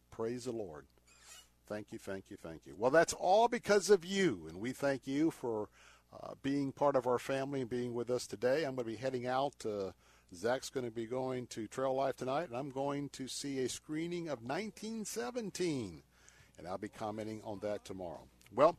Praise 0.09 0.45
the 0.45 0.51
Lord. 0.51 0.87
Thank 1.67 1.91
you, 1.91 1.99
thank 1.99 2.25
you, 2.31 2.37
thank 2.41 2.61
you. 2.65 2.73
Well, 2.75 2.89
that's 2.89 3.13
all 3.13 3.47
because 3.47 3.91
of 3.91 4.03
you, 4.03 4.47
and 4.49 4.57
we 4.57 4.71
thank 4.71 5.05
you 5.05 5.29
for 5.29 5.69
uh, 6.11 6.33
being 6.41 6.71
part 6.71 6.95
of 6.95 7.05
our 7.05 7.19
family 7.19 7.61
and 7.61 7.69
being 7.69 7.93
with 7.93 8.09
us 8.09 8.25
today. 8.25 8.63
I'm 8.63 8.73
going 8.73 8.85
to 8.87 8.91
be 8.91 8.95
heading 8.95 9.27
out. 9.27 9.53
Uh, 9.63 9.91
Zach's 10.33 10.71
going 10.71 10.87
to 10.87 10.91
be 10.91 11.05
going 11.05 11.45
to 11.47 11.67
Trail 11.67 11.93
Life 11.93 12.15
tonight, 12.15 12.47
and 12.47 12.57
I'm 12.57 12.71
going 12.71 13.09
to 13.09 13.27
see 13.27 13.59
a 13.59 13.69
screening 13.69 14.23
of 14.23 14.41
1917 14.41 16.01
and 16.57 16.67
I'll 16.67 16.77
be 16.77 16.89
commenting 16.89 17.41
on 17.43 17.59
that 17.59 17.85
tomorrow. 17.85 18.21
Well, 18.53 18.77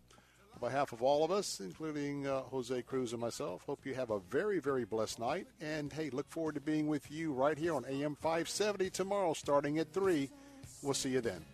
on 0.54 0.68
behalf 0.68 0.92
of 0.92 1.02
all 1.02 1.24
of 1.24 1.30
us, 1.30 1.60
including 1.60 2.26
uh, 2.26 2.40
Jose 2.42 2.82
Cruz 2.82 3.12
and 3.12 3.20
myself, 3.20 3.62
hope 3.66 3.84
you 3.84 3.94
have 3.94 4.10
a 4.10 4.18
very, 4.18 4.58
very 4.58 4.84
blessed 4.84 5.18
night. 5.18 5.46
And 5.60 5.92
hey, 5.92 6.10
look 6.10 6.28
forward 6.30 6.54
to 6.54 6.60
being 6.60 6.86
with 6.86 7.10
you 7.10 7.32
right 7.32 7.58
here 7.58 7.74
on 7.74 7.84
AM 7.86 8.14
570 8.16 8.90
tomorrow, 8.90 9.34
starting 9.34 9.78
at 9.78 9.92
3. 9.92 10.30
We'll 10.82 10.94
see 10.94 11.10
you 11.10 11.20
then. 11.20 11.44